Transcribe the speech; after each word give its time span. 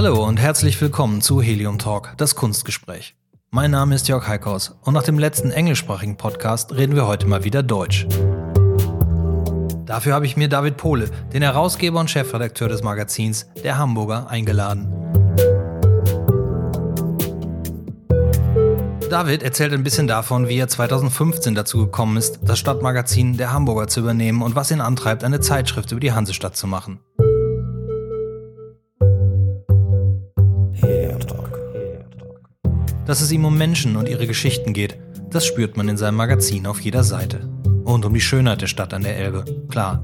Hallo 0.00 0.24
und 0.24 0.36
herzlich 0.36 0.80
willkommen 0.80 1.22
zu 1.22 1.42
Helium 1.42 1.80
Talk, 1.80 2.14
das 2.18 2.36
Kunstgespräch. 2.36 3.16
Mein 3.50 3.72
Name 3.72 3.96
ist 3.96 4.06
Jörg 4.06 4.28
Heikhaus 4.28 4.76
und 4.82 4.94
nach 4.94 5.02
dem 5.02 5.18
letzten 5.18 5.50
englischsprachigen 5.50 6.16
Podcast 6.16 6.72
reden 6.72 6.94
wir 6.94 7.08
heute 7.08 7.26
mal 7.26 7.42
wieder 7.42 7.64
Deutsch. 7.64 8.06
Dafür 9.86 10.14
habe 10.14 10.24
ich 10.24 10.36
mir 10.36 10.48
David 10.48 10.76
Pohle, 10.76 11.10
den 11.32 11.42
Herausgeber 11.42 11.98
und 11.98 12.12
Chefredakteur 12.12 12.68
des 12.68 12.84
Magazins 12.84 13.48
Der 13.64 13.76
Hamburger, 13.76 14.30
eingeladen. 14.30 14.86
David 19.10 19.42
erzählt 19.42 19.72
ein 19.72 19.82
bisschen 19.82 20.06
davon, 20.06 20.46
wie 20.46 20.58
er 20.58 20.68
2015 20.68 21.56
dazu 21.56 21.78
gekommen 21.78 22.16
ist, 22.18 22.38
das 22.44 22.60
Stadtmagazin 22.60 23.36
Der 23.36 23.52
Hamburger 23.52 23.88
zu 23.88 23.98
übernehmen 23.98 24.42
und 24.42 24.54
was 24.54 24.70
ihn 24.70 24.80
antreibt, 24.80 25.24
eine 25.24 25.40
Zeitschrift 25.40 25.90
über 25.90 26.00
die 26.00 26.12
Hansestadt 26.12 26.56
zu 26.56 26.68
machen. 26.68 27.00
Dass 33.08 33.22
es 33.22 33.32
ihm 33.32 33.46
um 33.46 33.56
Menschen 33.56 33.96
und 33.96 34.06
ihre 34.06 34.26
Geschichten 34.26 34.74
geht, 34.74 34.98
das 35.30 35.46
spürt 35.46 35.78
man 35.78 35.88
in 35.88 35.96
seinem 35.96 36.16
Magazin 36.16 36.66
auf 36.66 36.78
jeder 36.78 37.02
Seite. 37.02 37.48
Und 37.84 38.04
um 38.04 38.12
die 38.12 38.20
Schönheit 38.20 38.60
der 38.60 38.66
Stadt 38.66 38.92
an 38.92 39.00
der 39.00 39.16
Elbe, 39.16 39.46
klar. 39.70 40.02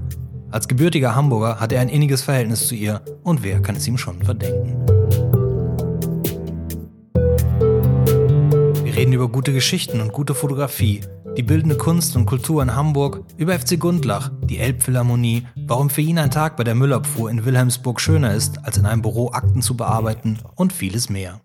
Als 0.51 0.69
gebürtiger 0.69 1.15
Hamburger 1.15 1.61
hat 1.61 1.71
er 1.73 1.83
ein 1.83 1.91
inniges 1.91 2.23
Verhältnis 2.23 2.67
zu 2.67 2.75
ihr 2.75 3.03
und 3.23 3.43
wer 3.43 3.61
kann 3.61 3.77
es 3.77 3.87
ihm 3.87 3.99
schon 3.99 4.23
verdenken? 4.23 4.87
Wir 8.83 8.97
reden 8.97 9.13
über 9.13 9.29
gute 9.29 9.53
Geschichten 9.53 10.01
und 10.01 10.15
gute 10.15 10.35
Fotografie, 10.35 11.03
die 11.37 11.43
bildende 11.43 11.77
Kunst 11.77 12.17
und 12.17 12.25
Kultur 12.25 12.63
in 12.63 12.75
Hamburg, 12.75 13.23
über 13.37 13.53
FC 13.53 13.79
Gundlach, 13.79 14.31
die 14.45 14.61
Elbphilharmonie, 14.61 15.47
warum 15.67 15.91
für 15.91 16.01
ihn 16.01 16.19
ein 16.19 16.31
Tag 16.31 16.57
bei 16.57 16.65
der 16.65 16.75
Müllabfuhr 16.75 17.31
in 17.31 17.45
Wilhelmsburg 17.45 18.01
schöner 18.01 18.33
ist, 18.33 18.65
als 18.65 18.79
in 18.79 18.87
einem 18.87 19.03
Büro 19.03 19.31
Akten 19.31 19.61
zu 19.61 19.77
bearbeiten 19.77 20.39
und 20.55 20.73
vieles 20.73 21.11
mehr. 21.11 21.44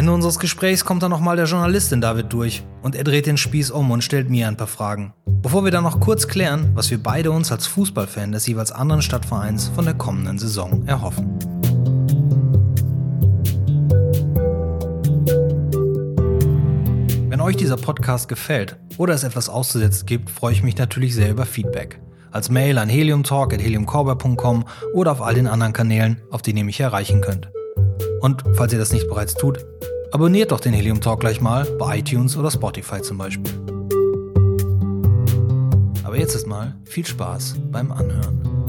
Ende 0.00 0.12
unseres 0.12 0.38
Gesprächs 0.38 0.86
kommt 0.86 1.02
dann 1.02 1.10
nochmal 1.10 1.36
der 1.36 1.44
Journalistin 1.44 2.00
David 2.00 2.32
durch 2.32 2.62
und 2.80 2.94
er 2.94 3.04
dreht 3.04 3.26
den 3.26 3.36
Spieß 3.36 3.70
um 3.70 3.90
und 3.90 4.02
stellt 4.02 4.30
mir 4.30 4.48
ein 4.48 4.56
paar 4.56 4.66
Fragen. 4.66 5.12
Bevor 5.26 5.62
wir 5.62 5.70
dann 5.70 5.84
noch 5.84 6.00
kurz 6.00 6.26
klären, 6.26 6.70
was 6.72 6.90
wir 6.90 7.02
beide 7.02 7.30
uns 7.30 7.52
als 7.52 7.66
Fußballfan 7.66 8.32
des 8.32 8.46
jeweils 8.46 8.72
anderen 8.72 9.02
Stadtvereins 9.02 9.68
von 9.68 9.84
der 9.84 9.92
kommenden 9.92 10.38
Saison 10.38 10.86
erhoffen. 10.86 11.38
Wenn 17.28 17.42
euch 17.42 17.58
dieser 17.58 17.76
Podcast 17.76 18.26
gefällt 18.26 18.78
oder 18.96 19.12
es 19.12 19.22
etwas 19.22 19.50
auszusetzen 19.50 20.06
gibt, 20.06 20.30
freue 20.30 20.54
ich 20.54 20.62
mich 20.62 20.78
natürlich 20.78 21.14
sehr 21.14 21.30
über 21.30 21.44
Feedback. 21.44 22.00
Als 22.30 22.48
Mail 22.48 22.78
an 22.78 22.88
heliumtalk.heliumcorber.com 22.88 24.64
oder 24.94 25.12
auf 25.12 25.20
all 25.20 25.34
den 25.34 25.46
anderen 25.46 25.74
Kanälen, 25.74 26.22
auf 26.30 26.40
denen 26.40 26.56
ihr 26.56 26.64
mich 26.64 26.80
erreichen 26.80 27.20
könnt. 27.20 27.50
Und 28.20 28.44
falls 28.54 28.72
ihr 28.72 28.78
das 28.78 28.92
nicht 28.92 29.08
bereits 29.08 29.34
tut, 29.34 29.64
abonniert 30.12 30.52
doch 30.52 30.60
den 30.60 30.72
Helium 30.72 31.00
Talk 31.00 31.20
gleich 31.20 31.40
mal 31.40 31.64
bei 31.78 31.98
iTunes 31.98 32.36
oder 32.36 32.50
Spotify 32.50 33.00
zum 33.00 33.18
Beispiel. 33.18 33.52
Aber 36.04 36.18
jetzt 36.18 36.34
ist 36.34 36.46
mal 36.46 36.74
viel 36.84 37.06
Spaß 37.06 37.56
beim 37.70 37.92
Anhören. 37.92 38.59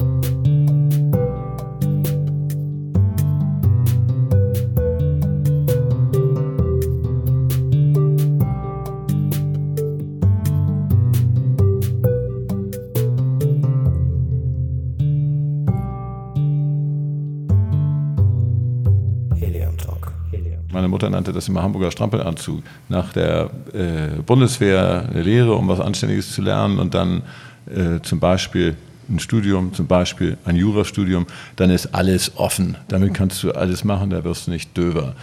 Nannte 21.12 21.32
das 21.32 21.48
immer 21.48 21.62
Hamburger 21.62 21.90
Strampelanzug. 21.90 22.62
Nach 22.88 23.12
der 23.12 23.50
äh, 23.72 24.20
Bundeswehr 24.26 25.08
eine 25.10 25.22
Lehre, 25.22 25.54
um 25.54 25.68
was 25.68 25.80
Anständiges 25.80 26.32
zu 26.32 26.42
lernen 26.42 26.78
und 26.78 26.94
dann 26.94 27.22
äh, 27.66 28.00
zum 28.02 28.20
Beispiel 28.20 28.76
ein 29.08 29.18
Studium, 29.18 29.72
zum 29.74 29.86
Beispiel 29.86 30.36
ein 30.44 30.56
Jurastudium, 30.56 31.26
dann 31.56 31.70
ist 31.70 31.94
alles 31.94 32.32
offen. 32.36 32.76
Damit 32.88 33.14
kannst 33.14 33.42
du 33.42 33.52
alles 33.52 33.84
machen, 33.84 34.10
da 34.10 34.24
wirst 34.24 34.46
du 34.46 34.50
nicht 34.50 34.76
döver. 34.76 35.14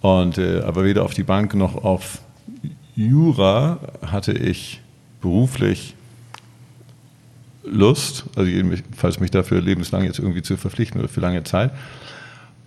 Und, 0.00 0.38
äh, 0.38 0.60
aber 0.60 0.84
weder 0.84 1.04
auf 1.04 1.14
die 1.14 1.22
Bank 1.22 1.54
noch 1.54 1.82
auf 1.82 2.18
Jura 2.94 3.78
hatte 4.06 4.32
ich 4.32 4.80
beruflich 5.20 5.94
Lust, 7.64 8.24
also 8.36 8.48
jedenfalls 8.48 9.20
mich 9.20 9.30
dafür 9.30 9.60
lebenslang 9.62 10.04
jetzt 10.04 10.18
irgendwie 10.18 10.42
zu 10.42 10.56
verpflichten 10.58 11.00
oder 11.00 11.08
für 11.08 11.20
lange 11.20 11.42
Zeit 11.44 11.72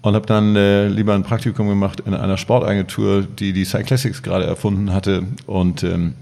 und 0.08 0.16
habe 0.16 0.26
dann 0.26 0.56
äh, 0.56 0.88
lieber 0.88 1.14
ein 1.14 1.24
Praktikum 1.24 1.68
gemacht 1.68 2.02
in 2.06 2.14
einer 2.14 2.38
Sportagentur, 2.38 3.24
die 3.24 3.52
die 3.52 3.66
Cyclassics 3.66 4.24
gerade 4.24 4.46
erfunden 4.46 4.94
hatte 4.94 5.24
und 5.46 5.84
ähm, 5.84 6.14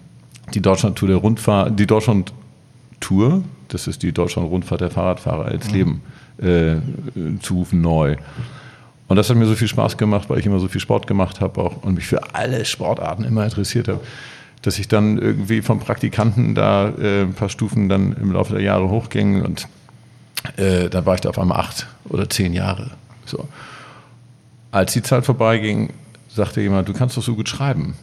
die 0.54 0.62
Deutschlandtour 0.62 1.08
der 1.08 1.18
Rundfahrt, 1.18 1.80
die 1.80 1.86
Deutschlandtour, 1.86 3.44
das 3.68 3.88
ist 3.88 4.02
die 4.02 4.12
Deutschland-Rundfahrt 4.12 4.82
der 4.82 4.90
Fahrradfahrer 4.90 5.52
ins 5.52 5.68
mhm. 5.68 5.74
Leben 5.74 6.02
äh, 6.42 6.76
zu 7.42 7.56
rufen 7.56 7.82
neu. 7.82 8.18
Und 9.08 9.18
das 9.18 9.30
hat 9.30 9.38
mir 9.38 9.46
so 9.46 9.54
viel 9.54 9.68
Spaß 9.68 9.98
gemacht, 9.98 10.30
weil 10.30 10.40
ich 10.40 10.48
immer 10.48 10.60
so 10.60 10.68
viel 10.68 10.82
Sport 10.82 11.06
gemacht 11.06 11.40
habe 11.40 11.62
auch 11.62 11.84
und 11.84 11.94
mich 11.94 12.08
für 12.08 12.34
alle 12.34 12.66
Sportarten 12.66 13.24
immer 13.24 13.44
interessiert 13.44 13.88
habe, 13.88 14.02
dass 14.64 14.80
ich 14.80 14.88
dann 14.88 15.20
irgendwie 15.20 15.62
vom 15.62 15.80
Praktikanten 15.80 16.56
da 16.56 16.90
äh, 16.90 17.22
ein 17.22 17.36
paar 17.36 17.50
Stufen 17.50 17.88
dann 17.88 18.14
im 18.14 18.32
Laufe 18.32 18.54
der 18.54 18.64
Jahre 18.64 18.90
hochging 18.90 19.44
und 19.44 19.68
äh, 20.58 20.90
dann 20.90 21.06
war 21.06 21.14
ich 21.14 21.22
da 21.22 21.30
auf 21.30 21.38
einmal 21.38 21.60
acht 21.60 21.86
oder 22.10 22.28
zehn 22.28 22.54
Jahre. 22.54 22.92
So. 23.26 23.48
Als 24.76 24.92
die 24.92 25.02
Zeit 25.02 25.26
vorbeiging, 25.26 25.94
sagte 26.28 26.60
jemand, 26.60 26.90
du 26.90 26.92
kannst 26.92 27.16
doch 27.16 27.24
so 27.24 27.34
gut 27.34 27.48
schreiben. 27.48 27.96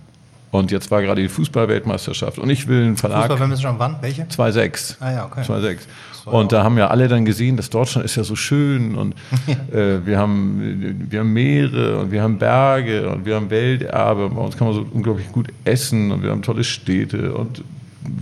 Und 0.51 0.71
jetzt 0.71 0.91
war 0.91 1.03
gerade 1.03 1.21
die 1.21 1.29
Fußballweltmeisterschaft 1.29 2.39
und 2.39 2.49
ich 2.49 2.67
will 2.67 2.83
einen 2.83 2.97
Verlag. 2.97 3.25
Fußballweltmeisterschaft 3.25 3.79
wann? 3.79 3.97
Welche? 4.01 4.23
2,6. 4.23 4.97
Ah 5.01 5.13
ja, 5.13 5.27
okay. 5.27 5.43
2,6. 5.43 5.81
Und 6.25 6.53
da 6.53 6.65
haben 6.65 6.79
ja 6.79 6.87
alle 6.89 7.09
dann 7.09 7.27
gesehen, 7.27 7.59
dass 7.59 7.69
Deutschland 7.69 8.07
ist 8.07 8.17
ja 8.17 8.25
so 8.25 8.37
schön 8.37 8.95
und 8.95 9.15
äh, 9.71 10.07
wir, 10.07 10.17
haben, 10.17 11.11
wir 11.11 11.21
haben 11.21 11.33
Meere 11.35 11.99
und 11.99 12.11
wir 12.11 12.23
haben 12.23 12.39
Berge 12.39 13.07
und 13.11 13.27
wir 13.27 13.35
haben 13.37 13.51
Welterbe. 13.51 14.31
Bei 14.31 14.41
uns 14.41 14.57
kann 14.57 14.67
man 14.67 14.75
so 14.75 14.87
unglaublich 14.91 15.31
gut 15.31 15.49
essen 15.65 16.11
und 16.11 16.23
wir 16.23 16.31
haben 16.31 16.41
tolle 16.41 16.65
Städte 16.65 17.35
und 17.35 17.63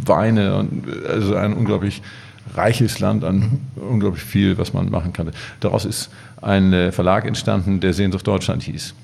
Weine 0.07 0.57
und 0.57 0.87
also 1.09 1.37
ein 1.37 1.53
unglaublich 1.53 2.03
reiches 2.55 2.99
Land 2.99 3.25
an 3.25 3.37
mhm. 3.37 3.83
unglaublich 3.89 4.25
viel, 4.25 4.59
was 4.59 4.73
man 4.73 4.91
machen 4.91 5.13
kann. 5.13 5.31
Daraus 5.61 5.85
ist 5.85 6.11
ein 6.43 6.73
äh, 6.73 6.93
Verlag 6.93 7.27
entstanden, 7.27 7.81
der 7.81 7.93
Sehnsucht 7.93 8.27
Deutschland 8.27 8.63
hieß. 8.63 8.95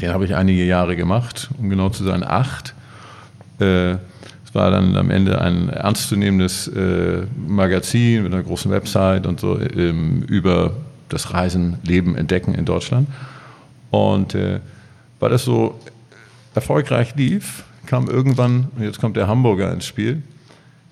Den 0.00 0.12
habe 0.12 0.24
ich 0.24 0.34
einige 0.34 0.64
Jahre 0.64 0.96
gemacht, 0.96 1.48
um 1.58 1.70
genau 1.70 1.88
zu 1.90 2.04
sein, 2.04 2.22
acht. 2.22 2.74
Äh, 3.60 3.92
es 3.92 4.54
war 4.54 4.70
dann 4.70 4.96
am 4.96 5.10
Ende 5.10 5.40
ein 5.40 5.68
ernstzunehmendes 5.68 6.68
äh, 6.68 7.22
Magazin 7.46 8.22
mit 8.22 8.32
einer 8.32 8.42
großen 8.42 8.70
Website 8.70 9.26
und 9.26 9.40
so 9.40 9.58
ähm, 9.60 10.22
über 10.22 10.72
das 11.08 11.32
Reisen, 11.32 11.78
Leben, 11.84 12.16
Entdecken 12.16 12.54
in 12.54 12.64
Deutschland. 12.64 13.08
Und 13.92 14.34
weil 14.34 15.30
das 15.30 15.44
so 15.44 15.78
erfolgreich 16.54 17.14
lief, 17.14 17.62
kam 17.86 18.08
irgendwann, 18.08 18.68
und 18.76 18.82
jetzt 18.82 19.00
kommt 19.00 19.16
der 19.16 19.28
Hamburger 19.28 19.72
ins 19.72 19.86
Spiel, 19.86 20.22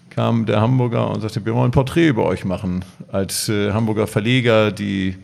kam 0.09 0.47
der 0.47 0.61
Hamburger 0.61 1.11
und 1.11 1.21
sagte, 1.21 1.45
wir 1.45 1.53
wollen 1.53 1.69
ein 1.69 1.73
Porträt 1.73 2.09
über 2.09 2.25
euch 2.25 2.45
machen. 2.45 2.85
Als 3.11 3.49
Hamburger 3.49 4.07
Verleger, 4.07 4.71
die 4.71 5.17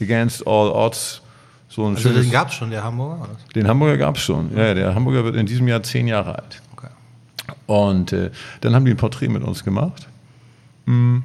Against 0.00 0.46
All 0.46 0.70
Odds 0.70 1.22
so 1.70 1.84
ein 1.84 1.94
also 1.94 2.08
schönes, 2.08 2.22
den 2.22 2.32
gab 2.32 2.48
es 2.48 2.54
schon, 2.54 2.70
der 2.70 2.82
Hamburger? 2.82 3.22
Oder? 3.22 3.36
Den 3.54 3.68
Hamburger 3.68 3.96
gab 3.96 4.16
es 4.16 4.22
schon. 4.22 4.56
Ja, 4.56 4.74
der 4.74 4.94
Hamburger 4.94 5.24
wird 5.24 5.36
in 5.36 5.46
diesem 5.46 5.68
Jahr 5.68 5.82
zehn 5.84 6.08
Jahre 6.08 6.36
alt. 6.36 6.60
Okay. 6.72 6.88
Und 7.66 8.12
äh, 8.12 8.30
dann 8.60 8.74
haben 8.74 8.84
die 8.84 8.90
ein 8.90 8.96
Porträt 8.96 9.28
mit 9.28 9.44
uns 9.44 9.62
gemacht. 9.62 10.08
Mm. 10.86 11.18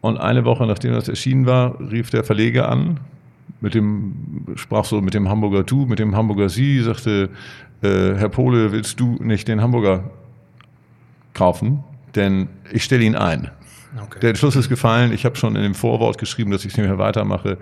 Und 0.00 0.18
eine 0.18 0.44
Woche 0.44 0.66
nachdem 0.66 0.92
das 0.92 1.08
erschienen 1.08 1.46
war, 1.46 1.78
rief 1.80 2.10
der 2.10 2.24
Verleger 2.24 2.68
an, 2.68 2.98
mit 3.60 3.74
dem, 3.74 4.46
sprach 4.56 4.84
so 4.84 5.00
mit 5.00 5.14
dem 5.14 5.28
Hamburger 5.28 5.62
Du, 5.62 5.86
mit 5.86 5.98
dem 5.98 6.16
Hamburger 6.16 6.48
Sie, 6.48 6.82
sagte, 6.82 7.30
äh, 7.82 8.14
Herr 8.16 8.28
Pole, 8.28 8.72
willst 8.72 8.98
du 8.98 9.16
nicht 9.22 9.48
den 9.48 9.62
Hamburger 9.62 10.10
kaufen, 11.34 11.84
denn 12.14 12.48
ich 12.72 12.84
stelle 12.84 13.04
ihn 13.04 13.14
ein. 13.14 13.50
Okay. 14.02 14.18
Der 14.20 14.30
Entschluss 14.30 14.56
ist 14.56 14.68
gefallen. 14.68 15.12
Ich 15.12 15.24
habe 15.24 15.36
schon 15.36 15.54
in 15.56 15.62
dem 15.62 15.74
Vorwort 15.74 16.18
geschrieben, 16.18 16.50
dass 16.50 16.64
ich 16.64 16.72
es 16.72 16.76
nicht 16.76 16.86
mehr 16.86 16.98
weitermache. 16.98 17.58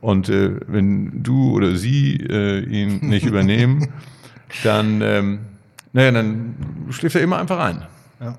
Und 0.00 0.28
äh, 0.28 0.56
wenn 0.66 1.22
du 1.22 1.52
oder 1.52 1.76
sie 1.76 2.16
äh, 2.16 2.60
ihn 2.60 2.98
nicht 3.08 3.26
übernehmen, 3.26 3.88
dann, 4.64 5.00
ähm, 5.00 5.38
naja, 5.92 6.12
dann 6.12 6.54
schläft 6.90 7.16
er 7.16 7.22
immer 7.22 7.38
einfach 7.38 7.58
ein. 7.58 7.82
Ja. 8.20 8.38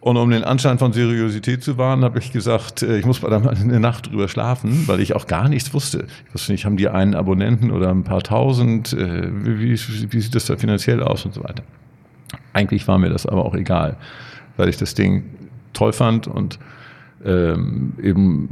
Und 0.00 0.18
um 0.18 0.30
den 0.30 0.44
Anschein 0.44 0.78
von 0.78 0.92
Seriosität 0.92 1.62
zu 1.62 1.78
wahren, 1.78 2.04
habe 2.04 2.18
ich 2.18 2.32
gesagt, 2.32 2.82
äh, 2.82 2.98
ich 2.98 3.06
muss 3.06 3.22
mal 3.22 3.32
eine 3.32 3.80
Nacht 3.80 4.10
drüber 4.10 4.28
schlafen, 4.28 4.86
weil 4.86 5.00
ich 5.00 5.14
auch 5.14 5.26
gar 5.26 5.48
nichts 5.48 5.72
wusste. 5.72 6.06
Ich 6.28 6.34
wusste 6.34 6.52
nicht, 6.52 6.66
haben 6.66 6.76
die 6.76 6.88
einen 6.88 7.14
Abonnenten 7.14 7.70
oder 7.70 7.90
ein 7.90 8.04
paar 8.04 8.22
tausend? 8.22 8.92
Äh, 8.92 9.30
wie, 9.32 9.72
wie 9.72 10.20
sieht 10.20 10.34
das 10.34 10.44
da 10.44 10.56
finanziell 10.56 11.02
aus 11.02 11.24
und 11.24 11.32
so 11.34 11.42
weiter. 11.42 11.62
Eigentlich 12.52 12.86
war 12.86 12.98
mir 12.98 13.10
das 13.10 13.26
aber 13.26 13.44
auch 13.44 13.54
egal, 13.54 13.96
weil 14.56 14.68
ich 14.68 14.76
das 14.76 14.94
Ding 14.94 15.24
toll 15.74 15.92
fand 15.92 16.26
und 16.26 16.58
ähm, 17.24 17.94
eben 18.02 18.48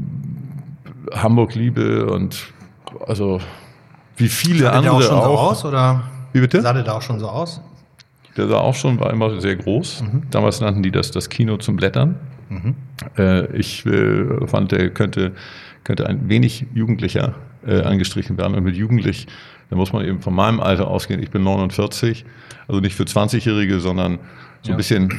Hamburg 1.13 1.55
liebe 1.55 2.07
und 2.11 2.53
also 3.07 3.41
wie 4.17 4.29
viele 4.29 4.59
Sah 4.61 4.71
der 4.71 4.75
andere 4.79 4.95
auch 4.97 5.03
schon 5.03 5.19
auch. 5.19 5.25
so 5.25 5.39
aus? 5.39 5.65
Oder 5.65 6.03
Wie 6.33 6.41
bitte? 6.41 6.61
sah 6.61 6.73
der 6.73 6.83
da 6.83 6.93
auch 6.93 7.03
schon 7.03 7.19
so 7.19 7.29
aus? 7.29 7.61
Der 8.37 8.49
sah 8.49 8.59
auch 8.59 8.75
schon, 8.75 8.99
war 9.01 9.11
immer 9.13 9.41
sehr 9.41 9.57
groß. 9.57 10.05
Damals 10.31 10.61
nannten 10.61 10.83
die 10.83 10.91
das 10.91 11.11
das 11.11 11.29
Kino 11.29 11.57
zum 11.59 11.77
Blättern. 11.77 12.17
Äh, 13.19 13.47
ich 13.57 13.85
äh, 13.87 14.47
fand, 14.47 14.73
der 14.73 14.91
könnte, 14.91 15.33
könnte 15.85 16.07
ein 16.07 16.29
wenig 16.29 16.67
jugendlicher 16.75 17.35
äh, 17.67 17.81
angestrichen 17.83 18.37
werden. 18.39 18.55
Und 18.55 18.65
mit 18.65 18.77
jugendlich, 18.77 19.27
da 19.71 19.77
muss 19.77 19.93
man 19.93 20.05
eben 20.05 20.21
von 20.21 20.35
meinem 20.35 20.61
Alter 20.61 20.89
ausgehen. 20.89 21.23
Ich 21.23 21.31
bin 21.31 21.43
49, 21.43 22.25
also 22.69 22.81
nicht 22.81 22.95
für 22.95 23.05
20-Jährige, 23.05 23.81
sondern 23.81 24.19
so 24.63 24.69
Ja. 24.69 24.75
ein 24.75 24.77
bisschen, 24.77 25.13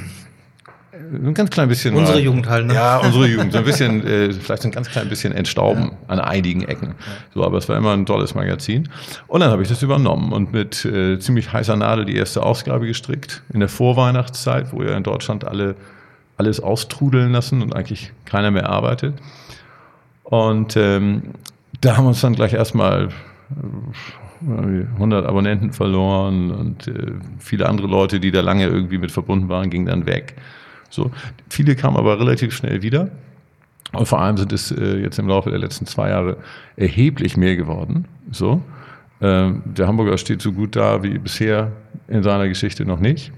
ein 0.94 1.34
ganz 1.34 1.50
klein 1.50 1.68
bisschen. 1.70 1.96
Unsere 1.96 2.18
mal- 2.18 2.24
Jugend 2.24 2.48
halt, 2.48 2.68
ne? 2.68 2.74
Ja, 2.76 2.98
unsere 3.00 3.28
Jugend. 3.28 3.52
So 3.52 3.58
ein 3.60 3.66
bisschen, 3.66 4.06
äh, 4.06 4.32
vielleicht 4.32 4.64
ein 4.66 4.72
ganz 4.72 4.90
klein 4.90 5.10
bisschen 5.10 5.34
entstauben 5.34 5.92
an 6.08 6.20
einigen 6.20 6.64
Ecken. 6.64 6.96
So, 7.34 7.44
aber 7.44 7.58
es 7.58 7.68
war 7.68 7.76
immer 7.78 7.94
ein 7.94 8.06
tolles 8.06 8.36
Magazin. 8.36 8.90
Und 9.28 9.40
dann 9.40 9.50
habe 9.50 9.64
ich 9.64 9.70
das 9.70 9.82
übernommen 9.82 10.32
und 10.32 10.54
mit 10.54 10.86
äh, 10.86 11.18
ziemlich 11.20 11.52
heißer 11.52 11.76
Nadel 11.76 12.06
die 12.06 12.16
erste 12.16 12.44
Ausgabe 12.44 12.86
gestrickt 12.88 13.42
in 13.54 13.60
der 13.60 13.70
Vorweihnachtszeit, 13.70 14.72
wo 14.72 14.84
ja 14.84 14.96
in 14.96 15.04
Deutschland 15.04 15.46
alle 15.46 15.76
alles 16.36 16.60
austrudeln 16.60 17.32
lassen 17.32 17.62
und 17.62 17.76
eigentlich 17.76 18.12
keiner 18.26 18.50
mehr 18.50 18.68
arbeitet. 18.68 19.14
Und 20.24 20.76
ähm, 20.78 21.22
da 21.82 21.96
haben 21.98 22.06
wir 22.06 22.10
uns 22.10 22.22
dann 22.22 22.34
gleich 22.34 22.54
erstmal 22.54 23.10
äh, 24.42 24.86
100 24.96 25.26
Abonnenten 25.26 25.74
verloren 25.74 26.52
und 26.52 26.88
äh, 26.88 27.14
viele 27.40 27.70
andere 27.70 27.88
Leute, 27.88 28.20
die 28.20 28.32
da 28.32 28.42
lange 28.42 28.66
irgendwie 28.66 28.98
mit 28.98 29.12
verbunden 29.12 29.48
waren, 29.50 29.70
gingen 29.70 29.86
dann 29.86 30.06
weg. 30.06 30.36
So, 30.94 31.10
viele 31.50 31.76
kamen 31.76 31.98
aber 31.98 32.20
relativ 32.20 32.54
schnell 32.54 32.84
wieder. 32.84 33.10
Und 33.94 34.08
vor 34.08 34.22
allem 34.22 34.38
sind 34.38 34.54
es 34.54 34.72
äh, 34.72 34.98
jetzt 35.00 35.18
im 35.18 35.28
Laufe 35.28 35.50
der 35.50 35.58
letzten 35.58 35.88
zwei 35.88 36.10
Jahre 36.10 36.38
erheblich 36.76 37.36
mehr 37.36 37.56
geworden. 37.56 38.06
So, 38.32 38.62
ähm, 39.20 39.64
der 39.66 39.88
Hamburger 39.88 40.20
steht 40.20 40.44
so 40.44 40.52
gut 40.52 40.76
da 40.76 41.02
wie 41.02 41.18
bisher 41.18 41.72
in 42.08 42.22
seiner 42.22 42.48
Geschichte 42.48 42.86
noch 42.86 43.00
nicht. 43.00 43.32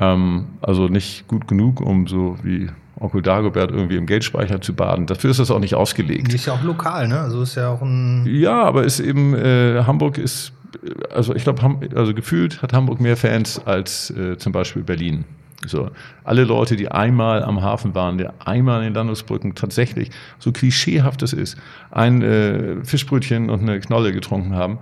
Ähm, 0.00 0.46
also 0.60 0.88
nicht 0.88 1.28
gut 1.28 1.46
genug, 1.46 1.80
um 1.80 2.08
so 2.08 2.36
wie 2.42 2.68
Onkel 2.98 3.22
Dagobert 3.22 3.70
irgendwie 3.70 3.96
im 3.96 4.06
Geldspeicher 4.06 4.60
zu 4.60 4.74
baden. 4.74 5.06
Dafür 5.06 5.30
ist 5.30 5.38
das 5.38 5.52
auch 5.52 5.60
nicht 5.60 5.76
ausgelegt. 5.76 6.32
Die 6.32 6.36
ist 6.36 6.46
ja 6.46 6.54
auch 6.54 6.62
lokal, 6.64 7.06
ne? 7.06 7.20
Also 7.20 7.42
ist 7.42 7.54
ja 7.54 7.70
auch 7.70 7.82
ein. 7.82 8.26
Ja, 8.26 8.60
aber 8.64 8.82
ist 8.82 8.98
eben, 8.98 9.34
äh, 9.34 9.84
Hamburg 9.86 10.18
ist, 10.18 10.52
äh, 10.84 11.14
also 11.14 11.32
ich 11.32 11.44
glaube, 11.44 11.78
also 11.94 12.12
gefühlt 12.12 12.60
hat 12.60 12.72
Hamburg 12.72 13.00
mehr 13.00 13.16
Fans 13.16 13.60
als 13.64 14.10
äh, 14.10 14.36
zum 14.36 14.50
Beispiel 14.52 14.82
Berlin. 14.82 15.24
So, 15.66 15.90
alle 16.24 16.44
Leute, 16.44 16.76
die 16.76 16.90
einmal 16.90 17.44
am 17.44 17.62
Hafen 17.62 17.94
waren, 17.94 18.18
die 18.18 18.26
einmal 18.44 18.80
in 18.80 18.88
den 18.88 18.94
Landungsbrücken 18.94 19.54
tatsächlich, 19.54 20.10
so 20.38 20.50
klischeehaft 20.50 21.22
es 21.22 21.32
ist, 21.32 21.56
ein 21.90 22.22
äh, 22.22 22.84
Fischbrötchen 22.84 23.48
und 23.48 23.60
eine 23.60 23.78
Knolle 23.80 24.12
getrunken 24.12 24.54
haben, 24.54 24.78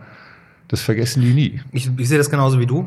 das 0.69 0.81
vergessen 0.81 1.21
die 1.23 1.35
nie. 1.35 1.61
Ich, 1.73 1.91
ich 1.97 2.09
sehe 2.09 2.19
das 2.19 2.31
genauso 2.31 2.59
wie 2.61 2.67
du. 2.67 2.87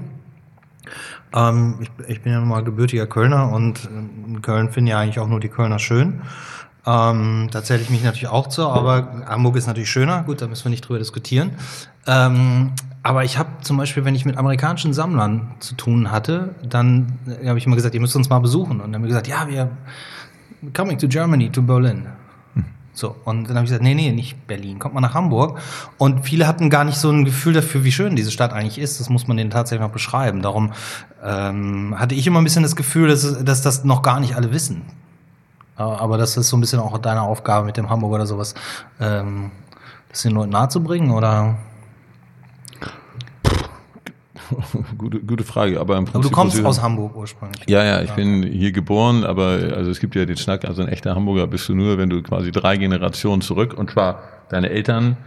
Ähm, 1.33 1.75
ich, 1.81 1.89
ich 2.07 2.21
bin 2.21 2.31
ja 2.31 2.39
nun 2.39 2.49
mal 2.49 2.63
gebürtiger 2.63 3.07
Kölner 3.07 3.51
und 3.51 3.89
ähm, 3.91 4.09
in 4.27 4.41
Köln 4.41 4.69
finden 4.71 4.87
ja 4.87 4.99
eigentlich 4.99 5.19
auch 5.19 5.27
nur 5.27 5.39
die 5.39 5.49
Kölner 5.49 5.79
schön. 5.79 6.21
Ähm, 6.85 7.47
da 7.51 7.63
zähle 7.63 7.81
ich 7.81 7.89
mich 7.89 8.03
natürlich 8.03 8.27
auch 8.27 8.47
zu, 8.47 8.67
aber 8.67 9.25
Hamburg 9.27 9.55
ist 9.55 9.67
natürlich 9.67 9.89
schöner. 9.89 10.23
Gut, 10.23 10.41
da 10.41 10.47
müssen 10.47 10.65
wir 10.65 10.69
nicht 10.69 10.87
drüber 10.87 10.99
diskutieren. 10.99 11.51
Ähm, 12.05 12.71
aber 13.03 13.23
ich 13.23 13.37
habe 13.37 13.49
zum 13.61 13.77
Beispiel, 13.77 14.05
wenn 14.05 14.15
ich 14.15 14.25
mit 14.25 14.37
amerikanischen 14.37 14.93
Sammlern 14.93 15.53
zu 15.59 15.75
tun 15.75 16.11
hatte, 16.11 16.55
dann 16.61 17.19
äh, 17.41 17.47
habe 17.47 17.57
ich 17.57 17.65
immer 17.65 17.75
gesagt, 17.75 17.95
ihr 17.95 18.01
müsst 18.01 18.15
uns 18.15 18.29
mal 18.29 18.39
besuchen. 18.39 18.81
Und 18.81 18.87
dann 18.87 18.95
haben 18.95 19.03
wir 19.03 19.07
gesagt, 19.07 19.27
ja, 19.27 19.47
wir 19.47 19.71
coming 20.73 20.97
to 20.97 21.07
Germany, 21.07 21.49
to 21.49 21.61
Berlin. 21.61 22.07
So, 22.95 23.15
und 23.25 23.49
dann 23.49 23.55
habe 23.55 23.65
ich 23.65 23.71
gesagt, 23.71 23.83
nee, 23.83 23.95
nee, 23.95 24.11
nicht 24.11 24.45
Berlin, 24.45 24.77
kommt 24.77 24.93
mal 24.93 25.01
nach 25.01 25.15
Hamburg. 25.15 25.59
Und 25.97 26.25
viele 26.25 26.45
hatten 26.45 26.69
gar 26.69 26.83
nicht 26.83 26.97
so 26.97 27.09
ein 27.09 27.25
Gefühl 27.25 27.53
dafür, 27.53 27.83
wie 27.83 27.91
schön 27.91 28.15
diese 28.15 28.29
Stadt 28.29 28.53
eigentlich 28.53 28.77
ist. 28.77 28.99
Das 28.99 29.09
muss 29.09 29.27
man 29.27 29.35
denen 29.35 29.49
tatsächlich 29.49 29.85
noch 29.85 29.91
beschreiben. 29.91 30.43
Darum 30.43 30.73
ähm, 31.23 31.95
hatte 31.97 32.13
ich 32.13 32.27
immer 32.27 32.39
ein 32.39 32.43
bisschen 32.43 32.61
das 32.61 32.75
Gefühl, 32.75 33.07
dass, 33.07 33.43
dass 33.43 33.63
das 33.63 33.83
noch 33.83 34.03
gar 34.03 34.19
nicht 34.19 34.35
alle 34.35 34.51
wissen. 34.51 34.83
Aber 35.75 36.17
das 36.17 36.37
ist 36.37 36.49
so 36.49 36.57
ein 36.57 36.61
bisschen 36.61 36.79
auch 36.79 36.97
deine 36.99 37.21
Aufgabe 37.21 37.65
mit 37.65 37.77
dem 37.77 37.89
Hamburg 37.89 38.13
oder 38.13 38.25
sowas, 38.25 38.53
ähm, 38.99 39.51
das 40.09 40.21
den 40.21 40.33
Leuten 40.33 40.51
nahezubringen, 40.51 41.11
oder? 41.11 41.57
gute, 44.97 45.19
gute 45.19 45.43
Frage, 45.43 45.79
aber 45.79 45.97
im 45.97 46.05
Prinzip. 46.05 46.15
Aber 46.15 46.29
du 46.29 46.35
kommst 46.35 46.57
ich 46.57 46.65
aus 46.65 46.81
Hamburg 46.81 47.15
ursprünglich. 47.15 47.63
Ja, 47.67 47.83
ja, 47.83 48.01
ich 48.01 48.11
bin 48.11 48.43
hier 48.43 48.71
geboren, 48.71 49.23
aber 49.23 49.59
also 49.75 49.89
es 49.89 49.99
gibt 49.99 50.15
ja 50.15 50.25
den 50.25 50.37
Schnack, 50.37 50.65
also 50.65 50.81
ein 50.81 50.87
echter 50.87 51.15
Hamburger 51.15 51.47
bist 51.47 51.67
du 51.69 51.75
nur, 51.75 51.97
wenn 51.97 52.09
du 52.09 52.21
quasi 52.21 52.51
drei 52.51 52.77
Generationen 52.77 53.41
zurück 53.41 53.73
und 53.73 53.91
zwar 53.91 54.19
deine 54.49 54.69
Eltern, 54.69 55.17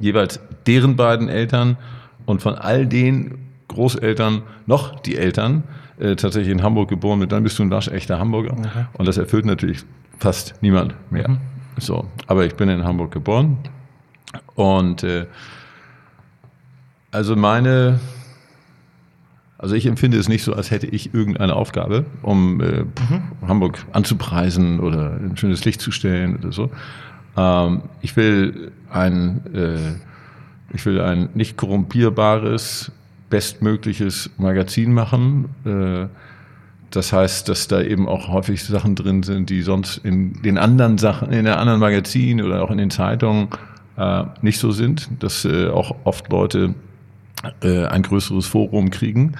jeweils 0.00 0.40
deren 0.66 0.96
beiden 0.96 1.28
Eltern 1.28 1.76
und 2.24 2.42
von 2.42 2.54
all 2.54 2.86
den 2.86 3.38
Großeltern 3.68 4.42
noch 4.66 5.00
die 5.00 5.16
Eltern 5.16 5.64
äh, 5.98 6.16
tatsächlich 6.16 6.52
in 6.52 6.62
Hamburg 6.62 6.88
geboren 6.88 7.18
mit, 7.18 7.32
dann 7.32 7.42
bist 7.42 7.58
du 7.58 7.62
ein 7.62 7.70
waschechter 7.70 8.18
Hamburger. 8.18 8.56
Und 8.94 9.06
das 9.08 9.16
erfüllt 9.16 9.44
natürlich 9.44 9.82
fast 10.18 10.54
niemand 10.62 10.94
mehr. 11.10 11.38
So, 11.78 12.06
aber 12.26 12.46
ich 12.46 12.54
bin 12.54 12.68
in 12.68 12.84
Hamburg 12.84 13.12
geboren 13.12 13.58
und 14.54 15.02
äh, 15.02 15.26
also 17.10 17.36
meine 17.36 18.00
also 19.58 19.74
ich 19.74 19.86
empfinde 19.86 20.18
es 20.18 20.28
nicht 20.28 20.42
so, 20.42 20.52
als 20.52 20.70
hätte 20.70 20.86
ich 20.86 21.14
irgendeine 21.14 21.56
Aufgabe, 21.56 22.04
um 22.22 22.60
äh, 22.60 22.84
Hamburg 23.46 23.84
anzupreisen 23.92 24.80
oder 24.80 25.12
ein 25.14 25.36
schönes 25.36 25.64
Licht 25.64 25.80
zu 25.80 25.90
stellen 25.90 26.36
oder 26.36 26.52
so. 26.52 26.70
Ähm, 27.36 27.82
ich 28.02 28.16
will 28.16 28.72
ein, 28.90 29.40
äh, 29.54 30.74
ich 30.74 30.84
will 30.84 31.00
ein 31.00 31.30
nicht 31.34 31.56
korrumpierbares, 31.56 32.92
bestmögliches 33.30 34.30
Magazin 34.38 34.92
machen. 34.92 35.46
Äh, 35.64 36.06
das 36.90 37.12
heißt, 37.12 37.48
dass 37.48 37.68
da 37.68 37.82
eben 37.82 38.08
auch 38.08 38.28
häufig 38.28 38.64
Sachen 38.64 38.94
drin 38.94 39.22
sind, 39.22 39.50
die 39.50 39.62
sonst 39.62 39.98
in 39.98 40.40
den 40.42 40.56
anderen 40.56 40.98
Sachen, 40.98 41.32
in 41.32 41.44
den 41.44 41.54
anderen 41.54 41.80
Magazinen 41.80 42.44
oder 42.46 42.62
auch 42.62 42.70
in 42.70 42.78
den 42.78 42.90
Zeitungen 42.90 43.48
äh, 43.96 44.24
nicht 44.40 44.58
so 44.58 44.70
sind. 44.70 45.08
Dass 45.20 45.44
äh, 45.44 45.68
auch 45.68 45.94
oft 46.04 46.30
Leute 46.30 46.74
ein 47.60 48.02
größeres 48.02 48.46
Forum 48.46 48.90
kriegen, 48.90 49.34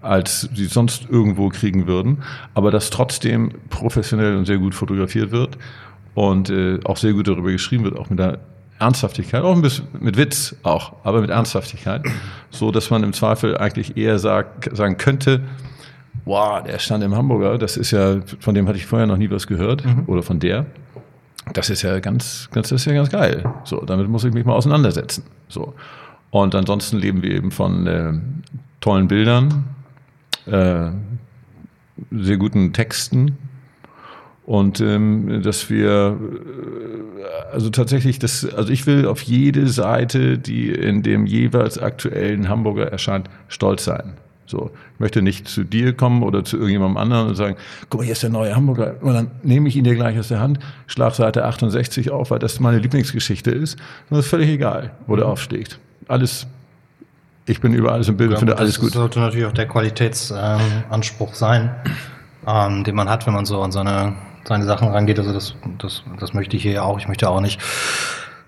als 0.00 0.48
sie 0.54 0.66
sonst 0.66 1.08
irgendwo 1.10 1.48
kriegen 1.48 1.86
würden, 1.86 2.22
aber 2.54 2.70
das 2.70 2.88
trotzdem 2.88 3.50
professionell 3.68 4.36
und 4.36 4.46
sehr 4.46 4.58
gut 4.58 4.74
fotografiert 4.74 5.32
wird 5.32 5.58
und 6.14 6.50
auch 6.84 6.96
sehr 6.96 7.12
gut 7.12 7.26
darüber 7.26 7.50
geschrieben 7.50 7.84
wird, 7.84 7.98
auch 7.98 8.08
mit 8.08 8.20
der 8.20 8.38
Ernsthaftigkeit, 8.78 9.42
auch 9.42 9.54
ein 9.54 9.62
bisschen 9.62 9.86
mit 10.00 10.16
Witz 10.16 10.54
auch, 10.62 10.94
aber 11.04 11.20
mit 11.20 11.30
Ernsthaftigkeit, 11.30 12.02
so 12.50 12.70
dass 12.70 12.90
man 12.90 13.02
im 13.02 13.12
Zweifel 13.12 13.56
eigentlich 13.56 13.96
eher 13.96 14.18
sagt, 14.18 14.76
sagen 14.76 14.96
könnte, 14.96 15.42
wow, 16.24 16.62
der 16.62 16.78
stand 16.78 17.02
im 17.04 17.14
Hamburger, 17.14 17.56
das 17.58 17.76
ist 17.76 17.90
ja, 17.92 18.18
von 18.40 18.54
dem 18.54 18.68
hatte 18.68 18.76
ich 18.76 18.86
vorher 18.86 19.06
noch 19.06 19.16
nie 19.16 19.30
was 19.30 19.46
gehört 19.46 19.84
oder 20.06 20.22
von 20.22 20.40
der. 20.40 20.66
Das 21.52 21.70
ist 21.70 21.82
ja 21.82 22.00
ganz, 22.00 22.48
ganz, 22.52 22.70
das 22.70 22.82
ist 22.82 22.86
ja 22.86 22.92
ganz 22.92 23.08
geil. 23.08 23.44
So, 23.64 23.80
damit 23.84 24.08
muss 24.08 24.24
ich 24.24 24.34
mich 24.34 24.44
mal 24.44 24.54
auseinandersetzen. 24.54 25.22
So. 25.48 25.74
Und 26.30 26.54
ansonsten 26.54 26.98
leben 26.98 27.22
wir 27.22 27.30
eben 27.30 27.52
von 27.52 27.86
äh, 27.86 28.12
tollen 28.80 29.06
Bildern, 29.06 29.64
äh, 30.46 30.90
sehr 32.10 32.36
guten 32.36 32.72
Texten 32.72 33.38
und 34.46 34.80
ähm, 34.80 35.42
dass 35.42 35.68
wir 35.68 36.16
äh, 36.18 37.52
also 37.52 37.68
tatsächlich 37.70 38.18
das, 38.18 38.48
also 38.54 38.72
ich 38.72 38.86
will 38.86 39.06
auf 39.06 39.22
jede 39.22 39.68
Seite, 39.68 40.38
die 40.38 40.70
in 40.70 41.02
dem 41.02 41.26
jeweils 41.26 41.78
aktuellen 41.78 42.48
Hamburger 42.48 42.86
erscheint, 42.90 43.28
stolz 43.48 43.84
sein. 43.84 44.14
So, 44.46 44.70
ich 44.94 45.00
möchte 45.00 45.22
nicht 45.22 45.48
zu 45.48 45.64
dir 45.64 45.92
kommen 45.92 46.22
oder 46.22 46.44
zu 46.44 46.56
irgendjemandem 46.56 46.96
anderen 46.96 47.28
und 47.28 47.34
sagen, 47.34 47.56
guck 47.90 48.00
mal, 48.00 48.04
hier 48.04 48.12
ist 48.12 48.22
der 48.22 48.30
neue 48.30 48.54
Hamburger. 48.54 48.94
Und 49.00 49.14
dann 49.14 49.30
nehme 49.42 49.68
ich 49.68 49.74
ihn 49.74 49.82
dir 49.82 49.96
gleich 49.96 50.16
aus 50.16 50.28
der 50.28 50.38
Hand, 50.38 50.60
schlag 50.86 51.14
Seite 51.16 51.44
68 51.44 52.10
auf, 52.12 52.30
weil 52.30 52.38
das 52.38 52.60
meine 52.60 52.78
Lieblingsgeschichte 52.78 53.50
ist. 53.50 53.74
Und 54.08 54.18
das 54.18 54.26
ist 54.26 54.30
völlig 54.30 54.48
egal, 54.48 54.92
wo 55.08 55.16
der 55.16 55.26
aufsteht. 55.26 55.80
Alles, 56.06 56.46
ich 57.46 57.60
bin 57.60 57.74
über 57.74 57.90
alles 57.90 58.08
im 58.08 58.16
Bild 58.16 58.30
und 58.30 58.38
finde 58.38 58.56
alles 58.56 58.74
das 58.74 58.80
gut. 58.80 58.92
sollte 58.92 59.18
natürlich 59.18 59.46
auch 59.46 59.52
der 59.52 59.66
Qualitätsanspruch 59.66 61.34
sein, 61.34 61.74
ähm, 62.46 62.84
den 62.84 62.94
man 62.94 63.08
hat, 63.08 63.26
wenn 63.26 63.34
man 63.34 63.46
so 63.46 63.60
an 63.60 63.72
seine, 63.72 64.14
seine 64.46 64.64
Sachen 64.64 64.88
rangeht. 64.88 65.18
Also 65.18 65.32
das, 65.32 65.54
das, 65.78 66.02
das 66.20 66.34
möchte 66.34 66.56
ich 66.56 66.62
hier 66.62 66.84
auch. 66.84 66.98
Ich 66.98 67.08
möchte 67.08 67.28
auch 67.28 67.40
nicht 67.40 67.60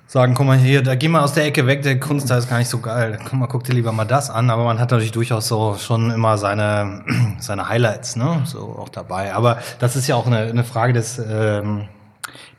sagen, 0.07 0.33
guck 0.35 0.47
mal 0.47 0.57
hier, 0.57 0.83
da 0.83 0.95
geh 0.95 1.07
mal 1.09 1.23
aus 1.23 1.35
der 1.35 1.45
Ecke 1.45 1.67
weg, 1.67 1.83
der 1.83 2.01
Kunstteil 2.01 2.39
ist 2.39 2.49
gar 2.49 2.59
nicht 2.59 2.71
so 2.71 2.79
geil. 2.79 3.19
Guck 3.25 3.35
mal, 3.35 3.47
guck 3.47 3.65
dir 3.65 3.75
lieber 3.75 3.93
mal 3.93 4.07
das 4.07 4.31
an. 4.31 4.49
Aber 4.51 4.65
man 4.65 4.79
hat 4.79 4.91
natürlich 4.91 5.13
durchaus 5.13 5.49
so 5.49 5.77
schon 5.79 6.11
immer 6.11 6.39
seine, 6.39 7.05
seine 7.41 7.69
Highlights, 7.69 8.17
ne, 8.17 8.41
so 8.45 8.61
auch 8.79 8.89
dabei. 8.89 9.35
Aber 9.35 9.59
das 9.81 9.97
ist 9.97 10.07
ja 10.07 10.17
auch 10.17 10.27
eine, 10.27 10.39
eine 10.39 10.65
Frage 10.65 10.95
des, 10.95 11.19
ähm, 11.19 11.89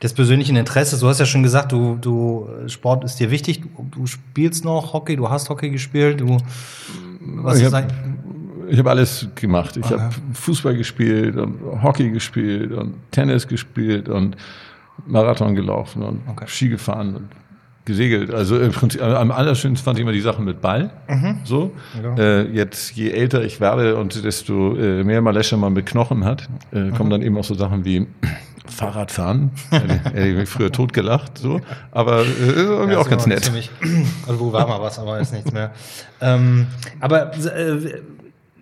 des 0.00 0.14
persönlichen 0.14 0.54
Interesses. 0.56 1.00
Du 1.00 1.08
hast 1.08 1.18
ja 1.18 1.26
schon 1.26 1.42
gesagt, 1.42 1.72
du, 1.72 1.96
du 2.00 2.48
Sport 2.68 3.02
ist 3.04 3.18
dir 3.18 3.30
wichtig. 3.32 3.62
Du, 3.62 3.84
du 3.90 4.06
spielst 4.06 4.64
noch 4.64 4.92
Hockey, 4.92 5.16
du 5.16 5.28
hast 5.28 5.48
Hockey 5.50 5.70
gespielt, 5.70 6.20
du 6.20 6.36
was 7.20 7.58
Ich 7.58 7.64
ist 7.66 7.74
hab- 7.74 7.84
ich 8.70 8.78
habe 8.78 8.90
alles 8.90 9.28
gemacht. 9.34 9.76
Ich 9.76 9.90
habe 9.90 10.10
Fußball 10.32 10.76
gespielt 10.76 11.36
und 11.36 11.60
Hockey 11.82 12.10
gespielt 12.10 12.72
und 12.72 12.94
Tennis 13.10 13.46
gespielt 13.48 14.08
und 14.08 14.36
Marathon 15.06 15.54
gelaufen 15.54 16.02
und 16.02 16.20
okay. 16.28 16.44
Ski 16.46 16.68
gefahren 16.68 17.16
und 17.16 17.28
gesegelt. 17.84 18.32
Also 18.32 18.58
im 18.60 18.72
Prinzip 18.72 19.02
am 19.02 19.30
allerschönsten 19.30 19.84
fand 19.84 19.98
ich 19.98 20.02
immer 20.02 20.12
die 20.12 20.20
Sachen 20.20 20.44
mit 20.44 20.60
Ball. 20.60 20.90
Mhm. 21.08 21.40
So. 21.44 21.72
Ja. 22.02 22.14
Äh, 22.16 22.42
jetzt 22.52 22.92
je 22.92 23.10
älter 23.10 23.42
ich 23.42 23.60
werde 23.60 23.96
und 23.96 24.24
desto 24.24 24.76
äh, 24.76 25.02
mehr 25.02 25.22
Malesche 25.22 25.56
man 25.56 25.72
mit 25.72 25.86
Knochen 25.86 26.24
hat, 26.24 26.48
äh, 26.72 26.78
mhm. 26.78 26.94
kommen 26.94 27.10
dann 27.10 27.22
eben 27.22 27.36
auch 27.36 27.44
so 27.44 27.54
Sachen 27.54 27.84
wie 27.84 28.06
Fahrradfahren. 28.66 29.50
Hätte 29.70 30.28
ich 30.28 30.36
mich 30.36 30.48
früher 30.48 30.70
totgelacht, 30.70 31.38
so. 31.38 31.60
Aber 31.90 32.20
äh, 32.20 32.52
irgendwie 32.52 32.92
ja, 32.92 32.98
auch 32.98 33.08
ganz 33.08 33.26
nett. 33.26 33.44
Ziemlich, 33.44 33.70
also 34.28 34.38
wo 34.38 34.52
war 34.52 34.68
mal 34.68 34.80
was, 34.80 34.98
aber 34.98 35.18
ist 35.18 35.32
nichts 35.32 35.52
mehr. 35.52 35.72
Ähm, 36.20 36.66
aber 37.00 37.34
äh, 37.34 38.00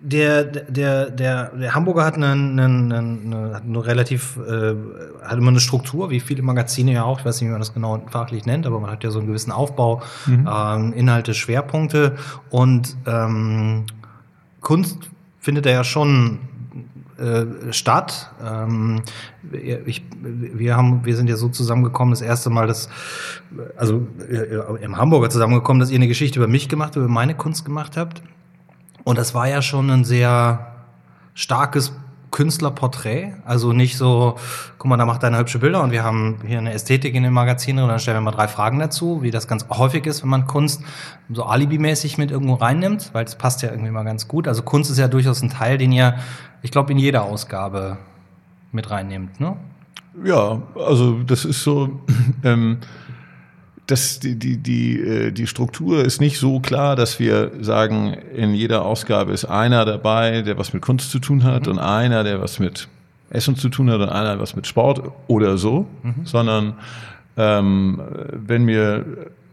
der, 0.01 0.43
der, 0.43 1.09
der, 1.09 1.49
der 1.49 1.75
Hamburger 1.75 2.05
hat 2.05 2.15
eine, 2.15 2.31
eine, 2.31 2.63
eine, 2.63 3.51
hat 3.53 3.63
eine 3.63 3.85
relativ, 3.85 4.37
äh, 4.37 4.75
hat 5.23 5.37
immer 5.37 5.49
eine 5.49 5.59
Struktur, 5.59 6.09
wie 6.09 6.19
viele 6.19 6.41
Magazine 6.41 6.93
ja 6.93 7.03
auch, 7.03 7.19
ich 7.19 7.25
weiß 7.25 7.41
nicht, 7.41 7.47
wie 7.47 7.51
man 7.51 7.59
das 7.59 7.73
genau 7.73 8.01
fachlich 8.09 8.45
nennt, 8.45 8.65
aber 8.65 8.79
man 8.79 8.91
hat 8.91 9.03
ja 9.03 9.11
so 9.11 9.19
einen 9.19 9.27
gewissen 9.27 9.51
Aufbau, 9.51 10.01
mhm. 10.25 10.49
ähm, 10.51 10.93
Inhalte, 10.93 11.33
Schwerpunkte 11.33 12.15
und 12.49 12.95
ähm, 13.05 13.85
Kunst 14.61 15.09
findet 15.39 15.65
er 15.65 15.73
ja 15.73 15.83
schon 15.83 16.39
äh, 17.17 17.73
statt. 17.73 18.31
Ähm, 18.41 19.01
ich, 19.51 20.03
wir, 20.21 20.77
haben, 20.77 21.03
wir 21.03 21.15
sind 21.17 21.29
ja 21.29 21.35
so 21.35 21.49
zusammengekommen, 21.49 22.11
das 22.13 22.21
erste 22.21 22.49
Mal, 22.49 22.67
dass, 22.67 22.89
also 23.75 24.07
äh, 24.29 24.83
im 24.83 24.97
Hamburger 24.97 25.29
zusammengekommen, 25.29 25.81
dass 25.81 25.89
ihr 25.89 25.97
eine 25.97 26.07
Geschichte 26.07 26.39
über 26.39 26.47
mich 26.47 26.69
gemacht, 26.69 26.95
über 26.95 27.09
meine 27.09 27.35
Kunst 27.35 27.65
gemacht 27.65 27.97
habt. 27.97 28.21
Und 29.09 29.17
das 29.17 29.33
war 29.33 29.47
ja 29.47 29.63
schon 29.63 29.89
ein 29.89 30.03
sehr 30.03 30.67
starkes 31.33 31.93
Künstlerporträt. 32.29 33.33
Also 33.43 33.73
nicht 33.73 33.97
so, 33.97 34.35
guck 34.77 34.87
mal, 34.87 34.97
da 34.97 35.07
macht 35.07 35.23
einer 35.23 35.39
hübsche 35.39 35.57
Bilder 35.57 35.81
und 35.81 35.89
wir 35.89 36.03
haben 36.03 36.37
hier 36.45 36.59
eine 36.59 36.73
Ästhetik 36.73 37.15
in 37.15 37.23
dem 37.23 37.33
Magazin 37.33 37.79
und 37.79 37.87
dann 37.87 37.97
stellen 37.97 38.17
wir 38.17 38.21
mal 38.21 38.29
drei 38.29 38.47
Fragen 38.47 38.77
dazu, 38.77 39.23
wie 39.23 39.31
das 39.31 39.47
ganz 39.47 39.65
häufig 39.67 40.05
ist, 40.05 40.21
wenn 40.21 40.29
man 40.29 40.45
Kunst 40.45 40.83
so 41.33 41.43
alibimäßig 41.43 42.19
mit 42.19 42.29
irgendwo 42.29 42.53
reinnimmt, 42.53 43.09
weil 43.13 43.25
das 43.25 43.35
passt 43.35 43.63
ja 43.63 43.71
irgendwie 43.71 43.89
mal 43.89 44.03
ganz 44.03 44.27
gut. 44.27 44.47
Also 44.47 44.61
Kunst 44.61 44.91
ist 44.91 44.99
ja 44.99 45.07
durchaus 45.07 45.41
ein 45.41 45.49
Teil, 45.49 45.79
den 45.79 45.91
ihr, 45.91 46.19
ich 46.61 46.69
glaube, 46.69 46.91
in 46.91 46.99
jeder 46.99 47.23
Ausgabe 47.23 47.97
mit 48.71 48.91
reinnehmt, 48.91 49.39
ne? 49.39 49.57
Ja, 50.23 50.61
also 50.75 51.23
das 51.23 51.45
ist 51.45 51.63
so, 51.63 51.99
ähm, 52.43 52.77
das, 53.89 54.19
die, 54.19 54.35
die, 54.35 54.57
die, 54.57 54.99
äh, 54.99 55.31
die 55.31 55.47
Struktur 55.47 56.05
ist 56.05 56.21
nicht 56.21 56.37
so 56.37 56.59
klar, 56.59 56.95
dass 56.95 57.19
wir 57.19 57.51
sagen, 57.59 58.13
in 58.35 58.53
jeder 58.53 58.85
Ausgabe 58.85 59.31
ist 59.33 59.45
einer 59.45 59.83
dabei, 59.83 60.43
der 60.43 60.57
was 60.57 60.73
mit 60.73 60.83
Kunst 60.83 61.09
zu 61.09 61.19
tun 61.19 61.43
hat 61.43 61.65
mhm. 61.65 61.73
und 61.73 61.79
einer, 61.79 62.23
der 62.23 62.39
was 62.39 62.59
mit 62.59 62.87
Essen 63.31 63.55
zu 63.55 63.69
tun 63.69 63.89
hat 63.89 63.99
und 63.99 64.09
einer, 64.09 64.31
der 64.31 64.39
was 64.39 64.55
mit 64.55 64.67
Sport 64.67 65.01
oder 65.27 65.57
so, 65.57 65.87
mhm. 66.03 66.25
sondern 66.25 66.73
ähm, 67.35 68.01
wenn 68.31 68.63
mir 68.63 69.05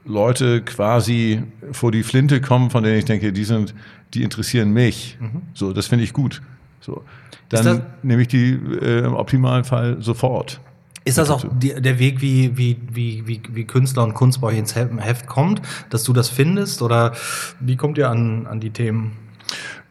Leute 0.04 0.60
quasi 0.62 1.42
vor 1.72 1.90
die 1.90 2.02
Flinte 2.02 2.40
kommen, 2.40 2.70
von 2.70 2.84
denen 2.84 2.98
ich 2.98 3.06
denke, 3.06 3.32
die 3.32 3.44
sind, 3.44 3.74
die 4.12 4.22
interessieren 4.22 4.70
mich. 4.70 5.16
Mhm. 5.18 5.42
So, 5.54 5.72
das 5.72 5.86
finde 5.86 6.04
ich 6.04 6.12
gut. 6.12 6.42
So, 6.80 7.02
dann 7.48 7.82
nehme 8.02 8.22
ich 8.22 8.28
die 8.28 8.52
äh, 8.52 9.04
im 9.04 9.14
optimalen 9.14 9.64
Fall 9.64 9.96
sofort. 10.00 10.60
Ist 11.06 11.18
das 11.18 11.30
auch 11.30 11.44
die, 11.48 11.72
der 11.80 12.00
Weg, 12.00 12.20
wie, 12.20 12.58
wie, 12.58 12.76
wie, 12.92 13.22
wie, 13.28 13.40
wie 13.52 13.64
Künstler 13.64 14.02
und 14.02 14.14
Kunst 14.14 14.40
bei 14.40 14.48
euch 14.48 14.58
ins 14.58 14.74
Heft 14.74 15.28
kommt, 15.28 15.62
dass 15.88 16.02
du 16.02 16.12
das 16.12 16.28
findest? 16.28 16.82
Oder 16.82 17.12
wie 17.60 17.76
kommt 17.76 17.96
ihr 17.96 18.10
an, 18.10 18.48
an 18.48 18.58
die 18.58 18.70
Themen? 18.70 19.12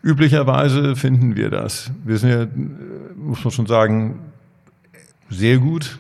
Üblicherweise 0.04 0.98
finden 0.98 1.38
wir 1.38 1.50
das. 1.50 1.90
Wir 2.04 2.18
sind 2.18 2.30
ja, 2.32 2.48
muss 3.16 3.42
man 3.46 3.52
schon 3.52 3.66
sagen, 3.66 4.20
sehr 5.30 5.58
gut, 5.58 6.00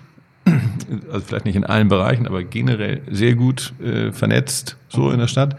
also 1.09 1.25
vielleicht 1.25 1.45
nicht 1.45 1.55
in 1.55 1.63
allen 1.63 1.87
Bereichen, 1.87 2.27
aber 2.27 2.43
generell 2.43 3.01
sehr 3.09 3.35
gut 3.35 3.73
äh, 3.81 4.11
vernetzt, 4.11 4.75
so 4.89 5.11
in 5.11 5.19
der 5.19 5.27
Stadt, 5.27 5.57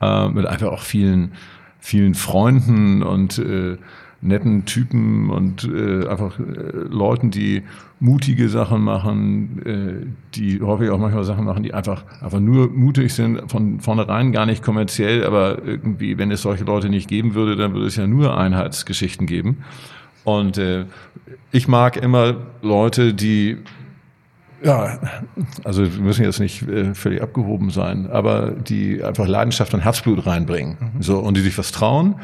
äh, 0.00 0.30
mit 0.30 0.46
einfach 0.46 0.68
auch 0.68 0.82
vielen, 0.82 1.32
vielen 1.78 2.14
Freunden 2.14 3.02
und 3.02 3.38
äh, 3.38 3.76
netten 4.20 4.64
Typen 4.64 5.30
und 5.30 5.64
äh, 5.64 6.06
einfach 6.08 6.38
äh, 6.38 6.42
Leuten, 6.88 7.30
die 7.30 7.62
mutige 8.00 8.48
Sachen 8.48 8.82
machen, 8.82 9.62
äh, 9.64 10.06
die 10.34 10.60
häufig 10.60 10.90
auch 10.90 10.98
manchmal 10.98 11.24
Sachen 11.24 11.44
machen, 11.44 11.62
die 11.62 11.72
einfach, 11.72 12.04
einfach 12.20 12.40
nur 12.40 12.68
mutig 12.68 13.14
sind, 13.14 13.50
von 13.50 13.80
vornherein 13.80 14.32
gar 14.32 14.46
nicht 14.46 14.62
kommerziell, 14.62 15.24
aber 15.24 15.64
irgendwie, 15.64 16.18
wenn 16.18 16.30
es 16.30 16.42
solche 16.42 16.64
Leute 16.64 16.88
nicht 16.88 17.08
geben 17.08 17.34
würde, 17.34 17.56
dann 17.56 17.74
würde 17.74 17.86
es 17.86 17.96
ja 17.96 18.06
nur 18.06 18.36
Einheitsgeschichten 18.36 19.26
geben. 19.26 19.58
Und 20.24 20.58
äh, 20.58 20.86
ich 21.52 21.68
mag 21.68 21.96
immer 21.96 22.36
Leute, 22.60 23.14
die 23.14 23.58
ja, 24.60 24.98
also 25.62 25.84
wir 25.84 26.02
müssen 26.02 26.24
jetzt 26.24 26.40
nicht 26.40 26.66
äh, 26.66 26.92
völlig 26.92 27.22
abgehoben 27.22 27.70
sein, 27.70 28.10
aber 28.10 28.50
die 28.50 29.04
einfach 29.04 29.28
Leidenschaft 29.28 29.72
und 29.72 29.80
Herzblut 29.80 30.26
reinbringen, 30.26 30.76
mhm. 30.80 31.02
so 31.02 31.20
und 31.20 31.36
die 31.36 31.42
sich 31.42 31.56
was 31.56 31.70
trauen 31.70 32.16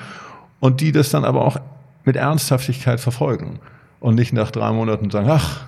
und 0.58 0.80
die 0.80 0.90
das 0.90 1.10
dann 1.10 1.24
aber 1.24 1.44
auch 1.44 1.58
mit 2.04 2.16
Ernsthaftigkeit 2.16 3.00
verfolgen 3.00 3.58
und 4.00 4.14
nicht 4.14 4.32
nach 4.32 4.50
drei 4.50 4.72
Monaten 4.72 5.10
sagen, 5.10 5.28
ach, 5.30 5.64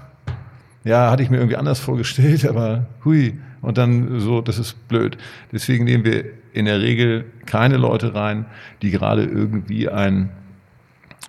ja, 0.84 1.10
hatte 1.10 1.22
ich 1.22 1.30
mir 1.30 1.38
irgendwie 1.38 1.56
anders 1.56 1.80
vorgestellt, 1.80 2.44
aber 2.48 2.86
hui, 3.04 3.38
und 3.62 3.78
dann 3.78 4.20
so, 4.20 4.40
das 4.40 4.58
ist 4.58 4.88
blöd. 4.88 5.18
Deswegen 5.52 5.84
nehmen 5.84 6.04
wir 6.04 6.24
in 6.52 6.66
der 6.66 6.80
Regel 6.80 7.24
keine 7.46 7.76
Leute 7.76 8.14
rein, 8.14 8.46
die 8.82 8.90
gerade 8.90 9.24
irgendwie 9.24 9.88
ein 9.88 10.30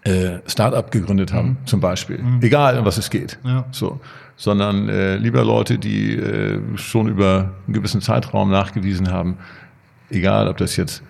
äh, 0.04 0.40
Start-up 0.46 0.92
gegründet 0.92 1.34
haben, 1.34 1.50
mhm. 1.50 1.66
zum 1.66 1.82
Beispiel. 1.82 2.20
Mhm. 2.20 2.40
Egal, 2.42 2.78
um 2.78 2.86
was 2.86 2.98
es 2.98 3.10
geht. 3.10 3.40
Ja. 3.44 3.66
So. 3.72 4.00
Sondern 4.36 4.88
äh, 4.88 5.18
lieber 5.18 5.44
Leute, 5.44 5.80
die 5.80 6.16
äh, 6.16 6.60
schon 6.76 7.08
über 7.08 7.54
einen 7.66 7.74
gewissen 7.74 8.02
Zeitraum 8.02 8.52
nachgewiesen 8.52 9.12
haben, 9.12 9.38
egal 10.10 10.48
ob 10.48 10.58
das 10.58 10.76
jetzt 10.76 11.02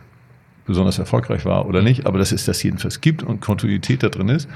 besonders 0.67 0.99
erfolgreich 0.99 1.45
war 1.45 1.65
oder 1.65 1.81
nicht, 1.81 2.05
aber 2.05 2.19
dass 2.19 2.31
es 2.31 2.45
das 2.45 2.61
jedenfalls 2.61 3.01
gibt 3.01 3.23
und 3.23 3.41
Kontinuität 3.41 4.03
da 4.03 4.09
drin 4.09 4.29
ist. 4.29 4.47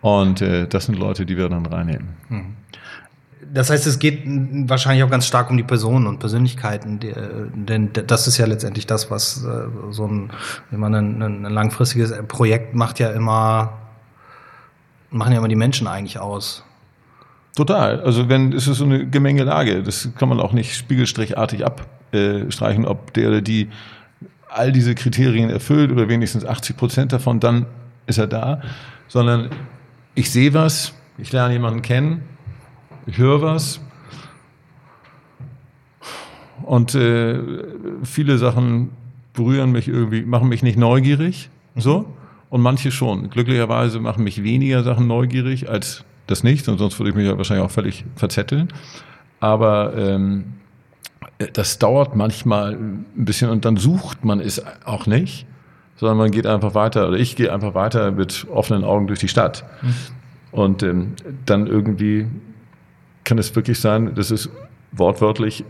Und 0.00 0.40
äh, 0.40 0.66
das 0.66 0.86
sind 0.86 0.98
Leute, 0.98 1.26
die 1.26 1.36
wir 1.36 1.48
dann 1.48 1.66
reinnehmen. 1.66 2.08
Mhm. 2.28 2.56
Das 3.52 3.68
heißt, 3.68 3.86
es 3.86 3.98
geht 3.98 4.22
wahrscheinlich 4.24 5.02
auch 5.02 5.10
ganz 5.10 5.26
stark 5.26 5.50
um 5.50 5.56
die 5.56 5.64
Personen 5.64 6.06
und 6.06 6.20
Persönlichkeiten, 6.20 7.00
die, 7.00 7.12
denn 7.54 7.90
das 7.92 8.28
ist 8.28 8.38
ja 8.38 8.46
letztendlich 8.46 8.86
das, 8.86 9.10
was 9.10 9.44
äh, 9.44 9.66
so 9.90 10.06
ein, 10.06 10.30
wenn 10.70 10.78
man 10.78 10.94
ein, 10.94 11.22
ein, 11.22 11.42
langfristiges 11.42 12.14
Projekt 12.28 12.74
macht, 12.74 13.00
ja 13.00 13.10
immer, 13.10 13.72
machen 15.10 15.32
ja 15.32 15.38
immer 15.38 15.48
die 15.48 15.56
Menschen 15.56 15.88
eigentlich 15.88 16.20
aus. 16.20 16.64
Total. 17.56 18.00
Also 18.02 18.28
wenn 18.28 18.52
es 18.52 18.68
ist 18.68 18.78
so 18.78 18.84
eine 18.84 19.08
Gemengelage, 19.08 19.82
das 19.82 20.10
kann 20.16 20.28
man 20.28 20.38
auch 20.38 20.52
nicht 20.52 20.76
spiegelstrichartig 20.76 21.64
abstreichen, 21.64 22.84
ob 22.84 23.12
der 23.14 23.28
oder 23.28 23.40
die 23.40 23.68
all 24.52 24.72
diese 24.72 24.94
Kriterien 24.94 25.50
erfüllt 25.50 25.92
oder 25.92 26.08
wenigstens 26.08 26.44
80 26.44 26.76
Prozent 26.76 27.12
davon, 27.12 27.40
dann 27.40 27.66
ist 28.06 28.18
er 28.18 28.26
da, 28.26 28.62
sondern 29.08 29.50
ich 30.14 30.30
sehe 30.30 30.54
was, 30.54 30.92
ich 31.18 31.32
lerne 31.32 31.54
jemanden 31.54 31.82
kennen, 31.82 32.22
ich 33.06 33.18
höre 33.18 33.42
was 33.42 33.80
und 36.62 36.94
äh, 36.94 37.38
viele 38.02 38.38
Sachen 38.38 38.90
berühren 39.32 39.72
mich 39.72 39.88
irgendwie, 39.88 40.22
machen 40.22 40.48
mich 40.48 40.62
nicht 40.62 40.78
neugierig, 40.78 41.50
so 41.76 42.06
und 42.50 42.60
manche 42.60 42.90
schon. 42.90 43.30
Glücklicherweise 43.30 44.00
machen 44.00 44.24
mich 44.24 44.42
weniger 44.42 44.82
Sachen 44.82 45.06
neugierig 45.06 45.70
als 45.70 46.04
das 46.26 46.44
nicht, 46.44 46.68
und 46.68 46.78
sonst 46.78 46.98
würde 46.98 47.10
ich 47.10 47.16
mich 47.16 47.26
ja 47.26 47.36
wahrscheinlich 47.36 47.64
auch 47.64 47.70
völlig 47.70 48.04
verzetteln. 48.16 48.68
Aber 49.40 49.96
ähm, 49.96 50.44
das 51.52 51.78
dauert 51.78 52.14
manchmal 52.14 52.74
ein 52.74 53.06
bisschen 53.14 53.50
und 53.50 53.64
dann 53.64 53.76
sucht 53.76 54.24
man 54.24 54.40
es 54.40 54.62
auch 54.84 55.06
nicht, 55.06 55.46
sondern 55.96 56.18
man 56.18 56.30
geht 56.30 56.46
einfach 56.46 56.74
weiter 56.74 57.08
oder 57.08 57.16
ich 57.16 57.36
gehe 57.36 57.52
einfach 57.52 57.74
weiter 57.74 58.10
mit 58.10 58.46
offenen 58.50 58.84
Augen 58.84 59.06
durch 59.06 59.20
die 59.20 59.28
Stadt. 59.28 59.64
Mhm. 59.82 59.94
Und 60.52 60.82
ähm, 60.82 61.12
dann 61.46 61.66
irgendwie 61.66 62.26
kann 63.24 63.38
es 63.38 63.54
wirklich 63.54 63.78
sein, 63.80 64.14
das 64.14 64.30
ist 64.30 64.50
wortwörtlich, 64.92 65.64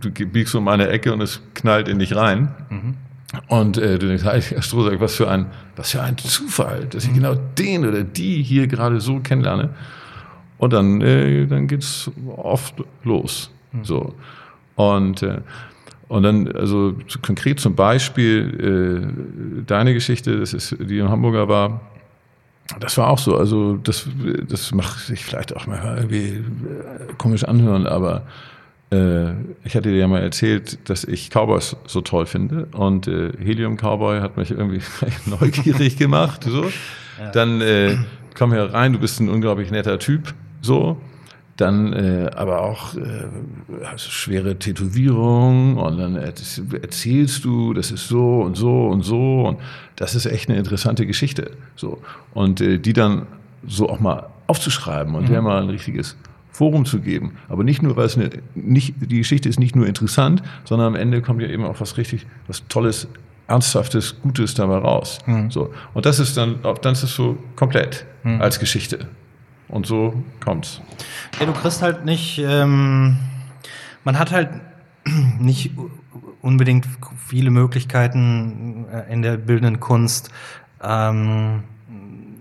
du 0.00 0.10
biegst 0.10 0.54
um 0.54 0.68
eine 0.68 0.88
Ecke 0.88 1.12
und 1.12 1.20
es 1.20 1.40
knallt 1.54 1.88
in 1.88 1.98
dich 1.98 2.14
rein. 2.14 2.54
Mhm. 2.70 2.94
Und 3.48 3.78
äh, 3.78 3.98
du 3.98 4.06
denkst, 4.06 4.24
Herr 4.24 4.62
Strohsack, 4.62 5.00
was 5.00 5.14
für 5.14 5.28
ein, 5.28 5.46
was 5.74 5.90
für 5.92 6.02
ein 6.02 6.18
Zufall, 6.18 6.86
dass 6.86 7.04
ich 7.04 7.10
mhm. 7.10 7.14
genau 7.14 7.34
den 7.34 7.86
oder 7.86 8.04
die 8.04 8.42
hier 8.42 8.66
gerade 8.66 9.00
so 9.00 9.20
kennenlerne. 9.20 9.70
Und 10.58 10.72
dann, 10.72 11.00
äh, 11.00 11.46
dann 11.46 11.66
geht's 11.66 12.10
oft 12.36 12.74
los. 13.02 13.50
Mhm. 13.72 13.84
So. 13.84 14.14
Und, 14.76 15.22
äh, 15.22 15.40
und 16.08 16.22
dann, 16.22 16.50
also 16.52 16.94
konkret 17.22 17.60
zum 17.60 17.74
Beispiel, 17.74 19.06
äh, 19.58 19.62
deine 19.66 19.94
Geschichte, 19.94 20.38
das 20.38 20.52
ist, 20.52 20.76
die 20.78 20.98
in 20.98 21.08
Hamburger 21.08 21.48
war, 21.48 21.80
das 22.80 22.96
war 22.96 23.08
auch 23.08 23.18
so. 23.18 23.36
Also, 23.36 23.76
das, 23.76 24.08
das 24.48 24.72
macht 24.72 25.00
sich 25.00 25.24
vielleicht 25.24 25.54
auch 25.54 25.66
mal 25.66 25.96
irgendwie 25.96 26.28
äh, 26.28 26.42
komisch 27.18 27.44
anhören, 27.44 27.86
aber 27.86 28.22
äh, 28.90 29.32
ich 29.64 29.74
hatte 29.74 29.90
dir 29.90 29.98
ja 29.98 30.08
mal 30.08 30.22
erzählt, 30.22 30.88
dass 30.88 31.04
ich 31.04 31.30
Cowboys 31.30 31.76
so 31.86 32.00
toll 32.00 32.26
finde 32.26 32.66
und 32.72 33.08
äh, 33.08 33.32
Helium 33.38 33.76
Cowboy 33.76 34.20
hat 34.20 34.36
mich 34.36 34.50
irgendwie 34.50 34.80
neugierig 35.26 35.96
gemacht. 35.96 36.44
So. 36.44 36.64
Ja. 37.18 37.30
Dann 37.32 37.60
äh, 37.60 37.96
komm 38.36 38.52
hier 38.52 38.72
rein, 38.72 38.92
du 38.92 38.98
bist 38.98 39.20
ein 39.20 39.28
unglaublich 39.28 39.70
netter 39.70 39.98
Typ. 39.98 40.34
So. 40.60 41.00
Dann 41.56 41.92
äh, 41.92 42.30
aber 42.34 42.62
auch 42.62 42.94
äh, 42.94 43.00
also 43.84 44.10
schwere 44.10 44.58
Tätowierung 44.58 45.76
und 45.76 45.98
dann 45.98 46.16
erzählst 46.16 47.44
du, 47.44 47.74
das 47.74 47.90
ist 47.90 48.08
so 48.08 48.40
und 48.40 48.56
so 48.56 48.88
und 48.88 49.02
so 49.02 49.46
und 49.48 49.58
das 49.96 50.14
ist 50.14 50.26
echt 50.26 50.48
eine 50.48 50.58
interessante 50.58 51.06
Geschichte. 51.06 51.50
So. 51.76 51.98
Und 52.32 52.60
äh, 52.60 52.78
die 52.78 52.94
dann 52.94 53.26
so 53.66 53.88
auch 53.88 54.00
mal 54.00 54.28
aufzuschreiben 54.46 55.14
und 55.14 55.24
mhm. 55.24 55.28
der 55.28 55.42
mal 55.42 55.62
ein 55.62 55.68
richtiges 55.68 56.16
Forum 56.52 56.84
zu 56.84 57.00
geben. 57.00 57.36
Aber 57.48 57.64
nicht 57.64 57.82
nur, 57.82 57.96
weil 57.96 58.06
es 58.06 58.16
eine, 58.16 58.30
nicht, 58.54 58.94
die 59.00 59.18
Geschichte 59.18 59.48
ist 59.48 59.58
nicht 59.58 59.74
nur 59.74 59.86
interessant, 59.86 60.42
sondern 60.64 60.88
am 60.88 60.94
Ende 60.94 61.22
kommt 61.22 61.42
ja 61.42 61.48
eben 61.48 61.64
auch 61.64 61.80
was 61.80 61.96
richtig, 61.96 62.26
was 62.46 62.66
Tolles, 62.68 63.08
Ernsthaftes, 63.46 64.20
Gutes 64.22 64.54
dabei 64.54 64.78
raus. 64.78 65.18
Mhm. 65.26 65.50
So. 65.50 65.72
Und 65.94 66.06
das 66.06 66.18
ist 66.18 66.36
dann, 66.36 66.56
dann 66.62 66.92
ist 66.92 67.02
es 67.02 67.14
so 67.14 67.38
komplett 67.56 68.04
mhm. 68.22 68.40
als 68.40 68.60
Geschichte. 68.60 69.06
Und 69.72 69.86
so 69.86 70.22
kommt's. 70.44 70.82
Ja, 71.40 71.46
du 71.46 71.52
kriegst 71.52 71.80
halt 71.80 72.04
nicht, 72.04 72.38
ähm, 72.38 73.16
man 74.04 74.18
hat 74.18 74.30
halt 74.30 74.50
nicht 75.40 75.70
unbedingt 76.42 76.86
viele 77.16 77.50
Möglichkeiten 77.50 78.84
äh, 78.92 79.10
in 79.10 79.22
der 79.22 79.38
bildenden 79.38 79.80
Kunst, 79.80 80.30
ähm, 80.82 81.64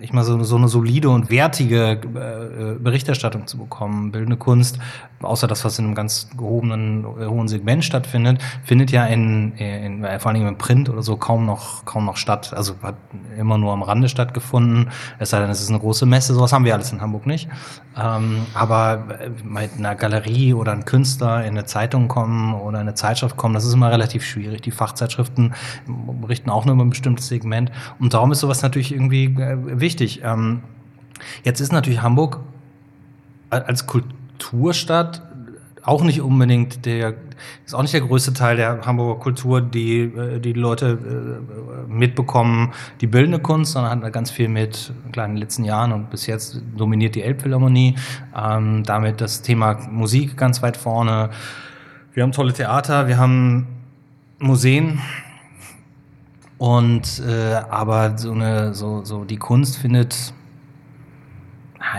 ich 0.01 0.13
mal 0.13 0.23
so, 0.23 0.41
so 0.43 0.55
eine 0.55 0.67
solide 0.67 1.09
und 1.09 1.29
wertige 1.29 1.91
äh, 1.91 2.79
Berichterstattung 2.79 3.47
zu 3.47 3.57
bekommen. 3.57 4.11
Bildende 4.11 4.37
Kunst, 4.37 4.79
außer 5.21 5.47
das, 5.47 5.63
was 5.63 5.77
in 5.79 5.85
einem 5.85 5.95
ganz 5.95 6.29
gehobenen, 6.35 7.05
äh, 7.19 7.25
hohen 7.25 7.47
Segment 7.47 7.85
stattfindet, 7.85 8.41
findet 8.63 8.91
ja 8.91 9.05
in, 9.05 9.53
in, 9.53 10.05
vor 10.19 10.31
allem 10.31 10.47
im 10.47 10.57
Print 10.57 10.89
oder 10.89 11.01
so 11.03 11.17
kaum 11.17 11.45
noch, 11.45 11.85
kaum 11.85 12.05
noch 12.05 12.17
statt. 12.17 12.53
Also 12.53 12.75
hat 12.81 12.95
immer 13.37 13.57
nur 13.57 13.73
am 13.73 13.83
Rande 13.83 14.09
stattgefunden. 14.09 14.89
Es 15.19 15.29
sei 15.29 15.39
denn, 15.39 15.49
es 15.49 15.61
ist 15.61 15.69
eine 15.69 15.79
große 15.79 16.05
Messe. 16.05 16.33
Sowas 16.33 16.53
haben 16.53 16.65
wir 16.65 16.73
alles 16.73 16.91
in 16.91 17.01
Hamburg 17.01 17.25
nicht. 17.25 17.47
Ähm, 17.97 18.45
aber 18.53 19.05
mit 19.43 19.71
einer 19.77 19.95
Galerie 19.95 20.53
oder 20.53 20.71
ein 20.71 20.85
Künstler 20.85 21.41
in 21.43 21.51
eine 21.51 21.65
Zeitung 21.65 22.07
kommen 22.07 22.53
oder 22.53 22.81
in 22.81 22.87
eine 22.87 22.95
Zeitschrift 22.95 23.37
kommen, 23.37 23.53
das 23.53 23.65
ist 23.65 23.73
immer 23.73 23.91
relativ 23.91 24.25
schwierig. 24.25 24.61
Die 24.61 24.71
Fachzeitschriften 24.71 25.53
berichten 26.21 26.49
auch 26.49 26.65
nur 26.65 26.75
über 26.75 26.85
ein 26.85 26.89
bestimmtes 26.89 27.27
Segment. 27.27 27.71
Und 27.99 28.13
darum 28.13 28.31
ist 28.31 28.39
sowas 28.39 28.61
natürlich 28.61 28.91
irgendwie 28.91 29.25
äh, 29.25 29.57
wichtig 29.79 29.90
wichtig. 29.91 30.21
Ähm, 30.23 30.63
jetzt 31.43 31.59
ist 31.59 31.73
natürlich 31.73 32.01
Hamburg 32.01 32.39
als 33.49 33.85
Kulturstadt 33.87 35.21
auch 35.83 36.03
nicht 36.03 36.21
unbedingt 36.21 36.85
der, 36.85 37.15
ist 37.65 37.73
auch 37.73 37.81
nicht 37.81 37.93
der 37.93 38.01
größte 38.01 38.33
Teil 38.33 38.55
der 38.55 38.85
Hamburger 38.85 39.19
Kultur, 39.19 39.61
die 39.61 40.01
äh, 40.03 40.39
die 40.39 40.53
Leute 40.53 40.97
äh, 40.97 41.91
mitbekommen, 41.91 42.71
die 43.01 43.07
bildende 43.07 43.39
Kunst, 43.39 43.73
sondern 43.73 44.03
hat 44.03 44.13
ganz 44.13 44.31
viel 44.31 44.47
mit, 44.47 44.93
klar 45.11 45.25
in 45.25 45.33
den 45.33 45.39
letzten 45.39 45.65
Jahren 45.65 45.91
und 45.91 46.09
bis 46.09 46.27
jetzt 46.27 46.61
dominiert 46.77 47.15
die 47.15 47.23
Elbphilharmonie, 47.23 47.95
ähm, 48.37 48.83
damit 48.83 49.19
das 49.19 49.41
Thema 49.41 49.79
Musik 49.89 50.37
ganz 50.37 50.61
weit 50.61 50.77
vorne. 50.77 51.31
Wir 52.13 52.23
haben 52.23 52.31
tolle 52.31 52.53
Theater, 52.53 53.07
wir 53.07 53.17
haben 53.17 53.67
Museen, 54.39 55.01
und 56.61 57.23
äh, 57.27 57.55
aber 57.71 58.19
so 58.19 58.33
eine, 58.33 58.75
so, 58.75 59.03
so 59.03 59.23
die 59.23 59.37
Kunst 59.37 59.77
findet 59.77 60.31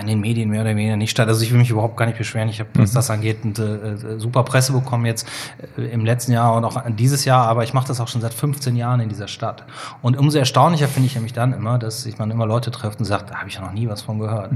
in 0.01 0.07
den 0.07 0.20
Medien 0.20 0.51
mehr 0.51 0.61
oder 0.61 0.77
weniger 0.77 0.96
nicht 0.96 1.11
statt. 1.11 1.27
Also 1.27 1.42
ich 1.42 1.51
will 1.51 1.59
mich 1.59 1.70
überhaupt 1.70 1.96
gar 1.96 2.07
nicht 2.07 2.16
beschweren. 2.16 2.48
Ich 2.48 2.61
habe, 2.61 2.70
was 2.75 2.92
mhm. 2.92 2.94
das 2.94 3.11
angeht, 3.11 3.38
eine 3.42 3.64
äh, 3.64 4.20
super 4.20 4.44
Presse 4.44 4.72
bekommen 4.72 5.05
jetzt 5.05 5.29
äh, 5.77 5.87
im 5.87 6.05
letzten 6.05 6.31
Jahr 6.31 6.55
und 6.55 6.64
auch 6.64 6.81
dieses 6.90 7.25
Jahr, 7.25 7.48
aber 7.48 7.64
ich 7.64 7.75
mache 7.75 7.88
das 7.88 8.01
auch 8.01 8.07
schon 8.07 8.20
seit 8.20 8.35
15 8.35 8.77
Jahren 8.77 9.01
in 9.01 9.09
dieser 9.09 9.27
Stadt. 9.27 9.64
Und 10.01 10.16
umso 10.16 10.38
erstaunlicher 10.38 10.87
finde 10.87 11.09
ich 11.09 11.16
nämlich 11.16 11.33
dann 11.33 11.53
immer, 11.53 11.81
dass 11.81 12.05
sich 12.05 12.16
man 12.18 12.31
immer 12.31 12.46
Leute 12.46 12.70
trifft 12.70 13.01
und 13.01 13.05
sagt, 13.05 13.31
da 13.31 13.38
habe 13.38 13.48
ich 13.48 13.57
ja 13.57 13.62
noch 13.62 13.72
nie 13.72 13.88
was 13.88 14.03
von 14.03 14.20
gehört. 14.20 14.53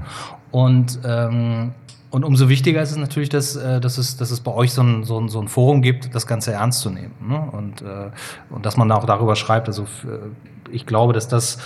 Und 0.53 1.01
ähm, 1.05 1.73
und 2.11 2.25
umso 2.25 2.49
wichtiger 2.49 2.81
ist 2.83 2.93
es 2.93 2.97
natürlich, 2.97 3.29
dass, 3.29 3.57
äh, 3.57 3.81
dass, 3.81 3.99
es, 3.99 4.17
dass 4.17 4.31
es 4.31 4.41
bei 4.41 4.53
euch 4.53 4.73
so 4.73 4.83
ein, 4.83 5.05
so, 5.05 5.19
ein, 5.19 5.29
so 5.29 5.41
ein 5.41 5.49
Forum 5.49 5.83
gibt, 5.83 6.15
das 6.15 6.27
Ganze 6.27 6.53
ernst 6.53 6.81
zu 6.81 6.91
nehmen. 6.91 7.15
Ne? 7.27 7.41
Und, 7.53 7.83
äh, 7.83 8.11
und 8.51 8.65
dass 8.65 8.77
man 8.77 8.91
auch 8.93 9.05
darüber 9.05 9.37
schreibt. 9.37 9.69
Also 9.69 9.87
ich 10.71 10.87
glaube, 10.87 11.13
dass 11.13 11.29
das 11.29 11.59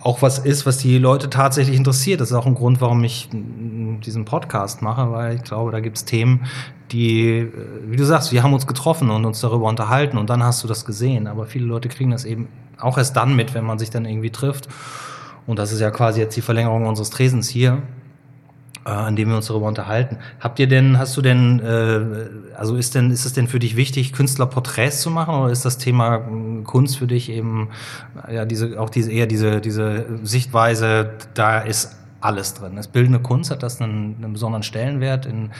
auch 0.00 0.20
was 0.20 0.38
ist, 0.38 0.66
was 0.66 0.78
die 0.78 0.98
Leute 0.98 1.30
tatsächlich 1.30 1.76
interessiert. 1.76 2.20
Das 2.20 2.30
ist 2.30 2.36
auch 2.36 2.46
ein 2.46 2.54
Grund, 2.54 2.80
warum 2.80 3.04
ich 3.04 3.28
diesen 3.32 4.24
Podcast 4.24 4.82
mache, 4.82 5.12
weil 5.12 5.36
ich 5.36 5.44
glaube, 5.44 5.70
da 5.70 5.80
gibt 5.80 5.96
es 5.96 6.04
Themen, 6.04 6.46
die, 6.90 7.38
äh, 7.38 7.52
wie 7.86 7.96
du 7.96 8.04
sagst, 8.04 8.32
wir 8.32 8.42
haben 8.42 8.52
uns 8.52 8.66
getroffen 8.66 9.10
und 9.10 9.24
uns 9.24 9.40
darüber 9.40 9.68
unterhalten 9.68 10.18
und 10.18 10.28
dann 10.30 10.42
hast 10.42 10.62
du 10.64 10.68
das 10.68 10.84
gesehen. 10.84 11.26
Aber 11.26 11.46
viele 11.46 11.66
Leute 11.66 11.88
kriegen 11.88 12.10
das 12.10 12.24
eben 12.24 12.48
auch 12.78 12.98
erst 12.98 13.16
dann 13.16 13.36
mit, 13.36 13.54
wenn 13.54 13.64
man 13.64 13.78
sich 13.78 13.90
dann 13.90 14.04
irgendwie 14.04 14.30
trifft. 14.30 14.68
Und 15.46 15.58
das 15.58 15.72
ist 15.72 15.80
ja 15.80 15.90
quasi 15.90 16.20
jetzt 16.20 16.36
die 16.36 16.40
Verlängerung 16.42 16.86
unseres 16.86 17.10
Tresens 17.10 17.48
hier 17.48 17.74
äh, 17.74 17.78
an 18.84 19.16
dem 19.16 19.28
wir 19.28 19.36
uns 19.36 19.46
darüber 19.46 19.66
unterhalten. 19.66 20.18
Habt 20.40 20.58
ihr 20.58 20.66
denn, 20.66 20.98
hast 20.98 21.16
du 21.16 21.22
denn, 21.22 21.60
äh, 21.60 22.56
also 22.56 22.76
ist 22.76 22.94
denn, 22.94 23.10
ist 23.10 23.24
es 23.24 23.32
denn 23.32 23.46
für 23.46 23.58
dich 23.58 23.76
wichtig, 23.76 24.12
Künstlerporträts 24.12 25.00
zu 25.00 25.10
machen 25.10 25.34
oder 25.34 25.52
ist 25.52 25.64
das 25.64 25.78
Thema 25.78 26.16
äh, 26.16 26.62
Kunst 26.64 26.98
für 26.98 27.06
dich 27.06 27.30
eben 27.30 27.68
ja 28.30 28.44
diese 28.44 28.80
auch 28.80 28.90
diese 28.90 29.12
eher 29.12 29.26
diese 29.26 29.60
diese 29.60 30.06
Sichtweise, 30.22 31.10
da 31.34 31.60
ist 31.60 31.96
alles 32.20 32.54
drin. 32.54 32.76
Ist 32.76 32.92
bildende 32.92 33.20
Kunst, 33.20 33.50
hat 33.50 33.62
das 33.62 33.80
einen, 33.80 34.16
einen 34.22 34.32
besonderen 34.32 34.62
Stellenwert 34.62 35.26
in, 35.26 35.50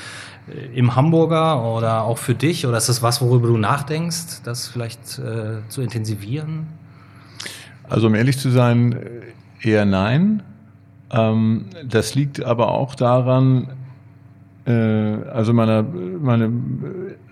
äh, 0.49 0.79
im 0.79 0.97
Hamburger 0.97 1.65
oder 1.65 2.03
auch 2.03 2.19
für 2.19 2.35
dich? 2.35 2.67
Oder 2.67 2.79
ist 2.79 2.89
das 2.89 3.03
was, 3.03 3.21
worüber 3.21 3.49
du 3.49 3.57
nachdenkst, 3.57 4.43
das 4.45 4.69
vielleicht 4.69 5.19
äh, 5.19 5.69
zu 5.69 5.83
intensivieren? 5.83 6.67
Also 7.89 8.07
um 8.07 8.15
ehrlich 8.15 8.39
zu 8.39 8.51
sein, 8.51 8.99
eher 9.61 9.85
nein. 9.85 10.43
Ähm, 11.13 11.67
das 11.85 12.15
liegt 12.15 12.43
aber 12.43 12.73
auch 12.73 12.95
daran, 12.95 13.69
äh, 14.67 14.73
also 14.73 15.53
meine, 15.53 15.83
meine, 15.83 16.51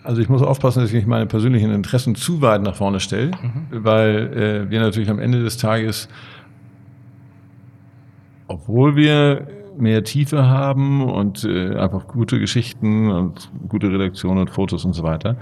also 0.02 0.20
ich 0.20 0.28
muss 0.28 0.42
aufpassen, 0.42 0.80
dass 0.80 0.90
ich 0.90 0.96
nicht 0.96 1.06
meine 1.06 1.26
persönlichen 1.26 1.70
Interessen 1.70 2.14
zu 2.14 2.42
weit 2.42 2.62
nach 2.62 2.74
vorne 2.74 3.00
stelle, 3.00 3.30
mhm. 3.30 3.84
weil 3.84 4.66
äh, 4.66 4.70
wir 4.70 4.80
natürlich 4.80 5.10
am 5.10 5.18
Ende 5.18 5.42
des 5.42 5.56
Tages, 5.56 6.08
obwohl 8.48 8.96
wir 8.96 9.46
mehr 9.78 10.04
Tiefe 10.04 10.46
haben 10.46 11.02
und 11.02 11.44
äh, 11.44 11.76
einfach 11.76 12.06
gute 12.08 12.38
Geschichten 12.38 13.10
und 13.10 13.50
gute 13.68 13.90
Redaktionen 13.90 14.40
und 14.40 14.50
Fotos 14.50 14.84
und 14.84 14.92
so 14.92 15.02
weiter, 15.02 15.36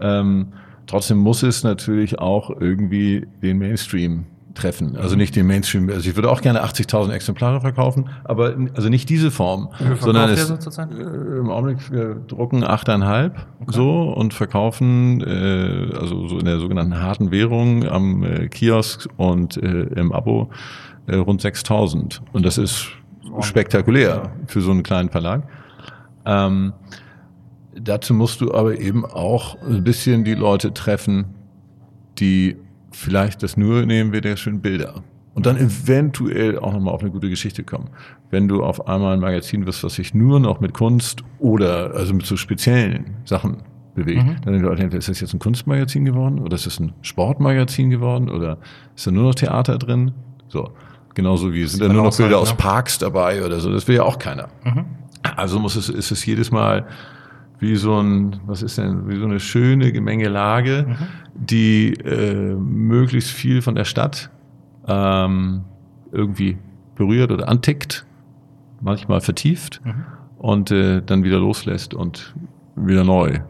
ähm, 0.00 0.48
trotzdem 0.86 1.18
muss 1.18 1.42
es 1.42 1.62
natürlich 1.62 2.18
auch 2.18 2.50
irgendwie 2.58 3.26
den 3.42 3.58
Mainstream 3.58 4.24
treffen. 4.58 4.96
Also 4.96 5.16
nicht 5.16 5.36
den 5.36 5.46
Mainstream. 5.46 5.88
Also 5.88 6.08
ich 6.08 6.16
würde 6.16 6.30
auch 6.30 6.40
gerne 6.42 6.64
80.000 6.64 7.12
Exemplare 7.12 7.60
verkaufen, 7.60 8.10
aber 8.24 8.54
also 8.74 8.88
nicht 8.88 9.08
diese 9.08 9.30
Form, 9.30 9.70
sondern 10.00 10.30
es, 10.30 10.50
äh, 10.50 10.82
im 11.38 11.50
Augenblick 11.50 11.90
wir 11.90 12.16
drucken 12.16 12.64
8,5 12.64 13.30
okay. 13.60 13.72
so 13.72 14.02
und 14.12 14.34
verkaufen 14.34 15.20
äh, 15.20 15.96
also 15.96 16.26
so 16.28 16.38
in 16.38 16.44
der 16.44 16.58
sogenannten 16.58 17.00
harten 17.00 17.30
Währung 17.30 17.86
am 17.86 18.22
äh, 18.22 18.48
Kiosk 18.48 19.08
und 19.16 19.56
äh, 19.56 19.82
im 19.82 20.12
Abo 20.12 20.50
äh, 21.06 21.16
rund 21.16 21.42
6.000 21.42 22.20
und 22.32 22.44
das 22.44 22.58
ist 22.58 22.88
spektakulär 23.40 24.32
für 24.46 24.60
so 24.60 24.70
einen 24.70 24.82
kleinen 24.82 25.10
Verlag. 25.10 25.42
Ähm, 26.24 26.72
dazu 27.74 28.14
musst 28.14 28.40
du 28.40 28.52
aber 28.52 28.78
eben 28.78 29.04
auch 29.04 29.60
ein 29.62 29.84
bisschen 29.84 30.24
die 30.24 30.34
Leute 30.34 30.72
treffen, 30.72 31.34
die 32.18 32.56
vielleicht 32.90 33.42
das 33.42 33.56
nur 33.56 33.86
nehmen 33.86 34.12
wir 34.12 34.20
der 34.20 34.36
schönen 34.36 34.60
Bilder. 34.60 35.02
Und 35.34 35.46
dann 35.46 35.56
eventuell 35.56 36.58
auch 36.58 36.72
nochmal 36.72 36.94
auf 36.94 37.00
eine 37.00 37.12
gute 37.12 37.28
Geschichte 37.28 37.62
kommen. 37.62 37.90
Wenn 38.30 38.48
du 38.48 38.64
auf 38.64 38.88
einmal 38.88 39.14
ein 39.14 39.20
Magazin 39.20 39.66
wirst, 39.66 39.84
was 39.84 39.94
sich 39.94 40.12
nur 40.12 40.40
noch 40.40 40.58
mit 40.60 40.74
Kunst 40.74 41.22
oder 41.38 41.92
also 41.94 42.12
mit 42.12 42.26
so 42.26 42.36
speziellen 42.36 43.16
Sachen 43.24 43.58
bewegt, 43.94 44.24
mhm. 44.24 44.36
dann 44.44 44.52
denken 44.54 44.68
Leute, 44.68 44.96
ist 44.96 45.08
das 45.08 45.20
jetzt 45.20 45.34
ein 45.34 45.38
Kunstmagazin 45.38 46.04
geworden 46.04 46.40
oder 46.40 46.56
ist 46.56 46.66
das 46.66 46.80
ein 46.80 46.92
Sportmagazin 47.02 47.90
geworden 47.90 48.28
oder 48.28 48.58
ist 48.96 49.06
da 49.06 49.12
nur 49.12 49.24
noch 49.24 49.34
Theater 49.34 49.78
drin? 49.78 50.12
So. 50.48 50.70
Genauso 51.14 51.52
wie 51.52 51.64
sind 51.66 51.82
da 51.82 51.88
nur 51.88 52.04
noch 52.04 52.16
Bilder 52.16 52.32
sein, 52.32 52.42
aus 52.42 52.50
ne? 52.50 52.56
Parks 52.56 52.98
dabei 52.98 53.44
oder 53.44 53.60
so. 53.60 53.72
Das 53.72 53.86
will 53.86 53.96
ja 53.96 54.02
auch 54.02 54.18
keiner. 54.18 54.48
Mhm. 54.64 54.84
Also 55.36 55.58
muss 55.58 55.76
es, 55.76 55.88
ist 55.88 56.10
es 56.10 56.24
jedes 56.26 56.50
Mal 56.50 56.86
wie 57.58 57.76
so 57.76 58.00
ein, 58.00 58.40
was 58.46 58.62
ist 58.62 58.78
denn, 58.78 59.08
wie 59.08 59.16
so 59.16 59.24
eine 59.24 59.40
schöne 59.40 59.92
Gemengelage, 59.92 60.86
mhm. 60.88 60.96
die 61.34 61.94
äh, 61.94 62.54
möglichst 62.54 63.30
viel 63.30 63.62
von 63.62 63.74
der 63.74 63.84
Stadt 63.84 64.30
ähm, 64.86 65.64
irgendwie 66.12 66.58
berührt 66.94 67.30
oder 67.30 67.48
antickt, 67.48 68.06
manchmal 68.80 69.20
vertieft 69.20 69.80
mhm. 69.84 70.04
und 70.38 70.70
äh, 70.70 71.02
dann 71.02 71.24
wieder 71.24 71.38
loslässt 71.38 71.94
und 71.94 72.34
wieder 72.76 73.04
neu 73.04 73.40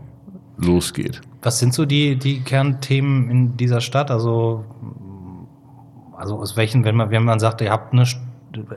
losgeht. 0.56 1.20
Was 1.42 1.58
sind 1.58 1.74
so 1.74 1.84
die, 1.84 2.16
die 2.16 2.40
Kernthemen 2.40 3.30
in 3.30 3.56
dieser 3.56 3.80
Stadt? 3.80 4.10
Also, 4.10 4.64
also 6.16 6.38
aus 6.38 6.56
welchen, 6.56 6.84
wenn 6.84 6.96
man, 6.96 7.10
wenn 7.10 7.24
man 7.24 7.38
sagt, 7.38 7.60
ihr 7.60 7.70
habt 7.70 7.92
eine 7.92 8.06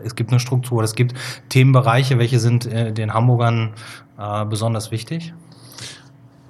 es 0.03 0.15
gibt 0.15 0.31
eine 0.31 0.39
Struktur, 0.39 0.83
es 0.83 0.95
gibt 0.95 1.13
Themenbereiche, 1.49 2.17
welche 2.19 2.39
sind 2.39 2.65
äh, 2.65 2.91
den 2.91 3.13
Hamburgern 3.13 3.73
äh, 4.17 4.45
besonders 4.45 4.91
wichtig? 4.91 5.33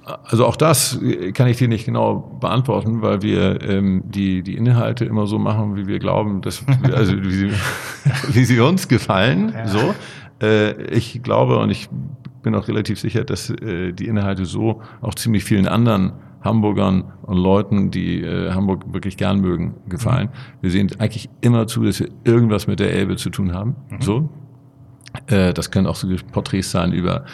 Also 0.04 0.46
auch 0.46 0.56
das 0.56 0.98
kann 1.32 1.46
ich 1.46 1.58
dir 1.58 1.68
nicht 1.68 1.84
genau 1.84 2.36
beantworten, 2.40 3.02
weil 3.02 3.22
wir 3.22 3.62
ähm, 3.62 4.02
die, 4.04 4.42
die 4.42 4.56
Inhalte 4.56 5.04
immer 5.04 5.28
so 5.28 5.38
machen, 5.38 5.76
wie 5.76 5.86
wir 5.86 6.00
glauben, 6.00 6.42
dass 6.42 6.64
also 6.92 7.22
wie 7.22 7.30
sie, 7.30 7.50
wie 8.32 8.44
sie 8.44 8.58
uns 8.58 8.88
gefallen. 8.88 9.52
Ja. 9.54 9.68
So. 9.68 9.94
Äh, 10.40 10.72
ich 10.86 11.22
glaube 11.22 11.58
und 11.58 11.70
ich 11.70 11.88
bin 12.42 12.54
auch 12.56 12.66
relativ 12.66 12.98
sicher, 12.98 13.22
dass 13.24 13.50
äh, 13.50 13.92
die 13.92 14.08
Inhalte 14.08 14.44
so 14.44 14.82
auch 15.00 15.14
ziemlich 15.14 15.44
vielen 15.44 15.68
anderen 15.68 16.12
Hamburgern 16.42 17.12
und 17.22 17.36
Leuten, 17.36 17.90
die 17.90 18.22
äh, 18.22 18.52
Hamburg 18.52 18.92
wirklich 18.92 19.16
gern 19.16 19.40
mögen, 19.40 19.74
gefallen. 19.88 20.28
Wir 20.60 20.70
sehen 20.70 20.90
eigentlich 20.98 21.28
immer 21.40 21.66
zu, 21.66 21.84
dass 21.84 22.00
wir 22.00 22.08
irgendwas 22.24 22.66
mit 22.66 22.80
der 22.80 22.92
Elbe 22.92 23.16
zu 23.16 23.30
tun 23.30 23.54
haben. 23.54 23.76
Mhm. 23.90 24.00
So. 24.00 24.28
Äh, 25.26 25.52
das 25.52 25.70
können 25.70 25.86
auch 25.86 25.96
so 25.96 26.08
Porträts 26.32 26.70
sein 26.70 26.92
über 26.92 27.24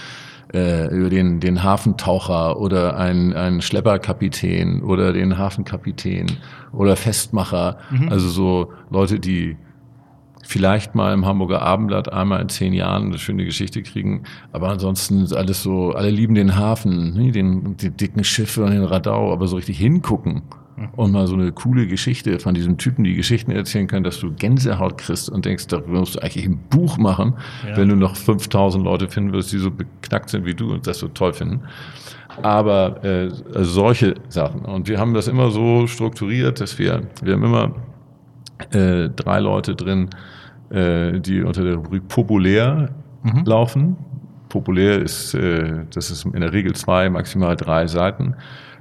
äh, 0.52 0.88
über 0.94 1.10
den, 1.10 1.40
den 1.40 1.62
Hafentaucher 1.62 2.58
oder 2.58 2.96
einen, 2.96 3.34
einen 3.34 3.60
Schlepperkapitän 3.60 4.82
oder 4.82 5.12
den 5.12 5.36
Hafenkapitän 5.36 6.26
oder 6.72 6.96
Festmacher. 6.96 7.78
Mhm. 7.90 8.08
Also 8.08 8.28
so 8.28 8.72
Leute, 8.90 9.20
die 9.20 9.56
vielleicht 10.48 10.94
mal 10.94 11.12
im 11.12 11.26
Hamburger 11.26 11.60
Abendblatt 11.60 12.10
einmal 12.10 12.40
in 12.40 12.48
zehn 12.48 12.72
Jahren 12.72 13.08
eine 13.08 13.18
schöne 13.18 13.44
Geschichte 13.44 13.82
kriegen. 13.82 14.22
Aber 14.50 14.70
ansonsten 14.70 15.22
ist 15.22 15.34
alles 15.34 15.62
so, 15.62 15.92
alle 15.92 16.08
lieben 16.08 16.34
den 16.34 16.56
Hafen, 16.56 17.12
ne, 17.12 17.32
den, 17.32 17.76
die 17.76 17.90
dicken 17.90 18.24
Schiffe 18.24 18.64
und 18.64 18.70
den 18.70 18.82
Radau, 18.82 19.30
aber 19.30 19.46
so 19.46 19.56
richtig 19.56 19.76
hingucken 19.76 20.40
und 20.96 21.12
mal 21.12 21.26
so 21.26 21.34
eine 21.34 21.52
coole 21.52 21.86
Geschichte 21.86 22.38
von 22.38 22.54
diesem 22.54 22.78
Typen, 22.78 23.04
die 23.04 23.14
Geschichten 23.14 23.50
erzählen 23.50 23.88
kann, 23.88 24.04
dass 24.04 24.20
du 24.20 24.32
Gänsehaut 24.32 24.96
kriegst 24.96 25.28
und 25.28 25.44
denkst, 25.44 25.66
da 25.66 25.82
musst 25.86 26.16
du 26.16 26.20
eigentlich 26.20 26.46
ein 26.46 26.58
Buch 26.70 26.96
machen, 26.96 27.34
ja. 27.68 27.76
wenn 27.76 27.90
du 27.90 27.96
noch 27.96 28.16
5000 28.16 28.82
Leute 28.82 29.08
finden 29.08 29.34
wirst, 29.34 29.52
die 29.52 29.58
so 29.58 29.70
beknackt 29.70 30.30
sind 30.30 30.46
wie 30.46 30.54
du 30.54 30.72
und 30.72 30.86
das 30.86 30.98
so 30.98 31.08
toll 31.08 31.34
finden. 31.34 31.60
Aber 32.40 33.04
äh, 33.04 33.28
solche 33.64 34.14
Sachen. 34.30 34.62
Und 34.62 34.88
wir 34.88 34.98
haben 34.98 35.12
das 35.12 35.28
immer 35.28 35.50
so 35.50 35.86
strukturiert, 35.86 36.60
dass 36.60 36.78
wir, 36.78 37.02
wir 37.22 37.34
haben 37.34 37.44
immer 37.44 37.74
äh, 38.70 39.10
drei 39.10 39.40
Leute 39.40 39.74
drin, 39.74 40.08
äh, 40.70 41.20
die 41.20 41.42
unter 41.42 41.64
der 41.64 41.76
Rubrik 41.76 42.08
populär 42.08 42.90
mhm. 43.22 43.44
laufen. 43.44 43.96
Populär 44.48 45.00
ist, 45.00 45.34
äh, 45.34 45.84
das 45.92 46.10
ist 46.10 46.24
in 46.24 46.40
der 46.40 46.52
Regel 46.52 46.74
zwei, 46.74 47.10
maximal 47.10 47.56
drei 47.56 47.86
Seiten. 47.86 48.34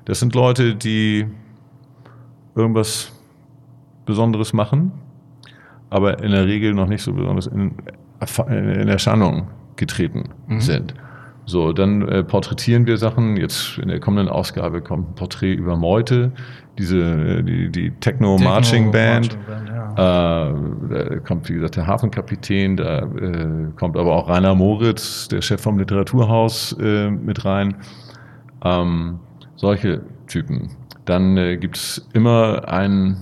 Das 0.05 0.19
sind 0.19 0.33
Leute, 0.35 0.75
die 0.75 1.27
irgendwas 2.55 3.11
Besonderes 4.05 4.53
machen, 4.53 4.91
aber 5.89 6.23
in 6.23 6.31
der 6.31 6.45
Regel 6.45 6.73
noch 6.73 6.87
nicht 6.87 7.03
so 7.03 7.13
besonders 7.13 7.47
in, 7.47 7.73
in 8.47 8.87
Erscheinung 8.87 9.47
getreten 9.75 10.29
mhm. 10.47 10.61
sind. 10.61 10.93
So, 11.49 11.71
dann 11.71 12.05
äh, 12.09 12.25
porträtieren 12.25 12.85
wir 12.85 12.97
Sachen. 12.97 13.37
Jetzt 13.37 13.77
in 13.77 13.87
der 13.87 14.01
kommenden 14.01 14.27
Ausgabe 14.27 14.81
kommt 14.81 15.11
ein 15.11 15.15
Porträt 15.15 15.53
über 15.53 15.77
Meute, 15.77 16.33
diese 16.77 16.97
äh, 16.99 17.41
die, 17.41 17.71
die 17.71 17.91
Techno, 17.91 18.37
Marching 18.37 18.91
Band. 18.91 19.37
Marching 19.47 19.65
Band 19.65 19.97
ja. 19.97 20.49
äh, 20.49 21.09
da 21.09 21.19
kommt 21.19 21.47
wie 21.47 21.53
gesagt 21.53 21.77
der 21.77 21.87
Hafenkapitän, 21.87 22.75
da 22.75 22.99
äh, 22.99 23.71
kommt 23.77 23.95
aber 23.95 24.13
auch 24.13 24.27
Rainer 24.27 24.55
Moritz, 24.55 25.29
der 25.29 25.41
Chef 25.41 25.61
vom 25.61 25.79
Literaturhaus, 25.79 26.75
äh, 26.81 27.09
mit 27.09 27.45
rein. 27.45 27.75
Ähm, 28.65 29.19
solche 29.55 30.01
Typen. 30.27 30.71
Dann 31.05 31.37
äh, 31.37 31.55
gibt 31.55 31.77
es 31.77 32.05
immer 32.11 32.67
ein 32.67 33.15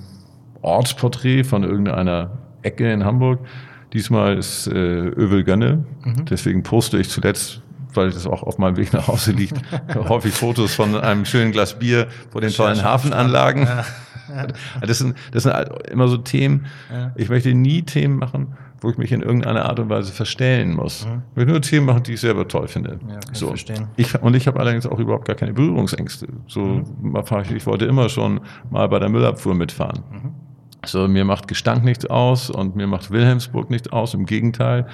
Ortsporträt 0.63 1.43
von 1.43 1.63
irgendeiner 1.63 2.31
Ecke 2.63 2.91
in 2.91 3.05
Hamburg. 3.05 3.39
Diesmal 3.93 4.35
ist 4.35 4.65
äh, 4.65 4.71
Övel 4.71 5.43
Gönne. 5.43 5.85
Mhm. 6.03 6.25
Deswegen 6.25 6.63
poste 6.63 6.97
ich 6.97 7.09
zuletzt, 7.09 7.61
weil 7.95 8.11
das 8.11 8.27
auch 8.27 8.43
auf 8.43 8.57
meinem 8.57 8.77
Weg 8.77 8.93
nach 8.93 9.07
Hause 9.07 9.31
liegt, 9.31 9.59
häufig 9.95 10.33
Fotos 10.33 10.73
von 10.73 10.95
einem 10.95 11.25
schönen 11.25 11.51
Glas 11.51 11.77
Bier 11.79 12.07
vor 12.31 12.41
den 12.41 12.51
tollen 12.51 12.83
Hafenanlagen. 12.83 13.67
Das, 14.81 14.97
sind, 14.97 15.15
das 15.31 15.43
sind 15.43 15.53
halt 15.53 15.87
immer 15.87 16.07
so 16.07 16.17
Themen. 16.17 16.65
Ich 17.15 17.29
möchte 17.29 17.53
nie 17.53 17.83
Themen 17.83 18.17
machen, 18.17 18.57
wo 18.81 18.89
ich 18.89 18.97
mich 18.97 19.11
in 19.11 19.21
irgendeiner 19.21 19.65
Art 19.65 19.79
und 19.79 19.89
Weise 19.89 20.11
verstellen 20.11 20.75
muss. 20.75 21.05
Mhm. 21.05 21.21
Ich 21.31 21.37
will 21.37 21.45
nur 21.45 21.61
Themen 21.61 21.85
machen, 21.85 22.03
die 22.03 22.13
ich 22.13 22.21
selber 22.21 22.47
toll 22.47 22.67
finde. 22.67 22.99
Ja, 23.07 23.19
so. 23.33 23.47
verstehen. 23.47 23.87
Ich, 23.95 24.19
und 24.21 24.35
ich 24.35 24.47
habe 24.47 24.59
allerdings 24.59 24.85
auch 24.85 24.99
überhaupt 24.99 25.25
gar 25.25 25.35
keine 25.35 25.53
Berührungsängste. 25.53 26.27
So, 26.47 26.61
mhm. 26.61 27.17
ich 27.55 27.65
wollte 27.65 27.85
immer 27.85 28.09
schon 28.09 28.41
mal 28.69 28.87
bei 28.89 28.99
der 28.99 29.09
Müllabfuhr 29.09 29.55
mitfahren. 29.55 30.03
Mhm. 30.11 30.31
So, 30.85 31.07
mir 31.07 31.25
macht 31.25 31.47
Gestank 31.47 31.83
nichts 31.83 32.05
aus 32.05 32.49
und 32.49 32.75
mir 32.75 32.87
macht 32.87 33.09
Wilhelmsburg 33.09 33.69
nichts 33.69 33.91
aus, 33.91 34.13
im 34.13 34.25
Gegenteil. 34.25 34.87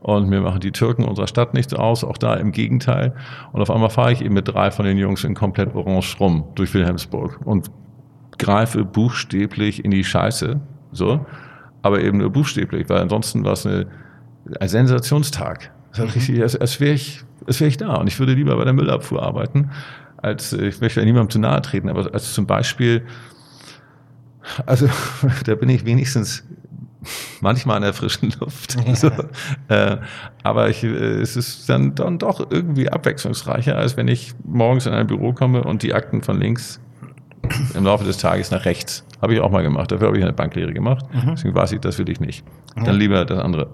Und 0.00 0.28
mir 0.28 0.40
machen 0.40 0.60
die 0.60 0.72
Türken 0.72 1.04
unserer 1.04 1.26
Stadt 1.26 1.52
nichts 1.52 1.74
aus, 1.74 2.04
auch 2.04 2.16
da 2.16 2.34
im 2.34 2.52
Gegenteil. 2.52 3.14
Und 3.52 3.60
auf 3.60 3.70
einmal 3.70 3.90
fahre 3.90 4.12
ich 4.12 4.22
eben 4.22 4.34
mit 4.34 4.48
drei 4.48 4.70
von 4.70 4.86
den 4.86 4.96
Jungs 4.96 5.24
in 5.24 5.34
komplett 5.34 5.74
orange 5.74 6.16
rum 6.18 6.44
durch 6.54 6.72
Wilhelmsburg 6.72 7.40
und 7.44 7.70
greife 8.38 8.84
buchstäblich 8.84 9.84
in 9.84 9.90
die 9.90 10.04
Scheiße. 10.04 10.60
So 10.92 11.20
aber 11.82 12.00
eben 12.00 12.18
nur 12.18 12.30
buchstäblich, 12.30 12.88
weil 12.88 13.00
ansonsten 13.00 13.44
war 13.44 13.52
es 13.52 13.66
eine, 13.66 13.86
ein 14.58 14.68
Sensationstag. 14.68 15.70
Das 15.92 16.00
mhm. 16.00 16.10
richtig, 16.10 16.42
als, 16.42 16.56
als 16.56 16.80
wäre 16.80 16.94
ich, 16.94 17.22
als 17.46 17.60
wäre 17.60 17.68
ich 17.68 17.76
da 17.76 17.94
und 17.94 18.06
ich 18.06 18.18
würde 18.18 18.34
lieber 18.34 18.56
bei 18.56 18.64
der 18.64 18.72
Müllabfuhr 18.72 19.22
arbeiten, 19.22 19.70
als 20.18 20.52
ich 20.52 20.80
möchte 20.80 21.00
ja 21.00 21.06
niemandem 21.06 21.30
zu 21.30 21.38
nahe 21.38 21.62
treten, 21.62 21.88
aber 21.88 22.12
als 22.12 22.34
zum 22.34 22.46
Beispiel, 22.46 23.06
also 24.66 24.88
da 25.44 25.54
bin 25.54 25.68
ich 25.68 25.84
wenigstens 25.84 26.44
manchmal 27.40 27.76
in 27.78 27.82
der 27.82 27.92
frischen 27.92 28.32
Luft. 28.40 28.76
Ja. 28.86 28.94
So, 29.00 29.10
äh, 29.68 29.96
aber 30.42 30.68
ich, 30.68 30.84
äh, 30.84 30.88
es 30.88 31.36
ist 31.36 31.68
dann, 31.68 31.94
dann 31.94 32.18
doch 32.18 32.50
irgendwie 32.50 32.90
abwechslungsreicher, 32.90 33.76
als 33.76 33.96
wenn 33.96 34.08
ich 34.08 34.34
morgens 34.44 34.86
in 34.86 34.92
ein 34.92 35.06
Büro 35.06 35.32
komme 35.32 35.62
und 35.62 35.82
die 35.82 35.94
Akten 35.94 36.22
von 36.22 36.38
links 36.38 36.80
im 37.74 37.84
Laufe 37.84 38.04
des 38.04 38.18
Tages 38.18 38.50
nach 38.50 38.64
rechts. 38.64 39.04
Habe 39.20 39.34
ich 39.34 39.40
auch 39.40 39.50
mal 39.50 39.62
gemacht. 39.62 39.92
Dafür 39.92 40.08
habe 40.08 40.18
ich 40.18 40.22
eine 40.22 40.32
Banklehre 40.32 40.72
gemacht. 40.72 41.04
Mhm. 41.12 41.30
Deswegen 41.32 41.54
weiß 41.54 41.72
ich, 41.72 41.80
das 41.80 41.98
will 41.98 42.08
ich 42.08 42.20
nicht. 42.20 42.44
Mhm. 42.76 42.84
Dann 42.84 42.96
lieber 42.96 43.24
das 43.24 43.38
andere. 43.38 43.68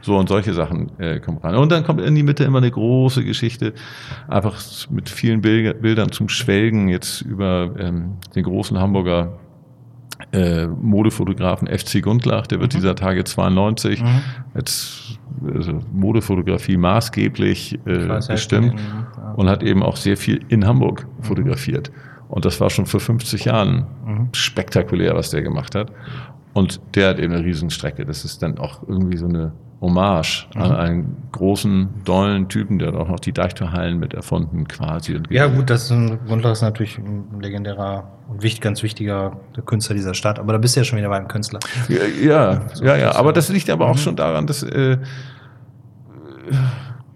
So 0.00 0.16
und 0.16 0.28
solche 0.28 0.54
Sachen 0.54 0.98
äh, 0.98 1.20
kommen 1.20 1.38
rein. 1.38 1.54
Und 1.54 1.70
dann 1.70 1.84
kommt 1.84 2.00
in 2.00 2.14
die 2.14 2.22
Mitte 2.22 2.44
immer 2.44 2.58
eine 2.58 2.70
große 2.70 3.24
Geschichte, 3.24 3.74
einfach 4.28 4.58
mit 4.90 5.08
vielen 5.08 5.40
Bild 5.40 5.82
Bildern 5.82 6.12
zum 6.12 6.28
Schwelgen 6.28 6.88
jetzt 6.88 7.22
über 7.22 7.74
ähm, 7.78 8.16
den 8.34 8.44
großen 8.44 8.78
Hamburger 8.78 9.38
äh, 10.32 10.66
Modefotografen 10.66 11.68
FC 11.68 12.02
Gundlach, 12.02 12.46
der 12.46 12.60
wird 12.60 12.72
mhm. 12.72 12.78
dieser 12.78 12.94
Tage 12.94 13.24
92 13.24 14.02
mhm. 14.02 14.22
als 14.54 15.18
also 15.54 15.80
Modefotografie 15.92 16.76
maßgeblich 16.76 17.78
äh, 17.86 18.20
bestimmt 18.28 18.80
ja. 18.80 19.32
und 19.32 19.48
hat 19.48 19.62
eben 19.62 19.82
auch 19.82 19.96
sehr 19.96 20.16
viel 20.16 20.40
in 20.48 20.66
Hamburg 20.66 21.06
mhm. 21.06 21.22
fotografiert. 21.22 21.90
Und 22.28 22.44
das 22.44 22.60
war 22.60 22.70
schon 22.70 22.86
vor 22.86 23.00
50 23.00 23.44
Jahren 23.44 23.86
mhm. 24.04 24.28
spektakulär, 24.32 25.14
was 25.14 25.30
der 25.30 25.42
gemacht 25.42 25.74
hat. 25.74 25.92
Und 26.54 26.80
der 26.94 27.10
hat 27.10 27.18
eben 27.18 27.34
eine 27.34 27.44
Riesenstrecke. 27.44 28.06
Das 28.06 28.24
ist 28.24 28.42
dann 28.42 28.58
auch 28.58 28.82
irgendwie 28.88 29.18
so 29.18 29.28
eine 29.28 29.52
Hommage 29.80 30.48
mhm. 30.54 30.62
an 30.62 30.72
einen 30.72 31.16
großen, 31.32 31.88
dollen 32.04 32.48
Typen, 32.48 32.78
der 32.78 32.94
auch 32.94 33.08
noch 33.08 33.20
die 33.20 33.32
Deichtorhallen 33.32 33.98
mit 33.98 34.14
erfunden 34.14 34.66
quasi. 34.66 35.20
ja 35.28 35.46
gut, 35.46 35.68
das 35.68 35.84
ist 35.84 35.90
ein 35.90 36.18
Grundler 36.26 36.52
ist 36.52 36.62
natürlich 36.62 36.98
ein 36.98 37.40
legendärer 37.40 38.10
und 38.28 38.42
wichtig, 38.42 38.62
ganz 38.62 38.82
wichtiger 38.82 39.38
Künstler 39.66 39.94
dieser 39.94 40.14
Stadt. 40.14 40.38
Aber 40.38 40.52
da 40.52 40.58
bist 40.58 40.76
du 40.76 40.80
ja 40.80 40.84
schon 40.84 40.98
wieder 40.98 41.10
beim 41.10 41.28
Künstler. 41.28 41.60
Ja, 41.88 42.04
ja, 42.04 42.62
so 42.72 42.84
ja, 42.84 42.96
ja. 42.96 43.14
Aber 43.14 43.32
das 43.32 43.48
liegt 43.48 43.70
aber 43.70 43.86
auch 43.86 43.94
mhm. 43.94 44.00
schon 44.00 44.16
daran, 44.16 44.46
dass 44.46 44.62
äh, 44.62 44.98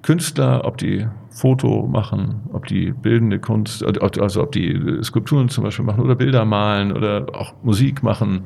Künstler, 0.03 0.65
ob 0.65 0.77
die 0.79 1.07
Foto 1.31 1.87
machen, 1.87 2.43
ob 2.53 2.67
die 2.67 2.93
bildende 2.93 3.39
Kunst, 3.39 3.85
also 3.85 4.43
ob 4.43 4.53
die 4.53 5.01
Skulpturen 5.03 5.49
zum 5.49 5.65
Beispiel 5.65 5.85
machen 5.85 6.01
oder 6.01 6.15
Bilder 6.15 6.45
malen 6.45 6.93
oder 6.93 7.27
auch 7.33 7.55
Musik 7.63 8.03
machen, 8.03 8.43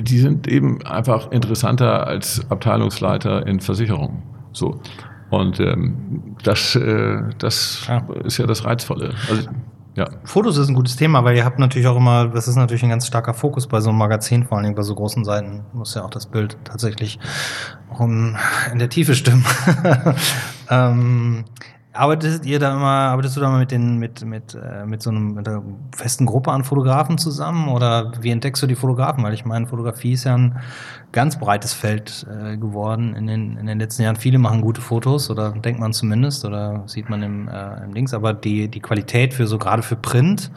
die 0.00 0.18
sind 0.18 0.48
eben 0.48 0.84
einfach 0.84 1.30
interessanter 1.30 2.06
als 2.06 2.44
Abteilungsleiter 2.50 3.46
in 3.46 3.60
Versicherungen. 3.60 4.22
So. 4.52 4.80
Und 5.30 5.60
ähm, 5.60 6.36
das, 6.42 6.74
äh, 6.74 7.20
das 7.38 7.84
ja. 7.86 8.06
ist 8.24 8.38
ja 8.38 8.46
das 8.46 8.64
Reizvolle. 8.64 9.14
Also, 9.28 9.48
ja. 9.94 10.08
Fotos 10.24 10.56
ist 10.56 10.68
ein 10.68 10.74
gutes 10.74 10.96
Thema, 10.96 11.24
weil 11.24 11.36
ihr 11.36 11.44
habt 11.44 11.58
natürlich 11.58 11.88
auch 11.88 11.96
immer, 11.96 12.28
das 12.28 12.46
ist 12.46 12.54
natürlich 12.54 12.84
ein 12.84 12.88
ganz 12.88 13.06
starker 13.06 13.34
Fokus 13.34 13.66
bei 13.66 13.80
so 13.80 13.90
einem 13.90 13.98
Magazin, 13.98 14.44
vor 14.44 14.56
allen 14.56 14.64
Dingen 14.64 14.76
bei 14.76 14.82
so 14.82 14.94
großen 14.94 15.24
Seiten, 15.24 15.64
muss 15.72 15.94
ja 15.94 16.04
auch 16.04 16.10
das 16.10 16.26
Bild 16.26 16.56
tatsächlich 16.64 17.18
auch 17.90 18.00
in 18.00 18.36
der 18.76 18.88
Tiefe 18.88 19.14
stimmen. 19.14 19.44
ähm, 20.70 21.44
arbeitet 21.92 22.44
ihr 22.46 22.58
da 22.58 22.74
immer, 22.74 22.86
arbeitest 22.86 23.36
du 23.36 23.40
da 23.40 23.50
mal 23.50 23.58
mit 23.58 23.70
den, 23.70 23.98
mit, 23.98 24.24
mit, 24.24 24.54
äh, 24.54 24.84
mit 24.86 25.02
so 25.02 25.10
einem, 25.10 25.34
mit 25.34 25.48
einer 25.48 25.62
festen 25.96 26.26
Gruppe 26.26 26.52
an 26.52 26.64
Fotografen 26.64 27.18
zusammen 27.18 27.68
oder 27.68 28.12
wie 28.20 28.30
entdeckst 28.30 28.62
du 28.62 28.66
die 28.66 28.74
Fotografen? 28.74 29.24
Weil 29.24 29.34
ich 29.34 29.44
meine, 29.44 29.66
Fotografie 29.66 30.12
ist 30.12 30.24
ja 30.24 30.36
ein 30.36 30.60
ganz 31.12 31.38
breites 31.38 31.72
Feld 31.72 32.26
äh, 32.30 32.56
geworden 32.56 33.14
in 33.14 33.26
den, 33.26 33.56
in 33.56 33.66
den 33.66 33.78
letzten 33.78 34.02
Jahren. 34.02 34.16
Viele 34.16 34.38
machen 34.38 34.60
gute 34.60 34.80
Fotos 34.80 35.30
oder 35.30 35.52
denkt 35.52 35.80
man 35.80 35.92
zumindest 35.92 36.44
oder 36.44 36.82
sieht 36.86 37.08
man 37.08 37.22
im, 37.22 37.48
äh, 37.48 37.84
im 37.84 37.92
Links, 37.92 38.14
aber 38.14 38.34
die, 38.34 38.68
die 38.68 38.80
Qualität 38.80 39.34
für 39.34 39.46
so 39.46 39.58
gerade 39.58 39.82
für 39.82 39.96
Print, 39.96 40.50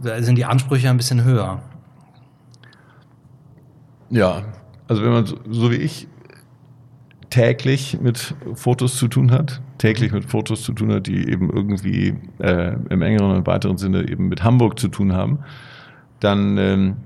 sind 0.00 0.36
die 0.36 0.44
Ansprüche 0.44 0.90
ein 0.90 0.96
bisschen 0.96 1.22
höher. 1.22 1.60
Ja, 4.10 4.42
also 4.88 5.02
wenn 5.02 5.12
man 5.12 5.26
so, 5.26 5.36
so 5.48 5.70
wie 5.70 5.76
ich 5.76 6.08
täglich 7.32 7.98
mit 7.98 8.34
Fotos 8.52 8.98
zu 8.98 9.08
tun 9.08 9.30
hat, 9.30 9.62
täglich 9.78 10.12
mit 10.12 10.26
Fotos 10.26 10.64
zu 10.64 10.74
tun 10.74 10.92
hat, 10.92 11.06
die 11.06 11.30
eben 11.30 11.48
irgendwie 11.48 12.14
äh, 12.38 12.74
im 12.90 13.00
engeren 13.00 13.36
und 13.36 13.46
weiteren 13.46 13.78
Sinne 13.78 14.06
eben 14.06 14.28
mit 14.28 14.44
Hamburg 14.44 14.78
zu 14.78 14.88
tun 14.88 15.14
haben, 15.14 15.38
dann 16.20 16.58
ähm, 16.58 16.96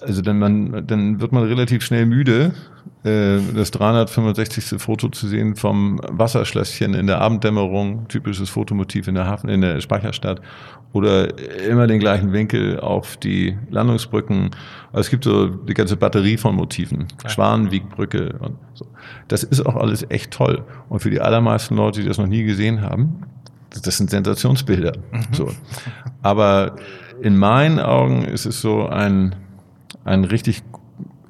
also 0.00 0.22
dann, 0.22 0.38
man, 0.38 0.86
dann 0.86 1.20
wird 1.20 1.32
man 1.32 1.42
relativ 1.42 1.82
schnell 1.82 2.06
müde, 2.06 2.54
äh, 2.54 2.73
das 3.04 3.70
365. 3.70 4.80
Foto 4.80 5.10
zu 5.10 5.28
sehen 5.28 5.56
vom 5.56 6.00
Wasserschlösschen 6.08 6.94
in 6.94 7.06
der 7.06 7.20
Abenddämmerung, 7.20 8.08
typisches 8.08 8.48
Fotomotiv 8.48 9.08
in 9.08 9.14
der 9.14 9.26
Hafen, 9.26 9.50
in 9.50 9.60
der 9.60 9.80
Speicherstadt, 9.82 10.40
oder 10.94 11.28
immer 11.68 11.86
den 11.86 11.98
gleichen 11.98 12.32
Winkel 12.32 12.80
auf 12.80 13.18
die 13.18 13.58
Landungsbrücken. 13.68 14.52
Also 14.92 15.00
es 15.00 15.10
gibt 15.10 15.24
so 15.24 15.48
die 15.48 15.74
ganze 15.74 15.96
Batterie 15.96 16.38
von 16.38 16.54
Motiven, 16.54 17.08
Klar. 17.18 17.30
Schwanenwiegbrücke 17.30 18.38
und 18.38 18.56
so. 18.72 18.86
Das 19.28 19.42
ist 19.42 19.66
auch 19.66 19.76
alles 19.76 20.06
echt 20.08 20.30
toll. 20.30 20.64
Und 20.88 21.00
für 21.00 21.10
die 21.10 21.20
allermeisten 21.20 21.76
Leute, 21.76 22.00
die 22.00 22.08
das 22.08 22.16
noch 22.16 22.28
nie 22.28 22.44
gesehen 22.44 22.80
haben, 22.80 23.24
das 23.82 23.96
sind 23.96 24.08
Sensationsbilder. 24.08 24.92
Mhm. 25.12 25.24
So. 25.32 25.50
Aber 26.22 26.76
in 27.20 27.36
meinen 27.36 27.80
Augen 27.80 28.24
ist 28.24 28.46
es 28.46 28.60
so 28.60 28.86
ein, 28.86 29.34
ein 30.04 30.24
richtig, 30.24 30.62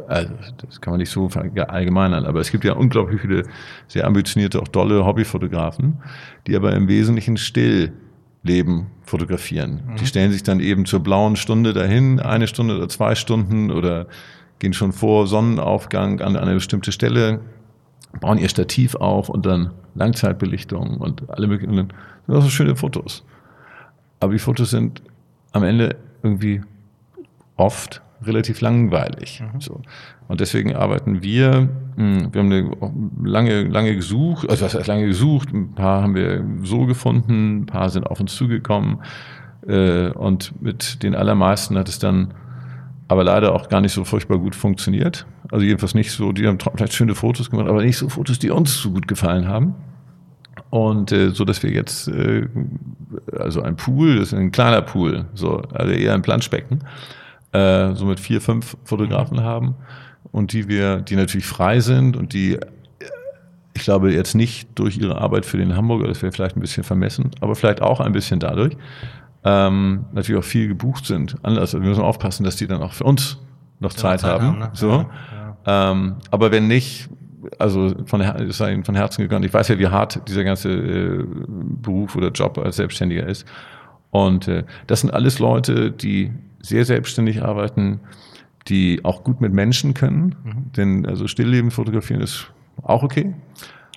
also 0.08 0.34
das 0.66 0.80
kann 0.80 0.92
man 0.92 0.98
nicht 0.98 1.10
so 1.10 1.28
allgemeinern, 1.28 2.24
aber 2.24 2.40
es 2.40 2.50
gibt 2.50 2.64
ja 2.64 2.74
unglaublich 2.74 3.20
viele 3.20 3.44
sehr 3.86 4.06
ambitionierte, 4.06 4.60
auch 4.60 4.68
tolle 4.68 5.04
Hobbyfotografen, 5.04 5.98
die 6.46 6.56
aber 6.56 6.72
im 6.74 6.88
Wesentlichen 6.88 7.36
still 7.36 7.92
leben, 8.42 8.88
fotografieren. 9.02 9.82
Mhm. 9.86 9.96
Die 9.96 10.06
stellen 10.06 10.32
sich 10.32 10.42
dann 10.42 10.60
eben 10.60 10.86
zur 10.86 11.00
blauen 11.00 11.36
Stunde 11.36 11.72
dahin, 11.72 12.20
eine 12.20 12.46
Stunde 12.46 12.76
oder 12.76 12.88
zwei 12.88 13.14
Stunden 13.14 13.70
oder 13.70 14.06
gehen 14.58 14.72
schon 14.72 14.92
vor 14.92 15.26
Sonnenaufgang 15.26 16.20
an 16.20 16.36
eine 16.36 16.54
bestimmte 16.54 16.92
Stelle, 16.92 17.40
bauen 18.20 18.38
ihr 18.38 18.48
Stativ 18.48 18.94
auf 18.94 19.28
und 19.28 19.44
dann 19.46 19.70
Langzeitbelichtung 19.94 20.98
und 20.98 21.28
alle 21.30 21.46
möglichen, 21.46 21.92
das 22.26 22.40
sind 22.44 22.50
schöne 22.50 22.76
Fotos. 22.76 23.24
Aber 24.20 24.32
die 24.32 24.38
Fotos 24.38 24.70
sind 24.70 25.02
am 25.52 25.64
Ende 25.64 25.96
irgendwie 26.22 26.62
oft 27.56 28.02
relativ 28.26 28.60
langweilig. 28.60 29.42
Mhm. 29.42 29.60
So. 29.60 29.80
Und 30.28 30.40
deswegen 30.40 30.74
arbeiten 30.74 31.22
wir, 31.22 31.68
hm, 31.96 32.32
wir 32.32 32.42
haben 32.42 32.52
eine 32.52 32.70
lange, 33.22 33.62
lange 33.64 33.94
gesucht, 33.94 34.48
also 34.48 34.64
was 34.64 34.74
heißt 34.74 34.86
lange 34.86 35.06
gesucht, 35.06 35.52
ein 35.52 35.74
paar 35.74 36.02
haben 36.02 36.14
wir 36.14 36.44
so 36.62 36.86
gefunden, 36.86 37.60
ein 37.60 37.66
paar 37.66 37.90
sind 37.90 38.06
auf 38.06 38.20
uns 38.20 38.34
zugekommen 38.34 38.98
äh, 39.66 40.08
und 40.10 40.60
mit 40.60 41.02
den 41.02 41.14
allermeisten 41.14 41.78
hat 41.78 41.88
es 41.88 41.98
dann 41.98 42.34
aber 43.08 43.24
leider 43.24 43.54
auch 43.54 43.68
gar 43.68 43.80
nicht 43.80 43.92
so 43.92 44.04
furchtbar 44.04 44.38
gut 44.38 44.54
funktioniert. 44.54 45.26
Also 45.50 45.64
jedenfalls 45.64 45.94
nicht 45.94 46.10
so, 46.10 46.32
die 46.32 46.46
haben 46.46 46.58
vielleicht 46.58 46.94
schöne 46.94 47.14
Fotos 47.14 47.50
gemacht, 47.50 47.68
aber 47.68 47.82
nicht 47.82 47.98
so 47.98 48.08
Fotos, 48.08 48.38
die 48.38 48.50
uns 48.50 48.80
so 48.80 48.90
gut 48.90 49.06
gefallen 49.06 49.46
haben. 49.46 49.74
Und 50.70 51.12
äh, 51.12 51.30
so, 51.30 51.44
dass 51.44 51.62
wir 51.62 51.70
jetzt, 51.70 52.08
äh, 52.08 52.48
also 53.38 53.62
ein 53.62 53.76
Pool, 53.76 54.16
das 54.16 54.32
ist 54.32 54.34
ein 54.34 54.50
kleiner 54.50 54.82
Pool, 54.82 55.26
so, 55.34 55.58
also 55.72 55.92
eher 55.92 56.14
ein 56.14 56.22
Planschbecken, 56.22 56.80
äh, 57.54 57.94
so 57.94 58.04
mit 58.04 58.20
vier, 58.20 58.40
fünf 58.40 58.76
Fotografen 58.84 59.38
mhm. 59.38 59.44
haben 59.44 59.74
und 60.32 60.52
die 60.52 60.68
wir, 60.68 61.00
die 61.00 61.16
natürlich 61.16 61.46
frei 61.46 61.80
sind 61.80 62.16
und 62.16 62.32
die, 62.32 62.58
ich 63.74 63.82
glaube, 63.82 64.12
jetzt 64.12 64.34
nicht 64.34 64.68
durch 64.74 64.98
ihre 64.98 65.20
Arbeit 65.20 65.46
für 65.46 65.56
den 65.56 65.76
Hamburger, 65.76 66.08
das 66.08 66.20
wäre 66.22 66.32
vielleicht 66.32 66.56
ein 66.56 66.60
bisschen 66.60 66.82
vermessen, 66.82 67.30
aber 67.40 67.54
vielleicht 67.54 67.80
auch 67.80 68.00
ein 68.00 68.12
bisschen 68.12 68.40
dadurch, 68.40 68.76
ähm, 69.44 70.06
natürlich 70.12 70.40
auch 70.40 70.46
viel 70.46 70.68
gebucht 70.68 71.06
sind. 71.06 71.36
Anders, 71.42 71.74
also 71.74 71.80
wir 71.80 71.88
müssen 71.88 72.02
aufpassen, 72.02 72.44
dass 72.44 72.56
die 72.56 72.66
dann 72.66 72.82
auch 72.82 72.92
für 72.92 73.04
uns 73.04 73.38
noch 73.78 73.92
Zeit, 73.92 74.20
Zeit, 74.20 74.32
haben. 74.32 74.46
haben 74.46 74.58
ne? 74.58 74.70
So. 74.72 75.06
Ja. 75.66 75.92
Ähm, 75.92 76.16
aber 76.30 76.50
wenn 76.50 76.66
nicht, 76.66 77.08
also 77.58 77.94
von, 78.06 78.20
ist 78.20 78.60
ihnen 78.60 78.84
von 78.84 78.94
Herzen 78.94 79.22
gegangen. 79.22 79.44
Ich 79.44 79.52
weiß 79.52 79.68
ja, 79.68 79.78
wie 79.78 79.88
hart 79.88 80.26
dieser 80.28 80.44
ganze 80.44 80.70
äh, 80.70 81.24
Beruf 81.26 82.16
oder 82.16 82.30
Job 82.30 82.58
als 82.58 82.76
Selbstständiger 82.76 83.26
ist. 83.26 83.46
Und 84.10 84.48
äh, 84.48 84.64
das 84.86 85.02
sind 85.02 85.10
alles 85.10 85.38
Leute, 85.38 85.90
die 85.90 86.32
sehr 86.64 86.84
selbstständig 86.84 87.42
arbeiten, 87.42 88.00
die 88.68 89.04
auch 89.04 89.22
gut 89.22 89.40
mit 89.40 89.52
Menschen 89.52 89.94
können. 89.94 90.34
Mhm. 90.44 90.72
Denn 90.72 91.06
also 91.06 91.26
Stillleben 91.28 91.70
fotografieren 91.70 92.20
ist 92.20 92.50
auch 92.82 93.02
okay. 93.02 93.34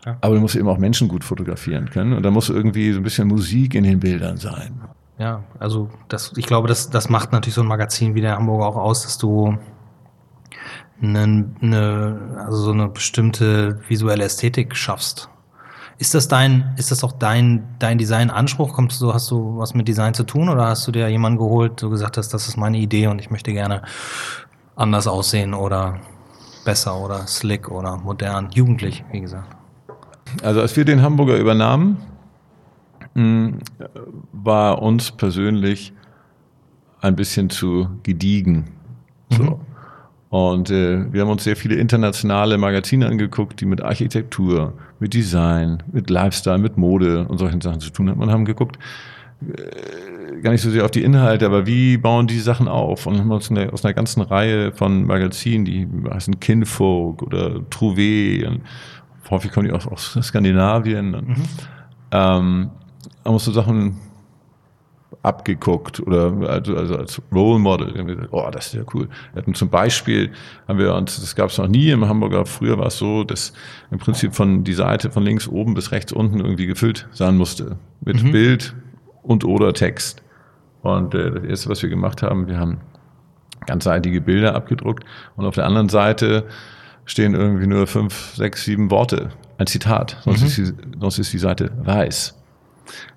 Ja. 0.06 0.18
Aber 0.22 0.36
du 0.36 0.42
musst 0.42 0.56
eben 0.56 0.68
auch 0.68 0.78
Menschen 0.78 1.08
gut 1.08 1.24
fotografieren 1.24 1.90
können. 1.90 2.14
Und 2.14 2.24
da 2.24 2.32
muss 2.32 2.50
irgendwie 2.50 2.92
so 2.92 3.00
ein 3.00 3.04
bisschen 3.04 3.28
Musik 3.28 3.76
in 3.76 3.84
den 3.84 4.00
Bildern 4.00 4.38
sein. 4.38 4.82
Ja, 5.18 5.44
also 5.60 5.90
das, 6.10 6.34
ich 6.36 6.46
glaube, 6.46 6.68
das, 6.68 6.90
das 6.90 7.10
macht 7.10 7.32
natürlich 7.32 7.56
so 7.56 7.62
ein 7.62 7.68
Magazin 7.68 8.14
wie 8.14 8.22
der 8.22 8.38
Hamburger 8.38 8.68
auch 8.68 8.76
aus, 8.76 9.04
dass 9.04 9.18
du 9.18 9.58
eine, 11.02 11.50
eine, 11.62 12.44
also 12.46 12.58
so 12.58 12.72
eine 12.72 12.88
bestimmte 12.90 13.80
visuelle 13.88 14.24
Ästhetik 14.24 14.76
schaffst. 14.76 15.30
Ist 16.00 16.14
das 16.14 16.28
dein, 16.28 16.76
ist 16.78 16.92
das 16.92 17.04
auch 17.04 17.12
dein, 17.12 17.68
dein 17.80 17.98
Design-Anspruch? 17.98 18.74
Kommst 18.74 19.02
du, 19.02 19.14
hast 19.14 19.32
du 19.32 19.58
was 19.58 19.74
mit 19.74 19.88
Design 19.88 20.14
zu 20.14 20.24
tun 20.24 20.48
oder 20.48 20.68
hast 20.68 20.88
du 20.88 20.92
dir 20.92 21.08
jemanden 21.08 21.40
geholt, 21.40 21.82
du 21.82 21.90
gesagt 21.90 22.18
hast, 22.18 22.34
das 22.34 22.48
ist 22.48 22.56
meine 22.56 22.78
Idee 22.78 23.08
und 23.08 23.20
ich 23.20 23.32
möchte 23.32 23.52
gerne 23.52 23.82
anders 24.76 25.08
aussehen 25.08 25.56
oder 25.56 26.00
besser 26.66 27.00
oder 27.00 27.26
slick 27.26 27.72
oder 27.72 27.98
modern, 27.98 28.50
jugendlich, 28.52 29.04
wie 29.12 29.22
gesagt? 29.22 29.56
Also 30.44 30.62
als 30.62 30.76
wir 30.76 30.86
den 30.86 31.02
Hamburger 31.02 31.38
übernahmen, 31.38 31.98
hm, 33.16 33.60
war 34.34 34.82
uns 34.82 35.12
persönlich 35.12 35.94
ein 37.02 37.16
bisschen 37.16 37.50
zu 37.50 37.90
gediegen. 38.04 38.66
So. 39.32 39.44
Mhm. 39.44 39.60
Und 40.30 40.70
äh, 40.70 41.12
wir 41.12 41.22
haben 41.22 41.30
uns 41.30 41.46
sehr 41.46 41.56
viele 41.56 41.76
internationale 41.76 42.58
Magazine 42.58 43.08
angeguckt, 43.08 43.62
die 43.62 43.66
mit 43.66 43.82
Architektur, 43.82 44.74
mit 45.00 45.14
Design, 45.14 45.84
mit 45.92 46.10
Lifestyle, 46.10 46.58
mit 46.58 46.78
Mode 46.78 47.26
und 47.28 47.38
solchen 47.38 47.62
Sachen 47.62 47.80
zu 47.80 47.92
tun 47.92 48.10
haben. 48.10 48.20
Und 48.20 48.30
haben 48.30 48.44
geguckt, 48.44 48.78
äh, 49.42 50.42
gar 50.42 50.52
nicht 50.52 50.62
so 50.62 50.70
sehr 50.70 50.84
auf 50.84 50.92
die 50.92 51.04
Inhalte, 51.04 51.46
aber 51.46 51.66
wie 51.66 51.98
bauen 51.98 52.28
die 52.28 52.40
Sachen 52.40 52.68
auf? 52.68 53.08
Und 53.08 53.20
haben 53.20 53.32
uns 53.32 53.50
eine, 53.50 53.72
aus 53.72 53.86
einer 53.86 53.94
ganzen 53.94 54.22
Reihe 54.22 54.74
von 54.74 55.06
Magazinen, 55.06 55.64
die 55.64 55.88
heißen 56.12 56.40
Kinfolk 56.40 57.22
oder 57.22 57.62
Trouvé, 57.70 58.46
und 58.48 58.62
häufig 59.30 59.52
kommen 59.52 59.68
die 59.68 59.74
auch 59.74 59.88
aus 59.88 60.18
Skandinavien. 60.22 61.16
Und, 61.16 61.30
mhm. 61.30 61.36
ähm, 62.12 62.70
haben 63.24 63.34
uns 63.34 63.46
so 63.46 63.52
Sachen 63.52 63.98
abgeguckt 65.28 66.00
oder 66.00 66.34
also, 66.48 66.76
also 66.76 66.98
als 66.98 67.22
Role 67.34 67.60
Model. 67.60 68.28
Oh, 68.32 68.48
das 68.52 68.68
ist 68.68 68.74
ja 68.74 68.82
cool. 68.94 69.10
Wir 69.34 69.42
hatten 69.42 69.54
zum 69.54 69.70
Beispiel, 69.70 70.32
haben 70.68 70.80
wir 70.80 70.94
uns, 70.96 71.20
das 71.20 71.36
gab 71.36 71.50
es 71.50 71.58
noch 71.58 71.68
nie 71.68 71.90
im 71.90 72.08
Hamburger, 72.08 72.46
früher 72.46 72.78
war 72.78 72.88
es 72.88 72.98
so, 72.98 73.24
dass 73.24 73.54
im 73.92 74.00
Prinzip 74.00 74.34
von 74.34 74.64
die 74.64 74.74
Seite 74.74 75.12
von 75.12 75.24
links 75.24 75.48
oben 75.48 75.74
bis 75.74 75.92
rechts 75.92 76.14
unten 76.14 76.40
irgendwie 76.40 76.66
gefüllt 76.66 77.08
sein 77.12 77.38
musste. 77.38 77.78
Mit 78.02 78.24
mhm. 78.24 78.32
Bild 78.32 78.76
und 79.22 79.44
oder 79.44 79.74
Text. 79.74 80.24
Und 80.82 81.14
äh, 81.14 81.32
das 81.32 81.44
erste, 81.44 81.70
was 81.70 81.84
wir 81.84 81.90
gemacht 81.90 82.22
haben, 82.24 82.48
wir 82.48 82.58
haben 82.58 82.80
ganzseitige 83.66 84.22
Bilder 84.22 84.56
abgedruckt 84.56 85.04
und 85.36 85.46
auf 85.46 85.56
der 85.56 85.66
anderen 85.66 85.90
Seite 85.90 86.46
stehen 87.06 87.36
irgendwie 87.36 87.68
nur 87.68 87.88
fünf, 87.88 88.34
sechs, 88.36 88.64
sieben 88.64 88.90
Worte. 88.92 89.30
Ein 89.58 89.68
Zitat, 89.68 90.18
sonst, 90.24 90.42
mhm. 90.42 90.48
ist, 90.48 90.58
die, 90.58 90.74
sonst 91.00 91.20
ist 91.20 91.34
die 91.34 91.40
Seite 91.40 91.72
weiß. 91.84 92.37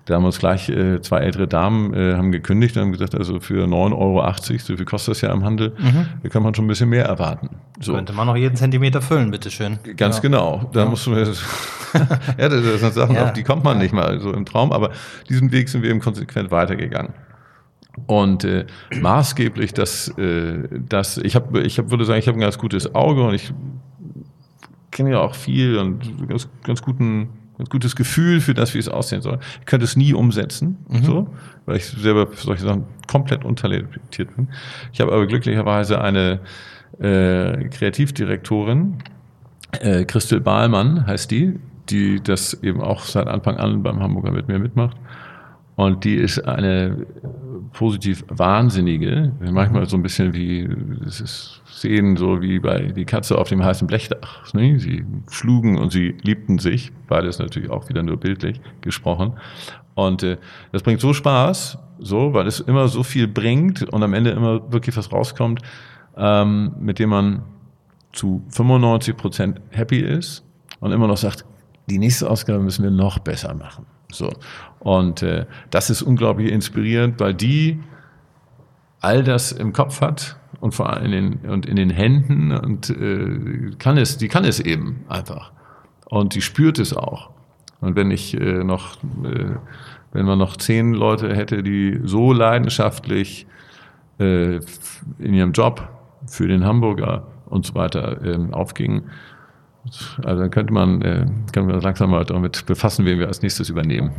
Da 0.05 0.15
haben 0.15 0.25
uns 0.25 0.39
gleich 0.39 0.69
äh, 0.69 1.01
zwei 1.01 1.19
ältere 1.19 1.47
Damen 1.47 1.93
äh, 1.93 2.15
haben 2.15 2.31
gekündigt 2.31 2.75
und 2.75 2.83
haben 2.83 2.91
gesagt, 2.91 3.15
also 3.15 3.39
für 3.39 3.65
9,80 3.65 3.93
Euro, 3.93 4.33
so 4.59 4.77
viel 4.77 4.85
kostet 4.85 5.11
das 5.11 5.21
ja 5.21 5.31
im 5.31 5.43
Handel, 5.43 5.73
mhm. 5.77 6.07
da 6.23 6.29
kann 6.29 6.43
man 6.43 6.53
schon 6.55 6.65
ein 6.65 6.67
bisschen 6.67 6.89
mehr 6.89 7.05
erwarten. 7.05 7.49
So. 7.79 7.93
Könnte 7.93 8.13
man 8.13 8.27
noch 8.27 8.35
jeden 8.35 8.55
Zentimeter 8.55 9.01
füllen, 9.01 9.31
bitteschön. 9.31 9.79
Ganz 9.97 10.17
ja. 10.17 10.21
genau. 10.21 10.69
Da 10.73 10.81
ja. 10.81 10.85
musst 10.85 11.05
du, 11.07 11.11
ja, 11.15 11.25
das 11.25 12.79
sind 12.79 12.93
Sachen, 12.93 13.15
ja. 13.15 13.25
auf 13.25 13.33
die 13.33 13.43
kommt 13.43 13.63
man 13.63 13.77
nicht 13.77 13.93
mal 13.93 14.19
so 14.19 14.33
im 14.33 14.45
Traum, 14.45 14.71
aber 14.71 14.91
diesen 15.29 15.51
Weg 15.51 15.69
sind 15.69 15.83
wir 15.83 15.89
eben 15.89 15.99
konsequent 15.99 16.51
weitergegangen. 16.51 17.13
Und 18.07 18.43
äh, 18.43 18.65
maßgeblich, 18.99 19.73
dass, 19.73 20.07
äh, 20.17 20.63
dass 20.87 21.17
ich 21.17 21.35
habe, 21.35 21.61
ich 21.61 21.77
hab, 21.77 21.91
würde 21.91 22.05
sagen, 22.05 22.19
ich 22.19 22.27
habe 22.27 22.37
ein 22.37 22.41
ganz 22.41 22.57
gutes 22.57 22.95
Auge 22.95 23.23
und 23.23 23.33
ich 23.33 23.53
kenne 24.91 25.11
ja 25.11 25.19
auch 25.19 25.35
viel 25.35 25.77
und 25.77 26.27
ganz, 26.27 26.47
ganz 26.63 26.81
guten 26.81 27.29
ein 27.61 27.69
gutes 27.69 27.95
Gefühl 27.95 28.41
für 28.41 28.53
das, 28.53 28.73
wie 28.73 28.79
es 28.79 28.89
aussehen 28.89 29.21
soll. 29.21 29.39
Ich 29.59 29.65
könnte 29.65 29.85
es 29.85 29.95
nie 29.95 30.13
umsetzen, 30.13 30.77
mhm. 30.89 31.03
so, 31.03 31.27
weil 31.65 31.77
ich 31.77 31.85
selber 31.85 32.27
für 32.27 32.45
solche 32.45 32.63
Sachen 32.63 32.85
komplett 33.07 33.45
untalentiert 33.45 34.35
bin. 34.35 34.49
Ich 34.93 35.01
habe 35.01 35.11
aber 35.13 35.27
glücklicherweise 35.27 36.01
eine 36.01 36.39
äh, 36.99 37.69
Kreativdirektorin, 37.69 38.97
äh, 39.79 40.05
Christel 40.05 40.41
Bahlmann 40.41 41.05
heißt 41.07 41.31
die, 41.31 41.59
die 41.89 42.21
das 42.21 42.53
eben 42.61 42.81
auch 42.81 43.03
seit 43.03 43.27
Anfang 43.27 43.57
an 43.57 43.83
beim 43.83 43.99
Hamburger 43.99 44.31
mit 44.31 44.47
mir 44.47 44.59
mitmacht. 44.59 44.97
Und 45.75 46.03
die 46.03 46.15
ist 46.15 46.39
eine 46.39 47.05
positiv 47.73 48.25
Wahnsinnige, 48.27 49.31
manchmal 49.39 49.87
so 49.87 49.95
ein 49.97 50.03
bisschen 50.03 50.33
wie, 50.33 50.67
es 51.05 51.21
ist 51.21 51.61
Szenen 51.81 52.17
so 52.17 52.41
wie 52.41 52.59
bei 52.59 52.91
die 52.91 53.05
Katze 53.05 53.37
auf 53.37 53.49
dem 53.49 53.63
heißen 53.63 53.87
Blechdach. 53.87 54.53
Ne? 54.53 54.77
Sie 54.79 55.05
schlugen 55.29 55.77
und 55.77 55.91
sie 55.91 56.15
liebten 56.21 56.59
sich, 56.59 56.91
beides 57.07 57.39
natürlich 57.39 57.69
auch 57.69 57.89
wieder 57.89 58.03
nur 58.03 58.17
bildlich 58.17 58.61
gesprochen. 58.81 59.33
Und 59.95 60.23
äh, 60.23 60.37
das 60.71 60.83
bringt 60.83 61.01
so 61.01 61.13
Spaß, 61.13 61.77
so, 61.99 62.33
weil 62.33 62.47
es 62.47 62.59
immer 62.59 62.87
so 62.87 63.03
viel 63.03 63.27
bringt 63.27 63.83
und 63.83 64.03
am 64.03 64.13
Ende 64.13 64.31
immer 64.31 64.71
wirklich 64.71 64.95
was 64.95 65.11
rauskommt, 65.11 65.61
ähm, 66.17 66.73
mit 66.79 66.99
dem 66.99 67.09
man 67.09 67.43
zu 68.11 68.43
95 68.49 69.15
Prozent 69.17 69.61
happy 69.69 69.99
ist 69.99 70.43
und 70.79 70.91
immer 70.91 71.07
noch 71.07 71.17
sagt, 71.17 71.45
die 71.89 71.97
nächste 71.97 72.29
Ausgabe 72.29 72.59
müssen 72.59 72.83
wir 72.83 72.91
noch 72.91 73.19
besser 73.19 73.53
machen. 73.53 73.85
So. 74.11 74.31
Und 74.79 75.21
äh, 75.23 75.45
das 75.69 75.89
ist 75.89 76.01
unglaublich 76.01 76.51
inspirierend, 76.51 77.19
weil 77.19 77.33
die 77.33 77.79
all 78.99 79.23
das 79.23 79.51
im 79.51 79.73
Kopf 79.73 80.01
hat 80.01 80.37
und 80.59 80.73
vor 80.73 80.91
allem 80.91 81.05
in 81.05 81.11
den, 81.11 81.49
und 81.49 81.65
in 81.65 81.75
den 81.75 81.89
Händen 81.89 82.51
und 82.51 82.89
äh, 82.89 83.75
kann 83.77 83.97
es, 83.97 84.17
die 84.17 84.27
kann 84.27 84.45
es 84.45 84.59
eben 84.59 85.05
einfach. 85.09 85.51
Und 86.05 86.35
die 86.35 86.41
spürt 86.41 86.77
es 86.77 86.95
auch. 86.95 87.31
Und 87.79 87.95
wenn 87.95 88.11
ich 88.11 88.39
äh, 88.39 88.63
noch, 88.63 88.97
äh, 89.23 89.55
wenn 90.13 90.25
man 90.25 90.37
noch 90.37 90.57
zehn 90.57 90.93
Leute 90.93 91.35
hätte, 91.35 91.63
die 91.63 91.99
so 92.03 92.31
leidenschaftlich 92.31 93.47
äh, 94.19 94.57
in 95.17 95.33
ihrem 95.33 95.51
Job 95.51 95.89
für 96.27 96.47
den 96.47 96.63
Hamburger 96.63 97.27
und 97.47 97.65
so 97.65 97.73
weiter 97.73 98.23
äh, 98.23 98.37
aufgingen, 98.51 99.09
also 100.23 100.41
dann 100.41 100.51
könnte 100.51 100.73
man, 100.73 101.01
äh, 101.01 101.25
können 101.53 101.67
wir 101.67 101.81
langsam 101.81 102.11
mal 102.11 102.23
damit 102.23 102.65
befassen, 102.65 103.05
wen 103.05 103.19
wir 103.19 103.27
als 103.27 103.41
nächstes 103.41 103.69
übernehmen. 103.69 104.11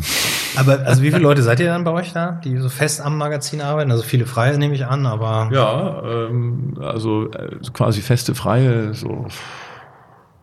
Aber 0.57 0.81
also 0.85 1.03
wie 1.03 1.11
viele 1.11 1.22
Leute 1.22 1.42
seid 1.42 1.61
ihr 1.61 1.66
dann 1.66 1.85
bei 1.85 1.92
euch 1.92 2.12
da, 2.12 2.40
die 2.44 2.57
so 2.59 2.68
fest 2.68 3.01
am 3.01 3.16
Magazin 3.16 3.61
arbeiten? 3.61 3.90
Also 3.90 4.03
viele 4.03 4.27
Freie 4.27 4.59
nehme 4.59 4.75
ich 4.75 4.87
an, 4.87 5.07
aber. 5.07 5.51
Ja, 5.53 6.03
ähm, 6.05 6.77
also 6.81 7.31
äh, 7.31 7.59
quasi 7.72 8.01
feste 8.01 8.35
Freie, 8.35 8.94
so 8.94 9.27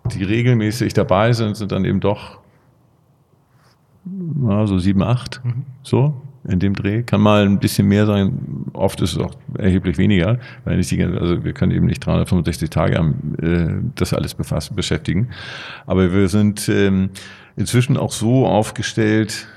die 0.05 0.23
regelmäßig 0.23 0.93
dabei 0.93 1.33
sind, 1.33 1.57
sind 1.57 1.71
dann 1.71 1.85
eben 1.85 1.99
doch 1.99 2.39
na, 4.05 4.65
so 4.65 4.79
sieben, 4.79 5.03
acht. 5.03 5.41
Mhm. 5.43 5.65
So 5.83 6.21
in 6.47 6.59
dem 6.59 6.73
Dreh. 6.73 7.03
Kann 7.03 7.21
mal 7.21 7.45
ein 7.45 7.59
bisschen 7.59 7.87
mehr 7.87 8.05
sein, 8.05 8.65
oft 8.73 9.01
ist 9.01 9.13
es 9.13 9.17
auch 9.17 9.33
erheblich 9.57 9.97
weniger, 9.97 10.39
weil 10.63 10.77
nicht 10.77 10.91
die, 10.91 11.03
also 11.03 11.43
wir 11.43 11.53
können 11.53 11.71
eben 11.71 11.85
nicht 11.85 12.05
365 12.05 12.69
Tage 12.69 12.97
am, 12.97 13.15
äh, 13.41 13.91
das 13.95 14.13
alles 14.13 14.33
befassen, 14.33 14.75
beschäftigen. 14.75 15.29
Aber 15.85 16.13
wir 16.13 16.27
sind 16.29 16.69
ähm, 16.69 17.09
inzwischen 17.55 17.97
auch 17.97 18.11
so 18.11 18.45
aufgestellt, 18.45 19.47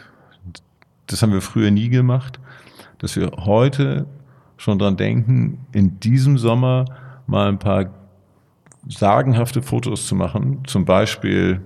das 1.06 1.22
haben 1.22 1.32
wir 1.32 1.40
früher 1.40 1.70
nie 1.70 1.88
gemacht, 1.88 2.40
dass 2.98 3.16
wir 3.16 3.30
heute 3.44 4.06
schon 4.56 4.78
dran 4.78 4.96
denken, 4.96 5.58
in 5.72 6.00
diesem 6.00 6.38
Sommer 6.38 6.84
mal 7.26 7.48
ein 7.48 7.58
paar 7.58 7.90
sagenhafte 8.88 9.62
Fotos 9.62 10.06
zu 10.06 10.14
machen, 10.14 10.62
zum 10.66 10.84
Beispiel 10.84 11.60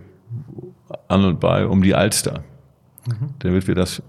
an 1.08 1.24
und 1.24 1.40
bei 1.40 1.66
um 1.66 1.82
die 1.82 1.94
Alster. 1.94 2.42
Mhm. 3.06 3.28
Damit 3.38 3.66
wir 3.66 3.74
das 3.74 4.02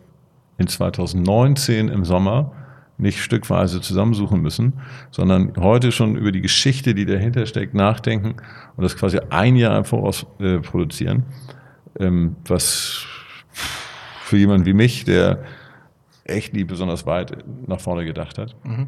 in 0.58 0.68
2019 0.68 1.90
im 1.90 2.06
Sommer 2.06 2.52
nicht 2.98 3.20
stückweise 3.20 3.80
zusammensuchen 3.80 4.42
müssen, 4.42 4.74
sondern 5.12 5.54
heute 5.58 5.92
schon 5.92 6.16
über 6.16 6.32
die 6.32 6.42
Geschichte, 6.42 6.96
die 6.96 7.06
dahinter 7.06 7.46
steckt, 7.46 7.76
nachdenken 7.76 8.38
und 8.76 8.84
das 8.84 8.98
quasi 8.98 9.20
ein 9.30 9.56
Jahr 9.56 9.78
im 9.78 9.86
Voraus 9.86 10.26
äh, 10.40 10.58
produzieren, 10.60 11.24
ähm, 12.00 12.36
was 12.46 13.06
für 14.22 14.38
jemanden 14.38 14.66
wie 14.66 14.74
mich, 14.74 15.06
der 15.06 15.44
echt 16.24 16.54
nie 16.54 16.64
besonders 16.64 17.06
weit 17.06 17.46
nach 17.68 17.80
vorne 17.80 18.04
gedacht 18.04 18.38
hat, 18.38 18.56
mhm 18.66 18.88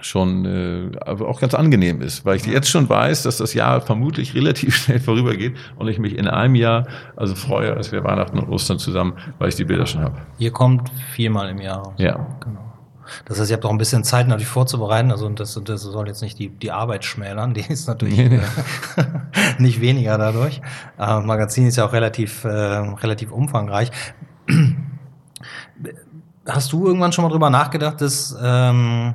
schon 0.00 0.44
äh, 0.44 0.98
aber 1.00 1.28
auch 1.28 1.40
ganz 1.40 1.54
angenehm 1.54 2.00
ist, 2.00 2.24
weil 2.24 2.36
ich 2.36 2.46
jetzt 2.46 2.70
schon 2.70 2.88
weiß, 2.88 3.22
dass 3.22 3.36
das 3.36 3.54
Jahr 3.54 3.80
vermutlich 3.80 4.34
relativ 4.34 4.76
schnell 4.84 5.00
vorübergeht 5.00 5.56
und 5.76 5.88
ich 5.88 5.98
mich 5.98 6.16
in 6.16 6.28
einem 6.28 6.54
Jahr 6.54 6.86
also 7.16 7.34
freue, 7.34 7.74
als 7.74 7.92
wir 7.92 8.04
Weihnachten 8.04 8.38
und 8.38 8.48
Ostern 8.48 8.78
zusammen, 8.78 9.14
weil 9.38 9.48
ich 9.48 9.54
die 9.54 9.64
Bilder 9.64 9.86
schon 9.86 10.02
habe. 10.02 10.16
Ihr 10.38 10.50
kommt 10.50 10.90
viermal 11.12 11.50
im 11.50 11.60
Jahr. 11.60 11.94
Ja. 11.98 12.26
Genau. 12.40 12.72
Das 13.24 13.38
heißt, 13.38 13.50
ihr 13.50 13.54
habt 13.54 13.64
auch 13.64 13.70
ein 13.70 13.78
bisschen 13.78 14.04
Zeit 14.04 14.28
natürlich 14.28 14.48
vorzubereiten. 14.48 15.10
Also 15.10 15.28
das, 15.28 15.60
das 15.64 15.82
soll 15.82 16.08
jetzt 16.08 16.22
nicht 16.22 16.38
die, 16.38 16.48
die 16.48 16.70
Arbeit 16.70 17.04
schmälern, 17.04 17.54
die 17.54 17.60
ist 17.60 17.88
natürlich 17.88 18.16
nee, 18.16 18.28
nee. 18.28 18.40
nicht 19.58 19.80
weniger 19.80 20.18
dadurch. 20.18 20.60
Äh, 20.98 21.20
Magazin 21.20 21.66
ist 21.66 21.76
ja 21.76 21.86
auch 21.86 21.92
relativ, 21.92 22.44
äh, 22.44 22.48
relativ 22.48 23.32
umfangreich. 23.32 23.90
Hast 26.46 26.72
du 26.72 26.86
irgendwann 26.86 27.12
schon 27.12 27.22
mal 27.24 27.30
drüber 27.30 27.50
nachgedacht, 27.50 28.00
dass 28.00 28.36
ähm, 28.42 29.14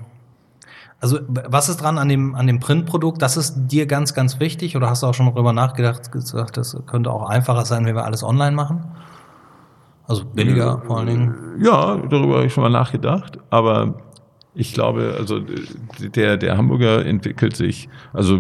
also 1.00 1.20
was 1.28 1.70
ist 1.70 1.78
dran 1.78 1.98
an 1.98 2.10
dem, 2.10 2.36
an 2.36 2.48
dem 2.48 2.60
Printprodukt? 2.60 3.22
Das 3.22 3.38
ist 3.38 3.68
dir 3.68 3.86
ganz, 3.86 4.14
ganz 4.14 4.40
wichtig 4.40 4.76
oder 4.76 4.90
hast 4.90 5.04
du 5.04 5.08
auch 5.08 5.14
schon 5.14 5.28
darüber 5.28 5.54
nachgedacht, 5.54 6.12
gesagt, 6.12 6.58
das 6.58 6.78
könnte 6.88 7.12
auch 7.12 7.30
einfacher 7.30 7.66
sein, 7.66 7.86
wenn 7.86 7.96
wir 7.96 8.06
alles 8.06 8.24
online 8.24 8.56
machen? 8.56 8.86
Also 10.08 10.26
billiger 10.26 10.82
vor 10.86 11.00
allen 11.00 11.08
Dingen? 11.08 11.36
Ja, 11.60 11.98
darüber 11.98 12.36
habe 12.36 12.46
ich 12.46 12.54
schon 12.54 12.64
mal 12.64 12.70
nachgedacht, 12.70 13.40
aber 13.50 13.96
ich 14.56 14.74
glaube, 14.74 15.16
also 15.20 15.40
der, 16.00 16.38
der 16.38 16.58
Hamburger 16.58 17.06
entwickelt 17.06 17.56
sich, 17.56 17.90
also 18.14 18.40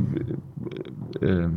äh, 1.22 1.48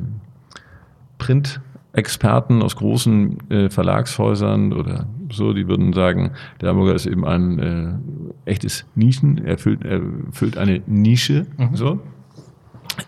Print 1.17 1.61
Experten 1.93 2.63
aus 2.63 2.77
großen 2.77 3.51
äh, 3.51 3.71
Verlagshäusern 3.71 4.73
oder 4.73 5.07
so, 5.31 5.53
die 5.53 5.69
würden 5.69 5.93
sagen, 5.93 6.33
der 6.61 6.71
Hamburger 6.71 6.95
ist 6.95 7.07
eben 7.07 7.25
ein 7.25 7.59
äh, 7.59 8.51
echtes 8.51 8.87
Nischen, 8.95 9.45
er 9.45 9.59
füllt, 9.59 9.85
er 9.85 10.01
füllt 10.33 10.59
eine 10.59 10.83
Nische. 10.87 11.47
Mhm. 11.57 11.77
So. 11.77 12.01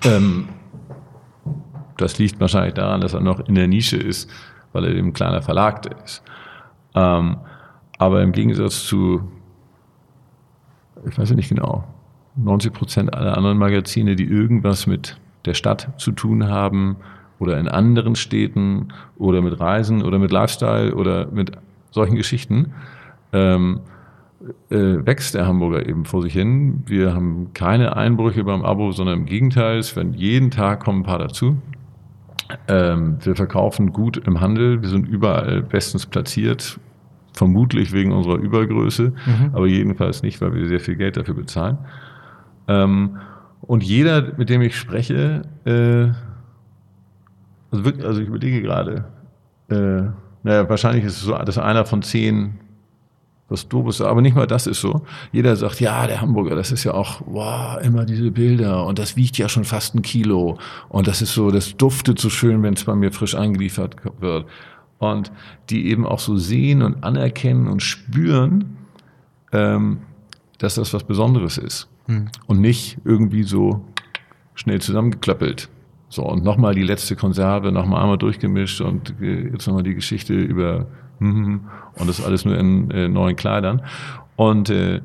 Ähm, 0.04 0.48
das 1.96 2.18
liegt 2.18 2.40
wahrscheinlich 2.40 2.74
daran, 2.74 3.00
dass 3.00 3.14
er 3.14 3.20
noch 3.20 3.40
in 3.46 3.54
der 3.54 3.68
Nische 3.68 3.96
ist, 3.96 4.30
weil 4.72 4.84
er 4.84 4.94
eben 4.94 5.08
ein 5.08 5.12
kleiner 5.12 5.42
Verlag 5.42 5.86
ist. 6.04 6.22
Ähm, 6.94 7.36
aber 7.98 8.22
im 8.22 8.32
Gegensatz 8.32 8.84
zu, 8.84 9.22
ich 11.08 11.16
weiß 11.18 11.30
ja 11.30 11.36
nicht 11.36 11.50
genau, 11.50 11.84
90 12.36 12.72
Prozent 12.72 13.14
aller 13.14 13.36
anderen 13.36 13.58
Magazine, 13.58 14.16
die 14.16 14.24
irgendwas 14.24 14.86
mit 14.86 15.18
der 15.44 15.54
Stadt 15.54 15.90
zu 15.98 16.12
tun 16.12 16.48
haben, 16.48 16.96
oder 17.42 17.58
in 17.58 17.66
anderen 17.66 18.14
Städten 18.14 18.88
oder 19.16 19.42
mit 19.42 19.58
Reisen 19.58 20.04
oder 20.04 20.20
mit 20.20 20.30
Lifestyle 20.30 20.94
oder 20.94 21.26
mit 21.26 21.50
solchen 21.92 22.16
Geschichten, 22.16 22.72
ähm, 23.32 23.80
äh, 24.70 25.06
wächst 25.06 25.34
der 25.34 25.46
Hamburger 25.46 25.86
eben 25.88 26.04
vor 26.04 26.22
sich 26.22 26.32
hin. 26.32 26.82
Wir 26.86 27.14
haben 27.14 27.50
keine 27.54 27.96
Einbrüche 27.96 28.42
beim 28.42 28.64
Abo, 28.64 28.90
sondern 28.90 29.20
im 29.20 29.26
Gegenteil, 29.26 29.78
es 29.78 29.94
werden 29.94 30.14
jeden 30.14 30.50
Tag 30.50 30.80
kommen 30.80 31.02
ein 31.02 31.04
paar 31.04 31.20
dazu. 31.20 31.56
Ähm, 32.66 33.18
wir 33.22 33.36
verkaufen 33.36 33.92
gut 33.92 34.16
im 34.16 34.40
Handel, 34.40 34.82
wir 34.82 34.88
sind 34.88 35.08
überall 35.08 35.62
bestens 35.62 36.06
platziert, 36.06 36.80
vermutlich 37.32 37.92
wegen 37.92 38.12
unserer 38.12 38.36
Übergröße, 38.36 39.12
mhm. 39.24 39.50
aber 39.52 39.66
jedenfalls 39.66 40.22
nicht, 40.22 40.40
weil 40.40 40.54
wir 40.54 40.66
sehr 40.66 40.80
viel 40.80 40.96
Geld 40.96 41.16
dafür 41.16 41.34
bezahlen. 41.34 41.78
Ähm, 42.68 43.18
und 43.62 43.84
jeder, 43.84 44.36
mit 44.36 44.50
dem 44.50 44.60
ich 44.60 44.76
spreche, 44.76 45.42
äh, 45.64 46.12
also, 47.70 47.84
wirklich, 47.84 48.04
also 48.04 48.20
ich 48.20 48.28
überlege 48.28 48.60
gerade, 48.60 49.06
äh, 49.68 50.02
naja, 50.42 50.68
wahrscheinlich 50.68 51.04
ist 51.04 51.18
es 51.18 51.22
so, 51.22 51.36
dass 51.36 51.58
einer 51.58 51.84
von 51.84 52.02
zehn 52.02 52.58
was 53.52 53.68
doofes, 53.68 54.00
aber 54.00 54.22
nicht 54.22 54.34
mal 54.34 54.46
das 54.46 54.66
ist 54.66 54.80
so. 54.80 55.02
Jeder 55.30 55.54
sagt, 55.56 55.78
ja, 55.80 56.06
der 56.06 56.20
Hamburger, 56.20 56.56
das 56.56 56.72
ist 56.72 56.84
ja 56.84 56.94
auch, 56.94 57.20
wow, 57.26 57.80
immer 57.82 58.04
diese 58.04 58.30
Bilder 58.30 58.86
und 58.86 58.98
das 58.98 59.14
wiegt 59.14 59.38
ja 59.38 59.48
schon 59.48 59.64
fast 59.64 59.94
ein 59.94 60.02
Kilo 60.02 60.58
und 60.88 61.06
das 61.06 61.22
ist 61.22 61.34
so, 61.34 61.50
das 61.50 61.76
duftet 61.76 62.18
so 62.18 62.30
schön, 62.30 62.62
wenn 62.62 62.74
es 62.74 62.84
bei 62.84 62.94
mir 62.94 63.12
frisch 63.12 63.34
eingeliefert 63.34 63.96
wird. 64.20 64.46
Und 64.98 65.32
die 65.68 65.88
eben 65.88 66.06
auch 66.06 66.20
so 66.20 66.36
sehen 66.36 66.80
und 66.80 67.02
anerkennen 67.02 67.66
und 67.66 67.82
spüren, 67.82 68.76
ähm, 69.52 69.98
dass 70.58 70.76
das 70.76 70.94
was 70.94 71.04
Besonderes 71.04 71.58
ist 71.58 71.88
hm. 72.06 72.28
und 72.46 72.60
nicht 72.60 72.98
irgendwie 73.04 73.42
so 73.42 73.84
schnell 74.54 74.80
zusammengeklöppelt. 74.80 75.68
So, 76.12 76.24
und 76.24 76.44
nochmal 76.44 76.74
die 76.74 76.82
letzte 76.82 77.16
Konserve, 77.16 77.72
nochmal 77.72 78.02
einmal 78.02 78.18
durchgemischt 78.18 78.82
und 78.82 79.14
äh, 79.22 79.48
jetzt 79.48 79.66
nochmal 79.66 79.82
die 79.82 79.94
Geschichte 79.94 80.34
über 80.34 80.86
und 81.20 82.06
das 82.06 82.22
alles 82.22 82.44
nur 82.44 82.58
in 82.58 82.90
äh, 82.90 83.08
neuen 83.08 83.34
Kleidern. 83.34 83.80
Und 84.36 84.68
äh, 84.68 85.00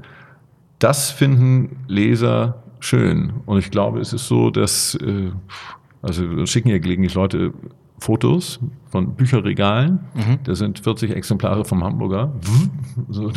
das 0.79 1.09
finden 1.09 1.77
Leser 1.87 2.61
schön. 2.81 3.35
Und 3.45 3.59
ich 3.59 3.71
glaube, 3.71 4.01
es 4.01 4.11
ist 4.11 4.27
so, 4.27 4.49
dass, 4.49 4.95
äh, 4.95 5.31
also 6.01 6.45
schicken 6.45 6.67
ja 6.69 6.77
gelegentlich 6.77 7.13
Leute 7.13 7.53
Fotos 7.99 8.59
von 8.89 9.15
Bücherregalen. 9.15 9.99
Mhm. 10.13 10.39
Da 10.43 10.55
sind 10.55 10.79
40 10.79 11.11
Exemplare 11.15 11.63
vom 11.63 11.85
Hamburger. 11.85 12.33
So, 13.09 13.31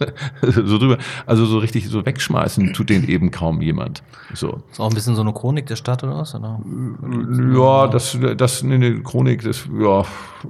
so 0.42 0.78
drüber. 0.78 0.98
Also 1.26 1.46
so 1.46 1.58
richtig 1.58 1.88
so 1.88 2.04
wegschmeißen 2.04 2.72
tut 2.72 2.90
den 2.90 3.08
eben 3.08 3.30
kaum 3.30 3.60
jemand. 3.60 4.02
So. 4.34 4.62
Ist 4.70 4.80
auch 4.80 4.88
ein 4.88 4.94
bisschen 4.94 5.14
so 5.14 5.22
eine 5.22 5.32
Chronik 5.32 5.66
der 5.66 5.76
Stadt 5.76 6.02
oder 6.02 6.16
was? 6.16 6.34
Oder? 6.34 6.60
Ja, 7.54 7.86
das, 7.88 8.18
das, 8.36 8.62
nee, 8.62 8.74
eine 8.74 9.02
Chronik, 9.02 9.42
das, 9.42 9.68
ja, 9.78 10.04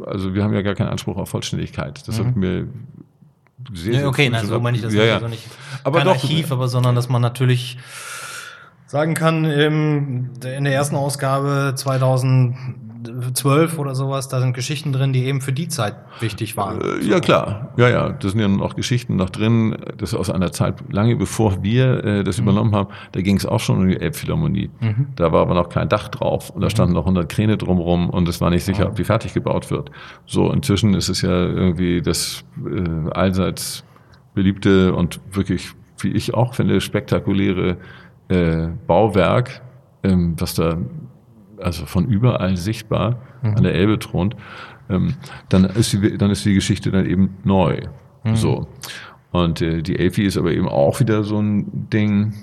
also 0.07 0.35
wir 0.35 0.45
haben 0.45 0.55
ja 0.55 0.63
gar 0.63 0.75
keinen 0.75 0.89
Anspruch 0.89 1.17
auf 1.17 1.29
Vollständigkeit. 1.31 2.07
Das 2.07 2.19
mhm. 2.19 2.27
hat 2.27 2.37
mir 2.37 2.69
sehr, 3.75 4.01
nee, 4.01 4.05
okay, 4.05 4.31
nein, 4.31 4.47
so 4.47 4.59
meine 4.61 4.77
ich 4.77 4.83
das 4.83 4.95
ja. 4.95 5.05
Ja. 5.05 5.15
Also 5.15 5.29
nicht 5.29 5.45
aber 5.85 5.99
kein 5.99 6.07
doch, 6.07 6.15
Archiv, 6.15 6.53
aber 6.53 6.69
sondern 6.69 6.95
dass 6.95 7.09
man 7.09 7.23
natürlich 7.23 7.79
sagen 8.87 9.15
kann, 9.15 9.45
in 9.45 10.31
der 10.41 10.73
ersten 10.73 10.97
Ausgabe 10.97 11.75
2000 11.77 12.57
12 13.35 13.79
oder 13.79 13.95
sowas, 13.95 14.29
da 14.29 14.41
sind 14.41 14.53
Geschichten 14.53 14.93
drin, 14.93 15.13
die 15.13 15.25
eben 15.25 15.41
für 15.41 15.53
die 15.53 15.69
Zeit 15.69 15.97
wichtig 16.21 16.57
waren. 16.57 16.81
Äh, 16.81 17.05
ja, 17.05 17.21
klar. 17.21 17.73
Ja, 17.77 17.89
ja. 17.89 18.11
Da 18.11 18.29
sind 18.29 18.41
ja 18.41 18.49
noch 18.49 18.77
Geschichten 18.77 19.17
noch 19.17 19.31
drin. 19.31 19.77
Das 19.99 20.13
ist 20.13 20.19
aus 20.19 20.31
einer 20.31 20.53
Zeit, 20.53 20.77
lange 20.91 21.17
bevor 21.17 21.63
wir 21.63 22.05
äh, 22.05 22.25
das 22.25 22.39
mhm. 22.39 22.45
übernommen 22.45 22.75
haben. 22.75 22.89
Da 23.13 23.21
ging 23.21 23.37
es 23.37 23.47
auch 23.47 23.61
schon 23.61 23.79
um 23.79 23.89
die 23.89 24.01
Elbphilharmonie. 24.01 24.71
Mhm. 24.81 25.09
Da 25.17 25.33
war 25.33 25.43
aber 25.43 25.55
noch 25.55 25.69
kein 25.69 25.89
Dach 25.89 26.09
drauf 26.09 26.51
und 26.51 26.61
da 26.61 26.67
mhm. 26.67 26.71
standen 26.71 26.95
noch 26.95 27.05
100 27.05 27.29
Kräne 27.29 27.57
drumherum 27.57 28.11
und 28.11 28.29
es 28.29 28.41
war 28.41 28.51
nicht 28.51 28.65
sicher, 28.65 28.87
ob 28.87 28.97
die 28.97 29.05
fertig 29.05 29.35
gebaut 29.35 29.71
wird. 29.71 29.91
So, 30.27 30.53
inzwischen 30.53 30.95
ist 30.95 31.09
es 31.09 31.23
ja 31.23 31.31
irgendwie 31.31 32.03
das 32.03 32.45
äh, 32.65 33.11
allseits 33.11 33.85
beliebte 34.35 34.95
und 34.95 35.21
wirklich, 35.33 35.71
wie 35.99 36.13
ich 36.13 36.35
auch 36.35 36.55
finde, 36.55 36.81
spektakuläre 36.81 37.77
äh, 38.29 38.69
Bauwerk, 38.87 39.63
ähm, 40.03 40.35
was 40.39 40.55
da 40.55 40.79
also 41.63 41.87
von 41.87 42.07
überall 42.07 42.57
sichtbar 42.57 43.19
mhm. 43.43 43.57
an 43.57 43.63
der 43.63 43.75
Elbe 43.75 43.99
thront, 43.99 44.37
ähm, 44.89 45.15
dann, 45.49 45.65
ist 45.65 45.93
die, 45.93 46.19
dann 46.19 46.31
ist 46.31 46.45
die 46.45 46.55
Geschichte 46.55 46.91
dann 46.91 47.07
eben 47.07 47.37
neu. 47.45 47.81
Mhm. 48.25 48.37
So. 48.37 48.69
Und 49.31 49.63
äh, 49.63 49.83
die 49.83 49.99
Elfi 49.99 50.25
ist 50.25 50.37
aber 50.37 50.53
eben 50.53 50.69
auch 50.69 51.01
wieder 51.01 51.23
so 51.23 51.41
ein 51.41 51.89
Ding. 51.91 52.35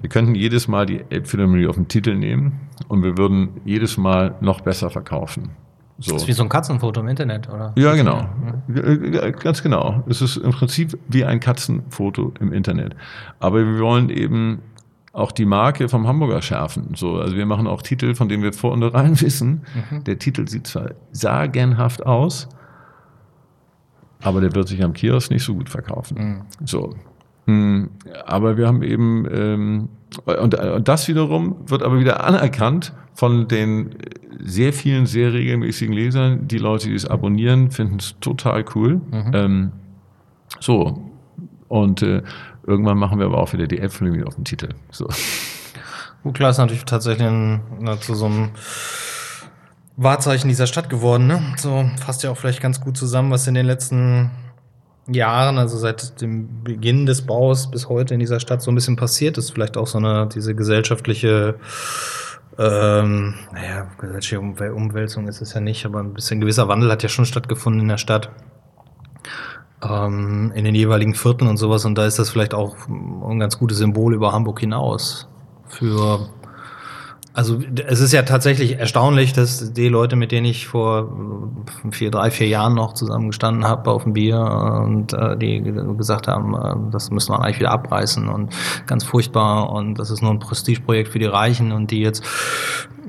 Wir 0.00 0.10
könnten 0.10 0.34
jedes 0.34 0.68
Mal 0.68 0.86
die 0.86 1.04
Elbphilharmonie 1.08 1.66
auf 1.66 1.76
den 1.76 1.88
Titel 1.88 2.14
nehmen 2.14 2.60
und 2.88 3.02
wir 3.02 3.16
würden 3.16 3.60
jedes 3.64 3.96
Mal 3.96 4.34
noch 4.40 4.60
besser 4.60 4.90
verkaufen. 4.90 5.50
So. 6.00 6.12
Das 6.12 6.22
ist 6.22 6.28
wie 6.28 6.32
so 6.32 6.42
ein 6.42 6.48
Katzenfoto 6.48 7.00
im 7.00 7.08
Internet, 7.08 7.48
oder? 7.50 7.72
Ja, 7.76 7.94
genau. 7.94 8.26
Ja. 8.74 9.30
Ganz 9.30 9.62
genau. 9.62 10.02
Es 10.08 10.22
ist 10.22 10.38
im 10.38 10.50
Prinzip 10.50 10.98
wie 11.08 11.26
ein 11.26 11.40
Katzenfoto 11.40 12.32
im 12.40 12.54
Internet. 12.54 12.96
Aber 13.38 13.58
wir 13.58 13.78
wollen 13.80 14.08
eben 14.08 14.62
auch 15.12 15.32
die 15.32 15.44
Marke 15.44 15.88
vom 15.88 16.06
Hamburger 16.06 16.40
schärfen. 16.40 16.94
So, 16.94 17.16
also 17.16 17.36
wir 17.36 17.46
machen 17.46 17.66
auch 17.66 17.82
Titel, 17.82 18.14
von 18.14 18.28
denen 18.28 18.42
wir 18.42 18.52
vor 18.52 18.72
und 18.72 18.82
rein 18.82 19.20
wissen. 19.20 19.62
Mhm. 19.90 20.04
Der 20.04 20.18
Titel 20.18 20.46
sieht 20.48 20.66
zwar 20.66 20.92
sagenhaft 21.12 22.06
aus, 22.06 22.48
aber 24.22 24.40
der 24.40 24.54
wird 24.54 24.68
sich 24.68 24.82
am 24.82 24.92
Kiosk 24.92 25.30
nicht 25.30 25.44
so 25.44 25.54
gut 25.54 25.68
verkaufen. 25.68 26.18
Mhm. 26.18 26.66
So. 26.66 26.94
Hm, 27.46 27.90
aber 28.26 28.56
wir 28.56 28.66
haben 28.66 28.82
eben, 28.82 29.26
ähm, 29.32 29.88
und, 30.26 30.54
und 30.54 30.88
das 30.88 31.08
wiederum 31.08 31.56
wird 31.66 31.82
aber 31.82 31.98
wieder 31.98 32.24
anerkannt 32.24 32.92
von 33.14 33.48
den 33.48 33.96
sehr 34.38 34.72
vielen, 34.72 35.06
sehr 35.06 35.32
regelmäßigen 35.32 35.94
Lesern. 35.94 36.48
Die 36.48 36.58
Leute, 36.58 36.88
die 36.88 36.94
es 36.94 37.06
abonnieren, 37.06 37.70
finden 37.70 37.96
es 37.98 38.14
total 38.20 38.64
cool. 38.74 39.00
Mhm. 39.10 39.30
Ähm, 39.32 39.72
so. 40.60 41.10
Und 41.68 42.02
äh, 42.02 42.22
Irgendwann 42.66 42.98
machen 42.98 43.18
wir 43.18 43.26
aber 43.26 43.38
auch 43.38 43.52
wieder 43.52 43.66
die 43.66 43.78
Elbphilharmonie 43.78 44.24
auf 44.24 44.34
dem 44.34 44.44
Titel. 44.44 44.70
So. 44.90 45.08
Gut, 46.22 46.34
klar 46.34 46.50
ist 46.50 46.58
natürlich 46.58 46.84
tatsächlich 46.84 47.28
na, 47.78 47.98
zu 48.00 48.14
so 48.14 48.26
einem 48.26 48.50
Wahrzeichen 49.96 50.48
dieser 50.48 50.66
Stadt 50.66 50.90
geworden. 50.90 51.26
Ne? 51.26 51.42
So 51.56 51.88
fasst 52.04 52.22
ja 52.22 52.30
auch 52.30 52.36
vielleicht 52.36 52.60
ganz 52.60 52.80
gut 52.80 52.96
zusammen, 52.96 53.30
was 53.30 53.46
in 53.46 53.54
den 53.54 53.66
letzten 53.66 54.30
Jahren, 55.08 55.58
also 55.58 55.78
seit 55.78 56.20
dem 56.20 56.62
Beginn 56.62 57.06
des 57.06 57.22
Baus 57.22 57.70
bis 57.70 57.88
heute 57.88 58.14
in 58.14 58.20
dieser 58.20 58.40
Stadt 58.40 58.62
so 58.62 58.70
ein 58.70 58.74
bisschen 58.74 58.96
passiert 58.96 59.38
ist. 59.38 59.50
Vielleicht 59.50 59.76
auch 59.76 59.86
so 59.86 59.98
eine 59.98 60.28
diese 60.28 60.54
gesellschaftliche 60.54 61.56
ähm, 62.58 63.34
naja, 63.52 63.86
gesellschaftliche 63.98 64.74
Umwälzung 64.74 65.28
ist 65.28 65.40
es 65.40 65.54
ja 65.54 65.60
nicht, 65.60 65.86
aber 65.86 66.00
ein 66.00 66.12
bisschen 66.12 66.40
gewisser 66.40 66.68
Wandel 66.68 66.90
hat 66.90 67.02
ja 67.02 67.08
schon 67.08 67.24
stattgefunden 67.24 67.80
in 67.80 67.88
der 67.88 67.96
Stadt 67.96 68.30
ähm, 69.82 70.52
in 70.54 70.64
den 70.64 70.74
jeweiligen 70.74 71.14
Vierteln 71.14 71.48
und 71.48 71.56
sowas. 71.56 71.84
Und 71.84 71.96
da 71.96 72.06
ist 72.06 72.18
das 72.18 72.30
vielleicht 72.30 72.54
auch 72.54 72.76
ein 72.88 73.38
ganz 73.38 73.58
gutes 73.58 73.78
Symbol 73.78 74.14
über 74.14 74.32
Hamburg 74.32 74.60
hinaus 74.60 75.28
für 75.68 76.28
also 77.32 77.60
es 77.86 78.00
ist 78.00 78.12
ja 78.12 78.22
tatsächlich 78.22 78.78
erstaunlich, 78.78 79.32
dass 79.32 79.72
die 79.72 79.88
Leute, 79.88 80.16
mit 80.16 80.32
denen 80.32 80.46
ich 80.46 80.66
vor 80.66 81.12
vier, 81.92 82.10
drei, 82.10 82.30
vier 82.30 82.48
Jahren 82.48 82.74
noch 82.74 82.94
zusammengestanden 82.94 83.64
habe 83.64 83.90
auf 83.92 84.02
dem 84.02 84.14
Bier 84.14 84.40
und 84.84 85.12
äh, 85.12 85.36
die 85.36 85.62
gesagt 85.96 86.26
haben, 86.26 86.54
äh, 86.54 86.90
das 86.90 87.10
müssen 87.10 87.32
wir 87.32 87.40
eigentlich 87.40 87.60
wieder 87.60 87.70
abreißen 87.70 88.28
und 88.28 88.52
ganz 88.86 89.04
furchtbar 89.04 89.70
und 89.70 89.94
das 89.94 90.10
ist 90.10 90.22
nur 90.22 90.32
ein 90.32 90.40
Prestigeprojekt 90.40 91.10
für 91.10 91.20
die 91.20 91.26
Reichen 91.26 91.70
und 91.70 91.92
die 91.92 92.00
jetzt, 92.00 92.24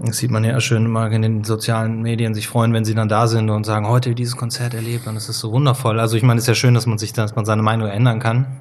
das 0.04 0.18
sieht 0.18 0.30
man 0.30 0.44
ja 0.44 0.60
schön 0.60 0.86
immer 0.86 1.12
in 1.12 1.24
den 1.24 1.44
sozialen 1.44 2.04
Medien, 2.04 2.36
sich 2.36 2.48
freuen, 2.48 2.74
wenn 2.74 2.86
sie 2.86 2.94
dann 2.94 3.10
da 3.10 3.26
sind 3.26 3.50
und 3.50 3.66
sagen, 3.66 3.88
heute 3.88 4.14
dieses 4.14 4.38
Konzert 4.38 4.76
erlebt 4.76 5.08
und 5.08 5.16
es 5.16 5.30
ist 5.30 5.40
so 5.40 5.52
wundervoll. 5.52 6.00
Also 6.00 6.16
ich 6.16 6.24
meine, 6.24 6.38
es 6.38 6.44
ist 6.44 6.48
ja 6.48 6.56
schön, 6.56 6.76
dass 6.76 6.86
man 6.86 7.00
sich, 7.00 7.12
dass 7.14 7.36
man 7.36 7.46
seine 7.46 7.64
Meinung 7.64 7.88
ändern 7.88 8.20
kann. 8.20 8.61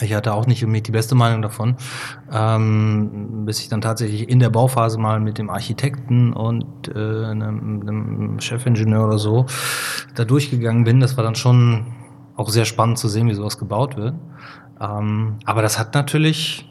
Ich 0.00 0.14
hatte 0.14 0.34
auch 0.34 0.46
nicht 0.46 0.62
unbedingt 0.64 0.86
die 0.86 0.92
beste 0.92 1.14
Meinung 1.14 1.42
davon, 1.42 1.76
ähm, 2.30 3.44
bis 3.46 3.60
ich 3.60 3.68
dann 3.68 3.80
tatsächlich 3.80 4.28
in 4.28 4.38
der 4.38 4.50
Bauphase 4.50 4.98
mal 4.98 5.20
mit 5.20 5.38
dem 5.38 5.50
Architekten 5.50 6.32
und 6.32 6.88
äh, 6.88 6.92
einem, 6.92 7.80
einem 7.80 8.40
Chefingenieur 8.40 9.06
oder 9.06 9.18
so 9.18 9.46
da 10.14 10.24
durchgegangen 10.24 10.84
bin. 10.84 11.00
Das 11.00 11.16
war 11.16 11.24
dann 11.24 11.34
schon 11.34 11.94
auch 12.36 12.50
sehr 12.50 12.64
spannend 12.64 12.98
zu 12.98 13.08
sehen, 13.08 13.28
wie 13.28 13.34
sowas 13.34 13.58
gebaut 13.58 13.96
wird. 13.96 14.14
Ähm, 14.80 15.36
aber 15.44 15.62
das 15.62 15.78
hat 15.78 15.94
natürlich, 15.94 16.70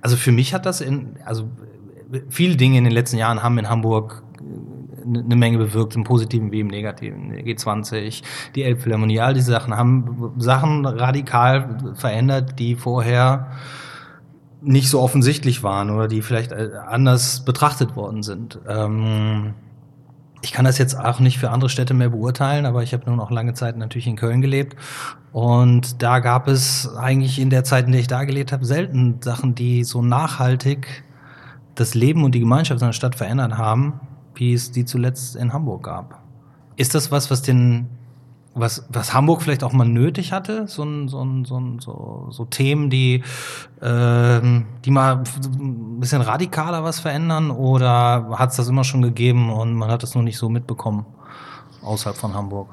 also 0.00 0.16
für 0.16 0.32
mich 0.32 0.54
hat 0.54 0.66
das 0.66 0.80
in, 0.80 1.16
also 1.24 1.48
viele 2.28 2.56
Dinge 2.56 2.78
in 2.78 2.84
den 2.84 2.92
letzten 2.92 3.16
Jahren 3.16 3.42
haben 3.42 3.58
in 3.58 3.68
Hamburg 3.68 4.22
eine 5.04 5.36
Menge 5.36 5.58
bewirkt, 5.58 5.94
im 5.96 6.04
Positiven 6.04 6.52
wie 6.52 6.60
im 6.60 6.68
Negativen. 6.68 7.32
G20, 7.32 8.22
die 8.54 8.62
Elbphilharmonie, 8.62 9.20
all 9.20 9.34
diese 9.34 9.50
Sachen 9.50 9.76
haben 9.76 10.32
Sachen 10.38 10.86
radikal 10.86 11.94
verändert, 11.94 12.58
die 12.58 12.74
vorher 12.74 13.52
nicht 14.62 14.88
so 14.88 15.00
offensichtlich 15.00 15.62
waren 15.62 15.90
oder 15.90 16.08
die 16.08 16.22
vielleicht 16.22 16.52
äh, 16.52 16.70
anders 16.86 17.44
betrachtet 17.44 17.96
worden 17.96 18.22
sind. 18.22 18.58
Ähm, 18.68 19.54
ich 20.42 20.52
kann 20.52 20.64
das 20.64 20.78
jetzt 20.78 20.98
auch 20.98 21.20
nicht 21.20 21.38
für 21.38 21.50
andere 21.50 21.68
Städte 21.68 21.92
mehr 21.92 22.10
beurteilen, 22.10 22.64
aber 22.66 22.82
ich 22.82 22.94
habe 22.94 23.08
nun 23.08 23.20
auch 23.20 23.30
lange 23.30 23.54
Zeit 23.54 23.76
natürlich 23.76 24.06
in 24.06 24.16
Köln 24.16 24.40
gelebt. 24.40 24.76
Und 25.32 26.02
da 26.02 26.18
gab 26.18 26.48
es 26.48 26.88
eigentlich 26.96 27.38
in 27.38 27.50
der 27.50 27.64
Zeit, 27.64 27.86
in 27.86 27.92
der 27.92 28.00
ich 28.00 28.06
da 28.06 28.24
gelebt 28.24 28.52
habe, 28.52 28.64
selten 28.64 29.20
Sachen, 29.22 29.54
die 29.54 29.84
so 29.84 30.02
nachhaltig 30.02 31.04
das 31.74 31.94
Leben 31.94 32.24
und 32.24 32.34
die 32.34 32.40
Gemeinschaft 32.40 32.80
in 32.80 32.88
der 32.88 32.92
Stadt 32.92 33.14
verändert 33.14 33.56
haben, 33.56 34.00
wie 34.34 34.54
es 34.54 34.70
die 34.72 34.84
zuletzt 34.84 35.36
in 35.36 35.52
Hamburg 35.52 35.84
gab. 35.84 36.22
Ist 36.76 36.94
das 36.94 37.10
was, 37.10 37.30
was 37.30 37.42
den, 37.42 37.88
was, 38.54 38.86
was 38.88 39.12
Hamburg 39.14 39.42
vielleicht 39.42 39.62
auch 39.62 39.72
mal 39.72 39.86
nötig 39.86 40.32
hatte? 40.32 40.66
So, 40.66 40.84
so, 41.06 41.44
so, 41.44 41.62
so, 41.78 42.26
so 42.30 42.44
Themen, 42.46 42.90
die, 42.90 43.22
äh, 43.80 44.40
die 44.84 44.90
mal 44.90 45.18
ein 45.18 46.00
bisschen 46.00 46.22
radikaler 46.22 46.82
was 46.84 47.00
verändern? 47.00 47.50
Oder 47.50 48.30
hat 48.32 48.50
es 48.50 48.56
das 48.56 48.68
immer 48.68 48.84
schon 48.84 49.02
gegeben 49.02 49.52
und 49.52 49.74
man 49.74 49.90
hat 49.90 50.02
es 50.02 50.14
nur 50.14 50.24
nicht 50.24 50.38
so 50.38 50.48
mitbekommen 50.48 51.06
außerhalb 51.82 52.16
von 52.16 52.34
Hamburg? 52.34 52.68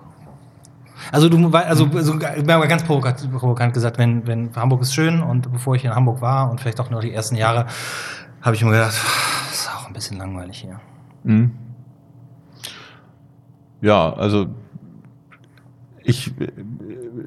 Also 1.12 1.30
du, 1.30 1.50
also, 1.56 1.86
also 1.94 2.18
ganz 2.18 2.84
provokant, 2.84 3.74
gesagt, 3.74 3.98
wenn, 3.98 4.26
wenn 4.28 4.54
Hamburg 4.56 4.82
ist 4.82 4.94
schön 4.94 5.22
und 5.22 5.52
bevor 5.52 5.76
ich 5.76 5.86
in 5.86 5.94
Hamburg 5.94 6.22
war 6.22 6.50
und 6.50 6.60
vielleicht 6.60 6.80
auch 6.80 6.90
noch 6.90 7.00
die 7.00 7.14
ersten 7.14 7.36
Jahre, 7.36 7.68
habe 8.42 8.56
ich 8.56 8.64
mir 8.64 8.72
gedacht, 8.72 8.96
das 9.50 9.60
ist 9.60 9.70
auch 9.70 9.88
ein 9.88 9.94
bisschen 9.94 10.18
langweilig 10.18 10.60
hier. 10.60 10.80
Mhm. 11.24 11.52
Ja, 13.82 14.14
also 14.14 14.48
ich 16.04 16.28
äh, 16.40 16.48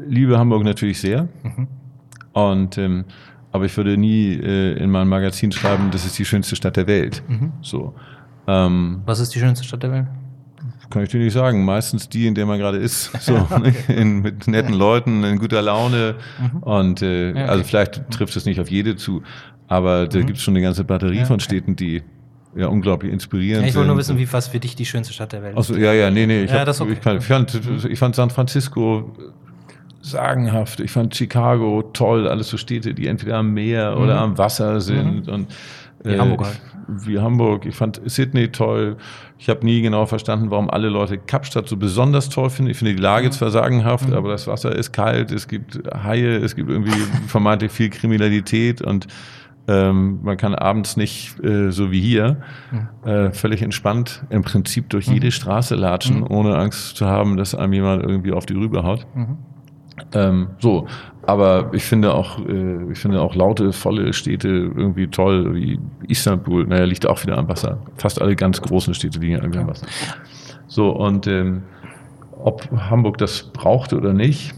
liebe 0.07 0.39
Hamburg 0.39 0.65
natürlich 0.65 1.01
sehr. 1.01 1.29
Mhm. 1.43 1.69
Und 2.33 2.79
ähm, 2.79 3.05
aber 3.53 3.65
ich 3.65 3.77
würde 3.77 3.97
nie 3.97 4.35
äh, 4.35 4.77
in 4.79 4.91
meinem 4.91 5.09
Magazin 5.09 5.51
schreiben, 5.53 5.91
das 5.91 6.05
ist 6.07 6.19
die 6.19 6.25
schönste 6.25 6.57
Stadt 6.57 6.77
der 6.77 6.87
Welt. 6.87 7.23
Mhm. 7.29 7.53
So. 7.63 7.95
Ähm, 8.47 9.03
Was 9.07 9.21
ist 9.21 9.35
die 9.35 9.41
schönste 9.41 9.65
Stadt 9.65 9.83
der 9.83 9.93
Welt? 9.93 10.07
Kann 10.89 11.05
ich 11.05 11.09
dir 11.09 11.19
nicht 11.21 11.33
sagen. 11.33 11.65
Meistens 11.65 12.09
die, 12.09 12.27
in 12.27 12.35
der 12.35 12.47
man 12.47 12.59
gerade 12.59 12.79
ist. 12.79 13.11
So, 13.21 13.35
ne? 13.35 13.75
in, 13.89 14.23
mit 14.23 14.49
netten 14.49 14.75
Leuten, 14.75 15.25
in 15.25 15.39
guter 15.39 15.63
Laune. 15.63 16.17
Mhm. 16.39 16.63
Und 16.63 17.03
äh, 17.03 17.27
ja, 17.27 17.31
okay. 17.31 17.45
also 17.45 17.65
vielleicht 17.65 18.11
trifft 18.11 18.37
es 18.37 18.45
nicht 18.45 18.61
auf 18.61 18.71
jede 18.71 18.97
zu, 18.97 19.23
aber 19.69 20.09
da 20.09 20.19
mhm. 20.19 20.27
gibt 20.27 20.39
es 20.39 20.45
schon 20.45 20.55
eine 20.55 20.63
ganze 20.63 20.85
Batterie 20.85 21.17
ja, 21.17 21.21
okay. 21.21 21.29
von 21.29 21.41
Städten, 21.41 21.77
die 21.77 22.03
ja 22.55 22.67
unglaublich 22.67 23.13
inspirierend. 23.13 23.67
Ich 23.67 23.75
wollte 23.75 23.89
nur 23.89 23.97
wissen, 23.97 24.19
wie 24.19 24.31
was 24.33 24.49
für 24.49 24.61
dich 24.61 24.75
die 24.75 24.87
schönste 24.87 25.13
Stadt 25.13 25.33
der 25.33 25.43
Welt 25.43 25.53
ist. 25.53 25.71
Also 25.71 25.77
ja, 25.77 25.93
ja, 25.93 26.11
nee, 26.11 26.27
nee. 26.27 26.45
Ich, 26.45 26.51
ja, 26.51 26.67
hab, 26.67 26.81
okay. 26.81 26.93
ich, 26.93 27.25
fand, 27.25 27.61
ich 27.89 27.99
fand 27.99 28.15
San 28.15 28.31
Francisco 28.31 29.13
sagenhaft. 30.03 30.81
Ich 30.81 30.91
fand 30.91 31.15
Chicago 31.15 31.83
toll. 31.93 32.27
Alles 32.27 32.49
so 32.49 32.57
Städte, 32.57 32.95
die 32.95 33.07
entweder 33.07 33.37
am 33.37 33.53
Meer 33.53 33.95
mhm. 33.95 34.03
oder 34.03 34.21
am 34.21 34.39
Wasser 34.39 34.81
sind 34.81 35.27
mhm. 35.27 35.33
und 35.33 35.47
wie 36.03 36.15
äh, 36.15 36.19
Hamburg 36.19 36.45
halt. 36.45 36.61
Wie 36.89 37.21
Hamburg. 37.21 37.67
Ich 37.67 37.77
fand 37.77 38.01
Sydney 38.05 38.49
toll. 38.49 38.97
Ich 39.39 39.49
habe 39.49 39.65
nie 39.65 39.81
genau 39.81 40.07
verstanden, 40.07 40.51
warum 40.51 40.69
alle 40.71 40.89
Leute 40.89 41.19
Kapstadt 41.19 41.69
so 41.69 41.77
besonders 41.77 42.29
toll 42.29 42.51
finden. 42.51 42.71
Ich 42.71 42.79
finde 42.79 42.95
die 42.95 43.01
Lage 43.01 43.29
mhm. 43.29 43.33
zwar 43.33 43.51
sagenhaft, 43.51 44.09
mhm. 44.09 44.15
aber 44.15 44.31
das 44.31 44.47
Wasser 44.47 44.75
ist 44.75 44.93
kalt, 44.93 45.31
es 45.31 45.47
gibt 45.47 45.81
Haie, 45.95 46.37
es 46.39 46.57
gibt 46.57 46.69
irgendwie 46.69 46.99
vermeintlich 47.29 47.71
viel 47.71 47.91
Kriminalität 47.91 48.83
und 48.83 49.07
ähm, 49.71 50.19
man 50.23 50.37
kann 50.37 50.55
abends 50.57 50.97
nicht, 50.97 51.39
äh, 51.45 51.71
so 51.71 51.93
wie 51.93 52.01
hier, 52.01 52.39
äh, 53.05 53.31
völlig 53.31 53.63
entspannt 53.63 54.25
im 54.29 54.43
Prinzip 54.43 54.91
durch 54.91 55.07
mhm. 55.07 55.15
jede 55.15 55.31
Straße 55.31 55.77
latschen, 55.77 56.21
mhm. 56.21 56.31
ohne 56.31 56.57
Angst 56.57 56.97
zu 56.97 57.07
haben, 57.07 57.37
dass 57.37 57.55
einem 57.55 57.73
jemand 57.75 58.03
irgendwie 58.03 58.33
auf 58.33 58.47
die 58.47 58.55
Rübe 58.55 58.83
haut. 58.83 59.07
Mhm. 59.15 59.39
Ähm, 60.13 60.49
so, 60.59 60.89
aber 61.23 61.71
ich 61.73 61.85
finde 61.85 62.15
auch, 62.15 62.41
äh, 62.49 62.91
ich 62.91 62.99
finde 62.99 63.21
auch 63.21 63.37
laute, 63.37 63.73
volle 63.73 64.13
Städte 64.13 64.49
irgendwie 64.49 65.07
toll, 65.07 65.55
wie 65.55 65.79
Istanbul. 66.09 66.67
Naja, 66.67 66.85
liegt 66.85 67.07
auch 67.07 67.23
wieder 67.23 67.39
am 67.39 67.49
Wasser. 67.49 67.79
Fast 67.97 68.21
alle 68.21 68.35
ganz 68.35 68.61
großen 68.61 68.95
Städte 68.95 69.21
liegen 69.21 69.35
irgendwie 69.35 69.61
am 69.61 69.69
Wasser. 69.69 69.87
So 70.67 70.91
und 70.91 71.29
ähm, 71.29 71.63
ob 72.43 72.69
Hamburg 72.73 73.19
das 73.19 73.53
brauchte 73.53 73.97
oder 73.97 74.15
nicht, 74.15 74.55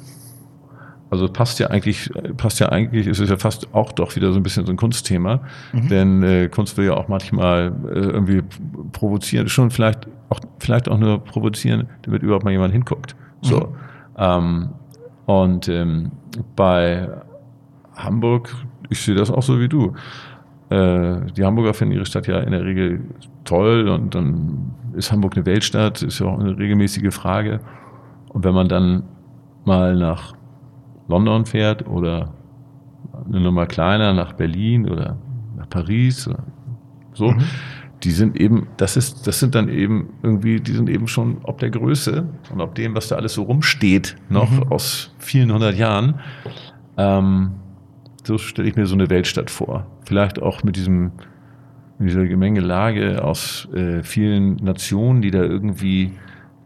also 1.13 1.29
passt 1.29 1.61
ja 1.61 1.67
eigentlich, 1.67 2.11
passt 2.39 2.59
ja 2.59 2.71
eigentlich, 2.71 3.07
ist 3.07 3.21
es 3.21 3.29
ja 3.29 3.37
fast 3.37 3.75
auch 3.75 3.93
doch 3.93 4.17
wieder 4.17 4.33
so 4.33 4.41
ein 4.41 4.43
bisschen 4.43 4.65
so 4.65 4.73
ein 4.73 4.79
Kunstthema, 4.79 5.43
mhm. 5.75 5.89
denn 5.89 6.23
äh, 6.23 6.49
Kunst 6.49 6.79
will 6.79 6.87
ja 6.87 6.95
auch 6.95 7.07
manchmal 7.07 7.71
äh, 7.85 7.99
irgendwie 7.99 8.43
provozieren, 8.93 9.47
schon 9.51 9.71
vielleicht 9.71 10.09
auch 10.31 10.41
vielleicht 10.59 10.89
auch 10.89 10.97
nur 10.97 11.23
provozieren, 11.23 11.87
damit 12.01 12.23
überhaupt 12.23 12.45
mal 12.45 12.51
jemand 12.51 12.73
hinguckt. 12.73 13.15
So. 13.43 13.59
Mhm. 13.59 13.67
Ähm, 14.17 14.69
und 15.27 15.69
ähm, 15.69 16.13
bei 16.57 17.07
Hamburg, 17.95 18.49
ich 18.89 19.03
sehe 19.03 19.15
das 19.15 19.31
auch 19.31 19.43
so 19.43 19.61
wie 19.61 19.69
du. 19.69 19.93
Äh, 20.71 21.31
die 21.37 21.45
Hamburger 21.45 21.75
finden 21.75 21.93
ihre 21.95 22.07
Stadt 22.07 22.27
ja 22.27 22.39
in 22.39 22.53
der 22.53 22.65
Regel 22.65 23.03
toll 23.45 23.87
und 23.91 24.15
dann 24.15 24.71
ist 24.95 25.13
Hamburg 25.13 25.37
eine 25.37 25.45
Weltstadt, 25.45 26.03
ist 26.03 26.21
ja 26.21 26.27
auch 26.27 26.39
eine 26.39 26.57
regelmäßige 26.57 27.15
Frage. 27.15 27.61
Und 28.31 28.45
wenn 28.45 28.55
man 28.55 28.71
dann 28.71 29.03
mal 29.67 29.95
nach 29.95 30.33
London 31.13 31.47
fährt 31.47 31.87
oder 31.87 32.33
eine 33.27 33.41
Nummer 33.41 33.67
kleiner 33.67 34.13
nach 34.13 34.33
Berlin 34.33 34.89
oder 34.89 35.17
nach 35.57 35.69
Paris 35.69 36.27
oder 36.27 36.45
so, 37.13 37.31
mhm 37.31 37.43
die 38.05 38.11
sind 38.11 38.41
eben, 38.41 38.67
das 38.77 38.97
ist, 38.97 39.27
das 39.27 39.39
sind 39.39 39.55
dann 39.55 39.69
eben 39.69 40.09
irgendwie, 40.23 40.61
die 40.61 40.73
sind 40.73 40.89
eben 40.89 41.07
schon 41.07 41.39
ob 41.45 41.59
der 41.59 41.71
Größe 41.71 42.27
und 42.53 42.61
ob 42.61 42.75
dem, 42.75 42.95
was 42.95 43.09
da 43.09 43.17
alles 43.17 43.35
so 43.35 43.45
rumsteht, 43.45 44.17
noch 44.29 44.51
mhm. 44.51 44.73
aus 44.73 45.15
vielen 45.19 45.53
hundert 45.53 45.77
Jahren. 45.77 46.21
Ähm, 46.97 47.53
so 48.25 48.39
stelle 48.39 48.69
ich 48.69 48.77
mir 48.77 48.87
so 48.87 48.95
eine 48.95 49.09
Weltstadt 49.09 49.51
vor. 49.51 49.87
Vielleicht 50.05 50.43
auch 50.43 50.65
mit 50.65 50.77
diesem, 50.77 51.13
mit 51.99 52.11
dieser 52.11 52.27
Gemengelage 52.27 53.23
aus 53.23 53.69
äh, 53.73 54.03
vielen 54.03 54.57
Nationen, 54.57 55.23
die 55.23 55.31
da 55.31 55.43
irgendwie, 55.43 56.13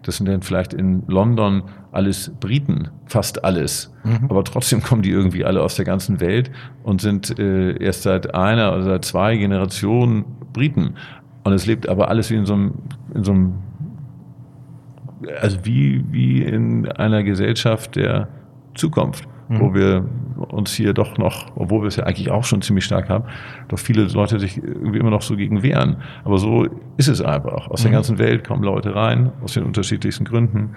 das 0.07 0.18
sind 0.18 0.28
dann 0.28 0.42
vielleicht 0.42 0.72
in 0.72 1.02
London 1.09 1.62
alles 1.92 2.30
Briten, 2.40 2.88
fast 3.07 3.44
alles. 3.44 3.92
Mhm. 4.04 4.26
Aber 4.28 4.44
trotzdem 4.44 4.82
kommen 4.82 5.02
die 5.02 5.11
irgendwie 5.11 5.44
alle 5.44 5.62
aus 5.62 5.76
der 5.76 5.84
ganzen 5.84 6.20
Welt 6.20 6.50
und 6.82 7.00
sind 7.00 7.38
äh, 7.38 7.76
erst 7.82 8.02
seit 8.02 8.34
einer 8.34 8.72
oder 8.74 8.82
seit 8.82 9.04
zwei 9.04 9.36
Generationen 9.36 10.24
Briten. 10.52 10.94
Und 11.44 11.52
es 11.52 11.66
lebt 11.66 11.88
aber 11.88 12.09
alles 12.09 12.30
wie 12.30 12.36
in 12.36 12.46
so 12.46 12.54
einem, 12.54 12.74
in 13.14 13.24
so 13.24 13.32
einem 13.32 13.54
also 15.40 15.59
wie, 15.64 16.04
wie 16.11 16.42
in 16.42 16.90
einer 16.92 17.22
Gesellschaft 17.22 17.96
der 17.96 18.28
Zukunft, 18.74 19.26
mhm. 19.49 19.61
wo 19.61 19.74
wir 19.74 20.05
uns 20.49 20.74
hier 20.74 20.92
doch 20.92 21.18
noch, 21.18 21.47
obwohl 21.57 21.82
wir 21.82 21.88
es 21.88 21.97
ja 21.97 22.05
eigentlich 22.05 22.30
auch 22.30 22.44
schon 22.44 22.62
ziemlich 22.62 22.84
stark 22.84 23.09
haben, 23.09 23.24
doch 23.68 23.78
viele 23.78 24.05
Leute 24.05 24.38
sich 24.38 24.62
irgendwie 24.62 24.99
immer 24.99 25.11
noch 25.11 25.22
so 25.22 25.36
gegen 25.36 25.62
wehren. 25.62 25.97
Aber 26.24 26.38
so 26.38 26.66
ist 26.97 27.09
es 27.09 27.20
einfach. 27.20 27.68
Aus 27.68 27.80
mhm. 27.80 27.84
der 27.84 27.92
ganzen 27.92 28.18
Welt 28.18 28.47
kommen 28.47 28.62
Leute 28.62 28.94
rein, 28.94 29.32
aus 29.42 29.55
den 29.55 29.64
unterschiedlichsten 29.64 30.24
Gründen. 30.24 30.70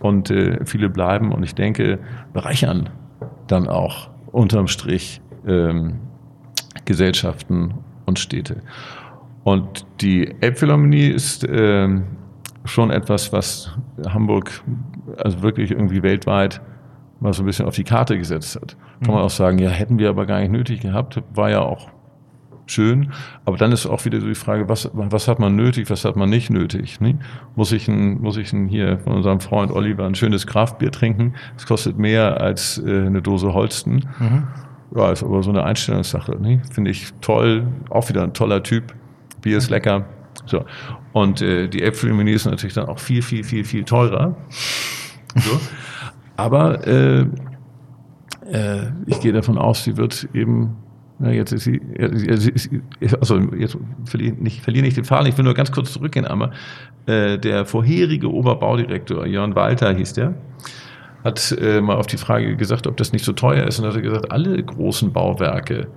Und 0.00 0.30
äh, 0.30 0.64
viele 0.64 0.88
bleiben 0.88 1.32
und 1.32 1.42
ich 1.42 1.54
denke, 1.54 1.98
bereichern 2.32 2.88
dann 3.46 3.68
auch 3.68 4.10
unterm 4.32 4.66
Strich 4.66 5.20
ähm, 5.46 5.98
Gesellschaften 6.84 7.74
und 8.06 8.18
Städte. 8.18 8.62
Und 9.44 9.86
die 10.00 10.34
Elbphilharmonie 10.40 11.08
ist 11.08 11.44
äh, 11.44 11.88
schon 12.64 12.90
etwas, 12.90 13.32
was 13.32 13.76
Hamburg 14.08 14.62
also 15.16 15.42
wirklich 15.42 15.70
irgendwie 15.70 16.02
weltweit 16.02 16.60
mal 17.20 17.32
so 17.32 17.42
ein 17.42 17.46
bisschen 17.46 17.66
auf 17.66 17.74
die 17.74 17.84
Karte 17.84 18.18
gesetzt 18.18 18.56
hat. 18.56 18.76
Kann 19.00 19.12
man 19.12 19.20
mhm. 19.20 19.26
auch 19.26 19.30
sagen, 19.30 19.58
ja, 19.58 19.70
hätten 19.70 19.98
wir 19.98 20.08
aber 20.08 20.26
gar 20.26 20.40
nicht 20.40 20.50
nötig 20.50 20.80
gehabt, 20.80 21.22
war 21.34 21.50
ja 21.50 21.60
auch 21.60 21.88
schön. 22.66 23.12
Aber 23.44 23.56
dann 23.56 23.72
ist 23.72 23.86
auch 23.86 24.04
wieder 24.04 24.20
so 24.20 24.26
die 24.26 24.34
Frage, 24.34 24.68
was, 24.68 24.90
was 24.92 25.28
hat 25.28 25.38
man 25.38 25.56
nötig, 25.56 25.90
was 25.90 26.04
hat 26.04 26.16
man 26.16 26.30
nicht 26.30 26.50
nötig? 26.50 27.00
Ne? 27.00 27.18
Muss, 27.56 27.72
ich 27.72 27.88
ein, 27.88 28.20
muss 28.20 28.36
ich 28.36 28.52
ein, 28.52 28.68
hier 28.68 28.98
von 29.00 29.14
unserem 29.14 29.40
Freund 29.40 29.72
Oliver 29.72 30.06
ein 30.06 30.14
schönes 30.14 30.46
Kraftbier 30.46 30.92
trinken? 30.92 31.34
Das 31.54 31.66
kostet 31.66 31.98
mehr 31.98 32.40
als 32.40 32.78
äh, 32.78 33.06
eine 33.06 33.22
Dose 33.22 33.52
Holsten. 33.52 34.08
Mhm. 34.18 34.46
Ja, 34.96 35.12
ist 35.12 35.22
aber 35.22 35.42
so 35.42 35.50
eine 35.50 35.64
Einstellungssache. 35.64 36.40
Ne? 36.40 36.62
Finde 36.72 36.90
ich 36.90 37.12
toll, 37.20 37.66
auch 37.90 38.08
wieder 38.08 38.22
ein 38.22 38.34
toller 38.34 38.62
Typ. 38.62 38.94
Bier 39.40 39.58
ist 39.58 39.70
lecker. 39.70 40.06
So. 40.46 40.64
Und 41.12 41.42
äh, 41.42 41.68
die 41.68 41.82
Äpfelmenü 41.82 42.32
ist 42.32 42.46
natürlich 42.46 42.74
dann 42.74 42.86
auch 42.86 42.98
viel, 42.98 43.22
viel, 43.22 43.44
viel, 43.44 43.64
viel 43.64 43.84
teurer. 43.84 44.36
So. 45.36 45.60
Aber 46.40 46.86
äh, 46.86 47.26
äh, 48.50 48.86
ich 49.04 49.20
gehe 49.20 49.32
davon 49.32 49.58
aus, 49.58 49.84
sie 49.84 49.98
wird 49.98 50.26
eben, 50.32 50.76
na, 51.18 51.30
jetzt 51.32 51.52
ist 51.52 51.64
sie, 51.64 51.82
also 53.20 53.38
jetzt 53.58 53.76
verliere 54.06 54.36
nicht, 54.36 54.62
verliere 54.62 54.86
nicht 54.86 54.96
den 54.96 55.04
Faden, 55.04 55.26
ich 55.26 55.36
will 55.36 55.44
nur 55.44 55.52
ganz 55.52 55.70
kurz 55.70 55.92
zurückgehen, 55.92 56.24
aber 56.24 56.52
äh, 57.04 57.38
der 57.38 57.66
vorherige 57.66 58.32
Oberbaudirektor, 58.32 59.26
Jörn 59.26 59.54
Walter 59.54 59.92
hieß 59.92 60.14
der, 60.14 60.34
hat 61.24 61.54
äh, 61.60 61.82
mal 61.82 61.96
auf 61.96 62.06
die 62.06 62.16
Frage 62.16 62.56
gesagt, 62.56 62.86
ob 62.86 62.96
das 62.96 63.12
nicht 63.12 63.26
so 63.26 63.34
teuer 63.34 63.66
ist. 63.66 63.78
Und 63.78 63.86
hat 63.86 64.00
gesagt, 64.00 64.32
alle 64.32 64.62
großen 64.62 65.12
Bauwerke 65.12 65.88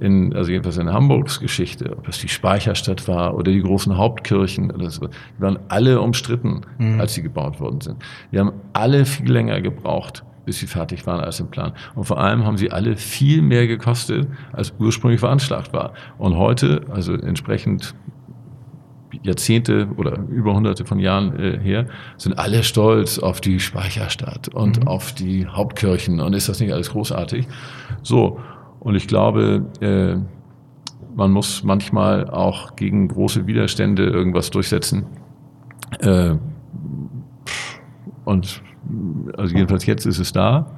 in, 0.00 0.34
also 0.34 0.50
jedenfalls 0.50 0.76
in 0.78 0.92
Hamburgs 0.92 1.40
Geschichte, 1.40 1.96
ob 1.96 2.08
es 2.08 2.18
die 2.18 2.28
Speicherstadt 2.28 3.08
war 3.08 3.34
oder 3.34 3.52
die 3.52 3.62
großen 3.62 3.96
Hauptkirchen 3.96 4.70
oder 4.70 4.90
so, 4.90 5.06
die 5.06 5.40
waren 5.40 5.58
alle 5.68 6.00
umstritten, 6.00 6.62
mhm. 6.78 7.00
als 7.00 7.14
sie 7.14 7.22
gebaut 7.22 7.60
worden 7.60 7.80
sind. 7.80 7.96
Die 8.32 8.38
haben 8.38 8.52
alle 8.72 9.04
viel 9.04 9.30
länger 9.30 9.60
gebraucht, 9.60 10.24
bis 10.44 10.58
sie 10.58 10.66
fertig 10.66 11.06
waren 11.06 11.20
als 11.20 11.40
im 11.40 11.48
Plan. 11.48 11.72
Und 11.94 12.04
vor 12.04 12.18
allem 12.18 12.44
haben 12.44 12.56
sie 12.56 12.70
alle 12.70 12.96
viel 12.96 13.42
mehr 13.42 13.66
gekostet, 13.66 14.26
als 14.52 14.72
ursprünglich 14.78 15.20
veranschlagt 15.20 15.72
war. 15.72 15.92
Und 16.16 16.36
heute, 16.36 16.82
also 16.90 17.12
entsprechend 17.14 17.94
Jahrzehnte 19.22 19.88
oder 19.96 20.18
über 20.30 20.54
hunderte 20.54 20.84
von 20.84 20.98
Jahren 20.98 21.38
äh, 21.38 21.58
her, 21.58 21.86
sind 22.16 22.38
alle 22.38 22.62
stolz 22.62 23.18
auf 23.18 23.40
die 23.40 23.60
Speicherstadt 23.60 24.48
und 24.48 24.80
mhm. 24.80 24.88
auf 24.88 25.12
die 25.12 25.46
Hauptkirchen. 25.46 26.20
Und 26.20 26.34
ist 26.34 26.48
das 26.48 26.60
nicht 26.60 26.72
alles 26.72 26.90
großartig? 26.90 27.46
So. 28.02 28.40
Und 28.88 28.94
ich 28.94 29.06
glaube, 29.06 29.66
äh, 29.82 30.16
man 31.14 31.30
muss 31.30 31.62
manchmal 31.62 32.30
auch 32.30 32.74
gegen 32.74 33.08
große 33.08 33.46
Widerstände 33.46 34.06
irgendwas 34.06 34.48
durchsetzen. 34.48 35.04
Äh, 36.00 36.36
und 38.24 38.62
also 39.36 39.54
jedenfalls 39.54 39.84
jetzt 39.84 40.06
ist 40.06 40.18
es 40.18 40.32
da. 40.32 40.70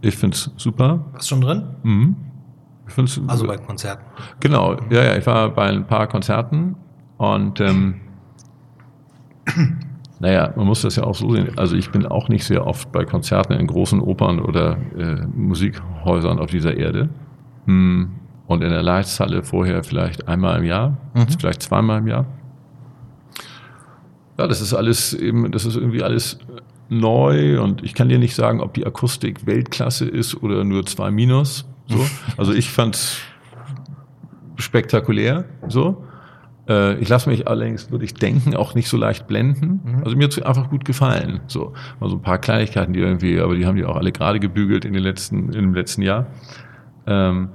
Ich 0.00 0.16
finde 0.16 0.36
es 0.36 0.52
super. 0.56 1.06
Du 1.12 1.24
schon 1.24 1.40
drin? 1.40 1.64
Mhm. 1.82 2.16
Also 3.26 3.48
bei 3.48 3.56
Konzerten. 3.56 4.04
Genau, 4.38 4.76
ja, 4.90 5.02
ja, 5.02 5.16
ich 5.16 5.26
war 5.26 5.50
bei 5.50 5.66
ein 5.70 5.88
paar 5.88 6.06
Konzerten 6.06 6.76
und 7.16 7.58
ähm, 7.60 8.00
naja, 10.20 10.52
man 10.54 10.68
muss 10.68 10.82
das 10.82 10.94
ja 10.94 11.02
auch 11.02 11.16
so 11.16 11.32
sehen. 11.32 11.50
Also 11.56 11.74
ich 11.74 11.90
bin 11.90 12.06
auch 12.06 12.28
nicht 12.28 12.44
sehr 12.44 12.64
oft 12.64 12.92
bei 12.92 13.04
Konzerten 13.04 13.54
in 13.54 13.66
großen 13.66 14.00
Opern 14.00 14.38
oder 14.38 14.76
äh, 14.96 15.26
Musikhäusern 15.34 16.38
auf 16.38 16.50
dieser 16.50 16.76
Erde. 16.76 17.08
Hm. 17.66 18.12
Und 18.46 18.62
in 18.62 18.70
der 18.70 18.82
Leithalle 18.82 19.42
vorher 19.42 19.82
vielleicht 19.84 20.28
einmal 20.28 20.58
im 20.58 20.64
Jahr, 20.64 20.98
mhm. 21.14 21.28
vielleicht 21.38 21.62
zweimal 21.62 22.00
im 22.00 22.08
Jahr. 22.08 22.26
Ja, 24.36 24.46
das 24.46 24.60
ist 24.60 24.74
alles 24.74 25.14
eben, 25.14 25.50
das 25.50 25.64
ist 25.64 25.76
irgendwie 25.76 26.02
alles 26.02 26.38
neu 26.90 27.62
und 27.62 27.82
ich 27.82 27.94
kann 27.94 28.08
dir 28.08 28.18
nicht 28.18 28.34
sagen, 28.34 28.60
ob 28.60 28.74
die 28.74 28.86
Akustik 28.86 29.46
Weltklasse 29.46 30.06
ist 30.06 30.42
oder 30.42 30.64
nur 30.64 30.84
zwei 30.84 31.10
Minus. 31.10 31.66
So. 31.86 32.04
Also 32.36 32.52
ich 32.52 32.70
fand's 32.70 33.18
spektakulär. 34.56 35.44
So. 35.68 36.04
Äh, 36.68 36.98
ich 36.98 37.08
lasse 37.08 37.28
mich 37.28 37.46
allerdings, 37.46 37.90
würde 37.90 38.04
ich 38.04 38.14
denken, 38.14 38.56
auch 38.56 38.74
nicht 38.74 38.88
so 38.88 38.96
leicht 38.96 39.26
blenden. 39.26 39.80
Mhm. 39.84 40.04
Also 40.04 40.16
mir 40.16 40.24
hat 40.24 40.32
es 40.32 40.42
einfach 40.42 40.70
gut 40.70 40.84
gefallen. 40.84 41.40
So, 41.46 41.74
also 42.00 42.16
ein 42.16 42.22
paar 42.22 42.38
Kleinigkeiten, 42.38 42.92
die 42.92 43.00
irgendwie, 43.00 43.40
aber 43.40 43.54
die 43.54 43.66
haben 43.66 43.76
die 43.76 43.84
auch 43.84 43.96
alle 43.96 44.12
gerade 44.12 44.40
gebügelt 44.40 44.84
in 44.84 44.92
den 44.92 45.02
letzten, 45.02 45.52
im 45.52 45.74
letzten 45.74 46.02
Jahr. 46.02 46.26
Ähm, 47.06 47.50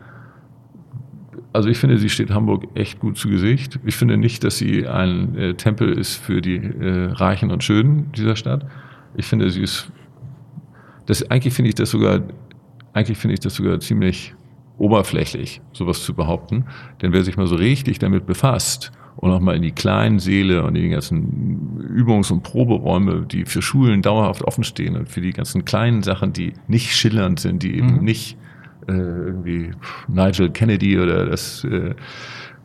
also 1.52 1.70
ich 1.70 1.78
finde, 1.78 1.98
sie 1.98 2.10
steht 2.10 2.30
Hamburg 2.30 2.68
echt 2.76 3.00
gut 3.00 3.18
zu 3.18 3.30
Gesicht. 3.30 3.80
Ich 3.86 3.96
finde 3.96 4.18
nicht, 4.18 4.44
dass 4.44 4.58
sie 4.58 4.88
ein 4.88 5.36
äh, 5.36 5.54
Tempel 5.56 5.92
ist 5.92 6.16
für 6.16 6.42
die 6.42 6.58
äh, 6.58 7.12
Reichen 7.12 7.52
und 7.52 7.64
Schönen 7.64 8.12
dieser 8.12 8.36
Stadt. 8.36 8.66
Ich 9.16 9.26
finde, 9.26 9.50
sie 9.50 9.62
ist, 9.62 9.92
das, 11.08 11.30
eigentlich 11.32 11.54
finde 11.54 11.70
ich 11.70 11.76
das 11.76 11.90
sogar, 11.90 12.22
eigentlich 12.94 13.18
finde 13.18 13.34
ich 13.34 13.40
das 13.40 13.56
sogar 13.56 13.80
ziemlich 13.80 14.36
oberflächlich, 14.78 15.62
sowas 15.74 16.04
zu 16.04 16.14
behaupten. 16.14 16.66
Denn 17.02 17.14
wer 17.14 17.24
sich 17.24 17.36
mal 17.36 17.48
so 17.48 17.56
richtig 17.56 18.00
damit 18.00 18.26
befasst 18.26 18.92
und 19.18 19.32
auch 19.32 19.40
mal 19.40 19.56
in 19.56 19.64
die 19.64 19.72
kleinen 19.72 20.20
Seele 20.20 20.64
und 20.64 20.76
in 20.76 20.84
die 20.84 20.90
ganzen 20.90 21.80
Übungs- 21.94 22.32
und 22.32 22.44
Proberäume, 22.44 23.26
die 23.26 23.46
für 23.46 23.62
Schulen 23.62 24.02
dauerhaft 24.02 24.44
offen 24.44 24.64
stehen 24.64 24.96
und 24.96 25.10
für 25.10 25.20
die 25.20 25.34
ganzen 25.34 25.66
kleinen 25.66 26.04
Sachen, 26.04 26.32
die 26.32 26.54
nicht 26.68 26.96
schillernd 26.96 27.40
sind, 27.40 27.64
die 27.64 27.76
eben 27.76 27.98
mhm. 27.98 28.04
nicht 28.04 28.38
äh, 28.88 28.94
irgendwie 28.94 29.72
Nigel 30.08 30.50
Kennedy 30.52 31.00
oder 31.00 31.26
das 31.26 31.64
äh, 31.64 31.96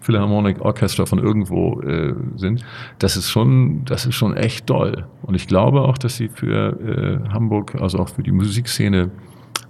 Philharmonic 0.00 0.60
Orchestra 0.60 1.06
von 1.06 1.18
irgendwo 1.18 1.80
äh, 1.80 2.14
sind, 2.36 2.64
das 2.98 3.16
ist 3.16 3.30
schon, 3.30 3.84
das 3.86 4.04
ist 4.04 4.14
schon 4.14 4.36
echt 4.36 4.68
doll. 4.68 5.06
Und 5.22 5.34
ich 5.34 5.46
glaube 5.46 5.80
auch, 5.80 5.96
dass 5.96 6.16
sie 6.16 6.28
für 6.28 7.22
äh, 7.26 7.28
Hamburg, 7.30 7.74
also 7.80 7.98
auch 7.98 8.08
für 8.10 8.22
die 8.22 8.32
Musikszene, 8.32 9.10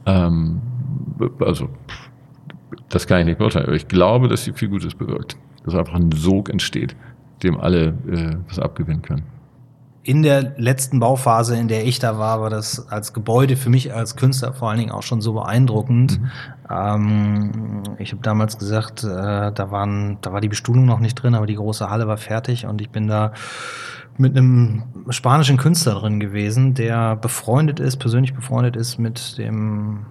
ähm, 0.07 0.61
also 1.39 1.69
das 2.89 3.07
kann 3.07 3.21
ich 3.21 3.27
nicht 3.27 3.39
beurteilen, 3.39 3.67
aber 3.67 3.77
ich 3.77 3.89
glaube, 3.89 4.29
dass 4.29 4.45
sie 4.45 4.53
viel 4.53 4.69
Gutes 4.69 4.95
bewirkt. 4.95 5.37
Dass 5.65 5.75
einfach 5.75 5.95
ein 5.95 6.11
Sog 6.13 6.51
entsteht, 6.51 6.97
dem 7.43 7.59
alle 7.59 7.95
äh, 8.11 8.37
was 8.49 8.59
abgewinnen 8.59 9.03
können 9.03 9.25
in 10.05 10.23
der 10.23 10.53
letzten 10.59 11.01
Bauphase, 11.01 11.57
in 11.57 11.67
der 11.67 11.87
ich 11.87 11.99
da 11.99 12.19
war, 12.19 12.41
war 12.43 12.51
das 12.51 12.89
als 12.89 13.15
Gebäude 13.15 13.57
für 13.57 13.71
mich 13.71 13.95
als 13.95 14.17
Künstler 14.17 14.53
vor 14.53 14.69
allen 14.69 14.79
Dingen 14.79 14.93
auch 14.93 15.03
schon 15.03 15.23
so 15.23 15.33
beeindruckend. 15.33 16.21
Mhm. 16.21 16.31
Ähm, 16.71 17.83
ich 17.99 18.13
habe 18.13 18.21
damals 18.23 18.59
gesagt, 18.59 19.03
äh, 19.03 19.07
da 19.51 19.71
waren, 19.71 20.19
da 20.21 20.33
war 20.33 20.43
die 20.43 20.49
Bestuhlung 20.49 20.85
noch 20.85 21.01
nicht 21.01 21.15
drin, 21.15 21.35
aber 21.35 21.47
die 21.47 21.57
große 21.57 21.89
Halle 21.89 22.07
war 22.07 22.19
fertig 22.19 22.67
und 22.67 22.83
ich 22.83 22.91
bin 22.91 23.09
da 23.09 23.33
mit 24.19 24.37
einem 24.37 24.85
spanischen 25.09 25.57
Künstler 25.57 25.95
drin 25.95 26.21
gewesen, 26.21 26.75
der 26.75 27.17
befreundet 27.17 27.81
ist, 27.81 27.97
persönlich 27.97 28.35
befreundet 28.35 28.77
ist 28.77 28.99
mit 28.99 29.39
dem 29.39 30.07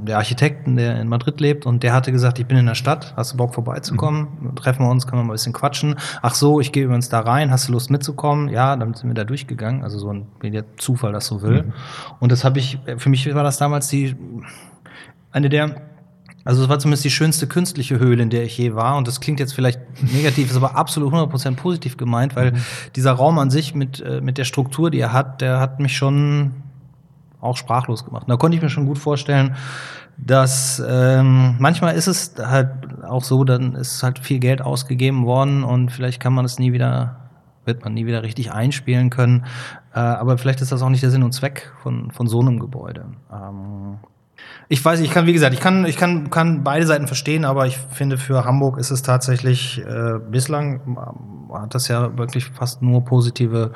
der 0.00 0.18
Architekten, 0.18 0.76
der 0.76 1.00
in 1.00 1.08
Madrid 1.08 1.40
lebt, 1.40 1.66
und 1.66 1.82
der 1.82 1.92
hatte 1.92 2.12
gesagt, 2.12 2.38
ich 2.38 2.46
bin 2.46 2.56
in 2.56 2.66
der 2.66 2.74
Stadt, 2.74 3.14
hast 3.16 3.32
du 3.32 3.36
Bock 3.36 3.54
vorbeizukommen? 3.54 4.28
Mhm. 4.40 4.56
Treffen 4.56 4.84
wir 4.84 4.90
uns, 4.90 5.06
können 5.06 5.22
wir 5.22 5.24
mal 5.24 5.32
ein 5.32 5.36
bisschen 5.36 5.52
quatschen. 5.52 5.96
Ach 6.20 6.34
so, 6.34 6.60
ich 6.60 6.72
gehe 6.72 6.84
übrigens 6.84 7.08
da 7.08 7.20
rein, 7.20 7.50
hast 7.50 7.68
du 7.68 7.72
Lust 7.72 7.90
mitzukommen? 7.90 8.48
Ja, 8.48 8.76
dann 8.76 8.94
sind 8.94 9.08
wir 9.08 9.14
da 9.14 9.24
durchgegangen. 9.24 9.82
Also 9.82 9.98
so 9.98 10.12
ein 10.12 10.26
Zufall 10.76 11.12
das 11.12 11.26
so 11.26 11.42
will. 11.42 11.62
Mhm. 11.62 11.72
Und 12.20 12.32
das 12.32 12.44
habe 12.44 12.58
ich, 12.58 12.78
für 12.96 13.08
mich 13.08 13.32
war 13.34 13.44
das 13.44 13.58
damals 13.58 13.88
die 13.88 14.16
eine 15.30 15.48
der 15.48 15.82
also 16.44 16.64
es 16.64 16.68
war 16.68 16.78
zumindest 16.78 17.04
die 17.04 17.10
schönste 17.10 17.46
künstliche 17.46 17.98
Höhle, 17.98 18.22
in 18.22 18.30
der 18.30 18.44
ich 18.44 18.58
je 18.58 18.74
war. 18.74 18.96
Und 18.96 19.06
das 19.06 19.20
klingt 19.20 19.38
jetzt 19.38 19.54
vielleicht 19.54 19.80
negativ, 20.12 20.50
ist 20.50 20.56
aber 20.56 20.76
absolut 20.76 21.12
100% 21.12 21.54
positiv 21.56 21.96
gemeint, 21.96 22.34
weil 22.34 22.52
mhm. 22.52 22.56
dieser 22.96 23.12
Raum 23.12 23.38
an 23.38 23.50
sich 23.50 23.74
mit, 23.74 24.00
äh, 24.00 24.20
mit 24.20 24.38
der 24.38 24.44
Struktur, 24.44 24.90
die 24.90 24.98
er 24.98 25.12
hat, 25.12 25.40
der 25.40 25.60
hat 25.60 25.78
mich 25.78 25.96
schon 25.96 26.52
auch 27.42 27.56
sprachlos 27.56 28.04
gemacht. 28.04 28.22
Und 28.22 28.30
da 28.30 28.36
konnte 28.36 28.56
ich 28.56 28.62
mir 28.62 28.70
schon 28.70 28.86
gut 28.86 28.98
vorstellen, 28.98 29.56
dass 30.16 30.82
ähm, 30.86 31.56
manchmal 31.58 31.94
ist 31.94 32.06
es 32.06 32.34
halt 32.38 32.70
auch 33.04 33.24
so, 33.24 33.44
dann 33.44 33.74
ist 33.74 34.02
halt 34.02 34.18
viel 34.18 34.38
Geld 34.38 34.62
ausgegeben 34.62 35.26
worden 35.26 35.64
und 35.64 35.90
vielleicht 35.90 36.20
kann 36.20 36.32
man 36.32 36.44
es 36.44 36.58
nie 36.58 36.72
wieder, 36.72 37.16
wird 37.64 37.82
man 37.82 37.94
nie 37.94 38.06
wieder 38.06 38.22
richtig 38.22 38.52
einspielen 38.52 39.10
können. 39.10 39.44
Äh, 39.94 39.98
aber 39.98 40.38
vielleicht 40.38 40.60
ist 40.60 40.70
das 40.70 40.82
auch 40.82 40.88
nicht 40.88 41.02
der 41.02 41.10
Sinn 41.10 41.22
und 41.22 41.32
Zweck 41.32 41.72
von, 41.82 42.10
von 42.12 42.26
so 42.28 42.40
einem 42.40 42.60
Gebäude. 42.60 43.06
Ähm, 43.32 43.98
ich 44.68 44.84
weiß, 44.84 45.00
ich 45.00 45.10
kann, 45.10 45.26
wie 45.26 45.32
gesagt, 45.32 45.54
ich 45.54 45.60
kann, 45.60 45.84
ich 45.86 45.96
kann, 45.96 46.30
kann 46.30 46.64
beide 46.64 46.86
Seiten 46.86 47.06
verstehen, 47.06 47.44
aber 47.44 47.66
ich 47.66 47.76
finde, 47.76 48.18
für 48.18 48.44
Hamburg 48.44 48.78
ist 48.78 48.90
es 48.90 49.02
tatsächlich 49.02 49.82
äh, 49.84 50.18
bislang 50.30 50.96
hat 51.52 51.74
das 51.74 51.88
ja 51.88 52.16
wirklich 52.16 52.46
fast 52.46 52.82
nur 52.82 53.04
positive 53.04 53.72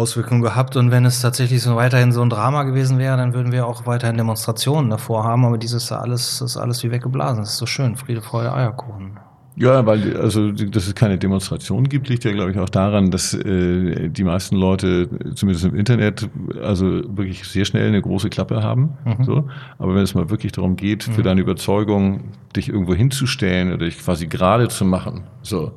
Auswirkungen 0.00 0.42
gehabt. 0.42 0.76
Und 0.76 0.90
wenn 0.90 1.04
es 1.04 1.20
tatsächlich 1.20 1.62
so 1.62 1.76
weiterhin 1.76 2.12
so 2.12 2.22
ein 2.22 2.30
Drama 2.30 2.62
gewesen 2.62 2.98
wäre, 2.98 3.16
dann 3.16 3.34
würden 3.34 3.52
wir 3.52 3.66
auch 3.66 3.86
weiterhin 3.86 4.16
Demonstrationen 4.16 4.90
davor 4.90 5.24
haben. 5.24 5.44
Aber 5.44 5.58
dieses 5.58 5.92
alles 5.92 6.40
ist 6.40 6.56
alles 6.56 6.82
wie 6.82 6.90
weggeblasen. 6.90 7.40
Das 7.40 7.50
ist 7.50 7.58
so 7.58 7.66
schön. 7.66 7.96
Friede, 7.96 8.22
Freude, 8.22 8.52
Eierkuchen. 8.52 9.18
Ja, 9.56 9.84
weil 9.84 10.16
also 10.16 10.52
dass 10.52 10.86
es 10.86 10.94
keine 10.94 11.18
Demonstration 11.18 11.88
gibt, 11.88 12.08
liegt 12.08 12.24
ja, 12.24 12.32
glaube 12.32 12.50
ich, 12.50 12.58
auch 12.58 12.70
daran, 12.70 13.10
dass 13.10 13.34
äh, 13.34 14.08
die 14.08 14.24
meisten 14.24 14.56
Leute, 14.56 15.08
zumindest 15.34 15.66
im 15.66 15.74
Internet, 15.74 16.30
also 16.62 17.02
wirklich 17.14 17.44
sehr 17.44 17.66
schnell 17.66 17.88
eine 17.88 18.00
große 18.00 18.30
Klappe 18.30 18.62
haben. 18.62 18.94
Mhm. 19.04 19.24
So. 19.24 19.48
Aber 19.78 19.94
wenn 19.94 20.02
es 20.02 20.14
mal 20.14 20.30
wirklich 20.30 20.52
darum 20.52 20.76
geht, 20.76 21.04
für 21.04 21.20
mhm. 21.20 21.24
deine 21.24 21.40
Überzeugung, 21.42 22.30
dich 22.56 22.70
irgendwo 22.70 22.94
hinzustellen 22.94 23.68
oder 23.72 23.84
dich 23.84 23.98
quasi 23.98 24.28
gerade 24.28 24.68
zu 24.68 24.86
machen, 24.86 25.24
so, 25.42 25.72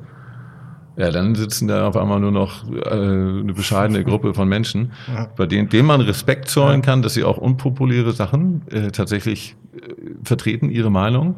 ja, 0.96 1.10
dann 1.10 1.34
sitzen 1.34 1.66
da 1.66 1.88
auf 1.88 1.96
einmal 1.96 2.20
nur 2.20 2.30
noch 2.30 2.64
äh, 2.70 2.90
eine 2.90 3.52
bescheidene 3.52 4.04
Gruppe 4.04 4.32
von 4.32 4.48
Menschen, 4.48 4.92
ja. 5.08 5.28
bei 5.36 5.46
denen, 5.46 5.68
denen 5.68 5.86
man 5.86 6.00
Respekt 6.00 6.48
zollen 6.48 6.82
kann, 6.82 7.02
dass 7.02 7.14
sie 7.14 7.24
auch 7.24 7.36
unpopuläre 7.36 8.12
Sachen 8.12 8.62
äh, 8.70 8.90
tatsächlich 8.90 9.56
äh, 9.74 9.92
vertreten, 10.22 10.70
ihre 10.70 10.90
Meinung, 10.90 11.36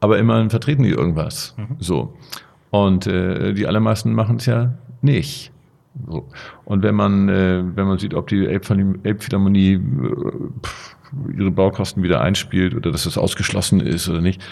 aber 0.00 0.18
immerhin 0.18 0.50
vertreten 0.50 0.82
die 0.82 0.90
irgendwas. 0.90 1.54
Mhm. 1.56 1.76
So. 1.78 2.14
Und 2.70 3.06
äh, 3.06 3.54
die 3.54 3.66
allermeisten 3.66 4.14
machen 4.14 4.36
es 4.36 4.46
ja 4.46 4.74
nicht. 5.00 5.52
So. 6.06 6.28
Und 6.64 6.82
wenn 6.82 6.94
man, 6.94 7.28
äh, 7.28 7.62
wenn 7.74 7.86
man 7.86 7.98
sieht, 7.98 8.14
ob 8.14 8.28
die 8.28 8.46
Elbphilharmonie 8.46 9.74
äh, 9.74 9.80
ihre 11.36 11.50
Baukosten 11.50 12.02
wieder 12.02 12.20
einspielt 12.20 12.74
oder 12.74 12.90
dass 12.90 13.06
es 13.06 13.18
ausgeschlossen 13.18 13.80
ist 13.80 14.08
oder 14.08 14.20
nicht, 14.20 14.42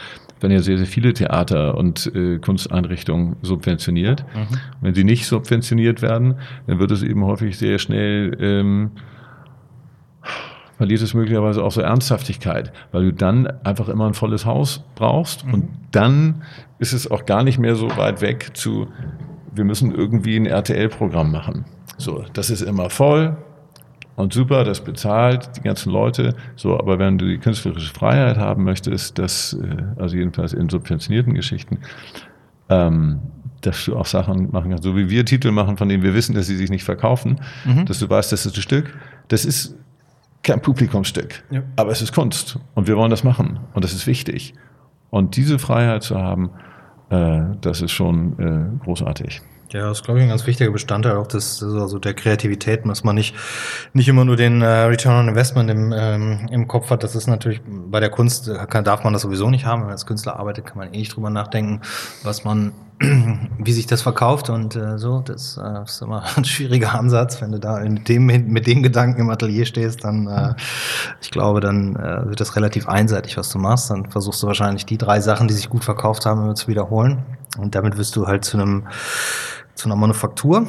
werden 0.42 0.52
ja 0.52 0.60
sehr, 0.60 0.78
sehr 0.78 0.86
viele 0.86 1.12
Theater 1.12 1.76
und 1.76 2.10
äh, 2.14 2.38
Kunsteinrichtungen 2.38 3.36
subventioniert. 3.42 4.24
Mhm. 4.34 4.56
Wenn 4.80 4.94
sie 4.94 5.04
nicht 5.04 5.26
subventioniert 5.26 6.02
werden, 6.02 6.36
dann 6.66 6.78
wird 6.78 6.90
es 6.90 7.02
eben 7.02 7.24
häufig 7.24 7.58
sehr 7.58 7.78
schnell 7.78 8.36
ähm, 8.40 8.90
verliert 10.80 11.02
es 11.02 11.12
möglicherweise 11.12 11.62
auch 11.62 11.72
so 11.72 11.82
Ernsthaftigkeit, 11.82 12.72
weil 12.90 13.04
du 13.04 13.12
dann 13.12 13.46
einfach 13.64 13.90
immer 13.90 14.06
ein 14.06 14.14
volles 14.14 14.46
Haus 14.46 14.82
brauchst 14.94 15.44
mhm. 15.44 15.52
und 15.52 15.68
dann 15.90 16.42
ist 16.78 16.94
es 16.94 17.10
auch 17.10 17.26
gar 17.26 17.44
nicht 17.44 17.58
mehr 17.58 17.76
so 17.76 17.94
weit 17.98 18.22
weg 18.22 18.52
zu, 18.54 18.88
wir 19.54 19.64
müssen 19.64 19.94
irgendwie 19.94 20.36
ein 20.36 20.46
RTL-Programm 20.46 21.30
machen. 21.30 21.66
So, 21.98 22.24
das 22.32 22.48
ist 22.48 22.62
immer 22.62 22.88
voll, 22.88 23.36
und 24.20 24.32
super, 24.32 24.64
das 24.64 24.80
bezahlt 24.80 25.56
die 25.56 25.62
ganzen 25.62 25.90
Leute. 25.90 26.34
So, 26.56 26.78
aber 26.78 26.98
wenn 26.98 27.18
du 27.18 27.26
die 27.26 27.38
künstlerische 27.38 27.92
Freiheit 27.92 28.36
haben 28.36 28.64
möchtest, 28.64 29.18
das, 29.18 29.54
äh, 29.54 30.00
also 30.00 30.16
jedenfalls 30.16 30.52
in 30.52 30.68
subventionierten 30.68 31.34
Geschichten, 31.34 31.78
ähm, 32.68 33.20
dass 33.60 33.84
du 33.84 33.96
auch 33.96 34.06
Sachen 34.06 34.50
machen 34.52 34.70
kannst, 34.70 34.84
so 34.84 34.96
wie 34.96 35.10
wir 35.10 35.24
Titel 35.24 35.50
machen, 35.50 35.76
von 35.76 35.88
denen 35.88 36.02
wir 36.02 36.14
wissen, 36.14 36.34
dass 36.34 36.46
sie 36.46 36.56
sich 36.56 36.70
nicht 36.70 36.84
verkaufen, 36.84 37.40
mhm. 37.64 37.86
dass 37.86 37.98
du 37.98 38.08
weißt, 38.08 38.32
das 38.32 38.46
ist 38.46 38.56
ein 38.56 38.62
Stück, 38.62 38.96
das 39.28 39.44
ist 39.44 39.76
kein 40.42 40.62
Publikumsstück, 40.62 41.44
ja. 41.50 41.62
aber 41.76 41.90
es 41.90 42.00
ist 42.00 42.14
Kunst 42.14 42.58
und 42.74 42.88
wir 42.88 42.96
wollen 42.96 43.10
das 43.10 43.24
machen 43.24 43.60
und 43.74 43.84
das 43.84 43.92
ist 43.92 44.06
wichtig. 44.06 44.54
Und 45.10 45.36
diese 45.36 45.58
Freiheit 45.58 46.02
zu 46.02 46.18
haben, 46.18 46.50
äh, 47.10 47.40
das 47.60 47.82
ist 47.82 47.92
schon 47.92 48.38
äh, 48.38 48.84
großartig. 48.84 49.42
Ja, 49.72 49.86
das 49.88 49.98
ist, 49.98 50.04
glaube 50.04 50.18
ich, 50.18 50.24
ein 50.24 50.30
ganz 50.30 50.48
wichtiger 50.48 50.72
Bestandteil 50.72 51.16
auch 51.16 51.28
des, 51.28 51.62
also 51.62 52.00
der 52.00 52.14
Kreativität, 52.14 52.84
dass 52.86 53.04
man 53.04 53.14
nicht, 53.14 53.36
nicht 53.92 54.08
immer 54.08 54.24
nur 54.24 54.34
den 54.34 54.62
äh, 54.62 54.66
Return 54.66 55.20
on 55.20 55.28
Investment 55.28 55.70
im, 55.70 55.94
ähm, 55.96 56.48
im 56.50 56.66
Kopf 56.66 56.90
hat. 56.90 57.04
Das 57.04 57.14
ist 57.14 57.28
natürlich 57.28 57.60
bei 57.64 58.00
der 58.00 58.10
Kunst, 58.10 58.48
äh, 58.48 58.66
kann, 58.66 58.82
darf 58.82 59.04
man 59.04 59.12
das 59.12 59.22
sowieso 59.22 59.48
nicht 59.48 59.66
haben. 59.66 59.82
Wenn 59.82 59.86
man 59.86 59.92
als 59.92 60.06
Künstler 60.06 60.40
arbeitet, 60.40 60.66
kann 60.66 60.78
man 60.78 60.92
eh 60.92 60.98
nicht 60.98 61.14
drüber 61.14 61.30
nachdenken, 61.30 61.82
was 62.24 62.42
man, 62.42 62.72
wie 63.58 63.72
sich 63.72 63.86
das 63.86 64.02
verkauft 64.02 64.50
und 64.50 64.74
äh, 64.74 64.98
so. 64.98 65.20
Das 65.20 65.56
äh, 65.56 65.84
ist 65.84 66.02
immer 66.02 66.24
ein 66.36 66.44
schwieriger 66.44 66.98
Ansatz. 66.98 67.40
Wenn 67.40 67.52
du 67.52 67.60
da 67.60 67.78
mit 67.78 68.08
dem, 68.08 68.26
mit 68.26 68.66
dem 68.66 68.82
Gedanken 68.82 69.20
im 69.20 69.30
Atelier 69.30 69.66
stehst, 69.66 70.02
dann, 70.02 70.26
äh, 70.26 70.54
ich 71.22 71.30
glaube, 71.30 71.60
dann 71.60 71.94
äh, 71.94 72.28
wird 72.28 72.40
das 72.40 72.56
relativ 72.56 72.88
einseitig, 72.88 73.36
was 73.36 73.50
du 73.50 73.60
machst. 73.60 73.88
Dann 73.90 74.10
versuchst 74.10 74.42
du 74.42 74.48
wahrscheinlich 74.48 74.84
die 74.84 74.98
drei 74.98 75.20
Sachen, 75.20 75.46
die 75.46 75.54
sich 75.54 75.68
gut 75.68 75.84
verkauft 75.84 76.26
haben, 76.26 76.42
immer 76.42 76.56
zu 76.56 76.66
wiederholen. 76.66 77.22
Und 77.58 77.74
damit 77.74 77.96
wirst 77.96 78.16
du 78.16 78.26
halt 78.26 78.44
zu 78.44 78.56
einem 78.56 78.86
zu 79.74 79.88
einer 79.88 79.96
Manufaktur. 79.96 80.66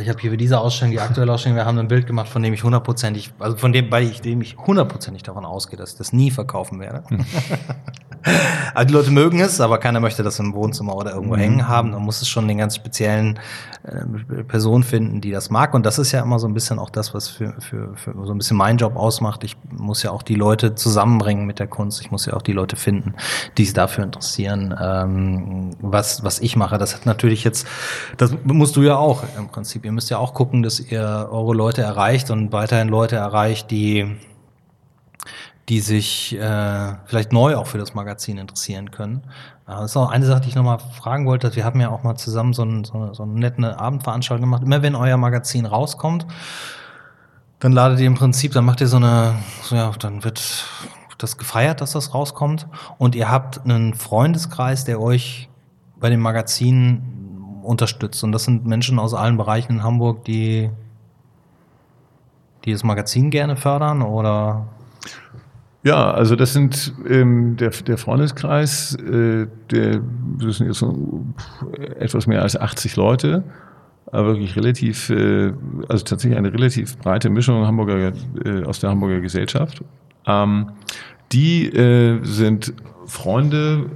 Ich 0.00 0.08
habe 0.08 0.20
hier 0.20 0.30
für 0.30 0.36
diese 0.36 0.58
Ausstellung, 0.58 0.92
die 0.92 1.00
aktuelle 1.00 1.32
Ausstellung, 1.32 1.56
wir 1.56 1.64
haben 1.64 1.78
ein 1.78 1.88
Bild 1.88 2.06
gemacht, 2.06 2.28
von 2.28 2.42
dem 2.42 2.52
ich 2.52 2.62
hundertprozentig, 2.62 3.32
also 3.38 3.56
von 3.56 3.72
dem, 3.72 3.88
bei 3.88 4.02
ich, 4.02 4.20
dem 4.20 4.40
ich 4.40 4.56
hundertprozentig 4.56 5.22
davon 5.22 5.44
ausgehe, 5.44 5.78
dass 5.78 5.92
ich 5.92 5.98
das 5.98 6.12
nie 6.12 6.30
verkaufen 6.30 6.80
werde. 6.80 7.04
Also 8.74 8.88
die 8.88 8.94
Leute 8.94 9.10
mögen 9.10 9.40
es, 9.40 9.60
aber 9.60 9.78
keiner 9.78 10.00
möchte 10.00 10.22
das 10.22 10.38
im 10.38 10.52
Wohnzimmer 10.52 10.96
oder 10.96 11.12
irgendwo 11.12 11.36
mhm. 11.36 11.40
hängen 11.40 11.68
haben. 11.68 11.92
Man 11.92 12.02
muss 12.02 12.20
es 12.20 12.28
schon 12.28 12.48
den 12.48 12.58
ganz 12.58 12.74
speziellen 12.74 13.38
äh, 13.84 14.42
Person 14.42 14.82
finden, 14.82 15.20
die 15.20 15.30
das 15.30 15.48
mag. 15.48 15.74
Und 15.74 15.86
das 15.86 15.98
ist 15.98 16.12
ja 16.12 16.22
immer 16.22 16.38
so 16.38 16.48
ein 16.48 16.54
bisschen 16.54 16.78
auch 16.78 16.90
das, 16.90 17.14
was 17.14 17.28
für, 17.28 17.54
für, 17.60 17.94
für 17.94 18.14
so 18.26 18.32
ein 18.32 18.38
bisschen 18.38 18.56
mein 18.56 18.78
Job 18.78 18.96
ausmacht. 18.96 19.44
Ich 19.44 19.56
muss 19.70 20.02
ja 20.02 20.10
auch 20.10 20.22
die 20.22 20.34
Leute 20.34 20.74
zusammenbringen 20.74 21.46
mit 21.46 21.58
der 21.58 21.68
Kunst. 21.68 22.00
Ich 22.00 22.10
muss 22.10 22.26
ja 22.26 22.34
auch 22.34 22.42
die 22.42 22.52
Leute 22.52 22.76
finden, 22.76 23.14
die 23.56 23.64
sich 23.64 23.74
dafür 23.74 24.04
interessieren, 24.04 24.74
ähm, 24.78 25.70
was, 25.80 26.24
was 26.24 26.40
ich 26.40 26.56
mache. 26.56 26.78
Das 26.78 26.94
hat 26.94 27.06
natürlich 27.06 27.44
jetzt, 27.44 27.66
das 28.16 28.34
musst 28.44 28.76
du 28.76 28.82
ja 28.82 28.96
auch 28.96 29.22
im 29.38 29.48
Prinzip. 29.48 29.85
Ihr 29.86 29.92
müsst 29.92 30.10
ja 30.10 30.18
auch 30.18 30.34
gucken, 30.34 30.64
dass 30.64 30.80
ihr 30.80 31.28
eure 31.30 31.54
Leute 31.54 31.80
erreicht 31.80 32.32
und 32.32 32.50
weiterhin 32.50 32.88
Leute 32.88 33.14
erreicht, 33.14 33.70
die 33.70 34.16
die 35.68 35.80
sich 35.80 36.36
äh, 36.38 36.94
vielleicht 37.06 37.32
neu 37.32 37.56
auch 37.56 37.66
für 37.66 37.78
das 37.78 37.94
Magazin 37.94 38.38
interessieren 38.38 38.90
können. 38.90 39.22
Äh, 39.66 39.72
das 39.72 39.92
ist 39.92 39.96
auch 39.96 40.10
eine 40.10 40.26
Sache, 40.26 40.40
die 40.40 40.48
ich 40.48 40.54
nochmal 40.54 40.78
fragen 40.78 41.26
wollte. 41.26 41.54
Wir 41.54 41.64
haben 41.64 41.80
ja 41.80 41.90
auch 41.90 42.02
mal 42.02 42.16
zusammen 42.16 42.52
so, 42.52 42.64
ein, 42.64 42.84
so, 42.84 43.12
so 43.12 43.22
eine 43.22 43.32
nette 43.32 43.78
Abendveranstaltung 43.78 44.42
gemacht. 44.42 44.62
Immer 44.64 44.82
wenn 44.82 44.94
euer 44.94 45.16
Magazin 45.16 45.66
rauskommt, 45.66 46.26
dann 47.58 47.72
ladet 47.72 48.00
ihr 48.00 48.06
im 48.06 48.14
Prinzip, 48.14 48.52
dann 48.52 48.64
macht 48.64 48.80
ihr 48.80 48.88
so 48.88 48.96
eine, 48.96 49.36
so 49.62 49.76
ja, 49.76 49.90
dann 49.98 50.24
wird 50.24 50.66
das 51.18 51.36
gefeiert, 51.36 51.80
dass 51.80 51.92
das 51.92 52.12
rauskommt. 52.12 52.66
Und 52.98 53.14
ihr 53.14 53.30
habt 53.30 53.64
einen 53.64 53.94
Freundeskreis, 53.94 54.84
der 54.84 55.00
euch 55.00 55.48
bei 55.98 56.10
dem 56.10 56.20
Magazin 56.20 57.15
unterstützt. 57.66 58.22
Und 58.24 58.32
das 58.32 58.44
sind 58.44 58.66
Menschen 58.66 58.98
aus 58.98 59.14
allen 59.14 59.36
Bereichen 59.36 59.72
in 59.72 59.82
Hamburg, 59.82 60.24
die, 60.24 60.70
die 62.64 62.72
das 62.72 62.84
Magazin 62.84 63.30
gerne 63.30 63.56
fördern 63.56 64.02
oder 64.02 64.66
Ja, 65.82 66.10
also 66.10 66.36
das 66.36 66.52
sind 66.52 66.94
ähm, 67.08 67.56
der, 67.56 67.70
der 67.70 67.98
Freundeskreis, 67.98 68.94
äh, 68.94 69.46
der, 69.70 70.00
das 70.40 70.58
sind 70.58 70.66
jetzt 70.68 70.78
so 70.78 71.24
etwas 71.98 72.26
mehr 72.26 72.42
als 72.42 72.58
80 72.58 72.96
Leute, 72.96 73.44
aber 74.10 74.28
wirklich 74.28 74.56
relativ, 74.56 75.10
äh, 75.10 75.52
also 75.88 76.04
tatsächlich 76.04 76.38
eine 76.38 76.52
relativ 76.52 76.98
breite 76.98 77.30
Mischung 77.30 77.66
Hamburger, 77.66 78.12
äh, 78.44 78.64
aus 78.64 78.80
der 78.80 78.90
Hamburger 78.90 79.20
Gesellschaft. 79.20 79.82
Ähm, 80.26 80.70
die 81.32 81.66
äh, 81.66 82.20
sind 82.22 82.72
Freunde, 83.06 83.90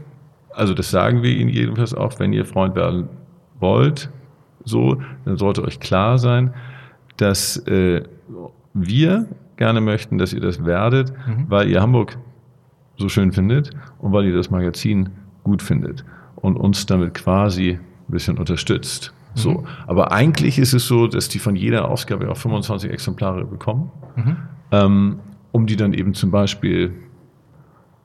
also 0.50 0.74
das 0.74 0.90
sagen 0.90 1.22
wir 1.22 1.30
Ihnen 1.30 1.48
jedenfalls 1.48 1.94
auch, 1.94 2.18
wenn 2.18 2.32
ihr 2.32 2.44
Freund 2.44 2.74
werden 2.74 3.08
wollt, 3.60 4.10
so, 4.64 5.00
dann 5.24 5.36
sollte 5.36 5.62
euch 5.62 5.80
klar 5.80 6.18
sein, 6.18 6.54
dass 7.16 7.56
äh, 7.66 8.02
wir 8.74 9.26
gerne 9.56 9.80
möchten, 9.80 10.18
dass 10.18 10.32
ihr 10.32 10.40
das 10.40 10.64
werdet, 10.64 11.12
mhm. 11.26 11.46
weil 11.48 11.68
ihr 11.68 11.80
Hamburg 11.80 12.16
so 12.96 13.08
schön 13.08 13.32
findet 13.32 13.70
und 13.98 14.12
weil 14.12 14.26
ihr 14.26 14.34
das 14.34 14.50
Magazin 14.50 15.10
gut 15.42 15.62
findet 15.62 16.04
und 16.36 16.56
uns 16.56 16.86
damit 16.86 17.14
quasi 17.14 17.78
ein 17.78 18.12
bisschen 18.12 18.38
unterstützt. 18.38 19.12
Mhm. 19.34 19.38
So. 19.38 19.64
Aber 19.86 20.12
eigentlich 20.12 20.58
ist 20.58 20.72
es 20.72 20.86
so, 20.86 21.06
dass 21.06 21.28
die 21.28 21.38
von 21.38 21.56
jeder 21.56 21.88
Ausgabe 21.88 22.30
auch 22.30 22.36
25 22.36 22.90
Exemplare 22.90 23.44
bekommen, 23.44 23.90
mhm. 24.16 24.36
ähm, 24.72 25.18
um 25.52 25.66
die 25.66 25.76
dann 25.76 25.92
eben 25.94 26.14
zum 26.14 26.30
Beispiel 26.30 26.94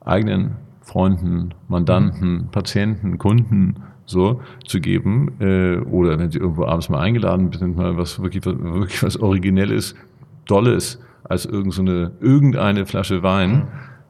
eigenen 0.04 0.56
Freunden, 0.82 1.54
Mandanten, 1.68 2.32
mhm. 2.32 2.48
Patienten, 2.50 3.18
Kunden 3.18 3.76
so 4.06 4.40
zu 4.64 4.80
geben. 4.80 5.32
Äh, 5.40 5.78
oder 5.78 6.18
wenn 6.18 6.30
sie 6.30 6.38
irgendwo 6.38 6.64
abends 6.64 6.88
mal 6.88 7.00
eingeladen 7.00 7.52
sind, 7.52 7.76
mal 7.76 7.96
was 7.96 8.20
wirklich, 8.22 8.44
wirklich 8.44 9.02
was 9.02 9.18
Originelles, 9.18 9.94
Dolles 10.46 11.00
als 11.24 11.44
irgendeine, 11.44 12.12
irgendeine 12.20 12.86
Flasche 12.86 13.22
Wein, 13.22 13.68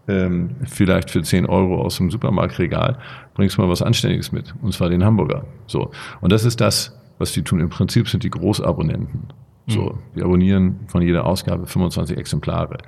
ähm, 0.08 0.50
vielleicht 0.64 1.10
für 1.10 1.22
10 1.22 1.46
Euro 1.46 1.82
aus 1.82 1.96
dem 1.96 2.10
Supermarktregal, 2.10 2.98
bringst 3.34 3.58
mal 3.58 3.68
was 3.68 3.82
Anständiges 3.82 4.32
mit. 4.32 4.54
Und 4.62 4.72
zwar 4.72 4.90
den 4.90 5.04
Hamburger. 5.04 5.44
So. 5.66 5.90
Und 6.20 6.30
das 6.30 6.44
ist 6.44 6.60
das, 6.60 6.96
was 7.18 7.32
die 7.32 7.42
tun. 7.42 7.60
Im 7.60 7.70
Prinzip 7.70 8.08
sind 8.08 8.22
die 8.22 8.30
Großabonnenten. 8.30 9.24
So. 9.66 9.82
Mhm. 9.82 9.98
Die 10.14 10.22
abonnieren 10.22 10.80
von 10.86 11.02
jeder 11.02 11.26
Ausgabe 11.26 11.66
25 11.66 12.16
Exemplare. 12.16 12.78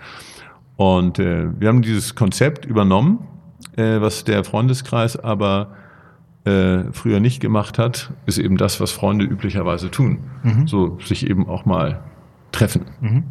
Und 0.77 1.19
äh, 1.19 1.49
wir 1.59 1.69
haben 1.69 1.83
dieses 1.83 2.15
Konzept 2.15 2.65
übernommen, 2.65 3.27
äh, 3.77 4.01
was 4.01 4.23
der 4.23 4.45
Freundeskreis 4.45 5.17
aber 5.17 5.75
äh, 6.49 6.92
früher 6.92 7.20
nicht 7.20 7.40
gemacht 7.40 7.78
hat, 7.78 8.11
ist 8.24 8.38
eben 8.38 8.57
das, 8.57 8.80
was 8.80 8.90
Freunde 8.90 9.24
üblicherweise 9.26 9.90
tun. 9.90 10.20
Mhm. 10.42 10.66
So 10.66 10.99
sich 11.01 11.28
eben 11.28 11.46
auch 11.46 11.66
mal 11.66 12.01
treffen. 12.53 12.86
Mhm. 13.01 13.24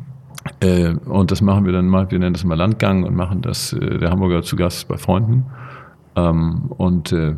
Äh, 0.59 0.93
und 1.05 1.31
das 1.31 1.41
machen 1.41 1.65
wir 1.65 1.73
dann 1.73 1.87
mal, 1.87 2.11
wir 2.11 2.19
nennen 2.19 2.33
das 2.33 2.43
mal 2.43 2.55
Landgang 2.55 3.03
und 3.03 3.15
machen 3.15 3.41
das 3.41 3.73
äh, 3.73 3.97
der 3.97 4.11
Hamburger 4.11 4.43
zu 4.43 4.55
Gast 4.55 4.87
bei 4.87 4.97
Freunden. 4.97 5.45
Ähm, 6.15 6.71
und 6.77 7.11
äh, 7.11 7.35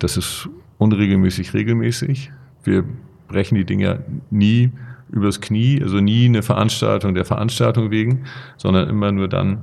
das 0.00 0.16
ist 0.16 0.48
unregelmäßig, 0.78 1.54
regelmäßig. 1.54 2.32
Wir 2.64 2.84
brechen 3.28 3.54
die 3.54 3.64
Dinger 3.64 4.00
nie 4.30 4.72
übers 5.08 5.40
Knie, 5.40 5.80
also 5.82 6.00
nie 6.00 6.24
eine 6.24 6.42
Veranstaltung 6.42 7.14
der 7.14 7.24
Veranstaltung 7.24 7.90
wegen, 7.90 8.24
sondern 8.56 8.88
immer 8.88 9.12
nur 9.12 9.28
dann, 9.28 9.62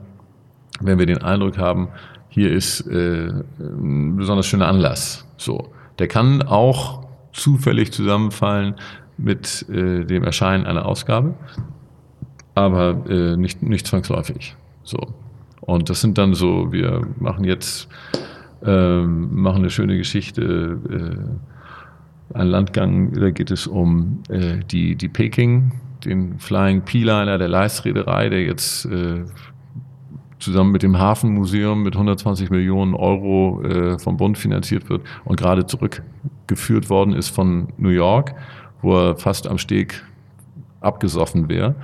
wenn 0.80 0.99
wir 0.99 1.05
den 1.05 1.18
Eindruck 1.18 1.57
haben, 1.57 1.89
hier 2.30 2.52
ist 2.52 2.82
äh, 2.88 3.32
ein 3.60 4.16
besonders 4.16 4.48
schöner 4.48 4.68
Anlass. 4.68 5.26
So, 5.38 5.72
der 5.98 6.08
kann 6.08 6.42
auch 6.42 7.08
zufällig 7.34 7.92
zusammenfallen 7.92 8.76
mit 9.18 9.68
äh, 9.70 10.06
dem 10.06 10.24
Erscheinen 10.24 10.66
einer 10.66 10.86
Ausgabe 10.86 11.36
aber 12.60 13.10
äh, 13.10 13.38
nicht, 13.38 13.64
nicht 13.64 13.88
zwangsläufig. 13.88 14.56
So. 14.84 15.00
Und 15.62 15.90
das 15.90 16.02
sind 16.02 16.18
dann 16.18 16.34
so, 16.34 16.72
wir 16.72 17.08
machen 17.20 17.46
jetzt, 17.46 17.88
äh, 18.64 19.02
machen 19.02 19.60
eine 19.60 19.70
schöne 19.70 19.98
Geschichte, 19.98 20.78
äh, 20.90 22.38
ein 22.38 22.48
Landgang, 22.48 23.14
da 23.14 23.32
geht 23.32 23.50
es 23.52 23.66
um 23.66 24.24
äh, 24.30 24.58
die, 24.70 24.96
die 24.96 25.08
Peking, 25.08 25.74
den 26.06 26.40
Flying 26.40 26.84
P-Liner 26.84 27.38
der 27.38 27.48
Leistreederei, 27.48 28.30
der 28.30 28.44
jetzt 28.44 28.86
äh, 28.86 29.24
zusammen 30.40 30.72
mit 30.72 30.84
dem 30.84 30.98
Hafenmuseum 30.98 31.84
mit 31.84 31.96
120 31.96 32.50
Millionen 32.50 32.94
Euro 32.94 33.62
äh, 33.64 34.00
vom 34.00 34.18
Bund 34.18 34.38
finanziert 34.38 34.90
wird 34.90 35.02
und 35.26 35.38
gerade 35.38 35.66
zurückgeführt 35.66 36.90
worden 36.90 37.14
ist 37.14 37.30
von 37.30 37.70
New 37.78 37.90
York, 37.90 38.36
wo 38.82 38.96
er 38.98 39.18
fast 39.18 39.48
am 39.48 39.58
Steg 39.58 40.04
abgesoffen 40.82 41.50
wäre 41.50 41.76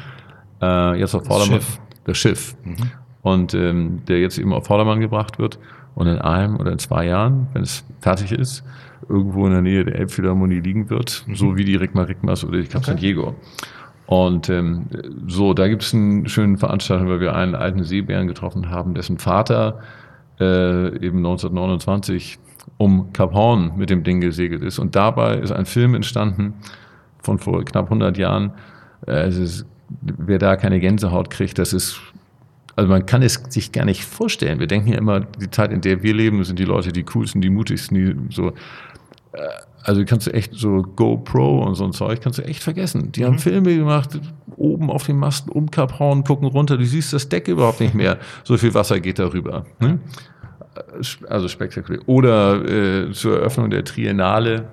äh, 0.61 0.99
jetzt 0.99 1.15
auf 1.15 1.25
Vordermann. 1.25 1.61
Schiff. 1.61 1.79
Das 2.05 2.17
Schiff. 2.17 2.55
Mhm. 2.63 2.75
Und 3.21 3.53
ähm, 3.53 4.01
der 4.07 4.19
jetzt 4.19 4.37
eben 4.37 4.53
auf 4.53 4.67
Vordermann 4.67 4.99
gebracht 4.99 5.39
wird 5.39 5.59
und 5.95 6.07
in 6.07 6.19
einem 6.19 6.57
oder 6.57 6.71
in 6.71 6.79
zwei 6.79 7.05
Jahren, 7.05 7.47
wenn 7.53 7.63
es 7.63 7.83
fertig 7.99 8.31
ist, 8.31 8.63
irgendwo 9.09 9.45
in 9.47 9.53
der 9.53 9.61
Nähe 9.61 9.83
der 9.83 9.95
Elbphilharmonie 9.95 10.59
liegen 10.59 10.89
wird, 10.89 11.23
mhm. 11.27 11.35
so 11.35 11.55
wie 11.55 11.65
die 11.65 11.75
Rigma 11.75 12.03
Rigmas 12.03 12.43
oder 12.43 12.59
die 12.61 12.67
Cap 12.67 12.81
okay. 12.81 12.91
San 12.91 12.97
Diego. 12.97 13.35
Und 14.07 14.49
ähm, 14.49 14.87
so, 15.27 15.53
da 15.53 15.67
gibt 15.67 15.81
es 15.83 15.93
einen 15.93 16.27
schönen 16.27 16.57
Veranstaltung, 16.57 17.09
weil 17.09 17.19
wir 17.19 17.35
einen 17.35 17.55
alten 17.55 17.83
Seebären 17.83 18.27
getroffen 18.27 18.69
haben, 18.69 18.93
dessen 18.93 19.17
Vater 19.17 19.79
äh, 20.39 20.87
eben 20.97 21.17
1929 21.17 22.37
um 22.77 23.13
Cap 23.13 23.33
Horn 23.33 23.73
mit 23.77 23.89
dem 23.89 24.03
Ding 24.03 24.21
gesegelt 24.21 24.63
ist. 24.63 24.79
Und 24.79 24.95
dabei 24.95 25.37
ist 25.37 25.51
ein 25.51 25.65
Film 25.65 25.95
entstanden 25.95 26.53
von 27.19 27.39
vor 27.39 27.63
knapp 27.65 27.85
100 27.85 28.17
Jahren. 28.17 28.51
Äh, 29.07 29.29
ist 29.29 29.65
wer 30.01 30.39
da 30.39 30.55
keine 30.55 30.79
Gänsehaut 30.79 31.29
kriegt, 31.29 31.57
das 31.59 31.73
ist, 31.73 31.99
also 32.75 32.89
man 32.89 33.05
kann 33.05 33.21
es 33.21 33.41
sich 33.49 33.71
gar 33.71 33.85
nicht 33.85 34.03
vorstellen. 34.03 34.59
Wir 34.59 34.67
denken 34.67 34.89
ja 34.89 34.97
immer, 34.97 35.21
die 35.21 35.49
Zeit, 35.49 35.71
in 35.71 35.81
der 35.81 36.03
wir 36.03 36.13
leben, 36.13 36.43
sind 36.43 36.59
die 36.59 36.65
Leute 36.65 36.91
die 36.91 37.03
coolsten, 37.03 37.41
die 37.41 37.49
mutigsten, 37.49 37.95
die 37.95 38.35
so. 38.35 38.53
Äh, 39.35 39.47
also 39.83 40.03
kannst 40.03 40.25
du 40.25 40.33
echt 40.33 40.55
so 40.55 40.81
GoPro 40.81 41.63
und 41.63 41.75
so 41.75 41.85
ein 41.85 41.93
Zeug 41.93 42.19
kannst 42.21 42.39
du 42.39 42.43
echt 42.43 42.63
vergessen. 42.63 43.11
Die 43.11 43.21
mhm. 43.21 43.25
haben 43.25 43.39
Filme 43.39 43.75
gemacht, 43.75 44.19
oben 44.55 44.89
auf 44.89 45.05
dem 45.05 45.17
Masten 45.17 45.51
um 45.51 45.69
Kap 45.69 45.99
Horn, 45.99 46.23
gucken 46.23 46.47
runter, 46.47 46.77
du 46.77 46.85
siehst 46.85 47.13
das 47.13 47.29
Deck 47.29 47.47
überhaupt 47.47 47.81
nicht 47.81 47.93
mehr. 47.93 48.17
So 48.43 48.57
viel 48.57 48.73
Wasser 48.73 48.99
geht 48.99 49.19
darüber. 49.19 49.65
Ne? 49.79 49.99
Also 51.29 51.47
spektakulär. 51.47 52.01
Oder 52.07 52.65
äh, 52.65 53.11
zur 53.11 53.37
Eröffnung 53.37 53.69
der 53.69 53.85
Triennale, 53.85 54.67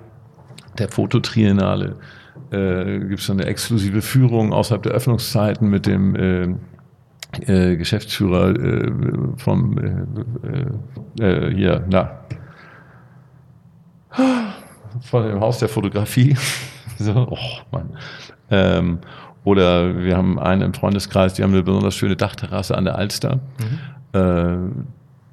der 0.79 0.89
Fototriennale, 0.89 1.95
äh, 2.51 2.99
gibt 2.99 3.21
es 3.21 3.29
eine 3.29 3.45
exklusive 3.45 4.01
Führung 4.01 4.51
außerhalb 4.51 4.81
der 4.81 4.93
Öffnungszeiten 4.93 5.69
mit 5.69 5.85
dem 5.85 6.15
äh, 6.15 6.55
äh, 7.45 7.77
Geschäftsführer 7.77 8.49
äh, 8.55 8.91
vom 9.37 9.77
äh, 11.19 11.23
äh, 11.23 11.55
hier, 11.55 11.85
na, 11.89 12.19
von 15.03 15.27
dem 15.27 15.39
Haus 15.39 15.59
der 15.59 15.69
Fotografie. 15.69 16.35
so, 16.97 17.27
oh 17.29 17.37
Mann. 17.71 17.97
Ähm, 18.49 18.99
oder 19.43 20.03
wir 20.03 20.15
haben 20.15 20.39
einen 20.39 20.61
im 20.61 20.73
Freundeskreis, 20.73 21.33
die 21.33 21.43
haben 21.43 21.51
eine 21.51 21.63
besonders 21.63 21.95
schöne 21.95 22.15
Dachterrasse 22.15 22.77
an 22.77 22.85
der 22.85 22.95
Alster. 22.95 23.39
Mhm. 24.13 24.19
Äh, 24.19 24.83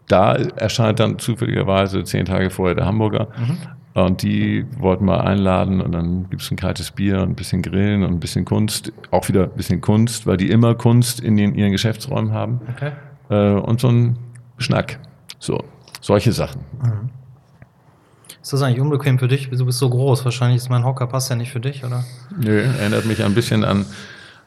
da 0.08 0.34
erscheint 0.34 0.98
dann 0.98 1.18
zufälligerweise 1.18 2.02
zehn 2.02 2.24
Tage 2.24 2.50
vorher 2.50 2.74
der 2.74 2.86
Hamburger. 2.86 3.28
Mhm. 3.38 3.58
Und 3.92 4.22
die 4.22 4.66
wollten 4.78 5.04
wir 5.04 5.24
einladen 5.24 5.80
und 5.80 5.92
dann 5.92 6.30
gibt 6.30 6.42
es 6.42 6.50
ein 6.50 6.56
kaltes 6.56 6.92
Bier 6.92 7.22
und 7.22 7.30
ein 7.30 7.34
bisschen 7.34 7.60
Grillen 7.60 8.04
und 8.04 8.10
ein 8.10 8.20
bisschen 8.20 8.44
Kunst. 8.44 8.92
Auch 9.10 9.28
wieder 9.28 9.44
ein 9.44 9.56
bisschen 9.56 9.80
Kunst, 9.80 10.26
weil 10.26 10.36
die 10.36 10.50
immer 10.50 10.74
Kunst 10.74 11.20
in 11.20 11.36
den, 11.36 11.54
ihren 11.54 11.72
Geschäftsräumen 11.72 12.32
haben. 12.32 12.60
Okay. 12.76 12.92
Äh, 13.30 13.60
und 13.60 13.80
so 13.80 13.88
ein 13.88 14.16
Schnack. 14.58 15.00
So, 15.38 15.64
solche 16.00 16.32
Sachen. 16.32 16.62
Mhm. 16.82 17.19
Ist 18.43 18.53
das 18.53 18.62
eigentlich 18.62 18.80
unbequem 18.80 19.18
für 19.18 19.28
dich? 19.28 19.51
Du 19.51 19.66
bist 19.66 19.78
so 19.78 19.91
groß. 19.91 20.24
Wahrscheinlich 20.24 20.59
ist 20.59 20.70
mein 20.70 20.84
Hocker 20.84 21.07
passt 21.07 21.28
ja 21.28 21.36
nicht 21.36 21.53
für 21.53 21.61
dich, 21.61 21.84
oder? 21.84 22.05
Nö, 22.38 22.62
erinnert 22.62 23.05
mich 23.05 23.22
ein 23.22 23.34
bisschen 23.34 23.64
an 23.64 23.84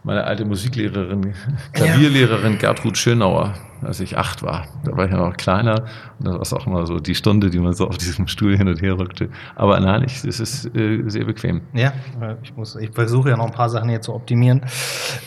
meine 0.03 0.25
alte 0.25 0.45
Musiklehrerin, 0.45 1.33
Klavierlehrerin 1.71 2.57
Gertrud 2.57 2.97
Schönauer, 2.97 3.53
als 3.81 3.99
ich 4.01 4.17
acht 4.17 4.43
war. 4.43 4.67
Da 4.83 4.95
war 4.97 5.05
ich 5.05 5.11
ja 5.11 5.17
noch 5.17 5.37
kleiner 5.37 5.85
und 6.19 6.39
das 6.39 6.51
war 6.51 6.59
auch 6.59 6.67
immer 6.67 6.85
so 6.85 6.99
die 6.99 7.15
Stunde, 7.15 7.49
die 7.49 7.59
man 7.59 7.73
so 7.73 7.87
auf 7.87 7.97
diesem 7.97 8.27
Stuhl 8.27 8.57
hin 8.57 8.67
und 8.67 8.81
her 8.81 8.97
rückte. 8.97 9.29
Aber 9.55 9.79
nein, 9.79 10.03
es 10.03 10.23
ist 10.25 10.75
äh, 10.75 11.03
sehr 11.07 11.25
bequem. 11.25 11.61
Ja, 11.73 11.93
ich, 12.41 12.55
muss, 12.55 12.75
ich 12.75 12.91
versuche 12.91 13.29
ja 13.29 13.37
noch 13.37 13.45
ein 13.45 13.53
paar 13.53 13.69
Sachen 13.69 13.89
hier 13.89 14.01
zu 14.01 14.13
optimieren. 14.13 14.61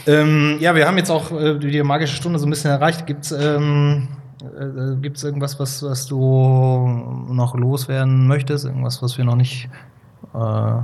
Ähm, 0.06 0.58
ja, 0.60 0.74
wir 0.74 0.86
haben 0.86 0.98
jetzt 0.98 1.10
auch 1.10 1.32
äh, 1.32 1.58
die 1.58 1.82
magische 1.82 2.16
Stunde 2.16 2.38
so 2.38 2.46
ein 2.46 2.50
bisschen 2.50 2.70
erreicht. 2.70 3.06
Gibt 3.06 3.24
es 3.24 3.32
ähm, 3.32 4.08
äh, 4.46 4.96
gibt's 5.00 5.22
irgendwas, 5.24 5.58
was, 5.58 5.82
was 5.82 6.06
du 6.06 7.26
noch 7.28 7.54
loswerden 7.56 8.26
möchtest? 8.26 8.64
Irgendwas, 8.64 9.02
was 9.02 9.18
wir 9.18 9.24
noch 9.24 9.36
nicht 9.36 9.68
äh, 10.34 10.82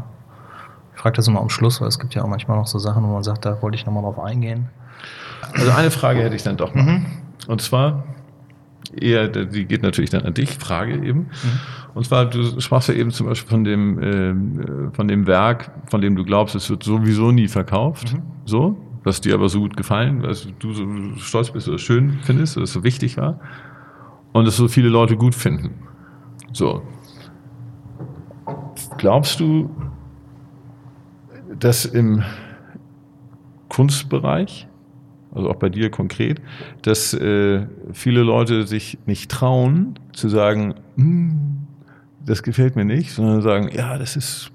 frage 1.02 1.16
das 1.16 1.26
immer 1.26 1.40
am 1.40 1.50
Schluss, 1.50 1.80
weil 1.80 1.88
es 1.88 1.98
gibt 1.98 2.14
ja 2.14 2.22
auch 2.22 2.28
manchmal 2.28 2.56
noch 2.56 2.66
so 2.66 2.78
Sachen, 2.78 3.02
wo 3.02 3.08
man 3.08 3.22
sagt, 3.24 3.44
da 3.44 3.60
wollte 3.60 3.76
ich 3.76 3.84
nochmal 3.84 4.02
drauf 4.02 4.20
eingehen. 4.20 4.68
Also 5.52 5.70
eine 5.72 5.90
Frage 5.90 6.20
hätte 6.20 6.36
ich 6.36 6.44
dann 6.44 6.56
doch 6.56 6.74
noch. 6.74 6.84
Mhm. 6.84 7.06
Und 7.48 7.60
zwar, 7.60 8.04
eher, 8.94 9.26
die 9.28 9.64
geht 9.64 9.82
natürlich 9.82 10.10
dann 10.10 10.22
an 10.22 10.34
dich, 10.34 10.50
Frage 10.50 10.94
eben. 10.94 11.20
Mhm. 11.20 11.28
Und 11.94 12.06
zwar, 12.06 12.26
du 12.26 12.60
sprachst 12.60 12.88
ja 12.88 12.94
eben 12.94 13.10
zum 13.10 13.26
Beispiel 13.26 13.50
von 13.50 13.64
dem, 13.64 13.98
äh, 13.98 14.94
von 14.94 15.08
dem 15.08 15.26
Werk, 15.26 15.72
von 15.90 16.00
dem 16.00 16.14
du 16.14 16.24
glaubst, 16.24 16.54
es 16.54 16.70
wird 16.70 16.84
sowieso 16.84 17.32
nie 17.32 17.48
verkauft. 17.48 18.14
Mhm. 18.14 18.22
So, 18.44 18.76
was 19.04 19.20
dir 19.20 19.34
aber 19.34 19.48
so 19.48 19.60
gut 19.60 19.76
gefallen, 19.76 20.22
was 20.22 20.48
du 20.58 20.72
so 20.72 20.86
stolz 21.16 21.50
bist 21.50 21.68
oder 21.68 21.78
schön 21.78 22.18
findest, 22.22 22.56
es 22.56 22.72
so 22.72 22.84
wichtig 22.84 23.16
war 23.16 23.40
und 24.32 24.46
es 24.46 24.56
so 24.56 24.68
viele 24.68 24.88
Leute 24.88 25.16
gut 25.16 25.34
finden. 25.34 25.74
So. 26.52 26.82
Glaubst 28.98 29.40
du, 29.40 29.70
dass 31.58 31.84
im 31.84 32.22
Kunstbereich, 33.68 34.68
also 35.34 35.50
auch 35.50 35.56
bei 35.56 35.68
dir 35.68 35.90
konkret, 35.90 36.40
dass 36.82 37.14
äh, 37.14 37.66
viele 37.92 38.22
Leute 38.22 38.66
sich 38.66 38.98
nicht 39.06 39.30
trauen 39.30 39.98
zu 40.12 40.28
sagen, 40.28 40.74
hm, 40.96 41.66
das 42.24 42.42
gefällt 42.42 42.76
mir 42.76 42.84
nicht, 42.84 43.12
sondern 43.12 43.42
sagen, 43.42 43.68
ja, 43.72 43.98
das 43.98 44.16
ist 44.16 44.52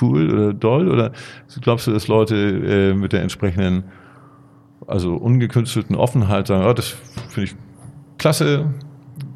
cool 0.00 0.32
oder 0.32 0.52
doll? 0.52 0.88
Oder 0.90 1.12
glaubst 1.60 1.86
du, 1.86 1.92
dass 1.92 2.08
Leute 2.08 2.36
äh, 2.36 2.94
mit 2.94 3.12
der 3.12 3.22
entsprechenden, 3.22 3.84
also 4.86 5.14
ungekünstelten 5.14 5.96
Offenheit 5.96 6.46
sagen, 6.46 6.66
oh, 6.66 6.72
das 6.72 6.88
finde 7.28 7.50
ich 7.50 7.56
klasse, 8.18 8.74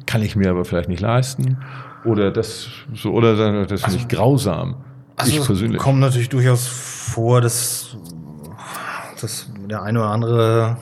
kann 0.05 0.21
ich 0.21 0.35
mir 0.35 0.49
aber 0.49 0.65
vielleicht 0.65 0.89
nicht 0.89 1.01
leisten? 1.01 1.57
Oder 2.03 2.31
das 2.31 2.67
so, 2.93 3.11
oder 3.11 3.35
sagen, 3.35 3.65
das 3.67 3.81
finde 3.81 3.97
ich 3.97 4.03
also, 4.03 4.15
grausam. 4.15 4.75
Also 5.15 5.31
ich 5.39 5.45
persönlich. 5.45 5.81
kommt 5.81 5.99
natürlich 5.99 6.29
durchaus 6.29 6.67
vor, 6.67 7.41
dass, 7.41 7.95
dass 9.19 9.51
der 9.69 9.83
eine 9.83 9.99
oder 9.99 10.09
andere 10.09 10.77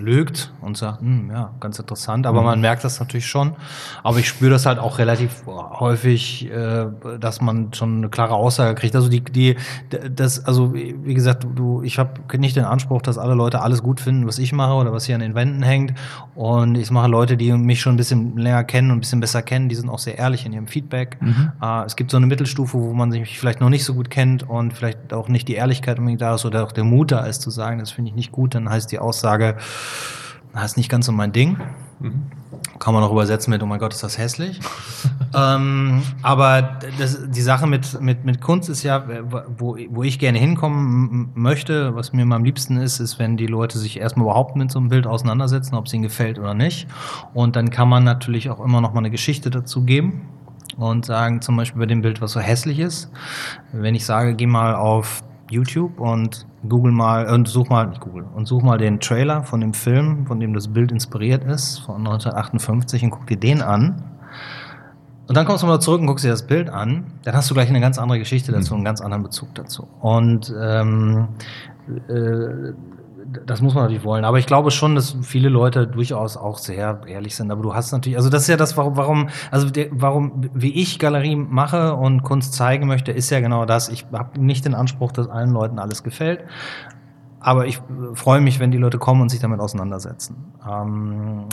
lügt 0.00 0.52
und 0.60 0.76
sagt, 0.76 1.00
hm, 1.00 1.30
ja, 1.30 1.52
ganz 1.60 1.78
interessant, 1.78 2.26
aber 2.26 2.40
mhm. 2.40 2.46
man 2.46 2.60
merkt 2.60 2.84
das 2.84 3.00
natürlich 3.00 3.26
schon. 3.26 3.54
Aber 4.02 4.18
ich 4.18 4.28
spüre 4.28 4.50
das 4.50 4.66
halt 4.66 4.78
auch 4.78 4.98
relativ 4.98 5.44
häufig, 5.46 6.50
äh, 6.50 6.86
dass 7.18 7.40
man 7.40 7.72
schon 7.72 7.98
eine 7.98 8.08
klare 8.08 8.34
Aussage 8.34 8.74
kriegt. 8.74 8.96
Also 8.96 9.08
die, 9.08 9.20
die, 9.20 9.56
das, 10.14 10.44
also 10.44 10.74
wie 10.74 11.14
gesagt, 11.14 11.46
du, 11.54 11.82
ich 11.82 11.98
habe 11.98 12.20
nicht 12.38 12.56
den 12.56 12.64
Anspruch, 12.64 13.02
dass 13.02 13.18
alle 13.18 13.34
Leute 13.34 13.60
alles 13.60 13.82
gut 13.82 14.00
finden, 14.00 14.26
was 14.26 14.38
ich 14.38 14.52
mache 14.52 14.74
oder 14.74 14.92
was 14.92 15.04
hier 15.04 15.14
an 15.14 15.20
den 15.20 15.34
Wänden 15.34 15.62
hängt. 15.62 15.94
Und 16.34 16.76
ich 16.76 16.90
mache 16.90 17.08
Leute, 17.08 17.36
die 17.36 17.52
mich 17.52 17.80
schon 17.80 17.94
ein 17.94 17.98
bisschen 17.98 18.36
länger 18.36 18.64
kennen 18.64 18.90
und 18.90 18.98
ein 18.98 19.00
bisschen 19.00 19.20
besser 19.20 19.42
kennen, 19.42 19.68
die 19.68 19.74
sind 19.74 19.88
auch 19.88 19.98
sehr 19.98 20.18
ehrlich 20.18 20.46
in 20.46 20.52
ihrem 20.52 20.66
Feedback. 20.66 21.18
Mhm. 21.20 21.52
Äh, 21.62 21.84
es 21.84 21.96
gibt 21.96 22.10
so 22.10 22.16
eine 22.16 22.26
Mittelstufe, 22.26 22.78
wo 22.78 22.92
man 22.92 23.12
sich 23.12 23.38
vielleicht 23.38 23.60
noch 23.60 23.68
nicht 23.68 23.84
so 23.84 23.94
gut 23.94 24.10
kennt 24.10 24.48
und 24.48 24.72
vielleicht 24.72 25.12
auch 25.12 25.28
nicht 25.28 25.48
die 25.48 25.54
Ehrlichkeit 25.54 25.98
unbedingt 25.98 26.20
da 26.20 26.34
ist 26.34 26.44
oder 26.44 26.64
auch 26.64 26.72
der 26.72 26.84
Mut 26.84 27.10
da 27.12 27.20
ist 27.26 27.42
zu 27.42 27.50
sagen, 27.50 27.78
das 27.78 27.90
finde 27.90 28.10
ich 28.10 28.14
nicht 28.14 28.32
gut, 28.32 28.54
dann 28.54 28.68
heißt 28.68 28.90
die 28.92 28.98
Aussage, 28.98 29.56
das 30.52 30.72
ist 30.72 30.76
nicht 30.76 30.88
ganz 30.88 31.06
so 31.06 31.12
mein 31.12 31.32
Ding. 31.32 31.58
Mhm. 32.00 32.22
Kann 32.78 32.94
man 32.94 33.02
auch 33.02 33.12
übersetzen 33.12 33.50
mit, 33.50 33.62
oh 33.62 33.66
mein 33.66 33.78
Gott, 33.78 33.92
ist 33.92 34.02
das 34.02 34.18
hässlich. 34.18 34.58
ähm, 35.34 36.02
aber 36.22 36.78
das, 36.98 37.30
die 37.30 37.40
Sache 37.40 37.66
mit, 37.66 38.00
mit, 38.00 38.24
mit 38.24 38.40
Kunst 38.40 38.68
ist 38.68 38.82
ja, 38.82 39.04
wo, 39.58 39.76
wo 39.90 40.02
ich 40.02 40.18
gerne 40.18 40.38
hinkommen 40.38 41.30
möchte, 41.34 41.94
was 41.94 42.12
mir 42.12 42.22
am 42.22 42.44
liebsten 42.44 42.78
ist, 42.78 43.00
ist, 43.00 43.18
wenn 43.18 43.36
die 43.36 43.46
Leute 43.46 43.78
sich 43.78 44.00
erstmal 44.00 44.26
überhaupt 44.26 44.56
mit 44.56 44.70
so 44.70 44.78
einem 44.78 44.88
Bild 44.88 45.06
auseinandersetzen, 45.06 45.74
ob 45.74 45.86
es 45.86 45.92
ihnen 45.92 46.02
gefällt 46.02 46.38
oder 46.38 46.54
nicht. 46.54 46.88
Und 47.34 47.56
dann 47.56 47.70
kann 47.70 47.88
man 47.88 48.02
natürlich 48.02 48.50
auch 48.50 48.60
immer 48.60 48.80
noch 48.80 48.92
mal 48.92 49.00
eine 49.00 49.10
Geschichte 49.10 49.50
dazu 49.50 49.84
geben 49.84 50.28
und 50.76 51.04
sagen, 51.04 51.42
zum 51.42 51.56
Beispiel 51.56 51.80
bei 51.80 51.86
dem 51.86 52.02
Bild, 52.02 52.20
was 52.20 52.32
so 52.32 52.40
hässlich 52.40 52.78
ist. 52.78 53.10
Wenn 53.72 53.94
ich 53.94 54.04
sage, 54.04 54.34
geh 54.34 54.46
mal 54.46 54.74
auf 54.74 55.22
YouTube 55.50 56.00
und 56.00 56.46
google 56.68 56.92
mal 56.92 57.26
und 57.32 57.48
such 57.48 57.68
mal 57.68 57.86
nicht 57.86 58.00
Google 58.00 58.24
und 58.34 58.46
such 58.46 58.62
mal 58.62 58.78
den 58.78 59.00
Trailer 59.00 59.42
von 59.42 59.60
dem 59.60 59.74
Film, 59.74 60.26
von 60.26 60.40
dem 60.40 60.54
das 60.54 60.68
Bild 60.68 60.92
inspiriert 60.92 61.44
ist 61.44 61.78
von 61.78 61.98
1958 61.98 63.04
und 63.04 63.10
guck 63.10 63.26
dir 63.26 63.36
den 63.36 63.62
an. 63.62 64.02
Und 65.26 65.36
dann 65.36 65.46
kommst 65.46 65.62
du 65.62 65.66
mal 65.66 65.80
zurück 65.80 66.00
und 66.00 66.08
guckst 66.08 66.24
dir 66.24 66.30
das 66.30 66.46
Bild 66.46 66.70
an, 66.70 67.04
dann 67.22 67.34
hast 67.34 67.48
du 67.50 67.54
gleich 67.54 67.68
eine 67.68 67.80
ganz 67.80 67.98
andere 67.98 68.18
Geschichte 68.18 68.50
dazu, 68.50 68.72
mhm. 68.72 68.78
einen 68.78 68.84
ganz 68.84 69.00
anderen 69.00 69.22
Bezug 69.22 69.54
dazu. 69.54 69.86
Und 70.00 70.52
ähm, 70.60 71.28
äh, 72.08 72.72
das 73.46 73.60
muss 73.60 73.74
man 73.74 73.84
natürlich 73.84 74.04
wollen. 74.04 74.24
Aber 74.24 74.38
ich 74.38 74.46
glaube 74.46 74.70
schon, 74.70 74.94
dass 74.94 75.16
viele 75.22 75.48
Leute 75.48 75.86
durchaus 75.86 76.36
auch 76.36 76.58
sehr 76.58 77.00
ehrlich 77.06 77.36
sind. 77.36 77.50
Aber 77.50 77.62
du 77.62 77.74
hast 77.74 77.92
natürlich, 77.92 78.16
also 78.16 78.30
das 78.30 78.42
ist 78.42 78.48
ja 78.48 78.56
das, 78.56 78.76
warum, 78.76 78.96
warum 78.96 79.28
also 79.50 79.70
der, 79.70 79.88
warum, 79.90 80.50
wie 80.54 80.72
ich 80.80 80.98
Galerie 80.98 81.36
mache 81.36 81.94
und 81.94 82.22
Kunst 82.22 82.54
zeigen 82.54 82.86
möchte, 82.86 83.12
ist 83.12 83.30
ja 83.30 83.40
genau 83.40 83.64
das. 83.64 83.88
Ich 83.88 84.06
habe 84.12 84.40
nicht 84.40 84.64
den 84.64 84.74
Anspruch, 84.74 85.12
dass 85.12 85.28
allen 85.28 85.50
Leuten 85.50 85.78
alles 85.78 86.02
gefällt. 86.02 86.44
Aber 87.40 87.66
ich 87.66 87.80
freue 88.14 88.40
mich, 88.40 88.60
wenn 88.60 88.70
die 88.70 88.78
Leute 88.78 88.98
kommen 88.98 89.22
und 89.22 89.30
sich 89.30 89.40
damit 89.40 89.60
auseinandersetzen. 89.60 90.52
Ähm, 90.68 91.46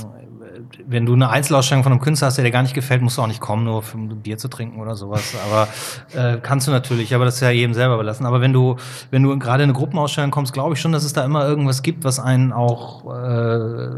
wenn 0.86 1.05
du 1.05 1.13
eine 1.13 1.30
Einzelausstellung 1.30 1.84
von 1.84 1.91
einem 1.91 2.01
Künstler 2.01 2.28
hast, 2.28 2.38
der 2.38 2.45
dir 2.45 2.51
gar 2.51 2.61
nicht 2.61 2.74
gefällt, 2.74 3.01
musst 3.01 3.18
du 3.18 3.22
auch 3.22 3.28
nicht 3.28 3.41
kommen, 3.41 3.63
nur 3.63 3.84
für 3.84 3.97
ein 3.97 4.22
Bier 4.22 4.38
zu 4.38 4.47
trinken 4.47 4.80
oder 4.80 4.95
sowas. 4.95 5.36
Aber 5.45 5.68
äh, 6.13 6.38
kannst 6.41 6.68
du 6.68 6.72
natürlich, 6.72 7.13
aber 7.15 7.26
das 7.26 7.36
ist 7.36 7.41
ja 7.41 7.49
jedem 7.49 7.74
selber 7.74 7.95
überlassen. 7.95 8.26
Aber 8.26 8.41
wenn 8.41 8.53
du, 8.53 8.78
wenn 9.11 9.24
du 9.24 9.38
gerade 9.39 9.63
in 9.63 9.70
eine 9.70 9.78
Gruppenausstellung 9.78 10.32
kommst, 10.32 10.53
glaube 10.53 10.76
ich 10.76 10.82
schon, 10.82 10.91
dass 10.91 11.03
es 11.03 11.13
da 11.13 11.24
immer 11.24 11.47
irgendwas 11.47 11.82
gibt, 11.82 12.03
was 12.03 12.20
einen 12.20 12.51
auch 12.51 13.05
äh, 13.13 13.89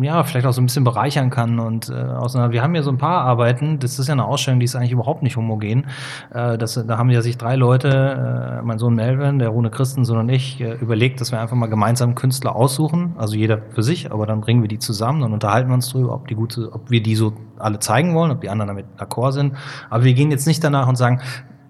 ja, 0.00 0.24
vielleicht 0.24 0.46
auch 0.46 0.52
so 0.52 0.60
ein 0.60 0.66
bisschen 0.66 0.84
bereichern 0.84 1.30
kann. 1.30 1.58
Und 1.58 1.88
äh, 1.88 1.94
außer, 1.94 2.50
wir 2.52 2.62
haben 2.62 2.74
ja 2.74 2.82
so 2.82 2.90
ein 2.90 2.98
paar 2.98 3.22
Arbeiten, 3.22 3.78
das 3.78 3.98
ist 3.98 4.08
ja 4.08 4.12
eine 4.12 4.24
Ausstellung, 4.24 4.60
die 4.60 4.64
ist 4.64 4.74
eigentlich 4.74 4.92
überhaupt 4.92 5.22
nicht 5.22 5.36
homogen. 5.36 5.86
Äh, 6.32 6.58
das, 6.58 6.74
da 6.74 6.98
haben 6.98 7.10
ja 7.10 7.22
sich 7.22 7.36
drei 7.36 7.56
Leute, 7.56 8.58
äh, 8.60 8.62
mein 8.62 8.78
Sohn 8.78 8.94
Melvin, 8.94 9.38
der 9.38 9.50
Rune 9.50 9.70
Christensen 9.70 10.16
und 10.16 10.28
ich, 10.28 10.60
äh, 10.60 10.74
überlegt, 10.74 11.20
dass 11.20 11.32
wir 11.32 11.40
einfach 11.40 11.56
mal 11.56 11.66
gemeinsam 11.66 12.14
Künstler 12.14 12.56
aussuchen, 12.56 13.14
also 13.16 13.36
jeder 13.36 13.60
für 13.70 13.82
sich, 13.82 14.12
aber 14.12 14.26
dann 14.26 14.40
bringen 14.40 14.62
wir 14.62 14.68
die 14.68 14.78
zusammen 14.78 15.22
und 15.22 15.32
unterhalten 15.32 15.70
uns 15.70 15.88
drüber, 15.90 16.14
ob 16.14 16.28
die 16.28 16.34
gute, 16.34 16.72
ob 16.72 16.90
wir 16.90 17.02
die 17.02 17.14
so 17.14 17.32
alle 17.58 17.78
zeigen 17.78 18.14
wollen, 18.14 18.30
ob 18.30 18.40
die 18.40 18.48
anderen 18.48 18.68
damit 18.68 18.86
d'accord 18.98 19.32
sind. 19.32 19.54
Aber 19.90 20.04
wir 20.04 20.14
gehen 20.14 20.30
jetzt 20.30 20.46
nicht 20.46 20.62
danach 20.62 20.88
und 20.88 20.96
sagen, 20.96 21.20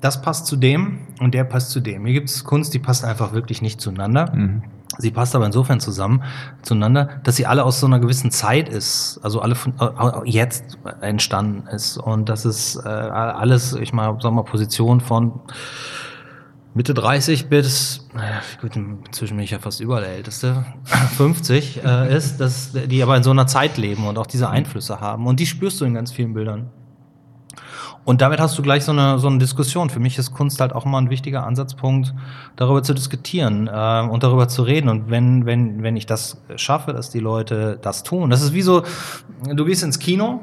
das 0.01 0.23
passt 0.23 0.47
zu 0.47 0.57
dem 0.57 0.99
und 1.21 1.35
der 1.35 1.45
passt 1.45 1.71
zu 1.71 1.81
dem. 1.81 2.05
Hier 2.05 2.15
gibt 2.15 2.29
es 2.29 2.45
Kunst, 2.45 2.75
die 2.75 2.79
passt 2.79 3.05
einfach 3.05 3.33
wirklich 3.33 3.63
nicht 3.63 3.81
zueinander. 3.81 4.33
Mhm. 4.35 4.63
Sie 4.99 5.11
passt 5.11 5.35
aber 5.35 5.47
insofern 5.47 5.81
zusammen 5.81 6.23
zueinander, 6.63 7.21
dass 7.23 7.37
sie 7.37 7.47
alle 7.47 7.65
aus 7.65 7.81
so 7.81 7.87
einer 7.87 8.01
gewissen 8.01 8.31
Zeit 8.31 8.69
ist, 8.69 9.21
also 9.23 9.41
alle 9.41 9.55
von 9.55 9.75
äh, 9.79 10.31
jetzt 10.31 10.79
entstanden 11.01 11.67
ist 11.69 11.99
und 11.99 12.29
das 12.29 12.45
ist 12.45 12.77
äh, 12.77 12.89
alles, 12.89 13.75
ich 13.75 13.93
mal, 13.93 14.19
sag 14.21 14.33
mal, 14.33 14.43
Position 14.43 15.01
von 15.01 15.41
Mitte 16.75 16.93
30 16.93 17.49
bis, 17.49 18.07
naja, 18.15 18.43
gut, 18.61 18.77
inzwischen 18.77 19.37
bin 19.37 19.45
ich 19.45 19.51
ja 19.51 19.59
fast 19.59 19.81
überall 19.81 20.03
der 20.03 20.13
Älteste, 20.13 20.67
50 21.17 21.83
äh, 21.83 22.15
ist, 22.15 22.39
dass 22.39 22.73
die 22.73 23.03
aber 23.03 23.17
in 23.17 23.23
so 23.23 23.31
einer 23.31 23.47
Zeit 23.47 23.79
leben 23.79 24.07
und 24.07 24.19
auch 24.19 24.27
diese 24.27 24.51
Einflüsse 24.51 25.01
haben 25.01 25.27
und 25.27 25.41
die 25.41 25.47
spürst 25.47 25.81
du 25.81 25.87
in 25.87 25.95
ganz 25.95 26.13
vielen 26.13 26.35
Bildern. 26.35 26.71
Und 28.07 28.21
damit 28.21 28.39
hast 28.39 28.57
du 28.57 28.63
gleich 28.63 28.85
so 28.85 28.93
eine, 28.93 29.19
so 29.19 29.27
eine 29.27 29.39
Diskussion. 29.39 29.91
Für 29.91 29.99
mich 29.99 30.17
ist 30.17 30.33
Kunst 30.33 30.61
halt 30.61 30.73
auch 30.73 30.87
immer 30.87 30.99
ein 30.99 31.11
wichtiger 31.11 31.45
Ansatzpunkt, 31.45 32.15
darüber 32.55 32.85
zu 32.85 32.95
diskutieren 32.95 33.67
äh, 33.67 34.09
und 34.09 34.23
darüber 34.23 34.47
zu 34.47 34.63
reden. 34.63 34.89
Und 34.89 35.11
wenn, 35.11 35.45
wenn, 35.45 35.83
wenn 35.83 35.97
ich 35.97 36.07
das 36.07 36.41
schaffe, 36.55 36.93
dass 36.93 37.11
die 37.11 37.19
Leute 37.19 37.81
das 37.83 38.05
tun, 38.05 38.31
das 38.31 38.43
ist 38.43 38.53
wie 38.53 38.63
so, 38.63 38.85
du 39.53 39.65
gehst 39.65 39.83
ins 39.83 39.99
Kino. 39.99 40.41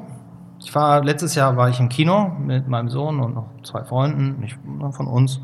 Ich 0.62 0.74
war, 0.74 1.02
letztes 1.02 1.34
Jahr 1.36 1.56
war 1.56 1.70
ich 1.70 1.80
im 1.80 1.88
Kino 1.88 2.36
mit 2.38 2.68
meinem 2.68 2.90
Sohn 2.90 3.18
und 3.18 3.34
noch 3.34 3.48
zwei 3.62 3.82
Freunden, 3.82 4.40
nicht 4.40 4.58
von 4.90 5.06
uns. 5.06 5.40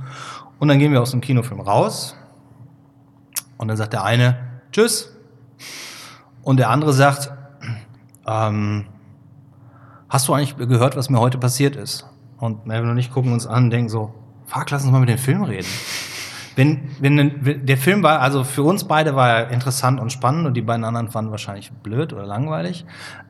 Und 0.59 0.69
dann 0.69 0.79
gehen 0.79 0.93
wir 0.93 1.01
aus 1.01 1.13
dem 1.13 1.23
Kinofilm 1.23 1.63
raus. 1.63 2.15
Und 3.57 3.69
dann 3.69 3.79
sagt 3.79 3.95
der 3.95 4.05
eine, 4.05 4.37
tschüss. 4.73 5.11
Und 6.43 6.59
der 6.59 6.69
andere 6.69 6.93
sagt, 6.93 7.33
ähm, 8.27 8.85
hast 10.11 10.29
du 10.29 10.35
eigentlich 10.35 10.59
gehört, 10.59 10.99
was 10.99 11.09
mir 11.09 11.19
heute 11.19 11.39
passiert 11.39 11.77
ist? 11.77 12.10
Und 12.41 12.67
Melvin 12.67 12.91
und 12.91 12.99
ich 12.99 13.13
gucken 13.13 13.33
uns 13.33 13.47
an 13.47 13.65
und 13.65 13.71
denken 13.71 13.89
so, 13.89 14.15
fuck, 14.47 14.71
lass 14.71 14.83
uns 14.83 14.93
mal 14.93 15.01
mit 15.01 15.09
dem 15.09 15.19
Film 15.19 15.43
reden. 15.43 15.69
Wenn, 16.57 16.91
wenn 16.99 17.65
der 17.65 17.77
Film 17.77 18.03
war, 18.03 18.21
also 18.21 18.45
für 18.45 18.63
uns 18.65 18.85
beide 18.85 19.15
war 19.15 19.29
er 19.29 19.51
interessant 19.51 20.01
und 20.01 20.11
spannend 20.11 20.47
und 20.47 20.55
die 20.55 20.63
beiden 20.63 20.85
anderen 20.85 21.09
fanden 21.09 21.31
wahrscheinlich 21.31 21.71
blöd 21.71 22.13
oder 22.13 22.27
langweilig. 22.27 22.85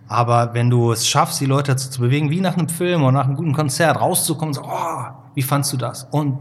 Aber 0.08 0.54
wenn 0.54 0.70
du 0.70 0.90
es 0.90 1.06
schaffst, 1.06 1.40
die 1.40 1.46
Leute 1.46 1.72
dazu 1.72 1.90
zu 1.90 2.00
bewegen, 2.00 2.30
wie 2.30 2.40
nach 2.40 2.56
einem 2.56 2.68
Film 2.68 3.02
oder 3.02 3.12
nach 3.12 3.26
einem 3.26 3.36
guten 3.36 3.52
Konzert 3.52 4.00
rauszukommen, 4.00 4.54
so, 4.54 4.62
oh, 4.64 5.04
wie 5.34 5.42
fandst 5.42 5.72
du 5.72 5.76
das? 5.76 6.04
Und 6.10 6.38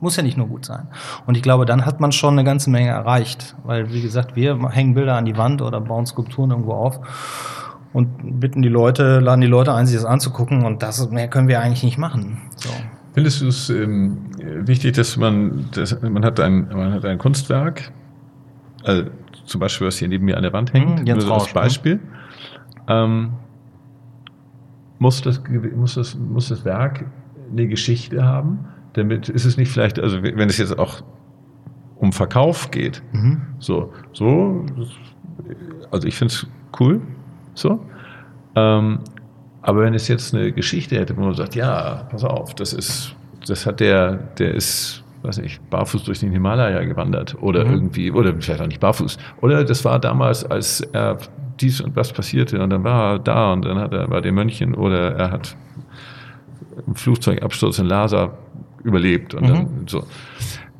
muss 0.00 0.16
ja 0.16 0.22
nicht 0.22 0.36
nur 0.36 0.48
gut 0.48 0.64
sein. 0.64 0.88
Und 1.26 1.36
ich 1.36 1.42
glaube, 1.42 1.66
dann 1.66 1.86
hat 1.86 2.00
man 2.00 2.12
schon 2.12 2.34
eine 2.34 2.44
ganze 2.44 2.70
Menge 2.70 2.90
erreicht. 2.90 3.54
Weil, 3.64 3.92
wie 3.92 4.02
gesagt, 4.02 4.34
wir 4.36 4.68
hängen 4.70 4.94
Bilder 4.94 5.16
an 5.16 5.24
die 5.24 5.36
Wand 5.36 5.62
oder 5.62 5.80
bauen 5.80 6.06
Skulpturen 6.06 6.50
irgendwo 6.50 6.72
auf 6.72 7.00
und 7.94 8.40
bitten 8.40 8.60
die 8.60 8.68
Leute, 8.68 9.20
laden 9.20 9.40
die 9.40 9.46
Leute 9.46 9.72
ein, 9.72 9.86
sich 9.86 9.96
das 9.96 10.04
anzugucken 10.04 10.66
und 10.66 10.82
das 10.82 11.10
mehr 11.10 11.28
können 11.28 11.48
wir 11.48 11.60
eigentlich 11.60 11.84
nicht 11.84 11.96
machen. 11.96 12.42
So. 12.56 12.68
Findest 13.14 13.40
du 13.40 13.46
es 13.46 13.70
ähm, 13.70 14.18
wichtig, 14.66 14.96
dass 14.96 15.16
man, 15.16 15.66
dass, 15.72 15.98
man 16.02 16.24
hat 16.24 16.40
ein, 16.40 16.68
man 16.68 16.92
hat 16.92 17.04
ein 17.04 17.18
Kunstwerk, 17.18 17.92
also 18.82 19.04
zum 19.46 19.60
Beispiel, 19.60 19.86
was 19.86 19.96
hier 19.96 20.08
neben 20.08 20.24
mir 20.24 20.36
an 20.36 20.42
der 20.42 20.52
Wand 20.52 20.72
hängt, 20.72 20.98
hm, 20.98 21.06
Jens 21.06 21.24
nur 21.24 21.34
als 21.34 21.46
ne? 21.46 21.54
Beispiel. 21.54 22.00
Ähm, 22.88 23.34
muss, 24.98 25.22
das, 25.22 25.40
muss, 25.76 25.94
das, 25.94 26.16
muss 26.16 26.48
das 26.48 26.64
Werk 26.64 27.06
eine 27.52 27.68
Geschichte 27.68 28.24
haben? 28.24 28.64
Damit 28.94 29.28
ist 29.28 29.44
es 29.44 29.56
nicht 29.56 29.70
vielleicht, 29.70 30.00
also 30.00 30.20
wenn 30.22 30.48
es 30.48 30.58
jetzt 30.58 30.76
auch 30.76 31.02
um 31.96 32.12
Verkauf 32.12 32.72
geht, 32.72 33.02
mhm. 33.12 33.42
so, 33.60 33.92
so, 34.12 34.66
also 35.92 36.08
ich 36.08 36.16
finde 36.16 36.34
es 36.34 36.46
cool, 36.80 37.00
so. 37.54 37.84
Ähm, 38.56 39.00
aber 39.62 39.80
wenn 39.82 39.94
es 39.94 40.08
jetzt 40.08 40.34
eine 40.34 40.52
Geschichte 40.52 40.96
hätte, 40.96 41.16
wo 41.16 41.22
man 41.22 41.34
sagt, 41.34 41.54
ja, 41.54 42.06
pass 42.10 42.24
auf, 42.24 42.54
das 42.54 42.72
ist, 42.72 43.16
das 43.46 43.66
hat 43.66 43.80
der, 43.80 44.14
der 44.38 44.54
ist 44.54 45.04
weiß 45.24 45.38
ich, 45.38 45.58
barfuß 45.70 46.04
durch 46.04 46.20
den 46.20 46.32
Himalaya 46.32 46.84
gewandert 46.84 47.34
oder 47.40 47.64
mhm. 47.64 47.72
irgendwie, 47.72 48.12
oder 48.12 48.34
vielleicht 48.38 48.60
auch 48.60 48.66
nicht 48.66 48.80
barfuß. 48.80 49.16
Oder 49.40 49.64
das 49.64 49.84
war 49.84 49.98
damals, 49.98 50.44
als 50.44 50.82
er 50.82 51.16
dies 51.60 51.80
und 51.80 51.96
was 51.96 52.12
passierte 52.12 52.62
und 52.62 52.70
dann 52.70 52.84
war 52.84 53.14
er 53.14 53.18
da 53.18 53.52
und 53.52 53.64
dann 53.64 53.78
hat 53.78 53.92
er 53.92 54.06
bei 54.06 54.20
den 54.20 54.34
Mönchen 54.34 54.74
oder 54.74 55.14
er 55.14 55.30
hat 55.30 55.56
einen 56.86 56.94
Flugzeugabsturz 56.94 57.78
in 57.78 57.86
Lhasa 57.86 58.36
überlebt 58.82 59.34
und 59.34 59.42
mhm. 59.42 59.48
dann 59.48 59.68
so. 59.86 60.04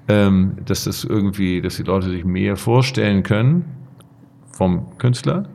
Ähm, 0.07 0.59
dass 0.67 0.85
das 0.85 1.05
irgendwie, 1.05 1.63
dass 1.63 1.77
die 1.77 1.83
Leute 1.83 2.11
sich 2.11 2.27
mehr 2.27 2.57
vorstellen 2.57 3.23
können 3.23 3.65
vom 4.53 4.99
Künstler, 4.99 5.47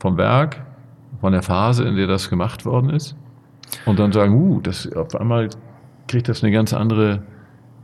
vom 0.00 0.16
Werk, 0.16 0.64
von 1.20 1.32
der 1.32 1.42
Phase, 1.42 1.84
in 1.84 1.96
der 1.96 2.06
das 2.06 2.30
gemacht 2.30 2.64
worden 2.64 2.90
ist 2.90 3.14
und 3.84 3.98
dann 3.98 4.12
sagen, 4.12 4.34
uh, 4.34 4.60
das 4.60 4.90
auf 4.92 5.14
einmal 5.14 5.50
kriegt 6.08 6.28
das 6.28 6.42
eine 6.42 6.52
ganz 6.52 6.72
andere, 6.72 7.22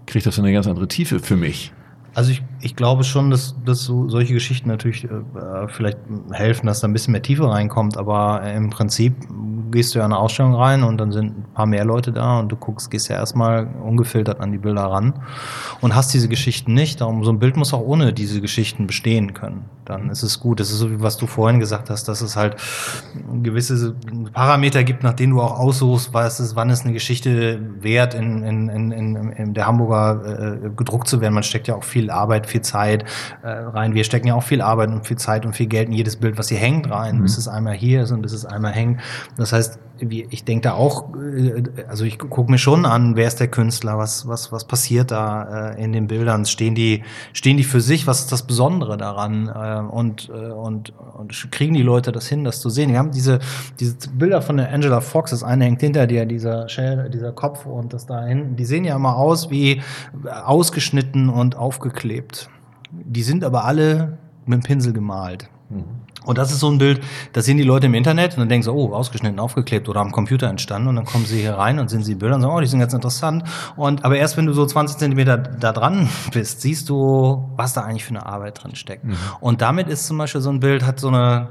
kriegt 0.06 0.26
das 0.26 0.38
eine 0.38 0.52
ganz 0.52 0.66
andere 0.66 0.88
Tiefe 0.88 1.20
für 1.20 1.36
mich. 1.36 1.72
Also 2.16 2.30
ich, 2.30 2.42
ich 2.62 2.74
glaube 2.76 3.04
schon, 3.04 3.28
dass, 3.28 3.54
dass 3.66 3.84
so, 3.84 4.08
solche 4.08 4.32
Geschichten 4.32 4.70
natürlich 4.70 5.04
äh, 5.04 5.68
vielleicht 5.68 5.98
helfen, 6.32 6.66
dass 6.66 6.80
da 6.80 6.88
ein 6.88 6.94
bisschen 6.94 7.12
mehr 7.12 7.20
Tiefe 7.20 7.46
reinkommt, 7.46 7.98
aber 7.98 8.42
im 8.54 8.70
Prinzip 8.70 9.14
gehst 9.70 9.94
du 9.94 9.98
ja 9.98 10.06
in 10.06 10.12
eine 10.12 10.20
Ausstellung 10.20 10.54
rein 10.54 10.82
und 10.82 10.96
dann 10.98 11.12
sind 11.12 11.38
ein 11.38 11.44
paar 11.52 11.66
mehr 11.66 11.84
Leute 11.84 12.12
da 12.12 12.38
und 12.38 12.48
du 12.48 12.56
guckst, 12.56 12.90
gehst 12.90 13.08
ja 13.08 13.16
erstmal 13.16 13.66
ungefiltert 13.66 14.40
an 14.40 14.50
die 14.50 14.56
Bilder 14.56 14.84
ran 14.84 15.14
und 15.82 15.94
hast 15.94 16.14
diese 16.14 16.28
Geschichten 16.28 16.72
nicht. 16.72 17.02
Darum, 17.02 17.22
so 17.22 17.30
ein 17.30 17.38
Bild 17.38 17.58
muss 17.58 17.74
auch 17.74 17.80
ohne 17.80 18.14
diese 18.14 18.40
Geschichten 18.40 18.86
bestehen 18.86 19.34
können. 19.34 19.66
Dann 19.84 20.10
ist 20.10 20.22
es 20.22 20.40
gut. 20.40 20.58
Das 20.58 20.70
ist 20.70 20.78
so, 20.78 20.90
wie 20.90 21.00
was 21.00 21.16
du 21.16 21.26
vorhin 21.26 21.60
gesagt 21.60 21.90
hast, 21.90 22.08
dass 22.08 22.20
es 22.20 22.36
halt 22.36 22.56
gewisse 23.42 23.94
Parameter 24.32 24.82
gibt, 24.84 25.02
nach 25.02 25.12
denen 25.12 25.34
du 25.34 25.40
auch 25.40 25.58
aussuchst, 25.58 26.12
was 26.12 26.40
ist, 26.40 26.56
wann 26.56 26.70
ist 26.70 26.84
eine 26.84 26.92
Geschichte 26.92 27.60
wert, 27.80 28.14
in, 28.14 28.42
in, 28.42 28.68
in, 28.68 29.32
in, 29.32 29.54
der 29.54 29.66
Hamburger 29.66 30.64
äh, 30.64 30.70
gedruckt 30.70 31.06
zu 31.08 31.20
werden. 31.20 31.34
Man 31.34 31.42
steckt 31.42 31.68
ja 31.68 31.76
auch 31.76 31.84
viel 31.84 32.05
Arbeit, 32.10 32.46
viel 32.46 32.62
Zeit 32.62 33.04
äh, 33.42 33.48
rein. 33.48 33.94
Wir 33.94 34.04
stecken 34.04 34.28
ja 34.28 34.34
auch 34.34 34.42
viel 34.42 34.60
Arbeit 34.60 34.90
und 34.90 35.06
viel 35.06 35.18
Zeit 35.18 35.46
und 35.46 35.54
viel 35.54 35.66
Geld 35.66 35.88
in 35.88 35.94
jedes 35.94 36.16
Bild, 36.16 36.38
was 36.38 36.48
hier 36.48 36.58
hängt, 36.58 36.90
rein, 36.90 37.18
mhm. 37.18 37.22
bis 37.22 37.38
es 37.38 37.48
einmal 37.48 37.74
hier 37.74 38.02
ist 38.02 38.12
und 38.12 38.22
bis 38.22 38.32
es 38.32 38.46
einmal 38.46 38.72
hängt. 38.72 39.00
Das 39.36 39.52
heißt, 39.52 39.78
ich 40.00 40.44
denke 40.44 40.62
da 40.62 40.74
auch, 40.74 41.14
äh, 41.14 41.62
also 41.88 42.04
ich 42.04 42.18
gucke 42.18 42.50
mir 42.50 42.58
schon 42.58 42.84
an, 42.84 43.16
wer 43.16 43.26
ist 43.26 43.40
der 43.40 43.48
Künstler, 43.48 43.98
was, 43.98 44.26
was, 44.28 44.52
was 44.52 44.64
passiert 44.64 45.10
da 45.10 45.72
äh, 45.72 45.82
in 45.82 45.92
den 45.92 46.06
Bildern, 46.06 46.44
stehen 46.46 46.74
die, 46.74 47.02
stehen 47.32 47.56
die 47.56 47.64
für 47.64 47.80
sich, 47.80 48.06
was 48.06 48.20
ist 48.20 48.32
das 48.32 48.46
Besondere 48.46 48.96
daran 48.96 49.48
äh, 49.48 49.92
und, 49.92 50.28
und, 50.28 50.92
und 51.16 51.52
kriegen 51.52 51.74
die 51.74 51.82
Leute 51.82 52.12
das 52.12 52.26
hin, 52.26 52.44
das 52.44 52.60
zu 52.60 52.70
sehen. 52.70 52.90
Wir 52.90 52.98
haben 52.98 53.10
diese, 53.10 53.38
diese 53.80 53.96
Bilder 54.10 54.42
von 54.42 54.56
der 54.56 54.72
Angela 54.72 55.00
Fox, 55.00 55.30
das 55.30 55.42
eine 55.42 55.64
hängt 55.64 55.80
hinter 55.80 56.06
dir, 56.06 56.26
dieser, 56.26 56.68
Shell, 56.68 57.10
dieser 57.10 57.32
Kopf 57.32 57.66
und 57.66 57.92
das 57.92 58.06
da 58.06 58.24
hinten, 58.24 58.56
die 58.56 58.64
sehen 58.64 58.84
ja 58.84 58.96
immer 58.96 59.16
aus 59.16 59.50
wie 59.50 59.82
ausgeschnitten 60.44 61.28
und 61.28 61.56
aufgeklebt. 61.56 62.48
Die 62.90 63.22
sind 63.22 63.44
aber 63.44 63.64
alle 63.64 64.18
mit 64.46 64.62
dem 64.62 64.62
Pinsel 64.62 64.92
gemalt. 64.92 65.48
Mhm. 65.68 66.05
Und 66.26 66.38
das 66.38 66.50
ist 66.50 66.60
so 66.60 66.70
ein 66.70 66.78
Bild, 66.78 67.00
da 67.32 67.40
sehen 67.40 67.56
die 67.56 67.62
Leute 67.62 67.86
im 67.86 67.94
Internet 67.94 68.32
und 68.32 68.40
dann 68.40 68.48
denken 68.48 68.64
sie, 68.64 68.72
oh, 68.72 68.92
ausgeschnitten, 68.92 69.38
aufgeklebt 69.38 69.88
oder 69.88 70.00
am 70.00 70.12
Computer 70.12 70.48
entstanden. 70.48 70.88
Und 70.88 70.96
dann 70.96 71.04
kommen 71.04 71.24
sie 71.24 71.40
hier 71.40 71.54
rein 71.54 71.78
und 71.78 71.88
sehen 71.88 72.02
sie 72.02 72.16
Bilder 72.16 72.34
und 72.34 72.42
sagen, 72.42 72.54
oh, 72.54 72.60
die 72.60 72.66
sind 72.66 72.80
ganz 72.80 72.92
interessant. 72.92 73.44
Und 73.76 74.04
aber 74.04 74.16
erst 74.16 74.36
wenn 74.36 74.46
du 74.46 74.52
so 74.52 74.66
20 74.66 74.98
Zentimeter 74.98 75.38
da 75.38 75.72
dran 75.72 76.08
bist, 76.32 76.60
siehst 76.60 76.88
du, 76.88 77.48
was 77.56 77.72
da 77.72 77.82
eigentlich 77.82 78.04
für 78.04 78.10
eine 78.10 78.26
Arbeit 78.26 78.62
drin 78.62 78.74
steckt. 78.74 79.04
Mhm. 79.04 79.16
Und 79.40 79.62
damit 79.62 79.88
ist 79.88 80.06
zum 80.06 80.18
Beispiel 80.18 80.40
so 80.40 80.50
ein 80.50 80.60
Bild, 80.60 80.84
hat 80.84 80.98
so 80.98 81.08
eine, 81.08 81.48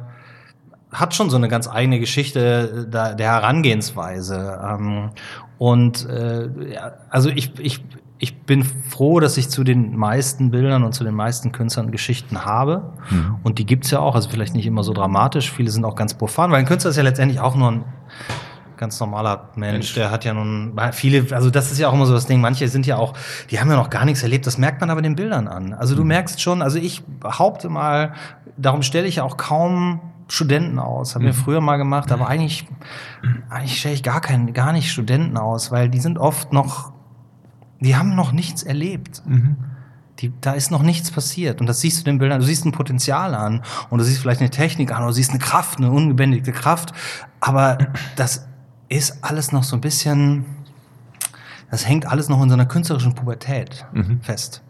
hat 0.91 1.15
schon 1.15 1.30
so 1.30 1.38
eine 1.38 1.47
ganz 1.47 1.67
eigene 1.69 1.99
Geschichte 1.99 2.86
der 2.89 3.17
Herangehensweise. 3.17 4.59
Ähm, 4.61 5.11
und 5.57 6.07
äh, 6.09 6.49
also 7.09 7.30
ich, 7.30 7.57
ich, 7.59 7.82
ich 8.18 8.41
bin 8.43 8.63
froh, 8.63 9.20
dass 9.20 9.38
ich 9.38 9.49
zu 9.49 9.63
den 9.63 9.97
meisten 9.97 10.51
Bildern 10.51 10.84
und 10.84 10.93
zu 10.93 11.03
den 11.03 11.13
meisten 11.13 11.51
Künstlern 11.51 11.91
Geschichten 11.91 12.45
habe. 12.45 12.93
Mhm. 13.09 13.36
Und 13.43 13.59
die 13.59 13.66
gibt's 13.66 13.91
ja 13.91 13.99
auch, 13.99 14.16
also 14.16 14.30
vielleicht 14.30 14.55
nicht 14.55 14.66
immer 14.66 14.84
so 14.84 14.93
dramatisch, 14.93 15.51
viele 15.51 15.70
sind 15.70 15.84
auch 15.84 15.95
ganz 15.95 16.13
profan, 16.13 16.51
weil 16.51 16.59
ein 16.59 16.66
Künstler 16.66 16.91
ist 16.91 16.97
ja 16.97 17.03
letztendlich 17.03 17.39
auch 17.41 17.55
nur 17.55 17.72
ein 17.72 17.86
ganz 18.78 18.99
normaler 18.99 19.49
Mensch, 19.55 19.93
der 19.93 20.11
hat 20.11 20.26
ja 20.26 20.34
nun 20.34 20.74
viele, 20.91 21.34
also 21.34 21.49
das 21.49 21.72
ist 21.72 21.80
ja 21.80 21.88
auch 21.88 21.93
immer 21.93 22.05
so 22.05 22.13
das 22.13 22.26
Ding, 22.26 22.41
manche 22.41 22.68
sind 22.68 22.86
ja 22.86 22.97
auch, 22.97 23.13
die 23.49 23.59
haben 23.59 23.70
ja 23.70 23.78
noch 23.78 23.89
gar 23.89 24.03
nichts 24.03 24.22
erlebt, 24.22 24.45
das 24.47 24.57
merkt 24.57 24.82
man 24.82 24.89
aber 24.89 25.01
den 25.01 25.16
Bildern 25.16 25.47
an. 25.47 25.74
Also 25.74 25.95
du 25.95 26.01
mhm. 26.01 26.09
merkst 26.09 26.41
schon, 26.41 26.61
also 26.61 26.78
ich 26.78 27.03
behaupte 27.05 27.70
mal, 27.70 28.13
darum 28.57 28.82
stelle 28.82 29.07
ich 29.07 29.18
ja 29.18 29.24
auch 29.24 29.38
kaum 29.38 30.01
Studenten 30.28 30.80
aus. 30.80 31.16
Haben 31.16 31.24
mhm. 31.24 31.28
wir 31.28 31.34
früher 31.34 31.61
mal 31.61 31.78
gemacht, 31.78 32.11
aber 32.11 32.28
eigentlich, 32.28 32.68
eigentlich 33.49 33.80
stelle 33.80 33.93
ich 33.93 34.03
gar 34.03 34.22
keinen, 34.22 34.53
gar 34.53 34.74
nicht 34.74 34.91
Studenten 34.91 35.38
aus, 35.38 35.72
weil 35.72 35.89
die 35.89 35.99
sind 35.99 36.18
oft 36.18 36.51
noch 36.51 36.94
die 37.80 37.95
haben 37.95 38.15
noch 38.15 38.32
nichts 38.32 38.63
erlebt. 38.63 39.23
Mhm. 39.26 39.57
Die, 40.19 40.32
da 40.39 40.53
ist 40.53 40.71
noch 40.71 40.82
nichts 40.82 41.11
passiert. 41.11 41.59
Und 41.59 41.67
das 41.67 41.82
siehst 41.82 41.99
du 41.99 42.03
den 42.03 42.19
Bildern, 42.19 42.39
du 42.39 42.45
siehst 42.45 42.65
ein 42.65 42.71
Potenzial 42.71 43.36
an 43.36 43.63
und 43.89 43.99
du 43.99 44.05
siehst 44.05 44.21
vielleicht 44.21 44.39
eine 44.39 44.49
Technik 44.49 44.91
an 44.91 44.99
oder 44.99 45.07
du 45.07 45.13
siehst 45.13 45.32
eine 45.32 45.39
Kraft, 45.39 45.78
eine 45.78 45.91
ungebändigte 45.91 46.53
Kraft. 46.53 46.93
Aber 47.41 47.78
das 48.15 48.47
ist 48.88 49.23
alles 49.23 49.51
noch 49.51 49.63
so 49.63 49.76
ein 49.76 49.82
bisschen, 49.82 50.45
das 51.69 51.88
hängt 51.88 52.05
alles 52.05 52.30
noch 52.30 52.41
in 52.41 52.49
so 52.49 52.53
einer 52.53 52.65
künstlerischen 52.65 53.13
Pubertät 53.13 53.86
mhm. 53.91 54.21
fest. 54.21 54.61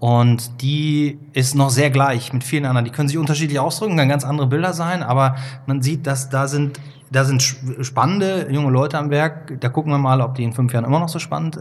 Und 0.00 0.62
die 0.62 1.20
ist 1.32 1.54
noch 1.54 1.70
sehr 1.70 1.90
gleich 1.90 2.32
mit 2.32 2.42
vielen 2.42 2.64
anderen. 2.64 2.84
Die 2.84 2.90
können 2.90 3.06
sich 3.06 3.18
unterschiedlich 3.18 3.60
ausdrücken, 3.60 3.96
kann 3.96 4.08
ganz 4.08 4.24
andere 4.24 4.48
Bilder 4.48 4.72
sein, 4.72 5.04
aber 5.04 5.36
man 5.66 5.80
sieht, 5.80 6.08
dass 6.08 6.28
da 6.28 6.48
sind 6.48 6.80
da 7.12 7.24
sind 7.24 7.42
spannende 7.82 8.48
junge 8.50 8.70
Leute 8.70 8.98
am 8.98 9.10
Werk. 9.10 9.60
Da 9.60 9.68
gucken 9.68 9.92
wir 9.92 9.98
mal, 9.98 10.20
ob 10.20 10.34
die 10.34 10.44
in 10.44 10.52
fünf 10.52 10.72
Jahren 10.72 10.84
immer 10.84 10.98
noch 10.98 11.08
so 11.08 11.18
spannend 11.18 11.58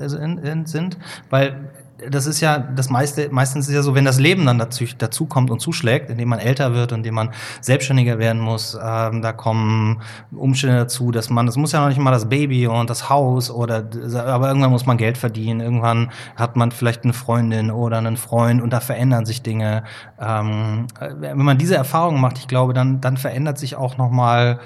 sind, 0.65 0.97
weil 1.29 1.69
das 2.09 2.25
ist 2.25 2.41
ja 2.41 2.57
das 2.57 2.89
meiste, 2.89 3.29
meistens 3.31 3.67
ist 3.67 3.75
ja 3.75 3.81
so, 3.81 3.93
wenn 3.93 4.05
das 4.05 4.19
Leben 4.19 4.45
dann 4.45 4.57
dazu, 4.57 4.85
dazu 4.97 5.25
kommt 5.25 5.51
und 5.51 5.59
zuschlägt, 5.59 6.09
indem 6.09 6.29
man 6.29 6.39
älter 6.39 6.73
wird, 6.73 6.91
indem 6.91 7.15
man 7.15 7.29
selbstständiger 7.61 8.17
werden 8.17 8.41
muss, 8.41 8.77
ähm, 8.81 9.21
da 9.21 9.33
kommen 9.33 10.01
Umstände 10.31 10.77
dazu, 10.77 11.11
dass 11.11 11.29
man, 11.29 11.45
das 11.45 11.57
muss 11.57 11.71
ja 11.71 11.81
noch 11.81 11.89
nicht 11.89 11.99
mal 11.99 12.11
das 12.11 12.29
Baby 12.29 12.67
und 12.67 12.89
das 12.89 13.09
Haus 13.09 13.51
oder, 13.51 13.87
aber 14.25 14.47
irgendwann 14.47 14.71
muss 14.71 14.85
man 14.85 14.97
Geld 14.97 15.17
verdienen, 15.17 15.59
irgendwann 15.59 16.11
hat 16.35 16.55
man 16.55 16.71
vielleicht 16.71 17.03
eine 17.03 17.13
Freundin 17.13 17.71
oder 17.71 17.97
einen 17.97 18.17
Freund 18.17 18.61
und 18.61 18.71
da 18.71 18.79
verändern 18.79 19.25
sich 19.25 19.43
Dinge. 19.43 19.83
Ähm, 20.19 20.87
wenn 21.19 21.37
man 21.37 21.57
diese 21.57 21.75
Erfahrung 21.75 22.19
macht, 22.19 22.37
ich 22.37 22.47
glaube, 22.47 22.73
dann, 22.73 23.01
dann 23.01 23.17
verändert 23.17 23.57
sich 23.57 23.75
auch 23.75 23.97
noch 23.97 24.09
mal 24.09 24.59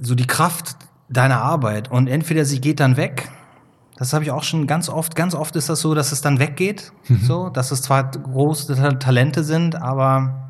so 0.00 0.14
die 0.14 0.26
Kraft 0.26 0.76
deiner 1.08 1.40
Arbeit 1.40 1.90
und 1.90 2.08
entweder 2.08 2.44
sie 2.44 2.60
geht 2.60 2.80
dann 2.80 2.96
weg. 2.96 3.30
Das 3.96 4.12
habe 4.12 4.24
ich 4.24 4.30
auch 4.30 4.42
schon 4.42 4.66
ganz 4.66 4.88
oft. 4.88 5.14
Ganz 5.14 5.34
oft 5.34 5.54
ist 5.56 5.68
das 5.68 5.80
so, 5.80 5.94
dass 5.94 6.10
es 6.10 6.20
dann 6.20 6.38
weggeht, 6.38 6.92
mhm. 7.08 7.20
so, 7.20 7.48
dass 7.48 7.70
es 7.70 7.82
zwar 7.82 8.10
große 8.10 8.98
Talente 8.98 9.44
sind, 9.44 9.76
aber 9.76 10.48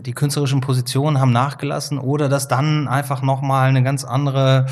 die 0.00 0.12
künstlerischen 0.12 0.60
Positionen 0.60 1.20
haben 1.20 1.32
nachgelassen 1.32 1.98
oder 1.98 2.28
dass 2.28 2.48
dann 2.48 2.88
einfach 2.88 3.22
noch 3.22 3.42
mal 3.42 3.68
eine 3.68 3.82
ganz 3.82 4.04
andere 4.04 4.66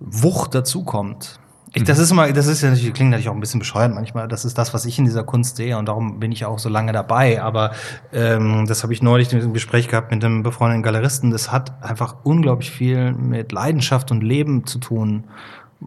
Wucht 0.00 0.54
dazukommt. 0.54 1.40
Ich, 1.78 1.84
das 1.84 1.98
ist 1.98 2.10
immer, 2.10 2.32
das 2.32 2.46
ist 2.46 2.62
ja 2.62 2.70
natürlich, 2.70 2.92
klingt 2.92 3.10
natürlich 3.10 3.28
auch 3.28 3.34
ein 3.34 3.40
bisschen 3.40 3.60
bescheuert 3.60 3.94
manchmal. 3.94 4.28
Das 4.28 4.44
ist 4.44 4.58
das, 4.58 4.74
was 4.74 4.84
ich 4.84 4.98
in 4.98 5.04
dieser 5.04 5.24
Kunst 5.24 5.56
sehe 5.56 5.78
und 5.78 5.86
darum 5.86 6.20
bin 6.20 6.32
ich 6.32 6.44
auch 6.44 6.58
so 6.58 6.68
lange 6.68 6.92
dabei. 6.92 7.42
Aber 7.42 7.72
ähm, 8.12 8.66
das 8.66 8.82
habe 8.82 8.92
ich 8.92 9.02
neulich 9.02 9.32
im 9.32 9.52
Gespräch 9.52 9.88
gehabt 9.88 10.10
mit 10.10 10.24
einem 10.24 10.42
befreundeten 10.42 10.82
Galeristen. 10.82 11.30
Das 11.30 11.52
hat 11.52 11.82
einfach 11.82 12.16
unglaublich 12.24 12.70
viel 12.70 13.12
mit 13.12 13.52
Leidenschaft 13.52 14.10
und 14.10 14.22
Leben 14.22 14.66
zu 14.66 14.78
tun. 14.78 15.24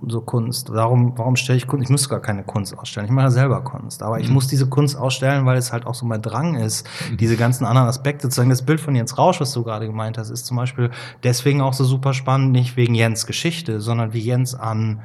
So 0.08 0.22
Kunst. 0.22 0.72
Warum, 0.72 1.18
warum 1.18 1.36
stelle 1.36 1.58
ich 1.58 1.68
Kunst? 1.68 1.84
Ich 1.84 1.90
müsste 1.90 2.08
gar 2.08 2.22
keine 2.22 2.44
Kunst 2.44 2.78
ausstellen. 2.78 3.08
Ich 3.08 3.12
mache 3.12 3.30
selber 3.30 3.62
Kunst. 3.62 4.04
Aber 4.04 4.22
ich 4.22 4.30
mhm. 4.30 4.36
muss 4.36 4.48
diese 4.48 4.70
Kunst 4.70 4.96
ausstellen, 4.96 5.46
weil 5.46 5.58
es 5.58 5.74
halt 5.74 5.86
auch 5.86 5.96
so 5.96 6.06
mein 6.06 6.22
Drang 6.22 6.56
ist, 6.56 6.88
mhm. 7.10 7.18
diese 7.18 7.36
ganzen 7.36 7.66
anderen 7.66 7.90
Aspekte 7.90 8.30
zu 8.30 8.38
sagen. 8.38 8.50
Das 8.50 8.62
Bild 8.62 8.80
von 8.80 8.96
Jens 8.96 9.18
Rausch, 9.18 9.42
was 9.42 9.52
du 9.52 9.64
gerade 9.64 9.88
gemeint 9.88 10.18
hast, 10.18 10.30
ist 10.30 10.46
zum 10.46 10.56
Beispiel 10.56 10.92
deswegen 11.24 11.60
auch 11.60 11.74
so 11.74 11.84
super 11.84 12.14
spannend, 12.14 12.54
nicht 12.54 12.78
wegen 12.78 12.96
Jens 12.96 13.26
Geschichte, 13.26 13.82
sondern 13.82 14.14
wie 14.14 14.22
Jens 14.22 14.56
an 14.56 15.02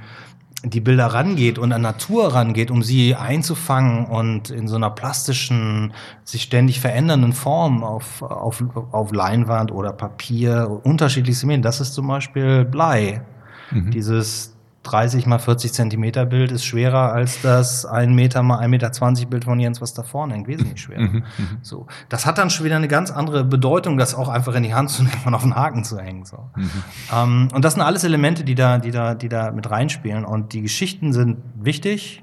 die 0.64 0.80
Bilder 0.80 1.06
rangeht 1.06 1.58
und 1.58 1.72
an 1.72 1.82
Natur 1.82 2.34
rangeht, 2.34 2.70
um 2.70 2.82
sie 2.82 3.14
einzufangen 3.14 4.06
und 4.06 4.50
in 4.50 4.68
so 4.68 4.76
einer 4.76 4.90
plastischen, 4.90 5.92
sich 6.24 6.42
ständig 6.42 6.80
verändernden 6.80 7.32
Form 7.32 7.84
auf, 7.84 8.22
auf, 8.22 8.64
auf 8.90 9.12
Leinwand 9.12 9.70
oder 9.70 9.92
Papier, 9.92 10.80
unterschiedlichste 10.82 11.46
Medien. 11.46 11.62
Das 11.62 11.80
ist 11.80 11.94
zum 11.94 12.08
Beispiel 12.08 12.64
Blei. 12.64 13.22
Mhm. 13.70 13.90
Dieses 13.90 14.55
30 14.86 15.26
mal 15.26 15.38
40 15.38 15.72
Zentimeter 15.72 16.26
Bild 16.26 16.52
ist 16.52 16.64
schwerer 16.64 17.12
als 17.12 17.42
das 17.42 17.84
1 17.84 18.12
Meter 18.14 18.42
mal 18.42 18.60
1,20 18.60 18.68
Meter 18.68 18.92
20 18.92 19.28
Bild 19.28 19.44
von 19.44 19.58
Jens, 19.60 19.80
was 19.80 19.94
da 19.94 20.02
vorne 20.02 20.34
hängt. 20.34 20.48
Wesentlich 20.48 20.80
schwerer. 20.80 21.00
Mhm, 21.00 21.24
mhm, 21.36 21.58
so. 21.62 21.86
Das 22.08 22.26
hat 22.26 22.38
dann 22.38 22.50
schon 22.50 22.64
wieder 22.64 22.76
eine 22.76 22.88
ganz 22.88 23.10
andere 23.10 23.44
Bedeutung, 23.44 23.98
das 23.98 24.14
auch 24.14 24.28
einfach 24.28 24.54
in 24.54 24.62
die 24.62 24.74
Hand 24.74 24.90
zu 24.90 25.02
nehmen 25.04 25.22
und 25.24 25.34
auf 25.34 25.42
den 25.42 25.54
Haken 25.54 25.84
zu 25.84 25.98
hängen. 25.98 26.24
So. 26.24 26.50
Mhm. 26.56 26.70
Ähm, 27.12 27.48
und 27.52 27.64
das 27.64 27.74
sind 27.74 27.82
alles 27.82 28.04
Elemente, 28.04 28.44
die 28.44 28.54
da, 28.54 28.78
die 28.78 28.90
da, 28.90 29.14
die 29.14 29.28
da 29.28 29.50
mit 29.50 29.70
reinspielen. 29.70 30.24
Und 30.24 30.52
die 30.52 30.62
Geschichten 30.62 31.12
sind 31.12 31.38
wichtig. 31.54 32.22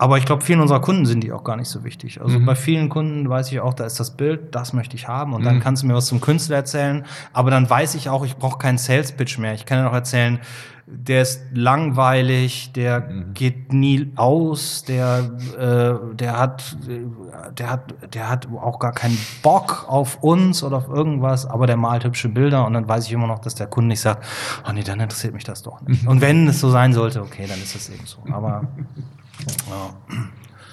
Aber 0.00 0.16
ich 0.16 0.24
glaube, 0.24 0.42
vielen 0.42 0.60
unserer 0.60 0.80
Kunden 0.80 1.04
sind 1.04 1.20
die 1.22 1.30
auch 1.30 1.44
gar 1.44 1.58
nicht 1.58 1.68
so 1.68 1.84
wichtig. 1.84 2.22
Also 2.22 2.38
mhm. 2.38 2.46
bei 2.46 2.54
vielen 2.54 2.88
Kunden 2.88 3.28
weiß 3.28 3.52
ich 3.52 3.60
auch, 3.60 3.74
da 3.74 3.84
ist 3.84 4.00
das 4.00 4.12
Bild, 4.16 4.54
das 4.54 4.72
möchte 4.72 4.96
ich 4.96 5.08
haben. 5.08 5.34
Und 5.34 5.44
dann 5.44 5.56
mhm. 5.56 5.60
kannst 5.60 5.82
du 5.82 5.86
mir 5.86 5.94
was 5.94 6.06
zum 6.06 6.22
Künstler 6.22 6.56
erzählen. 6.56 7.04
Aber 7.34 7.50
dann 7.50 7.68
weiß 7.68 7.94
ich 7.96 8.08
auch, 8.08 8.24
ich 8.24 8.38
brauche 8.38 8.56
keinen 8.56 8.78
Sales 8.78 9.12
Pitch 9.12 9.36
mehr. 9.36 9.52
Ich 9.52 9.66
kann 9.66 9.76
ja 9.76 9.84
noch 9.84 9.92
erzählen, 9.92 10.40
der 10.86 11.20
ist 11.20 11.42
langweilig, 11.52 12.72
der 12.72 13.00
mhm. 13.00 13.34
geht 13.34 13.74
nie 13.74 14.10
aus, 14.16 14.84
der, 14.84 15.32
äh, 15.58 16.16
der 16.16 16.38
hat, 16.38 16.78
der 17.58 17.70
hat, 17.70 18.14
der 18.14 18.30
hat 18.30 18.48
auch 18.50 18.78
gar 18.78 18.92
keinen 18.92 19.18
Bock 19.42 19.84
auf 19.86 20.22
uns 20.22 20.62
oder 20.62 20.78
auf 20.78 20.88
irgendwas, 20.88 21.44
aber 21.44 21.66
der 21.66 21.76
malt 21.76 22.04
hübsche 22.04 22.30
Bilder 22.30 22.66
und 22.66 22.72
dann 22.72 22.88
weiß 22.88 23.04
ich 23.04 23.12
immer 23.12 23.26
noch, 23.26 23.40
dass 23.40 23.54
der 23.54 23.66
Kunde 23.66 23.88
nicht 23.88 24.00
sagt, 24.00 24.24
oh 24.66 24.72
nee, 24.72 24.82
dann 24.82 24.98
interessiert 24.98 25.34
mich 25.34 25.44
das 25.44 25.62
doch 25.62 25.82
nicht. 25.82 26.06
Und 26.06 26.22
wenn 26.22 26.48
es 26.48 26.58
so 26.58 26.70
sein 26.70 26.94
sollte, 26.94 27.20
okay, 27.20 27.44
dann 27.46 27.58
ist 27.58 27.76
es 27.76 27.90
eben 27.90 28.06
so. 28.06 28.20
Aber 28.32 28.62
ja. 29.68 29.94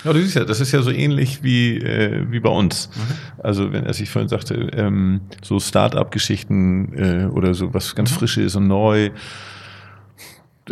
Ja, 0.03 0.13
du 0.13 0.21
siehst 0.21 0.35
ja, 0.35 0.45
das 0.45 0.61
ist 0.61 0.71
ja 0.71 0.81
so 0.81 0.91
ähnlich 0.91 1.43
wie, 1.43 1.77
äh, 1.77 2.25
wie 2.29 2.39
bei 2.39 2.49
uns. 2.49 2.89
Mhm. 2.95 3.43
Also, 3.43 3.73
wenn, 3.73 3.85
als 3.85 3.99
ich 3.99 4.09
vorhin 4.09 4.29
sagte, 4.29 4.53
ähm, 4.73 5.21
so 5.43 5.59
Start-up-Geschichten 5.59 6.93
äh, 6.93 7.25
oder 7.25 7.53
so 7.53 7.73
was 7.73 7.95
ganz 7.95 8.11
mhm. 8.11 8.15
Frisches 8.15 8.55
und 8.55 8.67
neu, 8.67 9.09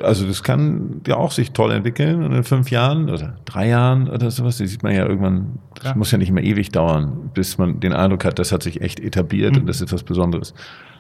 also 0.02 0.26
das 0.28 0.44
kann 0.44 1.02
ja 1.08 1.16
auch 1.16 1.32
sich 1.32 1.52
toll 1.52 1.72
entwickeln 1.72 2.24
und 2.24 2.34
in 2.34 2.44
fünf 2.44 2.70
Jahren 2.72 3.10
oder 3.10 3.38
drei 3.46 3.68
Jahren 3.68 4.10
oder 4.10 4.30
sowas, 4.32 4.58
das 4.58 4.70
sieht 4.70 4.84
man 4.84 4.94
ja 4.94 5.06
irgendwann, 5.06 5.60
das 5.76 5.86
ja. 5.86 5.96
muss 5.96 6.12
ja 6.12 6.18
nicht 6.18 6.32
mehr 6.32 6.44
ewig 6.44 6.70
dauern, 6.70 7.32
bis 7.34 7.58
man 7.58 7.80
den 7.80 7.94
Eindruck 7.94 8.26
hat, 8.26 8.40
das 8.40 8.52
hat 8.52 8.64
sich 8.64 8.82
echt 8.82 9.00
etabliert 9.00 9.54
mhm. 9.54 9.62
und 9.62 9.68
das 9.68 9.82
ist 9.82 9.92
was 9.92 10.04
Besonderes. 10.04 10.54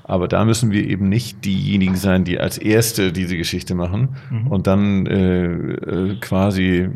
Aber 0.08 0.28
da 0.28 0.46
müssen 0.46 0.72
wir 0.72 0.88
eben 0.88 1.10
nicht 1.10 1.44
diejenigen 1.46 1.96
sein, 1.96 2.24
die 2.24 2.40
als 2.40 2.60
Erste 2.60 3.12
diese 3.12 3.38
Geschichte 3.38 3.74
machen 3.74 4.10
mhm. 4.30 4.48
und 4.48 4.68
dann 4.68 5.08
äh, 5.08 5.46
äh, 5.46 6.16
quasi 6.20 6.90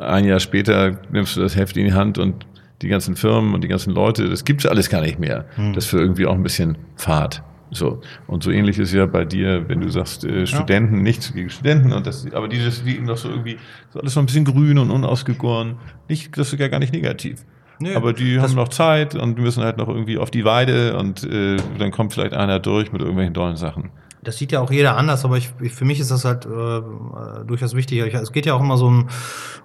ein 0.00 0.24
Jahr 0.24 0.40
später 0.40 1.00
nimmst 1.12 1.36
du 1.36 1.40
das 1.40 1.56
Heft 1.56 1.76
in 1.76 1.86
die 1.86 1.92
Hand 1.92 2.18
und 2.18 2.46
die 2.82 2.88
ganzen 2.88 3.14
Firmen 3.14 3.54
und 3.54 3.62
die 3.62 3.68
ganzen 3.68 3.94
Leute, 3.94 4.28
das 4.28 4.44
gibt's 4.44 4.66
alles 4.66 4.88
gar 4.88 5.02
nicht 5.02 5.20
mehr. 5.20 5.44
Mhm. 5.56 5.72
Das 5.72 5.86
für 5.86 5.98
irgendwie 5.98 6.26
auch 6.26 6.34
ein 6.34 6.42
bisschen 6.42 6.78
Fahrt. 6.96 7.44
So. 7.70 8.00
Und 8.26 8.42
so 8.42 8.50
ähnlich 8.50 8.78
ist 8.78 8.92
ja 8.92 9.06
bei 9.06 9.24
dir, 9.24 9.68
wenn 9.68 9.80
du 9.80 9.88
sagst, 9.88 10.24
äh, 10.24 10.46
Studenten, 10.46 10.96
ja. 10.96 11.02
nichts 11.02 11.32
gegen 11.32 11.48
Studenten, 11.48 11.92
und 11.92 12.06
das, 12.06 12.26
aber 12.32 12.48
dieses, 12.48 12.84
die 12.84 12.98
noch 12.98 13.16
so 13.16 13.30
irgendwie, 13.30 13.56
so 13.90 14.00
alles 14.00 14.14
so 14.14 14.20
ein 14.20 14.26
bisschen 14.26 14.44
grün 14.44 14.78
und 14.78 14.90
unausgegoren. 14.90 15.76
Nicht, 16.08 16.36
das 16.36 16.52
ist 16.52 16.58
ja 16.58 16.68
gar 16.68 16.80
nicht 16.80 16.92
negativ. 16.92 17.44
Nee, 17.82 17.94
aber 17.94 18.12
die 18.12 18.40
haben 18.40 18.54
noch 18.54 18.68
Zeit 18.68 19.14
und 19.14 19.38
müssen 19.38 19.62
halt 19.62 19.76
noch 19.76 19.88
irgendwie 19.88 20.18
auf 20.18 20.30
die 20.30 20.44
Weide 20.44 20.96
und 20.96 21.24
äh, 21.24 21.56
dann 21.78 21.90
kommt 21.90 22.12
vielleicht 22.12 22.32
einer 22.32 22.60
durch 22.60 22.92
mit 22.92 23.00
irgendwelchen 23.00 23.34
tollen 23.34 23.56
Sachen. 23.56 23.90
Das 24.22 24.36
sieht 24.36 24.52
ja 24.52 24.60
auch 24.60 24.70
jeder 24.70 24.96
anders, 24.96 25.24
aber 25.24 25.36
ich, 25.36 25.50
ich, 25.60 25.72
für 25.72 25.84
mich 25.84 25.98
ist 25.98 26.12
das 26.12 26.24
halt 26.24 26.46
äh, 26.46 27.44
durchaus 27.44 27.74
wichtig. 27.74 28.14
es 28.14 28.30
geht 28.30 28.46
ja 28.46 28.54
auch 28.54 28.60
immer 28.60 28.76
so 28.76 28.86
um, 28.86 29.08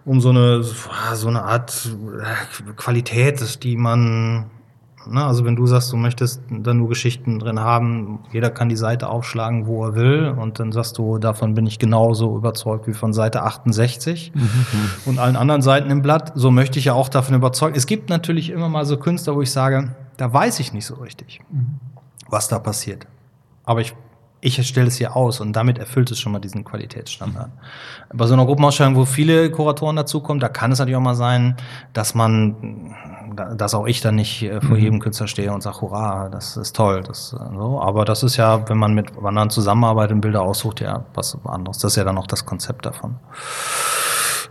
um 0.03 0.19
so 0.19 0.29
eine 0.29 0.63
so 0.63 1.27
eine 1.27 1.43
Art 1.43 1.87
äh, 2.19 2.73
Qualität, 2.75 3.63
die 3.63 3.77
man 3.77 4.49
Ne? 5.11 5.23
Also 5.23 5.45
wenn 5.45 5.55
du 5.55 5.67
sagst, 5.67 5.91
du 5.91 5.97
möchtest 5.97 6.41
da 6.49 6.73
nur 6.73 6.89
Geschichten 6.89 7.39
drin 7.39 7.59
haben, 7.59 8.19
jeder 8.31 8.49
kann 8.49 8.69
die 8.69 8.75
Seite 8.75 9.09
aufschlagen, 9.09 9.67
wo 9.67 9.85
er 9.85 9.95
will, 9.95 10.35
und 10.37 10.59
dann 10.59 10.71
sagst 10.71 10.97
du, 10.97 11.17
davon 11.17 11.53
bin 11.53 11.65
ich 11.65 11.79
genauso 11.79 12.35
überzeugt 12.35 12.87
wie 12.87 12.93
von 12.93 13.13
Seite 13.13 13.43
68 13.43 14.31
mhm. 14.33 14.49
und 15.05 15.19
allen 15.19 15.35
anderen 15.35 15.61
Seiten 15.61 15.89
im 15.89 16.01
Blatt. 16.01 16.31
So 16.35 16.51
möchte 16.51 16.79
ich 16.79 16.85
ja 16.85 16.93
auch 16.93 17.09
davon 17.09 17.35
überzeugt. 17.35 17.77
Es 17.77 17.85
gibt 17.85 18.09
natürlich 18.09 18.49
immer 18.49 18.69
mal 18.69 18.85
so 18.85 18.97
Künstler, 18.97 19.35
wo 19.35 19.41
ich 19.41 19.51
sage, 19.51 19.95
da 20.17 20.31
weiß 20.31 20.59
ich 20.59 20.73
nicht 20.73 20.85
so 20.85 20.95
richtig, 20.95 21.41
mhm. 21.49 21.79
was 22.29 22.47
da 22.47 22.59
passiert. 22.59 23.07
Aber 23.63 23.81
ich 23.81 23.95
ich 24.39 24.65
stelle 24.67 24.87
es 24.87 24.97
hier 24.97 25.15
aus 25.15 25.39
und 25.39 25.53
damit 25.53 25.79
erfüllt 25.79 26.11
es 26.11 26.19
schon 26.19 26.31
mal 26.31 26.39
diesen 26.39 26.63
Qualitätsstandard. 26.63 27.49
Mhm. 27.49 28.17
Bei 28.17 28.27
so 28.27 28.33
einer 28.33 28.45
Gruppenausstellung, 28.45 28.95
wo 28.95 29.05
viele 29.05 29.49
Kuratoren 29.49 29.95
dazukommen, 29.95 30.39
da 30.39 30.47
kann 30.47 30.71
es 30.71 30.79
natürlich 30.79 30.95
auch 30.95 31.01
mal 31.01 31.15
sein, 31.15 31.55
dass 31.93 32.13
man, 32.13 32.95
dass 33.35 33.73
auch 33.73 33.87
ich 33.87 34.01
dann 34.01 34.15
nicht 34.15 34.43
äh, 34.43 34.61
vor 34.61 34.75
mhm. 34.75 34.81
jedem 34.81 34.99
Künstler 34.99 35.27
stehe 35.27 35.53
und 35.53 35.61
sage, 35.61 35.81
hurra, 35.81 36.29
das 36.29 36.57
ist 36.57 36.75
toll. 36.75 37.03
Das, 37.03 37.33
äh, 37.33 37.55
so. 37.55 37.81
Aber 37.81 38.05
das 38.05 38.23
ist 38.23 38.37
ja, 38.37 38.67
wenn 38.69 38.77
man 38.77 38.93
mit 38.93 39.17
anderen 39.17 39.49
zusammenarbeitet 39.49 40.15
und 40.15 40.21
Bilder 40.21 40.41
aussucht, 40.41 40.81
ja 40.81 41.05
was 41.13 41.37
anderes. 41.45 41.79
Das 41.79 41.93
ist 41.93 41.97
ja 41.97 42.03
dann 42.03 42.17
auch 42.17 42.27
das 42.27 42.45
Konzept 42.45 42.85
davon. 42.85 43.15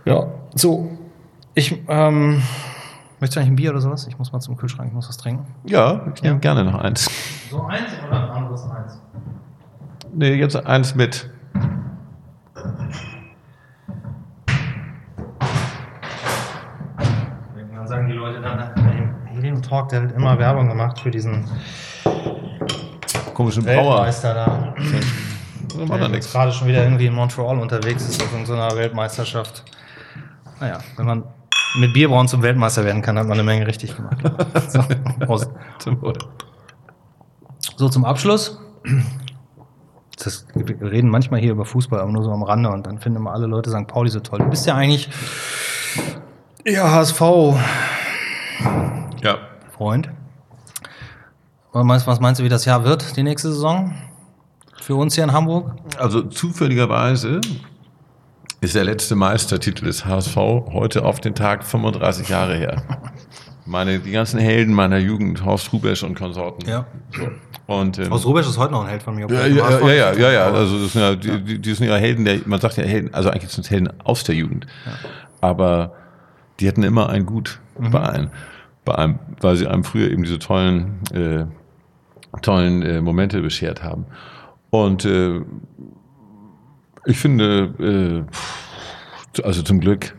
Ja, 0.05 0.27
so. 0.55 0.89
Ich, 1.53 1.83
ähm, 1.87 2.41
Möchtest 3.19 3.35
du 3.35 3.39
eigentlich 3.39 3.51
ein 3.53 3.55
Bier 3.55 3.71
oder 3.71 3.81
sowas? 3.81 4.05
Ich 4.07 4.19
muss 4.19 4.31
mal 4.31 4.39
zum 4.41 4.57
Kühlschrank, 4.57 4.89
ich 4.89 4.93
muss 4.93 5.09
was 5.09 5.17
trinken. 5.17 5.47
Ja, 5.65 6.05
ich 6.13 6.21
nehme 6.21 6.35
ja. 6.35 6.39
gerne 6.39 6.63
noch 6.63 6.75
eins. 6.75 7.09
So 7.49 7.63
eins 7.63 7.89
oder 8.07 8.21
ein 8.21 8.29
anderes 8.29 8.63
eins? 8.69 9.01
Nee, 10.13 10.35
jetzt 10.35 10.55
eins 10.55 10.93
mit. 10.93 11.27
Talk, 19.67 19.89
der 19.89 20.03
hat 20.03 20.11
immer 20.13 20.37
Werbung 20.39 20.67
gemacht 20.67 20.99
für 20.99 21.11
diesen 21.11 21.45
komischen 23.33 23.65
Weltmeister 23.65 24.33
da. 24.33 24.75
So 25.69 25.85
der 25.85 26.09
jetzt 26.09 26.31
gerade 26.31 26.51
schon 26.51 26.67
wieder 26.67 26.83
irgendwie 26.83 27.05
in 27.05 27.13
Montreal 27.13 27.59
unterwegs 27.59 28.07
ist 28.07 28.21
auf 28.21 28.31
irgendeiner 28.31 28.75
Weltmeisterschaft. 28.75 29.63
Naja, 30.59 30.79
wenn 30.95 31.05
man 31.05 31.23
mit 31.79 31.93
Bierbrauen 31.93 32.27
zum 32.27 32.41
Weltmeister 32.41 32.83
werden 32.83 33.01
kann, 33.01 33.17
hat 33.17 33.27
man 33.27 33.33
eine 33.33 33.43
Menge 33.43 33.67
richtig 33.67 33.95
gemacht. 33.95 34.17
so, 35.77 35.95
so 37.75 37.89
zum 37.89 38.05
Abschluss 38.05 38.57
das, 40.23 40.47
wir 40.53 40.91
reden 40.91 41.09
manchmal 41.09 41.39
hier 41.39 41.51
über 41.51 41.65
Fußball, 41.65 41.99
aber 41.99 42.11
nur 42.11 42.23
so 42.23 42.31
am 42.31 42.43
Rande 42.43 42.69
und 42.69 42.87
dann 42.87 42.99
finden 42.99 43.19
immer 43.19 43.33
alle 43.33 43.47
Leute 43.47 43.69
St. 43.69 43.87
Pauli 43.87 44.09
so 44.09 44.19
toll. 44.19 44.39
Du 44.39 44.49
bist 44.49 44.65
ja 44.65 44.75
eigentlich 44.75 45.09
ja, 46.65 46.91
HSV. 46.91 47.21
Ja. 49.21 49.37
Freund. 49.77 50.09
Was 51.71 52.19
meinst, 52.19 52.39
du, 52.39 52.43
wie 52.43 52.49
das 52.49 52.65
Jahr 52.65 52.83
wird, 52.83 53.15
die 53.15 53.23
nächste 53.23 53.49
Saison? 53.49 53.93
Für 54.81 54.95
uns 54.95 55.13
hier 55.13 55.23
in 55.23 55.31
Hamburg? 55.31 55.75
Also 55.99 56.23
zufälligerweise 56.23 57.41
ist 58.61 58.73
der 58.73 58.83
letzte 58.83 59.15
Meistertitel 59.15 59.85
des 59.85 60.05
HSV 60.05 60.35
heute 60.35 61.05
auf 61.05 61.19
den 61.19 61.35
Tag 61.35 61.63
35 61.63 62.29
Jahre 62.29 62.55
her. 62.55 62.81
Meine, 63.65 63.99
die 63.99 64.11
ganzen 64.11 64.39
Helden 64.39 64.73
meiner 64.73 64.97
Jugend, 64.97 65.45
Horst 65.45 65.71
Rubesch 65.73 66.01
und 66.01 66.15
Konsorten. 66.15 66.67
Ja. 66.67 66.87
So. 67.11 67.27
Und, 67.67 67.99
ähm, 67.99 68.09
Horst 68.09 68.25
Rubesch 68.25 68.47
ist 68.47 68.57
heute 68.57 68.71
noch 68.71 68.83
ein 68.83 68.89
Held 68.89 69.03
von 69.03 69.13
mir. 69.13 69.27
Ja, 69.29 69.45
ja, 69.45 69.79
ja, 69.79 69.93
ja, 69.93 70.13
ja, 70.13 70.31
ja, 70.31 70.45
also 70.45 70.81
das 70.81 70.93
sind 70.93 71.01
ja, 71.01 71.15
die, 71.15 71.43
die, 71.43 71.59
die 71.59 71.73
sind 71.73 71.87
ja 71.87 71.97
Helden, 71.97 72.25
der, 72.25 72.39
man 72.45 72.59
sagt 72.61 72.77
ja 72.77 72.83
Helden, 72.83 73.13
also 73.13 73.29
eigentlich 73.29 73.51
sind 73.51 73.65
es 73.65 73.69
Helden 73.69 73.89
aus 74.03 74.23
der 74.23 74.35
Jugend. 74.35 74.65
Ja. 74.85 74.91
Aber 75.41 75.91
die 76.59 76.67
hatten 76.67 76.83
immer 76.83 77.09
ein 77.09 77.25
Gut 77.25 77.59
mhm. 77.77 77.91
bei 77.91 78.09
einem, 78.09 78.31
bei 78.87 78.95
einem, 78.95 79.19
weil 79.41 79.55
sie 79.57 79.67
einem 79.67 79.83
früher 79.83 80.09
eben 80.09 80.23
diese 80.23 80.39
tollen, 80.39 81.01
äh, 81.13 81.45
tollen 82.41 82.81
äh, 82.81 83.01
Momente 83.01 83.41
beschert 83.41 83.83
haben. 83.83 84.05
Und 84.69 85.05
äh, 85.05 85.41
ich 87.05 87.19
finde, 87.19 88.25
äh, 89.37 89.41
also 89.43 89.61
zum 89.61 89.81
Glück 89.81 90.15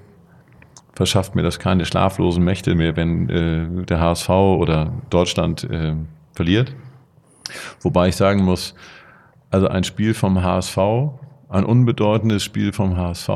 verschafft 0.94 1.34
mir 1.34 1.42
das 1.42 1.58
keine 1.58 1.86
schlaflosen 1.86 2.44
Mächte 2.44 2.74
mehr, 2.74 2.94
wenn 2.96 3.28
äh, 3.30 3.84
der 3.84 4.00
HSV 4.00 4.28
oder 4.28 4.92
Deutschland 5.10 5.64
äh, 5.64 5.94
verliert. 6.34 6.74
Wobei 7.80 8.08
ich 8.08 8.16
sagen 8.16 8.44
muss, 8.44 8.74
also 9.50 9.68
ein 9.68 9.84
Spiel 9.84 10.12
vom 10.12 10.42
HSV, 10.42 10.78
ein 11.48 11.64
unbedeutendes 11.64 12.44
Spiel 12.44 12.72
vom 12.72 12.98
HSV 12.98 13.30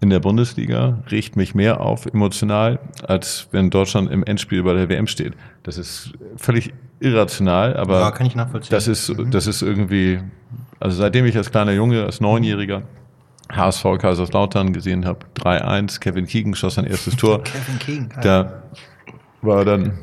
in 0.00 0.10
der 0.10 0.20
Bundesliga 0.20 1.02
riecht 1.10 1.36
mich 1.36 1.54
mehr 1.54 1.80
auf 1.80 2.06
emotional, 2.06 2.78
als 3.06 3.48
wenn 3.50 3.70
Deutschland 3.70 4.10
im 4.10 4.22
Endspiel 4.22 4.62
bei 4.62 4.72
der 4.72 4.88
WM 4.88 5.08
steht. 5.08 5.34
Das 5.64 5.76
ist 5.76 6.12
völlig 6.36 6.72
irrational, 7.00 7.76
aber 7.76 8.00
ja, 8.00 8.10
kann 8.12 8.26
ich 8.26 8.36
nachvollziehen. 8.36 8.70
das 8.70 8.86
ist, 8.86 9.16
mhm. 9.16 9.30
das 9.30 9.46
ist 9.46 9.62
irgendwie, 9.62 10.20
also 10.78 10.96
seitdem 10.96 11.26
ich 11.26 11.36
als 11.36 11.50
kleiner 11.50 11.72
Junge, 11.72 12.04
als 12.04 12.20
Neunjähriger 12.20 12.82
HSV 13.50 13.84
Kaiserslautern 13.98 14.72
gesehen 14.72 15.04
habe, 15.04 15.20
3-1, 15.36 16.00
Kevin 16.00 16.26
Keegan 16.26 16.54
schoss 16.54 16.74
sein 16.74 16.84
erstes 16.84 17.16
Tor. 17.16 17.42
Kevin 17.44 17.78
Keegan, 17.78 18.12
da 18.22 18.62
war 19.42 19.64
dann, 19.64 19.98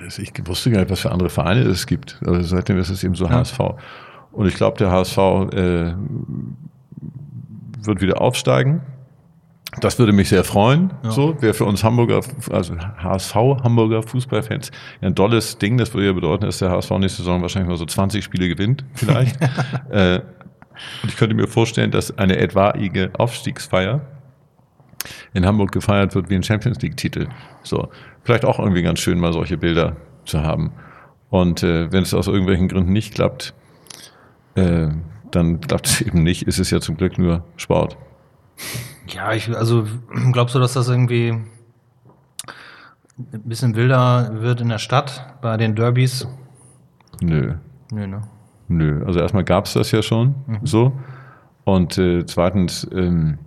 ich 0.00 0.32
wusste 0.46 0.70
gar 0.70 0.80
nicht, 0.80 0.90
was 0.90 1.00
für 1.00 1.10
andere 1.10 1.28
Vereine 1.28 1.62
es 1.62 1.86
gibt. 1.86 2.20
Also 2.24 2.42
seitdem 2.42 2.78
ist 2.78 2.90
es 2.90 3.02
eben 3.04 3.14
so 3.14 3.26
ja. 3.26 3.32
HSV. 3.32 3.58
Und 4.32 4.46
ich 4.46 4.54
glaube, 4.54 4.78
der 4.78 4.90
HSV 4.90 5.18
äh, 5.18 5.94
wird 7.86 8.00
wieder 8.00 8.20
aufsteigen. 8.20 8.82
Das 9.80 9.98
würde 9.98 10.12
mich 10.12 10.28
sehr 10.28 10.44
freuen. 10.44 10.92
Ja. 11.02 11.10
So 11.10 11.40
wäre 11.42 11.52
für 11.52 11.64
uns 11.64 11.82
Hamburger, 11.84 12.20
also 12.50 12.76
HSV 12.78 13.34
Hamburger 13.34 14.02
Fußballfans 14.02 14.70
ein 15.00 15.14
tolles 15.14 15.58
Ding. 15.58 15.76
Das 15.76 15.92
würde 15.92 16.06
ja 16.06 16.12
bedeuten, 16.12 16.44
dass 16.44 16.58
der 16.58 16.70
HSV 16.70 16.90
nächste 16.92 17.22
Saison 17.22 17.42
wahrscheinlich 17.42 17.68
mal 17.68 17.76
so 17.76 17.84
20 17.84 18.24
Spiele 18.24 18.48
gewinnt, 18.48 18.84
vielleicht. 18.94 19.38
äh, 19.90 20.20
und 21.02 21.08
ich 21.08 21.16
könnte 21.16 21.34
mir 21.34 21.48
vorstellen, 21.48 21.90
dass 21.90 22.16
eine 22.16 22.36
etwaige 22.38 23.10
Aufstiegsfeier 23.18 24.02
in 25.34 25.46
Hamburg 25.46 25.72
gefeiert 25.72 26.14
wird 26.14 26.30
wie 26.30 26.34
ein 26.34 26.42
Champions 26.42 26.80
League-Titel. 26.80 27.28
So, 27.62 27.88
vielleicht 28.22 28.44
auch 28.44 28.58
irgendwie 28.58 28.82
ganz 28.82 29.00
schön, 29.00 29.18
mal 29.18 29.32
solche 29.32 29.56
Bilder 29.56 29.96
zu 30.24 30.42
haben. 30.42 30.72
Und 31.28 31.62
äh, 31.62 31.90
wenn 31.92 32.02
es 32.02 32.14
aus 32.14 32.28
irgendwelchen 32.28 32.68
Gründen 32.68 32.92
nicht 32.92 33.14
klappt, 33.14 33.54
äh, 34.54 34.88
dann 35.36 35.60
klappt 35.60 35.86
es 35.86 36.00
eben 36.00 36.22
nicht. 36.22 36.42
Ist 36.42 36.58
es 36.58 36.70
ja 36.70 36.80
zum 36.80 36.96
Glück 36.96 37.18
nur 37.18 37.44
Sport. 37.56 37.96
Ja, 39.08 39.32
ich, 39.32 39.54
also 39.54 39.86
glaubst 40.32 40.54
du, 40.54 40.58
dass 40.58 40.72
das 40.72 40.88
irgendwie 40.88 41.28
ein 41.28 41.46
bisschen 43.44 43.76
wilder 43.76 44.42
wird 44.42 44.60
in 44.60 44.68
der 44.68 44.78
Stadt 44.78 45.36
bei 45.40 45.56
den 45.56 45.74
Derbys? 45.74 46.26
Nö. 47.20 47.54
Nö, 47.90 48.06
ne? 48.06 48.22
Nö. 48.68 49.04
Also 49.06 49.20
erstmal 49.20 49.44
gab 49.44 49.66
es 49.66 49.74
das 49.74 49.92
ja 49.92 50.02
schon 50.02 50.34
so. 50.64 50.92
Und 51.64 51.98
äh, 51.98 52.26
zweitens 52.26 52.86
ähm, 52.92 53.38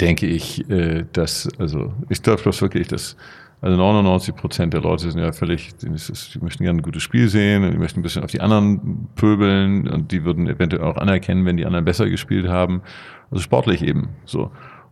denke 0.00 0.26
ich, 0.26 0.68
äh, 0.70 1.04
dass, 1.12 1.48
also 1.58 1.92
ich 2.08 2.22
glaube 2.22 2.42
das 2.44 2.60
wirklich, 2.60 2.88
dass 2.88 3.16
also 3.64 3.76
99 3.78 4.34
Prozent 4.36 4.74
der 4.74 4.82
Leute 4.82 5.10
sind 5.10 5.20
ja 5.20 5.32
völlig, 5.32 5.74
die, 5.76 5.86
die 5.88 6.38
möchten 6.40 6.64
gerne 6.64 6.78
ein 6.78 6.82
gutes 6.82 7.02
Spiel 7.02 7.28
sehen 7.28 7.64
und 7.64 7.72
die 7.72 7.78
möchten 7.78 8.00
ein 8.00 8.02
bisschen 8.02 8.22
auf 8.22 8.30
die 8.30 8.40
anderen 8.40 9.08
pöbeln 9.14 9.88
und 9.88 10.12
die 10.12 10.24
würden 10.24 10.46
eventuell 10.46 10.82
auch 10.84 10.96
anerkennen, 10.96 11.44
wenn 11.46 11.56
die 11.56 11.64
anderen 11.64 11.84
besser 11.84 12.08
gespielt 12.10 12.46
haben. 12.46 12.82
Also 13.30 13.42
sportlich 13.42 13.82
eben 13.82 14.10
so. 14.26 14.50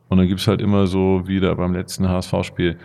Und 0.09 0.19
dann 0.19 0.27
gibt's 0.27 0.47
halt 0.49 0.61
immer 0.63 0.87
so 0.87 1.27
wieder 1.27 1.55
beim 1.55 1.75
letzten 1.75 2.09
HSV-Spiel, 2.09 2.77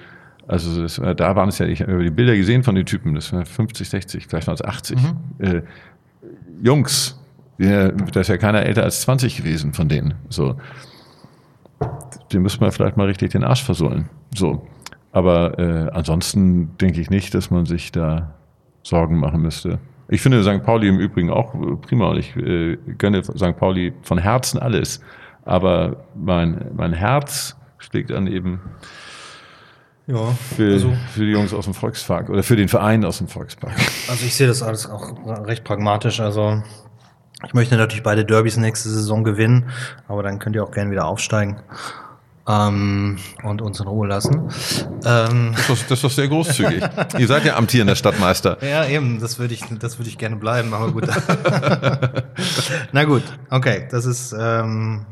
also 0.47 0.81
das, 0.81 0.99
war- 1.01 1.15
da 1.15 1.35
waren 1.35 1.49
es 1.49 1.57
ja, 1.59 1.65
ich 1.65 1.81
habe 1.81 2.03
die 2.03 2.09
Bilder 2.09 2.35
gesehen 2.35 2.63
von 2.63 2.75
den 2.75 2.85
Typen, 2.85 3.15
das 3.15 3.31
waren 3.33 3.45
50, 3.45 3.87
60, 3.89 4.27
vielleicht 4.27 4.47
waren 4.47 4.55
es 4.55 4.63
80. 4.63 4.97
Äh, 5.39 5.61
Jungs, 6.63 7.19
ja, 7.57 7.89
da 7.91 8.19
ist 8.21 8.27
ja 8.27 8.37
keiner 8.37 8.61
älter 8.63 8.83
als 8.83 9.01
20 9.01 9.37
gewesen 9.37 9.73
von 9.73 9.87
denen. 9.89 10.13
So. 10.29 10.55
Den 12.31 12.41
müssen 12.41 12.61
wir 12.61 12.71
vielleicht 12.71 12.97
mal 12.97 13.07
richtig 13.07 13.31
den 13.31 13.43
Arsch 13.43 13.63
versohlen. 13.63 14.09
So. 14.35 14.65
Aber 15.17 15.57
äh, 15.57 15.89
ansonsten 15.93 16.77
denke 16.77 17.01
ich 17.01 17.09
nicht, 17.09 17.33
dass 17.33 17.49
man 17.49 17.65
sich 17.65 17.91
da 17.91 18.35
Sorgen 18.83 19.17
machen 19.17 19.41
müsste. 19.41 19.79
Ich 20.09 20.21
finde 20.21 20.43
St. 20.43 20.63
Pauli 20.63 20.87
im 20.87 20.99
Übrigen 20.99 21.31
auch 21.31 21.55
äh, 21.55 21.75
prima 21.75 22.09
und 22.09 22.17
ich 22.19 22.35
äh, 22.35 22.77
gönne 22.99 23.23
St. 23.23 23.57
Pauli 23.57 23.93
von 24.03 24.19
Herzen 24.19 24.59
alles. 24.59 25.01
Aber 25.43 26.05
mein, 26.13 26.69
mein 26.75 26.93
Herz 26.93 27.55
schlägt 27.79 28.11
dann 28.11 28.27
eben 28.27 28.59
Ja, 30.05 30.23
für, 30.55 30.73
also, 30.73 30.93
für 31.09 31.21
die 31.21 31.31
Jungs 31.31 31.51
aus 31.51 31.65
dem 31.65 31.73
Volkspark 31.73 32.29
oder 32.29 32.43
für 32.43 32.55
den 32.55 32.67
Verein 32.67 33.03
aus 33.03 33.17
dem 33.17 33.27
Volkspark. 33.27 33.73
also 34.09 34.23
ich 34.23 34.35
sehe 34.35 34.45
das 34.45 34.61
alles 34.61 34.87
auch 34.87 35.13
recht 35.47 35.63
pragmatisch. 35.63 36.19
Also 36.19 36.61
ich 37.43 37.55
möchte 37.55 37.75
natürlich 37.75 38.03
beide 38.03 38.23
Derbys 38.23 38.57
nächste 38.57 38.89
Saison 38.89 39.23
gewinnen, 39.23 39.71
aber 40.07 40.21
dann 40.21 40.37
könnt 40.37 40.55
ihr 40.55 40.63
auch 40.63 40.71
gerne 40.71 40.91
wieder 40.91 41.07
aufsteigen 41.07 41.57
ähm, 42.47 43.17
und 43.43 43.61
uns 43.61 43.79
in 43.79 43.87
Ruhe 43.87 44.07
lassen. 44.07 44.49
Ähm, 45.05 45.53
Das 45.55 45.69
ist, 45.69 45.91
das 45.91 45.97
ist 45.97 46.03
doch 46.03 46.11
sehr 46.11 46.27
großzügig. 46.27 46.83
Ihr 47.17 47.27
seid 47.27 47.43
ja 47.45 47.57
amtierender 47.57 47.95
Stadtmeister. 47.95 48.57
Ja, 48.63 48.85
eben, 48.85 49.19
das 49.19 49.37
würde 49.37 49.53
ich, 49.53 49.63
das 49.79 49.99
würde 49.99 50.09
ich 50.09 50.17
gerne 50.17 50.37
bleiben, 50.37 50.73
aber 50.73 50.91
gut. 50.91 51.07
Na 52.91 53.03
gut, 53.03 53.23
okay, 53.49 53.87
das 53.91 54.05
ist, 54.05 54.33
ähm, 54.37 55.05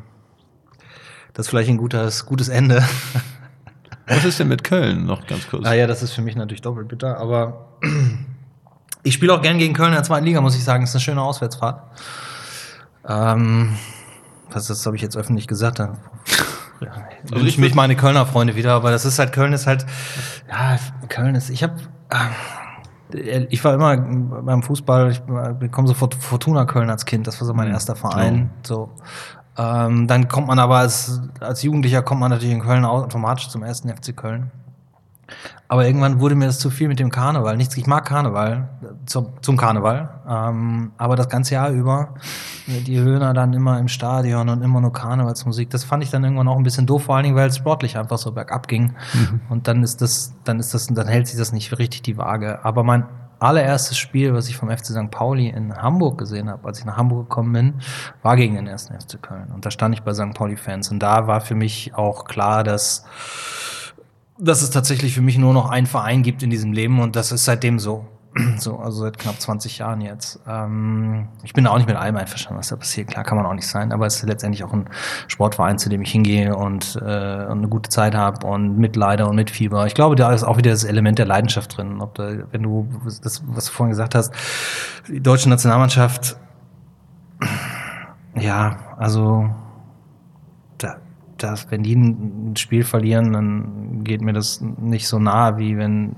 das 1.34 1.48
ist 1.48 1.49
vielleicht 1.49 1.70
ein 1.70 1.78
gutes, 1.78 2.26
gutes 2.26 2.48
Ende. 2.48 2.84
Was 4.07 4.24
ist 4.24 4.40
denn 4.40 4.48
mit 4.48 4.64
Köln 4.64 5.06
noch 5.06 5.26
ganz 5.26 5.48
kurz? 5.49 5.66
Ah 5.66 5.74
ja, 5.74 5.88
das 5.88 6.03
ist 6.03 6.14
für 6.14 6.22
mich 6.22 6.36
natürlich 6.36 6.62
doppelt 6.62 6.88
bitter, 6.88 7.18
aber 7.18 7.70
ich 9.03 9.16
spiele 9.16 9.34
auch 9.34 9.41
gern 9.41 9.57
gegen 9.57 9.74
Köln 9.74 9.90
in 9.90 9.95
der 9.95 10.03
zweiten 10.03 10.26
Liga, 10.26 10.41
muss 10.41 10.56
ich 10.56 10.64
sagen. 10.64 10.84
ist 10.84 10.94
eine 10.94 11.02
schöne 11.02 11.22
Auswärtsfahrt. 11.24 11.82
Ähm, 13.07 13.76
was 14.52 14.68
das 14.68 14.86
habe 14.86 14.95
ich 14.95 15.02
jetzt 15.02 15.18
öffentlich 15.18 15.48
gesagt? 15.48 15.80
Dann 15.80 15.98
also 16.81 17.35
ich 17.45 17.45
ich 17.53 17.57
mich 17.57 17.76
meine 17.76 17.95
Kölner 17.95 18.26
Freunde 18.26 18.56
wieder, 18.56 18.73
aber 18.73 18.91
das 18.91 19.06
ist 19.06 19.18
halt 19.19 19.31
Köln 19.34 19.53
ist 19.53 19.68
halt 19.68 19.85
ja 20.49 20.77
Köln 21.10 21.35
ist. 21.35 21.49
Ich 21.49 21.64
habe 21.64 21.76
ich 23.49 23.64
war 23.64 23.73
immer 23.76 23.97
beim 23.97 24.64
Fußball. 24.64 25.11
Ich 25.11 25.22
bekomme 25.60 25.88
so 25.88 25.93
Fort- 25.93 26.15
Fortuna 26.15 26.65
Köln 26.65 26.89
als 26.89 27.06
Kind. 27.06 27.27
Das 27.27 27.39
war 27.39 27.47
so 27.47 27.53
mein 27.53 27.69
erster 27.69 27.95
Verein. 27.95 28.49
So. 28.64 28.91
Ähm, 29.57 30.07
dann 30.07 30.27
kommt 30.27 30.47
man 30.47 30.60
aber 30.60 30.80
als, 30.80 31.22
als 31.39 31.64
Jugendlicher 31.64 32.02
kommt 32.02 32.19
man 32.19 32.31
natürlich 32.31 32.53
in 32.53 32.61
Köln 32.61 32.84
automatisch 32.84 33.47
zum 33.47 33.64
ersten 33.64 33.89
FC 33.89 34.15
Köln. 34.15 34.52
Aber 35.68 35.85
irgendwann 35.85 36.19
wurde 36.19 36.35
mir 36.35 36.45
das 36.45 36.60
zu 36.60 36.69
viel 36.69 36.88
mit 36.88 36.99
dem 36.99 37.10
Karneval. 37.10 37.57
Nichts, 37.57 37.76
ich 37.76 37.88
mag 37.88 38.06
Karneval 38.06 38.69
zum, 39.06 39.34
zum 39.41 39.57
Karneval. 39.57 40.22
Ähm, 40.27 40.91
aber 40.97 41.15
das 41.15 41.27
ganze 41.27 41.56
Jahr 41.56 41.69
über, 41.72 42.15
äh, 42.68 42.81
die 42.81 42.99
Höhner 42.99 43.34
dann 43.34 43.53
immer 43.53 43.80
im 43.80 43.88
Stadion 43.88 44.49
und 44.49 44.61
immer 44.61 44.81
nur 44.81 44.93
Karnevalsmusik, 44.93 45.69
das 45.72 45.84
fand 45.84 46.03
ich 46.03 46.11
dann 46.11 46.23
irgendwann 46.23 46.47
auch 46.47 46.57
ein 46.57 46.64
bisschen 46.64 46.85
doof, 46.85 47.06
vor 47.06 47.15
allen 47.15 47.23
Dingen, 47.23 47.35
weil 47.35 47.49
es 47.49 47.57
sportlich 47.57 47.97
einfach 47.97 48.19
so 48.19 48.31
bergab 48.31 48.68
ging. 48.68 48.95
Und 49.49 49.68
dann 49.68 49.81
ist 49.84 50.02
das, 50.02 50.35
dann 50.43 50.60
ist 50.60 50.73
das, 50.73 50.88
dann 50.88 51.07
hält 51.07 51.27
sich 51.27 51.38
das 51.38 51.52
nicht 51.52 51.77
richtig 51.80 52.03
die 52.03 52.18
Waage. 52.18 52.64
Aber 52.64 52.84
mein 52.84 53.06
allererstes 53.39 53.97
Spiel, 53.97 54.34
was 54.34 54.47
ich 54.49 54.57
vom 54.57 54.69
FC 54.69 54.88
St. 54.88 55.11
Pauli 55.11 55.49
in 55.49 55.76
Hamburg 55.76 56.18
gesehen 56.18 56.49
habe, 56.49 56.68
als 56.68 56.80
ich 56.80 56.85
nach 56.85 56.97
Hamburg 56.97 57.30
gekommen 57.30 57.53
bin, 57.53 57.73
war 58.22 58.35
gegen 58.35 58.56
den 58.56 58.68
ersten 58.68 58.93
FC 58.99 59.22
Köln. 59.22 59.52
Und 59.53 59.65
da 59.65 59.72
stand 59.72 59.95
ich 59.95 60.03
bei 60.03 60.14
St. 60.14 60.34
Pauli-Fans. 60.34 60.91
Und 60.91 60.99
da 60.99 61.27
war 61.27 61.41
für 61.41 61.56
mich 61.56 61.93
auch 61.95 62.26
klar, 62.26 62.64
dass 62.64 63.06
dass 64.38 64.62
es 64.62 64.70
tatsächlich 64.70 65.14
für 65.14 65.22
mich 65.22 65.38
nur 65.38 65.53
noch 65.53 65.70
einen 65.70 65.88
Verein 65.88 66.24
gibt 66.24 66.44
in 66.44 66.49
diesem 66.49 66.74
Leben 66.74 66.99
und 66.99 67.16
das 67.16 67.32
ist 67.32 67.45
seitdem 67.45 67.80
so. 67.80 68.06
So, 68.57 68.78
also 68.80 69.03
seit 69.03 69.18
knapp 69.18 69.40
20 69.40 69.78
Jahren 69.78 70.02
jetzt. 70.02 70.41
Ähm, 70.45 71.30
ich 71.44 71.53
bin 71.53 71.66
auch 71.68 71.78
nicht 71.78 71.88
mit 71.88 71.95
allem 71.95 72.18
einverstanden, 72.18 72.60
was 72.60 72.68
da 72.68 72.76
passiert. 72.76 73.07
Klar 73.07 73.24
kann 73.24 73.38
man 73.38 73.45
auch 73.45 73.53
nicht 73.53 73.68
sein, 73.68 73.94
aber 73.94 74.06
es 74.07 74.18
ist 74.18 74.28
letztendlich 74.28 74.66
auch 74.66 74.74
ein 74.74 74.90
Sportverein, 75.30 75.78
zu 75.78 75.88
dem 75.88 76.02
ich 76.02 76.12
hingehe 76.12 76.53
und, 76.53 76.98
äh, 76.98 77.45
und 77.45 77.60
eine 77.60 77.70
gute 77.70 77.90
Zeit 77.90 78.14
habe 78.14 78.45
und 78.45 78.78
mitleide 78.78 79.26
und 79.26 79.38
mitfieber. 79.38 79.88
Ich 79.88 79.94
glaube, 79.94 80.18
da 80.18 80.34
ist 80.34 80.44
auch 80.44 80.57
wieder 80.57 80.72
das 80.72 80.84
Element 80.84 81.18
der 81.18 81.28
Leidenschaft 81.28 81.78
drin. 81.78 82.02
Ob 82.02 82.16
da, 82.16 82.30
wenn 82.52 82.64
du 82.64 82.90
das, 83.24 83.41
was 83.48 83.68
du 83.68 83.72
vorhin 83.72 83.91
gesagt 83.91 84.16
hast, 84.16 84.34
die 85.07 85.22
deutsche 85.22 85.49
Nationalmannschaft, 85.49 86.36
ja, 88.36 88.80
also 88.98 89.49
das, 91.46 91.70
wenn 91.72 91.84
die 91.84 91.96
ein 91.96 92.56
Spiel 92.58 92.84
verlieren, 92.84 93.34
dann 93.34 94.04
geht 94.04 94.22
mir 94.22 94.34
das 94.34 94.62
nicht 94.62 95.08
so 95.08 95.20
nahe, 95.20 95.58
wie 95.58 95.78
wenn 95.78 96.16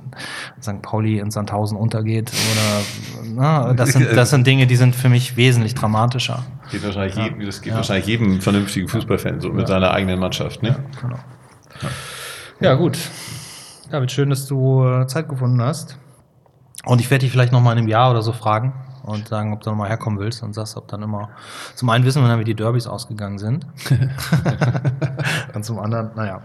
St. 0.62 0.82
Pauli 0.82 1.20
in 1.20 1.32
Sandhausen 1.32 1.78
untergeht. 1.78 2.32
Oder 2.32 3.34
na, 3.36 3.74
das, 3.74 3.94
sind, 3.94 4.08
das 4.16 4.30
sind 4.30 4.46
Dinge, 4.48 4.68
die 4.68 4.76
sind 4.76 4.96
für 4.96 5.10
mich 5.10 5.38
wesentlich 5.38 5.76
dramatischer. 5.76 6.44
Geht 6.72 6.84
wahrscheinlich 6.84 7.16
Ja. 7.16 7.24
jedem, 7.26 7.46
das 7.46 7.62
geht 7.62 7.72
Ja. 7.72 7.78
wahrscheinlich 7.78 8.08
jedem 8.08 8.42
vernünftigen 8.42 8.88
Fußballfan 8.88 9.40
so 9.42 9.50
mit 9.50 9.68
seiner 9.68 9.92
eigenen 9.92 10.20
Mannschaft. 10.20 10.64
Ne? 10.64 10.76
Genau. 11.02 11.18
Ja, 12.60 12.74
gut. 12.74 12.98
David, 13.92 14.12
schön, 14.12 14.30
dass 14.30 14.48
du 14.48 14.84
äh, 14.86 15.08
Zeit 15.08 15.30
gefunden 15.30 15.62
hast. 15.62 15.98
Und 16.86 17.02
ich 17.02 17.10
werde 17.12 17.24
dich 17.24 17.32
vielleicht 17.32 17.52
noch 17.52 17.62
mal 17.62 17.72
in 17.74 17.80
einem 17.80 17.88
Jahr 17.88 18.12
oder 18.12 18.22
so 18.22 18.34
fragen 18.34 18.74
und 19.08 19.28
sagen, 19.28 19.54
ob 19.54 19.62
du 19.62 19.70
noch 19.70 19.78
mal 19.78 19.88
herkommen 19.88 20.20
willst 20.20 20.44
und 20.44 20.54
sagst, 20.54 20.78
ob 20.78 20.88
dann 20.88 21.02
immer. 21.02 21.30
Zum 21.76 21.90
einen 21.90 22.06
wissen 22.06 22.22
wir 22.22 22.28
dann, 22.28 22.40
wie 22.40 22.44
die 22.44 22.56
Derbys 22.56 22.88
ausgegangen 22.88 23.40
sind. 23.40 23.66
und 25.54 25.64
zum 25.64 25.80
anderen, 25.80 26.12
naja. 26.16 26.42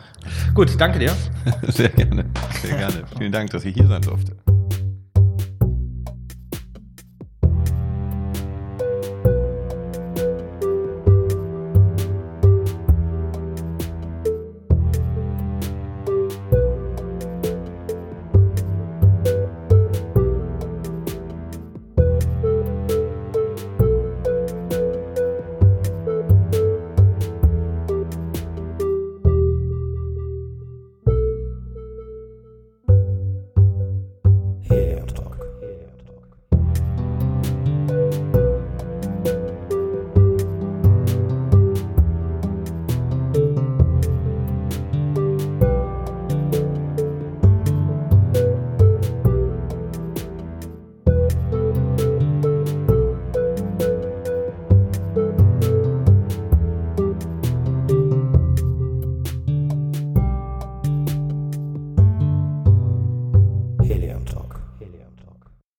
Gut, 0.55 0.81
danke 0.81 0.99
dir. 0.99 1.13
Sehr 1.69 1.89
gerne. 1.89 2.25
Sehr 2.63 2.77
gerne. 2.77 3.03
Vielen 3.19 3.33
Dank, 3.33 3.51
dass 3.51 3.65
ich 3.65 3.75
hier 3.75 3.87
sein 3.87 4.03
durfte. 4.03 4.37